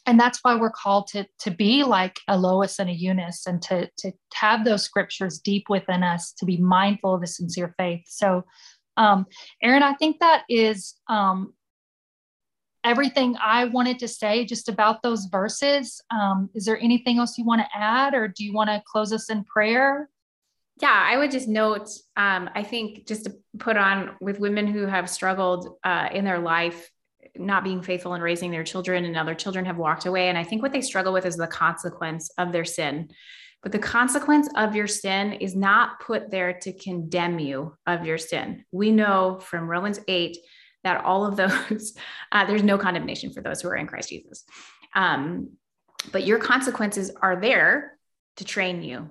and 0.07 0.19
that's 0.19 0.39
why 0.41 0.55
we're 0.55 0.71
called 0.71 1.07
to 1.07 1.25
to 1.39 1.51
be 1.51 1.83
like 1.83 2.19
a 2.27 2.37
lois 2.37 2.79
and 2.79 2.89
a 2.89 2.93
eunice 2.93 3.45
and 3.45 3.61
to 3.61 3.89
to 3.97 4.11
have 4.33 4.65
those 4.65 4.83
scriptures 4.83 5.39
deep 5.39 5.65
within 5.69 6.01
us 6.01 6.31
to 6.31 6.45
be 6.45 6.57
mindful 6.57 7.13
of 7.13 7.21
the 7.21 7.27
sincere 7.27 7.75
faith 7.77 8.03
so 8.07 8.43
um, 8.95 9.25
erin 9.61 9.83
i 9.83 9.93
think 9.93 10.19
that 10.19 10.43
is 10.49 10.95
um, 11.07 11.53
everything 12.87 13.35
I 13.41 13.65
wanted 13.65 13.99
to 13.99 14.07
say 14.07 14.45
just 14.45 14.69
about 14.69 15.03
those 15.03 15.25
verses. 15.25 16.01
Um, 16.09 16.49
is 16.55 16.63
there 16.63 16.79
anything 16.79 17.17
else 17.17 17.37
you 17.37 17.43
want 17.43 17.61
to 17.61 17.67
add, 17.77 18.13
or 18.13 18.29
do 18.29 18.45
you 18.45 18.53
want 18.53 18.69
to 18.69 18.81
close 18.87 19.11
us 19.11 19.29
in 19.29 19.43
prayer? 19.43 20.09
Yeah, 20.81 21.03
I 21.05 21.17
would 21.17 21.31
just 21.31 21.47
note, 21.47 21.89
um, 22.15 22.49
I 22.55 22.63
think 22.63 23.07
just 23.07 23.25
to 23.25 23.35
put 23.59 23.77
on 23.77 24.11
with 24.21 24.39
women 24.39 24.67
who 24.67 24.85
have 24.85 25.09
struggled 25.09 25.77
uh, 25.83 26.07
in 26.13 26.23
their 26.23 26.39
life, 26.39 26.89
not 27.39 27.63
being 27.63 27.81
faithful 27.81 28.13
in 28.13 28.21
raising 28.21 28.51
their 28.51 28.63
children, 28.63 29.05
and 29.05 29.17
other 29.17 29.35
children 29.35 29.65
have 29.65 29.77
walked 29.77 30.05
away. 30.05 30.29
And 30.29 30.37
I 30.37 30.43
think 30.43 30.61
what 30.61 30.73
they 30.73 30.81
struggle 30.81 31.13
with 31.13 31.25
is 31.25 31.37
the 31.37 31.47
consequence 31.47 32.29
of 32.37 32.51
their 32.51 32.65
sin. 32.65 33.09
But 33.63 33.71
the 33.71 33.79
consequence 33.79 34.47
of 34.55 34.75
your 34.75 34.87
sin 34.87 35.33
is 35.33 35.55
not 35.55 35.99
put 35.99 36.29
there 36.29 36.53
to 36.59 36.73
condemn 36.73 37.39
you 37.39 37.75
of 37.85 38.05
your 38.05 38.17
sin. 38.17 38.63
We 38.71 38.91
know 38.91 39.39
from 39.41 39.69
Romans 39.69 39.99
8 40.07 40.37
that 40.83 41.03
all 41.03 41.25
of 41.25 41.35
those, 41.35 41.93
uh, 42.31 42.45
there's 42.45 42.63
no 42.63 42.77
condemnation 42.77 43.33
for 43.33 43.41
those 43.41 43.61
who 43.61 43.69
are 43.69 43.75
in 43.75 43.87
Christ 43.87 44.09
Jesus. 44.09 44.43
Um, 44.95 45.51
but 46.11 46.25
your 46.25 46.39
consequences 46.39 47.11
are 47.21 47.41
there 47.41 47.97
to 48.37 48.45
train 48.45 48.83
you, 48.83 49.09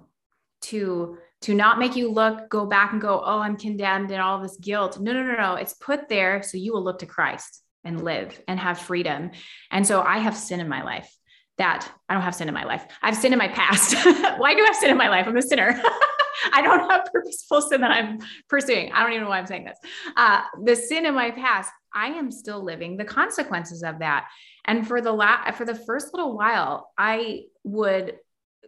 to 0.63 1.19
to 1.43 1.55
not 1.55 1.79
make 1.79 1.95
you 1.95 2.11
look, 2.11 2.49
go 2.49 2.65
back 2.65 2.93
and 2.93 3.01
go, 3.01 3.23
oh, 3.23 3.41
I'm 3.41 3.59
condemned 3.59 4.11
and 4.11 4.23
all 4.23 4.41
this 4.41 4.57
guilt. 4.57 4.99
No, 4.99 5.13
no, 5.13 5.23
no, 5.23 5.37
no. 5.37 5.55
It's 5.57 5.75
put 5.75 6.09
there 6.09 6.43
so 6.43 6.57
you 6.57 6.73
will 6.73 6.83
look 6.83 6.99
to 7.01 7.07
Christ 7.07 7.63
and 7.87 8.05
live 8.05 8.39
and 8.49 8.59
have 8.61 8.79
freedom. 8.79 9.31
And 9.71 9.87
so 9.87 10.03
I 10.03 10.19
have 10.19 10.37
sin 10.37 10.61
in 10.61 10.69
my 10.69 10.83
life 10.83 11.11
that 11.59 11.91
I 12.09 12.15
don't 12.15 12.23
have 12.23 12.35
sin 12.35 12.49
in 12.49 12.55
my 12.55 12.65
life. 12.65 12.85
I 13.03 13.09
have 13.09 13.17
sin 13.17 13.33
in 13.33 13.39
my 13.39 13.49
past. 13.49 13.95
Why 14.39 14.55
do 14.55 14.63
I 14.63 14.67
have 14.67 14.77
sin 14.77 14.91
in 14.91 14.99
my 14.99 15.09
life? 15.09 15.27
I'm 15.27 15.37
a 15.37 15.43
sinner. 15.43 15.81
I 16.53 16.63
don't 16.63 16.91
have 16.91 17.09
purposeful 17.13 17.63
sin 17.63 17.81
that 17.81 17.91
I'm 17.91 18.19
pursuing. 18.49 18.93
I 18.93 19.03
don't 19.03 19.13
even 19.13 19.25
know 19.25 19.31
why 19.31 19.39
I'm 19.39 19.47
saying 19.47 19.65
this. 19.65 19.79
Uh, 20.17 20.43
the 20.65 20.77
sin 20.77 21.07
in 21.07 21.15
my 21.15 21.31
past, 21.31 21.73
I 21.95 22.09
am 22.09 22.31
still 22.31 22.63
living 22.63 22.97
the 22.97 23.07
consequences 23.07 23.83
of 23.83 24.01
that. 24.01 24.29
And 24.67 24.87
for 24.87 25.01
the 25.01 25.13
la- 25.13 25.51
for 25.53 25.65
the 25.65 25.75
first 25.75 26.13
little 26.13 26.37
while, 26.37 26.93
I 26.99 27.45
would 27.65 28.19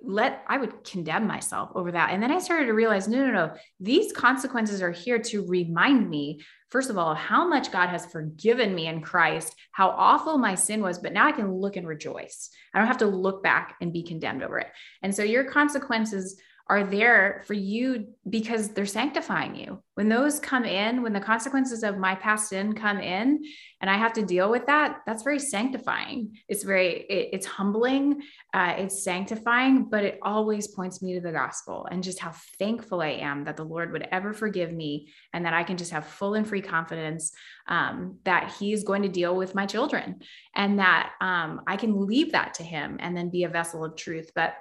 let 0.03 0.45
I 0.49 0.59
would 0.59 0.85
condemn 0.85 1.27
myself 1.27 1.71
over 1.75 1.93
that. 1.93 2.11
And 2.11 2.23
then 2.23 2.31
I 2.31 2.39
started 2.39 2.67
to 2.67 2.73
realize, 2.73 3.07
no, 3.07 3.27
no, 3.27 3.33
no, 3.33 3.55
these 3.81 4.13
consequences 4.13 4.81
are 4.81 4.91
here 4.91 5.19
to 5.19 5.47
remind 5.47 6.09
me, 6.09 6.41
first 6.71 6.91
of 6.91 6.99
all, 6.99 7.15
how 7.15 7.47
much 7.47 7.73
God 7.73 7.89
has 7.89 8.07
forgiven 8.07 8.75
me 8.75 8.87
in 8.87 9.01
Christ, 9.01 9.55
how 9.73 9.91
awful 9.91 10.39
my 10.39 10.55
sin 10.55 10.83
was, 10.83 10.99
but 10.99 11.13
now 11.13 11.27
I 11.27 11.33
can 11.33 11.53
look 11.53 11.77
and 11.77 11.87
rejoice. 11.87 12.51
I 12.75 12.79
don't 12.79 12.89
have 12.89 12.99
to 12.99 13.07
look 13.07 13.43
back 13.43 13.77
and 13.81 13.93
be 13.93 14.03
condemned 14.03 14.43
over 14.43 14.59
it. 14.59 14.69
And 15.03 15.15
so 15.15 15.23
your 15.23 15.45
consequences 15.45 16.41
are 16.71 16.85
there 16.85 17.43
for 17.47 17.55
you 17.55 18.09
because 18.29 18.69
they're 18.69 18.85
sanctifying 18.85 19.55
you. 19.55 19.83
When 19.95 20.11
those 20.11 20.39
come 20.39 20.65
in, 20.65 21.03
when 21.03 21.15
the 21.15 21.21
consequences 21.21 21.83
of 21.83 21.97
my 21.97 22.15
past 22.15 22.51
sin 22.51 22.75
come 22.75 23.01
in 23.01 23.43
and 23.81 23.91
I 23.91 23.97
have 23.97 24.13
to 24.15 24.23
deal 24.23 24.51
with 24.51 24.67
that, 24.67 24.99
that's 25.07 25.23
very 25.23 25.39
sanctifying. 25.39 26.37
It's 26.47 26.65
very, 26.65 27.01
it, 27.05 27.31
it's 27.33 27.47
humbling, 27.47 28.21
uh, 28.53 28.75
it's 28.77 29.03
sanctifying, 29.03 29.89
but 29.89 30.05
it 30.05 30.19
always 30.23 30.69
points 30.69 31.01
me 31.01 31.15
to 31.15 31.21
the 31.23 31.33
gospel 31.33 31.89
and 31.91 32.03
just 32.03 32.19
how 32.19 32.33
thankful 32.59 33.01
I 33.01 33.13
am 33.13 33.45
that 33.45 33.57
the 33.57 33.65
Lord 33.65 33.91
would 33.93 34.07
ever 34.13 34.35
forgive 34.35 34.71
me 34.71 35.09
and 35.33 35.47
that 35.47 35.55
I 35.55 35.65
can 35.65 35.79
just 35.79 35.93
have 35.93 36.07
full 36.07 36.35
and 36.35 36.47
free 36.47 36.63
confidence 36.63 37.33
um, 37.67 38.19
that 38.25 38.55
He 38.59 38.75
is 38.75 38.85
going 38.85 39.03
to 39.03 39.09
deal 39.09 39.35
with 39.35 39.55
my 39.55 39.65
children 39.65 40.21
and 40.55 40.79
that 40.81 41.13
um, 41.23 41.63
I 41.67 41.77
can 41.77 42.07
leave 42.07 42.33
that 42.33 42.55
to 42.55 42.63
Him 42.63 42.99
and 43.01 43.17
then 43.17 43.31
be 43.31 43.45
a 43.45 43.49
vessel 43.49 43.85
of 43.85 43.97
truth. 43.97 44.33
But 44.35 44.55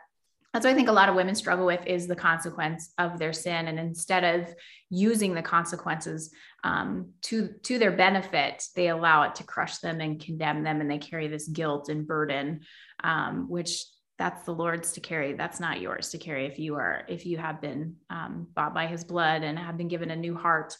that's 0.57 0.65
what 0.65 0.71
I 0.71 0.75
think 0.75 0.89
a 0.89 0.93
lot 0.93 1.07
of 1.07 1.13
women 1.13 1.35
struggle 1.35 1.67
with 1.67 1.85
is 1.85 2.07
the 2.07 2.15
consequence 2.15 2.91
of 2.97 3.19
their 3.19 3.31
sin. 3.31 3.67
And 3.67 3.77
instead 3.77 4.23
of 4.23 4.55
using 4.89 5.35
the 5.35 5.43
consequences 5.43 6.33
um, 6.63 7.11
to, 7.25 7.49
to 7.61 7.77
their 7.77 7.91
benefit, 7.91 8.63
they 8.75 8.89
allow 8.89 9.21
it 9.21 9.35
to 9.35 9.43
crush 9.43 9.77
them 9.77 10.01
and 10.01 10.19
condemn 10.19 10.63
them. 10.63 10.81
And 10.81 10.89
they 10.89 10.97
carry 10.97 11.27
this 11.27 11.47
guilt 11.47 11.89
and 11.89 12.07
burden, 12.07 12.61
um, 13.03 13.47
which 13.47 13.85
that's 14.17 14.45
the 14.45 14.51
Lord's 14.51 14.93
to 14.93 14.99
carry. 14.99 15.33
That's 15.33 15.59
not 15.59 15.79
yours 15.79 16.09
to 16.09 16.17
carry. 16.17 16.47
If 16.47 16.57
you 16.57 16.73
are, 16.73 17.03
if 17.07 17.27
you 17.27 17.37
have 17.37 17.61
been 17.61 17.97
um, 18.09 18.47
bought 18.55 18.73
by 18.73 18.87
his 18.87 19.03
blood 19.03 19.43
and 19.43 19.59
have 19.59 19.77
been 19.77 19.89
given 19.89 20.09
a 20.09 20.15
new 20.15 20.35
heart 20.35 20.75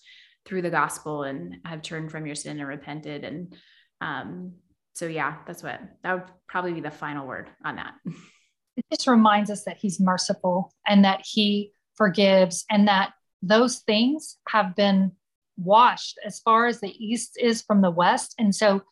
through 0.48 0.64
the 0.64 0.72
gospel 0.72 1.22
and 1.22 1.58
have 1.66 1.84
turned 1.84 2.10
from 2.10 2.26
your 2.26 2.34
sin 2.34 2.58
and 2.58 2.68
repented. 2.68 3.24
And 3.24 3.56
um, 4.02 4.54
so, 4.94 5.06
yeah, 5.06 5.36
that's 5.46 5.62
what 5.62 5.80
that 6.02 6.14
would 6.16 6.32
probably 6.48 6.74
be 6.74 6.82
the 6.82 6.90
final 6.90 7.28
word 7.28 7.52
on 7.64 7.76
that. 7.76 7.94
it 8.78 8.86
just 8.92 9.08
reminds 9.08 9.50
us 9.50 9.64
that 9.66 9.78
he's 9.78 10.00
merciful 10.00 10.74
and 10.88 11.04
that 11.04 11.22
he 11.26 11.72
forgives 11.96 12.64
and 12.70 12.88
that 12.88 13.14
those 13.42 13.80
things 13.80 14.38
have 14.48 14.76
been 14.76 15.12
washed 15.58 16.20
as 16.26 16.40
far 16.40 16.68
as 16.68 16.80
the 16.80 16.94
east 17.04 17.38
is 17.42 17.62
from 17.64 17.82
the 17.82 17.92
west. 17.92 18.36
And 18.38 18.56
so 18.56 18.84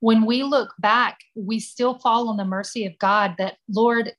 when 0.00 0.24
we 0.24 0.42
look 0.42 0.74
back 0.78 1.18
we 1.34 1.60
still 1.60 1.98
fall 1.98 2.28
on 2.28 2.36
the 2.36 2.44
mercy 2.44 2.86
of 2.86 2.98
god 2.98 3.34
that 3.38 3.56
lord 3.68 4.12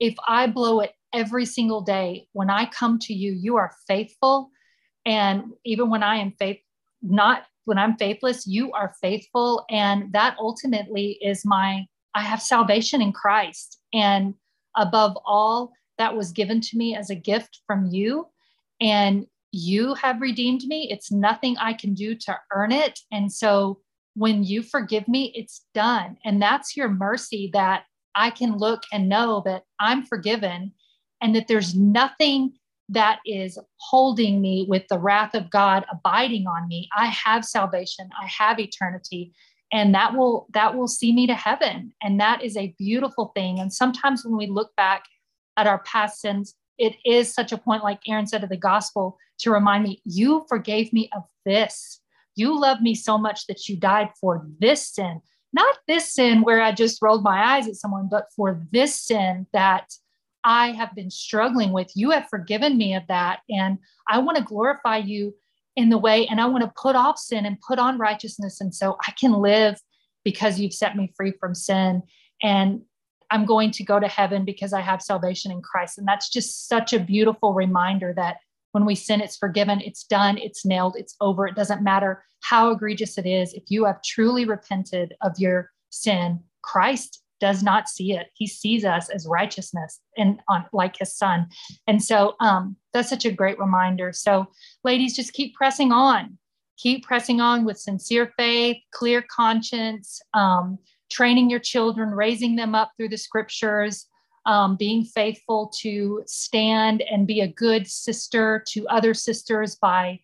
if 0.00 0.14
i 0.26 0.46
blow 0.46 0.80
it 0.80 0.92
every 1.12 1.44
single 1.46 1.82
day 1.82 2.26
when 2.32 2.50
i 2.50 2.66
come 2.66 2.98
to 2.98 3.14
you 3.14 3.32
you 3.32 3.56
are 3.56 3.72
faithful. 3.86 4.50
And 5.04 5.52
even 5.64 5.88
when 5.88 6.02
i 6.02 6.16
am 6.16 6.32
faith 6.38 6.58
not 7.02 7.44
when 7.64 7.78
i'm 7.78 7.96
faithless 7.96 8.46
you 8.46 8.72
are 8.72 8.94
faithful. 9.00 9.64
And 9.70 10.12
that 10.12 10.36
ultimately 10.40 11.18
is 11.22 11.44
my 11.44 11.86
i 12.14 12.22
have 12.22 12.42
salvation 12.42 13.00
in 13.00 13.12
christ. 13.12 13.78
And 13.92 14.34
above 14.76 15.16
all 15.24 15.72
that 15.98 16.16
was 16.16 16.32
given 16.32 16.60
to 16.60 16.76
me 16.76 16.94
as 16.94 17.10
a 17.10 17.14
gift 17.14 17.60
from 17.66 17.86
you. 17.86 18.26
And 18.80 19.26
you 19.52 19.94
have 19.94 20.20
redeemed 20.20 20.64
me. 20.66 20.88
It's 20.90 21.10
nothing 21.10 21.56
I 21.58 21.72
can 21.72 21.94
do 21.94 22.14
to 22.14 22.38
earn 22.52 22.72
it. 22.72 23.00
And 23.10 23.32
so 23.32 23.80
when 24.14 24.44
you 24.44 24.62
forgive 24.62 25.08
me, 25.08 25.32
it's 25.34 25.64
done. 25.74 26.16
And 26.24 26.40
that's 26.40 26.76
your 26.76 26.88
mercy 26.88 27.50
that 27.52 27.84
I 28.14 28.30
can 28.30 28.56
look 28.56 28.82
and 28.92 29.08
know 29.08 29.42
that 29.44 29.64
I'm 29.78 30.04
forgiven 30.04 30.72
and 31.20 31.34
that 31.34 31.48
there's 31.48 31.74
nothing 31.74 32.54
that 32.88 33.18
is 33.26 33.58
holding 33.78 34.40
me 34.40 34.64
with 34.68 34.86
the 34.88 34.98
wrath 34.98 35.34
of 35.34 35.50
God 35.50 35.84
abiding 35.90 36.46
on 36.46 36.68
me. 36.68 36.88
I 36.96 37.06
have 37.06 37.44
salvation, 37.44 38.08
I 38.20 38.26
have 38.26 38.60
eternity 38.60 39.32
and 39.72 39.94
that 39.94 40.14
will 40.14 40.46
that 40.52 40.76
will 40.76 40.88
see 40.88 41.12
me 41.12 41.26
to 41.26 41.34
heaven. 41.34 41.92
And 42.02 42.20
that 42.20 42.42
is 42.42 42.56
a 42.56 42.74
beautiful 42.78 43.32
thing. 43.34 43.58
And 43.58 43.72
sometimes 43.72 44.24
when 44.24 44.36
we 44.36 44.46
look 44.46 44.74
back 44.76 45.04
at 45.56 45.66
our 45.66 45.80
past 45.80 46.20
sins 46.20 46.54
it 46.78 46.94
is 47.04 47.32
such 47.32 47.52
a 47.52 47.58
point 47.58 47.82
like 47.82 48.00
erin 48.06 48.26
said 48.26 48.44
of 48.44 48.50
the 48.50 48.56
gospel 48.56 49.16
to 49.38 49.50
remind 49.50 49.84
me 49.84 50.02
you 50.04 50.44
forgave 50.48 50.92
me 50.92 51.10
of 51.16 51.22
this. 51.44 52.00
You 52.34 52.58
love 52.58 52.82
me 52.82 52.94
so 52.94 53.16
much 53.16 53.46
that 53.46 53.66
you 53.68 53.78
died 53.78 54.10
for 54.20 54.46
this 54.58 54.88
sin. 54.94 55.20
Not 55.52 55.78
this 55.88 56.12
sin 56.12 56.42
where 56.42 56.60
i 56.60 56.72
just 56.72 57.00
rolled 57.00 57.22
my 57.22 57.56
eyes 57.56 57.66
at 57.66 57.76
someone 57.76 58.08
but 58.10 58.26
for 58.34 58.62
this 58.72 58.94
sin 58.94 59.46
that 59.52 59.90
i 60.44 60.72
have 60.72 60.94
been 60.94 61.10
struggling 61.10 61.72
with. 61.72 61.90
You 61.94 62.10
have 62.10 62.28
forgiven 62.28 62.76
me 62.76 62.94
of 62.94 63.04
that. 63.08 63.40
And 63.48 63.78
i 64.08 64.18
want 64.18 64.36
to 64.38 64.44
glorify 64.44 64.98
you 64.98 65.34
in 65.76 65.90
the 65.90 65.98
way 65.98 66.26
and 66.26 66.40
I 66.40 66.46
want 66.46 66.64
to 66.64 66.72
put 66.80 66.96
off 66.96 67.18
sin 67.18 67.46
and 67.46 67.60
put 67.60 67.78
on 67.78 67.98
righteousness. 67.98 68.60
And 68.60 68.74
so 68.74 68.96
I 69.06 69.12
can 69.12 69.32
live 69.32 69.78
because 70.24 70.58
you've 70.58 70.72
set 70.72 70.96
me 70.96 71.12
free 71.16 71.32
from 71.38 71.54
sin. 71.54 72.02
And 72.42 72.82
I'm 73.30 73.44
going 73.44 73.70
to 73.72 73.84
go 73.84 74.00
to 74.00 74.08
heaven 74.08 74.44
because 74.44 74.72
I 74.72 74.80
have 74.80 75.02
salvation 75.02 75.52
in 75.52 75.62
Christ. 75.62 75.98
And 75.98 76.08
that's 76.08 76.30
just 76.30 76.68
such 76.68 76.92
a 76.92 77.00
beautiful 77.00 77.54
reminder 77.54 78.12
that 78.16 78.38
when 78.72 78.84
we 78.84 78.94
sin, 78.94 79.20
it's 79.20 79.36
forgiven, 79.36 79.80
it's 79.80 80.04
done, 80.04 80.38
it's 80.38 80.64
nailed, 80.64 80.96
it's 80.96 81.16
over. 81.20 81.46
It 81.46 81.54
doesn't 81.54 81.82
matter 81.82 82.24
how 82.42 82.70
egregious 82.70 83.18
it 83.18 83.26
is. 83.26 83.52
If 83.52 83.64
you 83.68 83.84
have 83.84 84.02
truly 84.02 84.44
repented 84.44 85.14
of 85.22 85.32
your 85.38 85.70
sin, 85.90 86.40
Christ 86.62 87.22
does 87.40 87.62
not 87.62 87.88
see 87.88 88.12
it. 88.12 88.28
He 88.34 88.46
sees 88.46 88.84
us 88.84 89.08
as 89.10 89.26
righteousness 89.26 90.00
and 90.16 90.40
on 90.48 90.64
like 90.72 90.98
his 90.98 91.14
son. 91.16 91.48
And 91.86 92.02
so 92.02 92.34
um, 92.40 92.76
that's 92.92 93.10
such 93.10 93.24
a 93.24 93.32
great 93.32 93.58
reminder. 93.58 94.12
So, 94.12 94.46
ladies, 94.84 95.16
just 95.16 95.32
keep 95.32 95.54
pressing 95.54 95.92
on. 95.92 96.38
Keep 96.78 97.04
pressing 97.04 97.40
on 97.40 97.64
with 97.64 97.78
sincere 97.78 98.32
faith, 98.36 98.76
clear 98.92 99.24
conscience, 99.30 100.20
um, 100.34 100.78
training 101.10 101.48
your 101.48 101.60
children, 101.60 102.10
raising 102.10 102.56
them 102.56 102.74
up 102.74 102.92
through 102.96 103.08
the 103.08 103.16
scriptures, 103.16 104.06
um, 104.44 104.76
being 104.76 105.04
faithful 105.04 105.72
to 105.80 106.22
stand 106.26 107.02
and 107.10 107.26
be 107.26 107.40
a 107.40 107.48
good 107.48 107.86
sister 107.86 108.62
to 108.68 108.86
other 108.88 109.14
sisters 109.14 109.76
by 109.76 110.20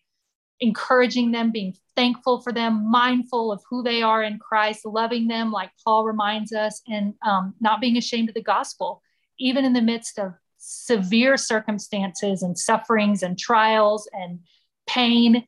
encouraging 0.67 1.27
them, 1.31 1.51
being 1.51 1.73
thankful 1.95 2.41
for 2.41 2.53
them, 2.53 2.73
mindful 2.89 3.51
of 3.51 3.61
who 3.69 3.83
they 3.83 4.01
are 4.01 4.23
in 4.23 4.39
Christ, 4.39 4.85
loving 4.85 5.27
them 5.27 5.51
like 5.51 5.71
Paul 5.83 6.01
reminds 6.05 6.51
us, 6.53 6.81
and 6.87 7.13
um, 7.21 7.53
not 7.59 7.81
being 7.81 7.97
ashamed 7.97 8.29
of 8.29 8.35
the 8.35 8.41
gospel. 8.55 8.89
even 9.39 9.65
in 9.65 9.73
the 9.73 9.81
midst 9.81 10.19
of 10.19 10.33
severe 10.57 11.37
circumstances 11.37 12.41
and 12.41 12.57
sufferings 12.57 13.23
and 13.23 13.37
trials 13.37 14.09
and 14.13 14.39
pain. 14.87 15.45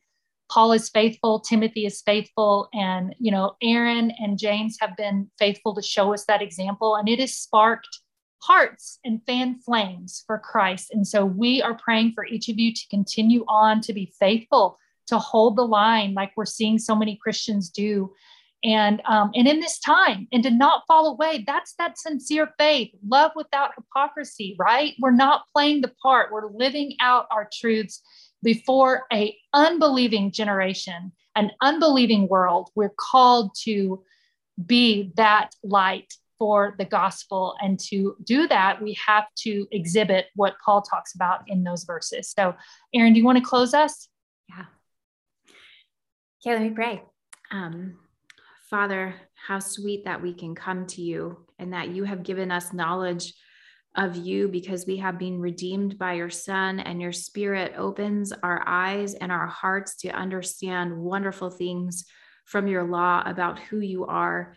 Paul 0.50 0.72
is 0.72 0.90
faithful, 0.90 1.40
Timothy 1.40 1.86
is 1.86 2.02
faithful, 2.02 2.68
and 2.72 3.14
you 3.18 3.32
know, 3.32 3.56
Erin 3.62 4.12
and 4.18 4.38
James 4.38 4.76
have 4.80 4.96
been 4.96 5.28
faithful 5.38 5.74
to 5.74 5.82
show 5.82 6.14
us 6.14 6.24
that 6.26 6.42
example, 6.42 6.94
and 6.94 7.08
it 7.08 7.18
has 7.18 7.36
sparked 7.36 8.00
hearts 8.42 9.00
and 9.04 9.20
fan 9.26 9.58
flames 9.58 10.22
for 10.26 10.38
Christ. 10.38 10.90
And 10.92 11.04
so 11.06 11.24
we 11.24 11.62
are 11.62 11.74
praying 11.74 12.12
for 12.14 12.24
each 12.24 12.48
of 12.48 12.58
you 12.58 12.72
to 12.72 12.88
continue 12.90 13.44
on 13.48 13.80
to 13.82 13.92
be 13.92 14.12
faithful, 14.20 14.78
to 15.06 15.18
hold 15.18 15.56
the 15.56 15.62
line 15.62 16.14
like 16.14 16.32
we're 16.36 16.44
seeing 16.44 16.78
so 16.78 16.94
many 16.94 17.18
Christians 17.22 17.70
do. 17.70 18.12
And 18.64 19.00
um, 19.04 19.30
and 19.34 19.46
in 19.46 19.60
this 19.60 19.78
time, 19.78 20.26
and 20.32 20.42
to 20.42 20.50
not 20.50 20.82
fall 20.88 21.08
away. 21.08 21.44
That's 21.46 21.74
that 21.74 21.98
sincere 21.98 22.48
faith, 22.58 22.90
love 23.06 23.32
without 23.36 23.72
hypocrisy, 23.76 24.56
right? 24.58 24.94
We're 24.98 25.10
not 25.10 25.42
playing 25.52 25.82
the 25.82 25.92
part. 26.02 26.32
We're 26.32 26.50
living 26.50 26.96
out 27.00 27.26
our 27.30 27.48
truths 27.52 28.02
before 28.42 29.04
a 29.12 29.36
unbelieving 29.52 30.32
generation, 30.32 31.12
an 31.36 31.50
unbelieving 31.60 32.28
world. 32.28 32.70
We're 32.74 32.94
called 32.98 33.54
to 33.64 34.02
be 34.64 35.12
that 35.16 35.50
light 35.62 36.12
for 36.38 36.74
the 36.78 36.84
gospel. 36.84 37.56
And 37.60 37.78
to 37.88 38.16
do 38.24 38.46
that, 38.48 38.82
we 38.82 38.96
have 39.06 39.24
to 39.38 39.66
exhibit 39.70 40.26
what 40.34 40.56
Paul 40.64 40.82
talks 40.82 41.14
about 41.14 41.44
in 41.48 41.64
those 41.64 41.84
verses. 41.84 42.32
So, 42.36 42.54
Erin, 42.94 43.12
do 43.12 43.18
you 43.18 43.24
want 43.24 43.38
to 43.38 43.44
close 43.44 43.74
us? 43.74 44.08
Yeah. 44.48 44.64
Okay, 46.46 46.54
let 46.54 46.62
me 46.62 46.70
pray. 46.70 47.02
Um, 47.50 47.98
Father, 48.70 49.16
how 49.34 49.58
sweet 49.58 50.04
that 50.04 50.22
we 50.22 50.32
can 50.32 50.54
come 50.54 50.86
to 50.86 51.02
you 51.02 51.38
and 51.58 51.72
that 51.72 51.88
you 51.88 52.04
have 52.04 52.22
given 52.22 52.52
us 52.52 52.72
knowledge 52.72 53.34
of 53.96 54.14
you 54.14 54.46
because 54.46 54.86
we 54.86 54.98
have 54.98 55.18
been 55.18 55.40
redeemed 55.40 55.98
by 55.98 56.12
your 56.12 56.30
Son, 56.30 56.78
and 56.78 57.02
your 57.02 57.10
Spirit 57.10 57.74
opens 57.76 58.32
our 58.44 58.62
eyes 58.64 59.14
and 59.14 59.32
our 59.32 59.48
hearts 59.48 59.96
to 60.02 60.10
understand 60.10 60.96
wonderful 60.96 61.50
things 61.50 62.04
from 62.44 62.68
your 62.68 62.84
law 62.84 63.24
about 63.26 63.58
who 63.58 63.80
you 63.80 64.06
are 64.06 64.54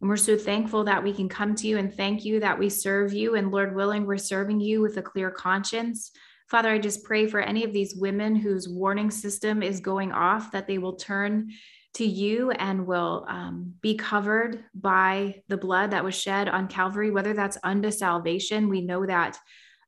and 0.00 0.10
we're 0.10 0.16
so 0.16 0.36
thankful 0.36 0.84
that 0.84 1.02
we 1.02 1.12
can 1.12 1.28
come 1.28 1.54
to 1.54 1.66
you 1.66 1.78
and 1.78 1.92
thank 1.92 2.24
you 2.24 2.40
that 2.40 2.58
we 2.58 2.68
serve 2.68 3.14
you. 3.14 3.34
And 3.34 3.50
Lord 3.50 3.74
willing, 3.74 4.04
we're 4.04 4.18
serving 4.18 4.60
you 4.60 4.82
with 4.82 4.98
a 4.98 5.02
clear 5.02 5.30
conscience. 5.30 6.10
Father, 6.48 6.70
I 6.70 6.78
just 6.78 7.02
pray 7.02 7.26
for 7.26 7.40
any 7.40 7.64
of 7.64 7.72
these 7.72 7.96
women 7.96 8.36
whose 8.36 8.68
warning 8.68 9.10
system 9.10 9.62
is 9.62 9.80
going 9.80 10.12
off, 10.12 10.52
that 10.52 10.66
they 10.66 10.78
will 10.78 10.96
turn 10.96 11.50
to 11.94 12.04
you 12.04 12.50
and 12.52 12.86
will 12.86 13.24
um, 13.28 13.74
be 13.80 13.96
covered 13.96 14.62
by 14.74 15.42
the 15.48 15.56
blood 15.56 15.90
that 15.90 16.04
was 16.04 16.14
shed 16.14 16.48
on 16.48 16.68
Calvary, 16.68 17.10
whether 17.10 17.32
that's 17.32 17.58
unto 17.64 17.90
salvation. 17.90 18.68
We 18.68 18.82
know 18.82 19.06
that 19.06 19.38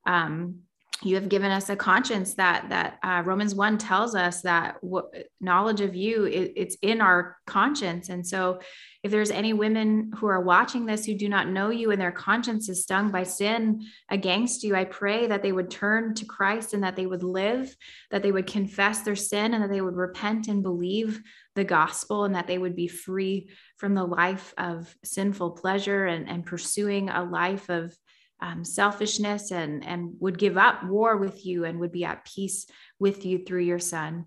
um, 0.06 0.60
you 1.02 1.14
have 1.14 1.28
given 1.28 1.50
us 1.50 1.68
a 1.68 1.76
conscience 1.76 2.34
that 2.34 2.68
that 2.70 2.98
uh, 3.02 3.22
romans 3.24 3.54
1 3.54 3.78
tells 3.78 4.14
us 4.14 4.42
that 4.42 4.80
w- 4.82 5.08
knowledge 5.40 5.80
of 5.80 5.94
you 5.94 6.24
it, 6.24 6.52
it's 6.56 6.76
in 6.82 7.00
our 7.00 7.36
conscience. 7.46 8.08
And 8.08 8.26
so 8.26 8.60
if 9.04 9.12
there's 9.12 9.30
any 9.30 9.52
women 9.52 10.10
who 10.16 10.26
are 10.26 10.40
watching 10.40 10.84
this 10.84 11.04
who 11.04 11.14
do 11.14 11.28
not 11.28 11.48
know 11.48 11.70
you 11.70 11.92
and 11.92 12.00
their 12.00 12.12
conscience 12.12 12.68
is 12.68 12.82
stung 12.82 13.10
by 13.10 13.22
sin 13.22 13.86
against 14.10 14.64
you 14.64 14.74
i 14.74 14.84
pray 14.84 15.26
that 15.26 15.42
they 15.42 15.52
would 15.52 15.70
turn 15.70 16.14
to 16.14 16.24
christ 16.24 16.74
and 16.74 16.82
that 16.82 16.96
they 16.96 17.06
would 17.06 17.22
live 17.22 17.74
that 18.10 18.22
they 18.22 18.32
would 18.32 18.46
confess 18.46 19.02
their 19.02 19.16
sin 19.16 19.54
and 19.54 19.62
that 19.62 19.70
they 19.70 19.80
would 19.80 19.96
repent 19.96 20.48
and 20.48 20.62
believe 20.62 21.22
the 21.54 21.64
gospel 21.64 22.24
and 22.24 22.34
that 22.34 22.46
they 22.46 22.58
would 22.58 22.76
be 22.76 22.88
free 22.88 23.48
from 23.76 23.94
the 23.94 24.04
life 24.04 24.52
of 24.58 24.94
sinful 25.04 25.52
pleasure 25.52 26.06
and, 26.06 26.28
and 26.28 26.44
pursuing 26.44 27.08
a 27.08 27.22
life 27.22 27.68
of 27.68 27.96
um, 28.40 28.64
selfishness 28.64 29.50
and 29.50 29.84
and 29.84 30.14
would 30.20 30.38
give 30.38 30.56
up 30.56 30.84
war 30.84 31.16
with 31.16 31.44
you 31.44 31.64
and 31.64 31.78
would 31.80 31.92
be 31.92 32.04
at 32.04 32.24
peace 32.24 32.66
with 32.98 33.24
you 33.24 33.44
through 33.44 33.62
your 33.62 33.78
son 33.78 34.26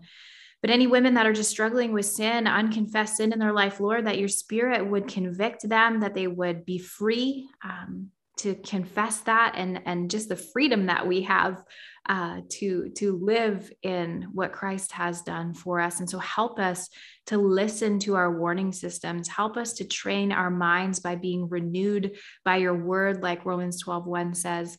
but 0.61 0.69
any 0.69 0.85
women 0.85 1.15
that 1.15 1.25
are 1.25 1.33
just 1.33 1.49
struggling 1.49 1.91
with 1.93 2.05
sin 2.05 2.47
unconfessed 2.47 3.17
sin 3.17 3.33
in 3.33 3.39
their 3.39 3.53
life 3.53 3.79
lord 3.79 4.05
that 4.05 4.19
your 4.19 4.27
spirit 4.27 4.85
would 4.85 5.07
convict 5.07 5.67
them 5.67 5.99
that 6.01 6.13
they 6.13 6.27
would 6.27 6.65
be 6.65 6.77
free 6.77 7.49
um, 7.63 8.09
to 8.37 8.55
confess 8.55 9.19
that 9.21 9.53
and 9.55 9.81
and 9.85 10.09
just 10.09 10.29
the 10.29 10.35
freedom 10.35 10.87
that 10.87 11.07
we 11.07 11.21
have 11.21 11.63
uh, 12.09 12.41
to 12.49 12.89
to 12.95 13.17
live 13.17 13.71
in 13.83 14.27
what 14.33 14.51
Christ 14.51 14.91
has 14.93 15.21
done 15.21 15.53
for 15.53 15.79
us. 15.79 15.99
And 15.99 16.09
so 16.09 16.17
help 16.17 16.59
us 16.59 16.89
to 17.31 17.37
listen 17.37 17.97
to 17.97 18.15
our 18.15 18.37
warning 18.37 18.73
systems. 18.73 19.29
Help 19.29 19.55
us 19.55 19.71
to 19.71 19.87
train 19.87 20.33
our 20.33 20.49
minds 20.49 20.99
by 20.99 21.15
being 21.15 21.47
renewed 21.47 22.17
by 22.43 22.57
your 22.57 22.75
word, 22.75 23.23
like 23.23 23.45
Romans 23.45 23.79
12, 23.79 24.05
1 24.05 24.35
says 24.35 24.77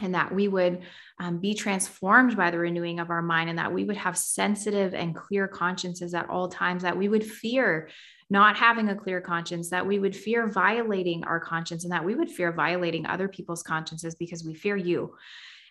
and 0.00 0.14
that 0.14 0.32
we 0.32 0.46
would 0.46 0.80
um, 1.18 1.38
be 1.38 1.54
transformed 1.54 2.36
by 2.36 2.52
the 2.52 2.58
renewing 2.58 3.00
of 3.00 3.10
our 3.10 3.20
mind 3.20 3.50
and 3.50 3.58
that 3.58 3.72
we 3.72 3.84
would 3.84 3.96
have 3.96 4.16
sensitive 4.16 4.94
and 4.94 5.14
clear 5.14 5.48
consciences 5.48 6.14
at 6.14 6.30
all 6.30 6.48
times 6.48 6.84
that 6.84 6.96
we 6.96 7.08
would 7.08 7.24
fear 7.24 7.90
not 8.30 8.56
having 8.56 8.88
a 8.88 8.94
clear 8.94 9.20
conscience, 9.20 9.68
that 9.70 9.86
we 9.86 9.98
would 9.98 10.16
fear 10.16 10.46
violating 10.46 11.24
our 11.24 11.40
conscience 11.40 11.82
and 11.84 11.92
that 11.92 12.04
we 12.04 12.14
would 12.14 12.30
fear 12.30 12.52
violating 12.52 13.04
other 13.06 13.28
people's 13.28 13.62
consciences 13.62 14.14
because 14.14 14.44
we 14.44 14.54
fear 14.54 14.76
you. 14.76 15.12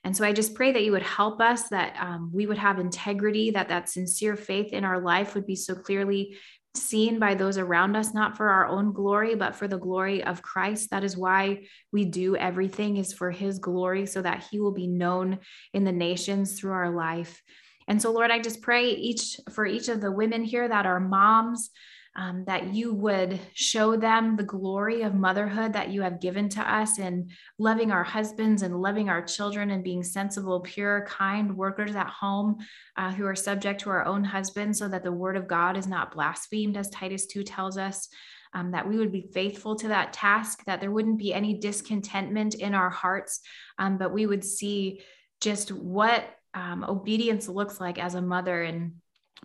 And 0.04 0.18
so 0.18 0.26
I 0.26 0.34
just 0.34 0.56
pray 0.56 0.72
that 0.72 0.84
you 0.84 0.92
would 0.94 1.04
help 1.04 1.40
us, 1.42 1.70
that 1.70 1.96
um, 2.00 2.32
we 2.34 2.48
would 2.48 2.58
have 2.58 2.80
integrity, 2.80 3.52
that 3.52 3.70
that 3.70 3.90
sincere 3.90 4.36
faith 4.36 4.74
in 4.74 4.84
our 4.84 5.00
life 5.00 5.36
would 5.36 5.46
be 5.46 5.56
so 5.56 5.76
clearly 5.76 6.38
seen 6.74 7.20
by 7.20 7.36
those 7.36 7.58
around 7.58 7.98
us 7.98 8.14
not 8.14 8.38
for 8.38 8.48
our 8.48 8.66
own 8.66 8.94
glory 8.94 9.36
but 9.36 9.56
for 9.56 9.68
the 9.68 9.78
glory 9.78 10.24
of 10.24 10.42
Christ. 10.42 10.90
That 10.92 11.04
is 11.04 11.18
why 11.18 11.66
we 11.92 12.06
do 12.06 12.36
everything 12.38 12.98
is 12.98 13.14
for 13.14 13.30
his 13.30 13.60
glory 13.60 14.06
so 14.06 14.22
that 14.22 14.46
he 14.50 14.60
will 14.60 14.72
be 14.72 14.88
known 14.88 15.40
in 15.74 15.84
the 15.84 15.92
nations 15.92 16.58
through 16.58 16.72
our 16.72 16.90
life. 16.90 17.42
And 17.88 18.02
so 18.02 18.12
lord 18.12 18.32
i 18.32 18.40
just 18.40 18.62
pray 18.62 18.92
each 18.92 19.38
for 19.52 19.66
each 19.66 19.90
of 19.90 20.00
the 20.00 20.12
women 20.12 20.44
here 20.44 20.68
that 20.68 20.86
are 20.86 21.00
moms 21.00 21.72
um, 22.16 22.44
that 22.46 22.74
you 22.74 22.94
would 22.94 23.40
show 23.54 23.96
them 23.96 24.36
the 24.36 24.44
glory 24.44 25.02
of 25.04 25.14
motherhood 25.14 25.74
that 25.74 25.90
you 25.90 26.02
have 26.02 26.20
given 26.20 26.50
to 26.50 26.62
us 26.62 27.00
in 27.00 27.30
loving 27.58 27.92
our 27.92 28.04
husbands 28.04 28.64
and 28.64 28.82
loving 28.82 29.10
our 29.10 29.22
children 29.22 29.72
and 29.72 29.84
being 29.84 30.04
sensible, 30.04 30.60
pure, 30.60 31.06
kind 31.08 31.56
workers 31.56 31.96
at 31.96 32.08
home 32.08 32.58
uh, 32.98 33.12
who 33.12 33.26
are 33.26 33.36
subject 33.36 33.82
to 33.82 33.90
our 33.90 34.06
own 34.06 34.24
husbands 34.24 34.78
so 34.78 34.90
that 34.90 35.04
the 35.04 35.12
word 35.12 35.38
of 35.38 35.48
God 35.48 35.78
is 35.78 35.88
not 35.88 36.12
blasphemed, 36.12 36.76
as 36.76 36.90
Titus 36.90 37.26
2 37.28 37.44
tells 37.44 37.78
us. 37.78 38.10
Um, 38.54 38.72
that 38.72 38.86
we 38.86 38.98
would 38.98 39.14
be 39.14 39.30
faithful 39.34 39.78
to 39.78 39.88
that 39.88 40.12
task, 40.12 40.66
that 40.66 40.82
there 40.82 40.92
wouldn't 40.92 41.18
be 41.18 41.34
any 41.34 41.58
discontentment 41.58 42.54
in 42.56 42.76
our 42.76 42.90
hearts, 42.90 43.40
um, 43.80 43.98
but 43.98 44.12
we 44.12 44.26
would 44.26 44.44
see 44.44 45.04
just 45.40 45.72
what 45.72 46.26
um, 46.54 46.84
obedience 46.84 47.48
looks 47.48 47.80
like 47.80 47.98
as 47.98 48.14
a 48.14 48.22
mother 48.22 48.62
and 48.62 48.96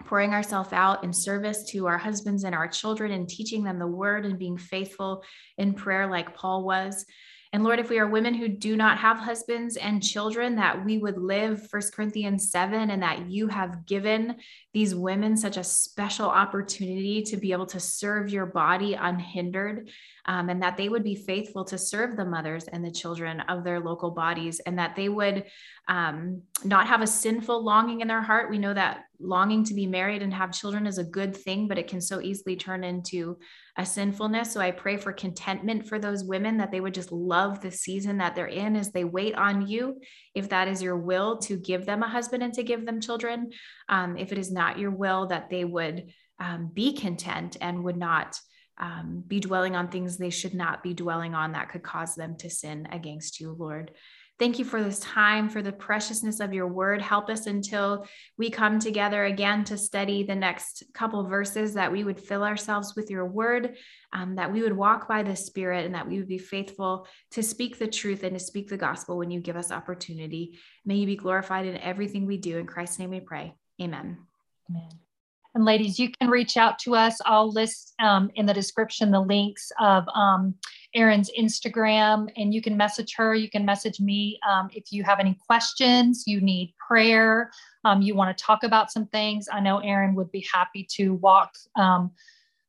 pouring 0.04 0.32
ourselves 0.32 0.72
out 0.72 1.04
in 1.04 1.12
service 1.12 1.64
to 1.70 1.86
our 1.86 1.98
husbands 1.98 2.44
and 2.44 2.54
our 2.54 2.68
children 2.68 3.12
and 3.12 3.28
teaching 3.28 3.64
them 3.64 3.78
the 3.78 3.86
word 3.86 4.26
and 4.26 4.38
being 4.38 4.58
faithful 4.58 5.24
in 5.56 5.72
prayer 5.72 6.06
like 6.06 6.34
Paul 6.34 6.64
was. 6.64 7.06
And 7.52 7.64
Lord, 7.64 7.78
if 7.78 7.88
we 7.88 7.98
are 7.98 8.06
women 8.06 8.34
who 8.34 8.48
do 8.48 8.76
not 8.76 8.98
have 8.98 9.18
husbands 9.18 9.76
and 9.76 10.02
children, 10.02 10.56
that 10.56 10.84
we 10.84 10.98
would 10.98 11.16
live 11.16 11.70
First 11.70 11.94
Corinthians 11.94 12.50
7 12.50 12.90
and 12.90 13.02
that 13.02 13.30
you 13.30 13.48
have 13.48 13.86
given 13.86 14.36
these 14.74 14.94
women 14.94 15.36
such 15.36 15.56
a 15.56 15.64
special 15.64 16.28
opportunity 16.28 17.22
to 17.22 17.36
be 17.36 17.52
able 17.52 17.66
to 17.66 17.80
serve 17.80 18.28
your 18.28 18.46
body 18.46 18.94
unhindered, 18.94 19.88
um, 20.26 20.48
and 20.48 20.62
that 20.62 20.76
they 20.76 20.88
would 20.88 21.04
be 21.04 21.14
faithful 21.14 21.64
to 21.64 21.78
serve 21.78 22.16
the 22.16 22.24
mothers 22.24 22.64
and 22.64 22.84
the 22.84 22.90
children 22.90 23.40
of 23.40 23.64
their 23.64 23.80
local 23.80 24.10
bodies, 24.10 24.60
and 24.60 24.78
that 24.78 24.96
they 24.96 25.08
would 25.08 25.44
um, 25.88 26.42
not 26.64 26.86
have 26.88 27.00
a 27.00 27.06
sinful 27.06 27.64
longing 27.64 28.00
in 28.00 28.08
their 28.08 28.22
heart. 28.22 28.50
We 28.50 28.58
know 28.58 28.74
that 28.74 29.04
longing 29.18 29.64
to 29.64 29.74
be 29.74 29.86
married 29.86 30.22
and 30.22 30.34
have 30.34 30.52
children 30.52 30.86
is 30.86 30.98
a 30.98 31.04
good 31.04 31.36
thing, 31.36 31.68
but 31.68 31.78
it 31.78 31.88
can 31.88 32.00
so 32.00 32.20
easily 32.20 32.56
turn 32.56 32.84
into 32.84 33.38
a 33.78 33.86
sinfulness. 33.86 34.52
So 34.52 34.60
I 34.60 34.70
pray 34.72 34.96
for 34.96 35.12
contentment 35.12 35.88
for 35.88 35.98
those 35.98 36.24
women 36.24 36.56
that 36.58 36.70
they 36.70 36.80
would 36.80 36.94
just 36.94 37.12
love 37.12 37.60
the 37.60 37.70
season 37.70 38.18
that 38.18 38.34
they're 38.34 38.46
in 38.46 38.76
as 38.76 38.90
they 38.90 39.04
wait 39.04 39.34
on 39.34 39.66
you, 39.66 40.00
if 40.34 40.48
that 40.48 40.68
is 40.68 40.82
your 40.82 40.96
will 40.96 41.38
to 41.38 41.56
give 41.56 41.86
them 41.86 42.02
a 42.02 42.08
husband 42.08 42.42
and 42.42 42.52
to 42.54 42.62
give 42.62 42.84
them 42.84 43.00
children. 43.00 43.50
Um, 43.88 44.16
if 44.16 44.32
it 44.32 44.38
is 44.38 44.50
not 44.50 44.78
your 44.78 44.90
will, 44.90 45.28
that 45.28 45.50
they 45.50 45.64
would 45.64 46.10
um, 46.40 46.70
be 46.72 46.94
content 46.94 47.56
and 47.60 47.84
would 47.84 47.96
not. 47.96 48.38
Um, 48.78 49.24
be 49.26 49.40
dwelling 49.40 49.74
on 49.74 49.88
things 49.88 50.16
they 50.16 50.30
should 50.30 50.54
not 50.54 50.82
be 50.82 50.92
dwelling 50.92 51.34
on 51.34 51.52
that 51.52 51.70
could 51.70 51.82
cause 51.82 52.14
them 52.14 52.36
to 52.36 52.50
sin 52.50 52.86
against 52.90 53.40
you, 53.40 53.52
Lord. 53.58 53.92
Thank 54.38 54.58
you 54.58 54.66
for 54.66 54.82
this 54.82 54.98
time, 54.98 55.48
for 55.48 55.62
the 55.62 55.72
preciousness 55.72 56.40
of 56.40 56.52
your 56.52 56.66
word. 56.68 57.00
Help 57.00 57.30
us 57.30 57.46
until 57.46 58.06
we 58.36 58.50
come 58.50 58.78
together 58.78 59.24
again 59.24 59.64
to 59.64 59.78
study 59.78 60.24
the 60.24 60.34
next 60.34 60.82
couple 60.92 61.26
verses, 61.26 61.72
that 61.72 61.90
we 61.90 62.04
would 62.04 62.20
fill 62.20 62.44
ourselves 62.44 62.94
with 62.94 63.10
your 63.10 63.24
word, 63.24 63.78
um, 64.12 64.34
that 64.36 64.52
we 64.52 64.60
would 64.60 64.76
walk 64.76 65.08
by 65.08 65.22
the 65.22 65.34
Spirit, 65.34 65.86
and 65.86 65.94
that 65.94 66.06
we 66.06 66.18
would 66.18 66.28
be 66.28 66.36
faithful 66.36 67.06
to 67.30 67.42
speak 67.42 67.78
the 67.78 67.86
truth 67.86 68.24
and 68.24 68.38
to 68.38 68.44
speak 68.44 68.68
the 68.68 68.76
gospel 68.76 69.16
when 69.16 69.30
you 69.30 69.40
give 69.40 69.56
us 69.56 69.72
opportunity. 69.72 70.58
May 70.84 70.96
you 70.96 71.06
be 71.06 71.16
glorified 71.16 71.64
in 71.64 71.78
everything 71.78 72.26
we 72.26 72.36
do. 72.36 72.58
In 72.58 72.66
Christ's 72.66 72.98
name 72.98 73.10
we 73.10 73.20
pray. 73.20 73.54
Amen. 73.80 74.18
Amen. 74.68 75.05
And 75.56 75.64
ladies, 75.64 75.98
you 75.98 76.10
can 76.10 76.28
reach 76.28 76.58
out 76.58 76.78
to 76.80 76.94
us. 76.94 77.18
I'll 77.24 77.50
list 77.50 77.94
um, 77.98 78.30
in 78.34 78.44
the 78.44 78.52
description 78.52 79.10
the 79.10 79.20
links 79.20 79.72
of 79.80 80.06
um, 80.14 80.54
Erin's 80.94 81.30
Instagram, 81.30 82.28
and 82.36 82.52
you 82.52 82.60
can 82.60 82.76
message 82.76 83.14
her. 83.16 83.34
You 83.34 83.48
can 83.48 83.64
message 83.64 83.98
me 83.98 84.38
um, 84.46 84.68
if 84.74 84.92
you 84.92 85.02
have 85.04 85.18
any 85.18 85.34
questions, 85.46 86.24
you 86.26 86.42
need 86.42 86.74
prayer, 86.86 87.50
um, 87.86 88.02
you 88.02 88.14
want 88.14 88.36
to 88.36 88.44
talk 88.44 88.64
about 88.64 88.92
some 88.92 89.06
things. 89.06 89.48
I 89.50 89.60
know 89.60 89.78
Erin 89.78 90.14
would 90.16 90.30
be 90.30 90.46
happy 90.52 90.86
to 90.90 91.14
walk 91.14 91.52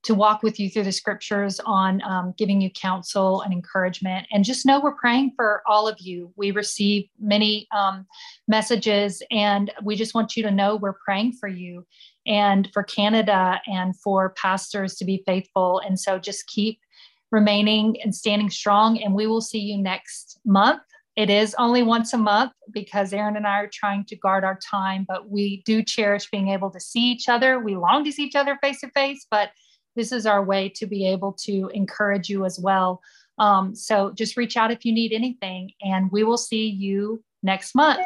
to 0.07 0.15
walk 0.15 0.41
with 0.41 0.57
you 0.57 0.69
through 0.69 0.85
the 0.85 0.91
scriptures 0.91 1.59
on 1.65 2.01
um, 2.03 2.33
giving 2.37 2.61
you 2.61 2.69
counsel 2.71 3.41
and 3.41 3.51
encouragement. 3.51 4.25
And 4.31 4.45
just 4.45 4.65
know 4.65 4.79
we're 4.79 4.95
praying 4.95 5.33
for 5.35 5.61
all 5.67 5.85
of 5.85 5.99
you. 5.99 6.31
We 6.37 6.51
receive 6.51 7.09
many 7.19 7.67
um, 7.75 8.05
messages, 8.47 9.21
and 9.31 9.69
we 9.83 9.97
just 9.97 10.15
want 10.15 10.37
you 10.37 10.43
to 10.43 10.51
know 10.51 10.77
we're 10.77 10.97
praying 11.05 11.33
for 11.33 11.49
you 11.49 11.85
and 12.25 12.69
for 12.73 12.83
Canada 12.83 13.59
and 13.67 13.99
for 13.99 14.29
pastors 14.29 14.95
to 14.95 15.05
be 15.05 15.23
faithful. 15.25 15.79
And 15.79 15.99
so 15.99 16.17
just 16.17 16.47
keep 16.47 16.79
remaining 17.29 18.01
and 18.01 18.15
standing 18.15 18.49
strong. 18.49 19.03
And 19.03 19.13
we 19.13 19.27
will 19.27 19.41
see 19.41 19.59
you 19.59 19.77
next 19.77 20.39
month. 20.45 20.81
It 21.17 21.29
is 21.29 21.53
only 21.57 21.83
once 21.83 22.13
a 22.13 22.17
month 22.17 22.53
because 22.71 23.11
Erin 23.11 23.35
and 23.35 23.45
I 23.45 23.59
are 23.59 23.69
trying 23.73 24.05
to 24.05 24.15
guard 24.15 24.45
our 24.45 24.57
time, 24.57 25.05
but 25.05 25.29
we 25.29 25.63
do 25.65 25.83
cherish 25.83 26.29
being 26.29 26.47
able 26.47 26.71
to 26.71 26.79
see 26.79 27.11
each 27.11 27.27
other. 27.27 27.59
We 27.59 27.75
long 27.75 28.05
to 28.05 28.11
see 28.13 28.23
each 28.23 28.35
other 28.35 28.57
face 28.61 28.79
to 28.81 28.89
face, 28.91 29.25
but 29.29 29.49
this 29.97 30.13
is 30.13 30.25
our 30.25 30.43
way 30.43 30.69
to 30.69 30.85
be 30.85 31.05
able 31.07 31.33
to 31.33 31.69
encourage 31.73 32.29
you 32.29 32.45
as 32.45 32.57
well. 32.57 33.01
Um, 33.37 33.75
so 33.75 34.11
just 34.11 34.37
reach 34.37 34.55
out 34.55 34.71
if 34.71 34.85
you 34.85 34.93
need 34.93 35.11
anything, 35.11 35.71
and 35.81 36.09
we 36.11 36.23
will 36.23 36.37
see 36.37 36.69
you 36.69 37.21
next 37.43 37.75
month. 37.75 38.05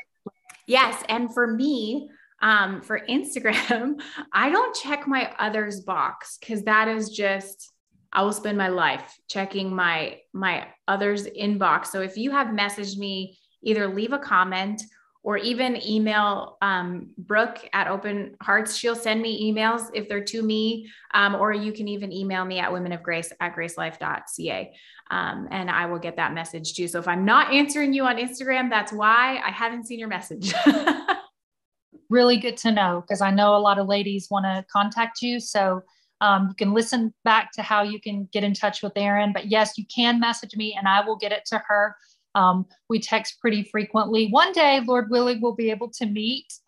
Yes. 0.66 1.04
And 1.10 1.34
for 1.34 1.48
me, 1.48 2.10
um, 2.42 2.82
for 2.82 3.02
Instagram, 3.08 4.02
I 4.34 4.50
don't 4.50 4.76
check 4.76 5.08
my 5.08 5.32
others 5.38 5.82
box 5.82 6.38
because 6.40 6.64
that 6.64 6.88
is 6.88 7.10
just 7.10 7.72
I 8.14 8.24
will 8.24 8.34
spend 8.34 8.58
my 8.58 8.68
life 8.68 9.18
checking 9.30 9.74
my 9.74 10.20
my 10.34 10.68
others 10.88 11.28
inbox. 11.28 11.88
So 11.88 12.02
if 12.02 12.18
you 12.18 12.32
have 12.32 12.48
messaged 12.48 12.98
me, 12.98 13.38
either 13.64 13.88
leave 13.88 14.14
a 14.14 14.20
comment 14.20 14.82
or 15.24 15.38
even 15.38 15.82
email 15.86 16.58
um, 16.62 17.10
Brooke 17.18 17.60
at 17.74 17.88
Open 17.88 18.36
Hearts. 18.42 18.76
She'll 18.76 18.96
send 18.96 19.22
me 19.22 19.52
emails 19.52 19.90
if 19.94 20.10
they're 20.10 20.24
to 20.24 20.42
me, 20.42 20.90
um, 21.14 21.36
or 21.36 21.54
you 21.54 21.72
can 21.72 21.88
even 21.88 22.12
email 22.12 22.44
me 22.44 22.60
at 22.60 22.74
women 22.74 22.92
of 22.92 23.04
grace 23.04 23.32
at 23.40 23.56
gracelife.ca. 23.56 24.74
Um, 25.12 25.48
and 25.52 25.70
I 25.70 25.86
will 25.86 26.00
get 26.00 26.16
that 26.16 26.34
message 26.34 26.74
too. 26.74 26.88
So 26.88 26.98
if 26.98 27.08
I'm 27.08 27.26
not 27.26 27.54
answering 27.54 27.94
you 27.94 28.06
on 28.06 28.18
Instagram, 28.18 28.70
that's 28.70 28.92
why 28.92 29.42
I 29.46 29.52
haven't 29.52 29.86
seen 29.86 30.00
your 30.00 30.08
message. 30.08 30.54
really 32.10 32.38
good 32.38 32.58
to 32.58 32.72
know 32.72 33.02
because 33.02 33.22
I 33.22 33.32
know 33.32 33.56
a 33.56 33.60
lot 33.60 33.78
of 33.78 33.88
ladies 33.88 34.28
want 34.30 34.46
to 34.46 34.66
contact 34.72 35.22
you. 35.22 35.40
So 35.40 35.82
um, 36.20 36.50
you 36.50 36.56
can 36.56 36.74
listen 36.74 37.14
back 37.24 37.52
to 37.54 37.62
how 37.62 37.84
you 37.84 38.00
can 38.00 38.28
get 38.32 38.44
in 38.44 38.54
touch 38.54 38.84
with 38.84 38.94
Erin. 38.96 39.34
But 39.34 39.48
yes, 39.48 39.78
you 39.78 39.86
can 39.94 40.20
message 40.20 40.56
me 40.56 40.76
and 40.78 40.88
I 40.88 41.06
will 41.06 41.16
get 41.16 41.32
it 41.32 41.46
to 41.48 41.62
her. 41.68 41.96
Um, 42.36 42.66
we 42.90 43.00
text 43.00 43.40
pretty 43.40 43.64
frequently. 43.64 44.30
One 44.30 44.52
day, 44.52 44.82
Lord 44.86 45.10
willing, 45.10 45.42
we'll 45.42 45.56
be 45.56 45.72
able 45.72 45.90
to 45.92 46.06
meet. 46.06 46.54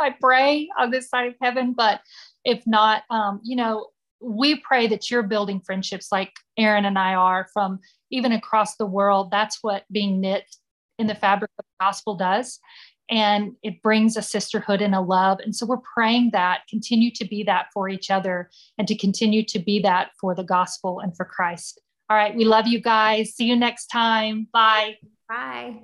I 0.00 0.14
pray 0.20 0.68
on 0.78 0.90
this 0.90 1.08
side 1.08 1.28
of 1.28 1.34
heaven. 1.40 1.74
But 1.74 2.00
if 2.44 2.66
not, 2.66 3.02
um, 3.10 3.40
you 3.44 3.56
know, 3.56 3.88
we 4.20 4.56
pray 4.56 4.86
that 4.86 5.10
you're 5.10 5.22
building 5.22 5.60
friendships 5.60 6.08
like 6.12 6.32
Erin 6.58 6.84
and 6.84 6.98
I 6.98 7.14
are 7.14 7.48
from 7.52 7.80
even 8.10 8.32
across 8.32 8.76
the 8.76 8.86
world. 8.86 9.30
That's 9.30 9.58
what 9.62 9.84
being 9.90 10.20
knit 10.20 10.44
in 10.98 11.06
the 11.06 11.14
fabric 11.14 11.50
of 11.58 11.64
the 11.64 11.84
gospel 11.84 12.14
does. 12.14 12.58
And 13.10 13.56
it 13.62 13.82
brings 13.82 14.16
a 14.16 14.22
sisterhood 14.22 14.80
and 14.80 14.94
a 14.94 15.00
love. 15.00 15.40
And 15.40 15.56
so 15.56 15.66
we're 15.66 15.78
praying 15.94 16.30
that 16.32 16.60
continue 16.68 17.10
to 17.12 17.24
be 17.24 17.42
that 17.44 17.66
for 17.72 17.88
each 17.88 18.10
other 18.10 18.50
and 18.78 18.86
to 18.86 18.96
continue 18.96 19.44
to 19.46 19.58
be 19.58 19.80
that 19.80 20.10
for 20.20 20.34
the 20.34 20.44
gospel 20.44 21.00
and 21.00 21.16
for 21.16 21.24
Christ. 21.24 21.80
All 22.10 22.16
right. 22.16 22.34
We 22.34 22.44
love 22.44 22.66
you 22.66 22.80
guys. 22.80 23.34
See 23.34 23.44
you 23.44 23.54
next 23.54 23.86
time. 23.86 24.48
Bye. 24.52 24.96
Bye. 25.28 25.76